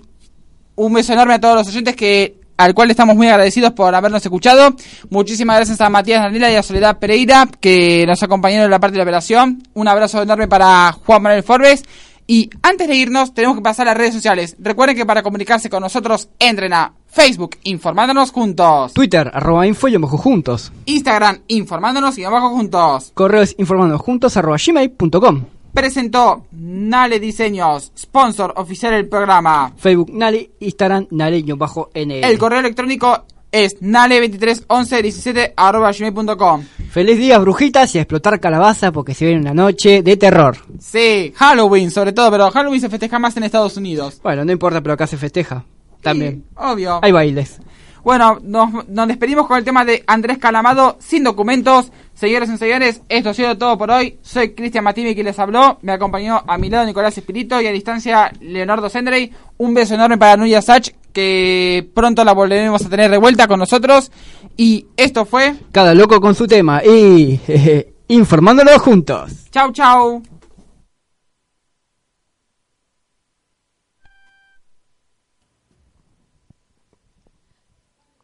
un 0.75 0.93
beso 0.93 1.11
enorme 1.11 1.33
a 1.33 1.41
todos 1.41 1.57
los 1.57 1.67
oyentes 1.67 1.97
que 1.97 2.37
al 2.55 2.73
cual 2.73 2.89
estamos 2.89 3.17
muy 3.17 3.27
agradecidos 3.27 3.73
por 3.73 3.93
habernos 3.93 4.23
escuchado. 4.23 4.73
Muchísimas 5.09 5.57
gracias 5.57 5.81
a 5.81 5.89
Matías 5.89 6.21
Danila 6.21 6.49
y 6.49 6.55
a 6.55 6.63
Soledad 6.63 6.99
Pereira 6.99 7.49
que 7.59 8.05
nos 8.07 8.23
acompañaron 8.23 8.65
en 8.65 8.71
la 8.71 8.79
parte 8.79 8.93
de 8.93 8.99
la 8.99 9.03
operación. 9.03 9.63
Un 9.73 9.89
abrazo 9.89 10.21
enorme 10.21 10.47
para 10.47 10.93
Juan 10.93 11.21
Manuel 11.21 11.43
Forbes. 11.43 11.83
Y 12.25 12.49
antes 12.61 12.87
de 12.87 12.95
irnos, 12.95 13.33
tenemos 13.33 13.57
que 13.57 13.63
pasar 13.63 13.85
a 13.85 13.91
las 13.91 13.97
redes 13.97 14.13
sociales. 14.13 14.55
Recuerden 14.59 14.95
que 14.95 15.05
para 15.05 15.23
comunicarse 15.23 15.69
con 15.69 15.81
nosotros, 15.81 16.29
entren 16.39 16.71
a 16.71 16.93
Facebook, 17.07 17.57
informándonos 17.63 18.31
juntos. 18.31 18.93
Twitter, 18.93 19.29
arroba 19.33 19.67
info 19.67 19.89
y 19.89 19.95
abajo 19.95 20.17
juntos. 20.17 20.71
Instagram, 20.85 21.39
informándonos 21.49 22.17
y 22.17 22.23
abajo 22.23 22.49
juntos. 22.51 23.11
Correos 23.13 23.55
informando 23.57 23.99
juntos 23.99 24.37
arroba 24.37 24.55
gmail.com. 24.65 25.43
Presentó 25.73 26.45
Nale 26.51 27.19
Diseños, 27.19 27.91
sponsor 27.97 28.53
oficial 28.57 28.93
del 28.93 29.09
programa. 29.09 29.73
Facebook 29.75 30.11
Nali, 30.13 30.51
Instagram 30.59 31.07
Nali-NL. 31.09 32.23
El 32.23 32.37
correo 32.37 32.59
electrónico 32.59 33.25
es 33.51 33.81
nale231117 33.81 35.53
arroba 35.55 35.91
gmail.com. 35.91 36.63
Feliz 36.91 37.17
día, 37.17 37.39
brujitas, 37.39 37.95
y 37.95 37.97
a 37.97 38.01
explotar 38.01 38.39
calabaza 38.39 38.91
porque 38.91 39.15
se 39.15 39.25
viene 39.25 39.41
una 39.41 39.53
noche 39.53 40.03
de 40.03 40.15
terror. 40.15 40.57
Sí, 40.79 41.33
Halloween 41.35 41.89
sobre 41.89 42.13
todo, 42.13 42.29
pero 42.29 42.51
Halloween 42.51 42.81
se 42.81 42.89
festeja 42.89 43.17
más 43.17 43.35
en 43.37 43.43
Estados 43.43 43.75
Unidos. 43.75 44.19
Bueno, 44.21 44.45
no 44.45 44.51
importa, 44.51 44.81
pero 44.81 44.93
acá 44.93 45.07
se 45.07 45.17
festeja. 45.17 45.65
También. 46.01 46.45
Obvio. 46.55 46.99
Hay 47.01 47.11
bailes. 47.11 47.59
Bueno, 48.03 48.37
nos, 48.43 48.87
nos 48.89 49.07
despedimos 49.07 49.47
con 49.47 49.57
el 49.57 49.63
tema 49.63 49.85
de 49.85 50.03
Andrés 50.05 50.37
Calamado, 50.37 50.97
sin 50.99 51.23
documentos. 51.23 51.91
Señores 52.13 52.49
y 52.49 52.57
señores, 52.57 53.01
esto 53.09 53.29
ha 53.29 53.33
sido 53.33 53.57
todo 53.57 53.77
por 53.77 53.89
hoy. 53.91 54.19
Soy 54.21 54.53
Cristian 54.53 54.83
Matimi 54.83 55.13
quien 55.13 55.25
les 55.25 55.39
habló. 55.39 55.79
Me 55.81 55.91
acompañó 55.91 56.43
a 56.47 56.57
mi 56.57 56.69
lado 56.69 56.85
Nicolás 56.85 57.17
Espirito 57.17 57.59
y 57.59 57.67
a 57.67 57.71
distancia 57.71 58.31
Leonardo 58.39 58.87
Sendrey. 58.89 59.31
Un 59.57 59.73
beso 59.73 59.95
enorme 59.95 60.17
para 60.17 60.37
Nuya 60.37 60.61
Sach, 60.61 60.89
que 61.11 61.89
pronto 61.93 62.23
la 62.23 62.33
volveremos 62.33 62.85
a 62.85 62.89
tener 62.89 63.09
de 63.11 63.17
vuelta 63.17 63.47
con 63.47 63.59
nosotros. 63.59 64.11
Y 64.55 64.85
esto 64.95 65.25
fue... 65.25 65.55
Cada 65.71 65.93
loco 65.95 66.21
con 66.21 66.35
su 66.35 66.45
tema 66.47 66.83
y 66.85 67.37
jeje, 67.45 67.93
informándolos 68.07 68.77
juntos. 68.81 69.49
Chau, 69.51 69.71
chau. 69.71 70.21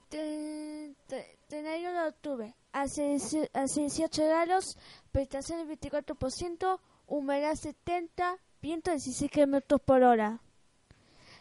Te- 0.09 0.95
te- 1.07 1.37
31 1.47 2.13
18 2.73 4.25
grados, 4.25 4.77
prestación 5.11 5.67
del 5.67 5.79
24%, 5.79 6.79
humedad 7.07 7.55
70, 7.55 8.37
viento 8.61 8.91
16 8.91 9.31
kilómetros 9.31 9.81
por 9.81 10.03
hora. 10.03 10.39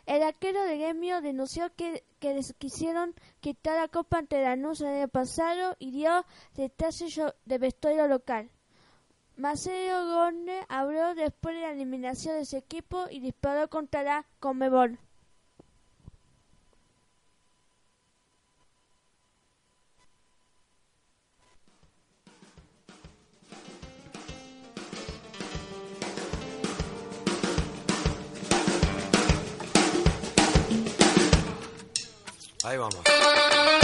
El 0.06 0.22
arquero 0.22 0.62
de 0.64 0.78
gremio 0.78 1.20
denunció 1.20 1.70
que, 1.76 2.02
que 2.18 2.32
les 2.32 2.54
quisieron 2.54 3.14
quitar 3.40 3.76
la 3.76 3.88
copa 3.88 4.18
ante 4.18 4.40
el 4.40 4.46
anuncio 4.46 4.86
del 4.86 4.96
año 4.96 5.08
pasado 5.08 5.76
y 5.78 5.90
dio 5.90 6.24
detalles 6.54 7.20
de 7.44 7.58
vestuario 7.58 8.08
local. 8.08 8.50
Marcelo 9.36 10.06
Gorne 10.06 10.64
habló 10.68 11.14
después 11.14 11.54
de 11.54 11.60
la 11.60 11.72
eliminación 11.72 12.36
de 12.36 12.44
su 12.44 12.56
equipo 12.56 13.04
y 13.10 13.20
disparó 13.20 13.68
contra 13.68 14.02
la 14.02 14.26
Comebol. 14.40 14.98
Ahí 32.68 32.76
vamos. 32.76 33.77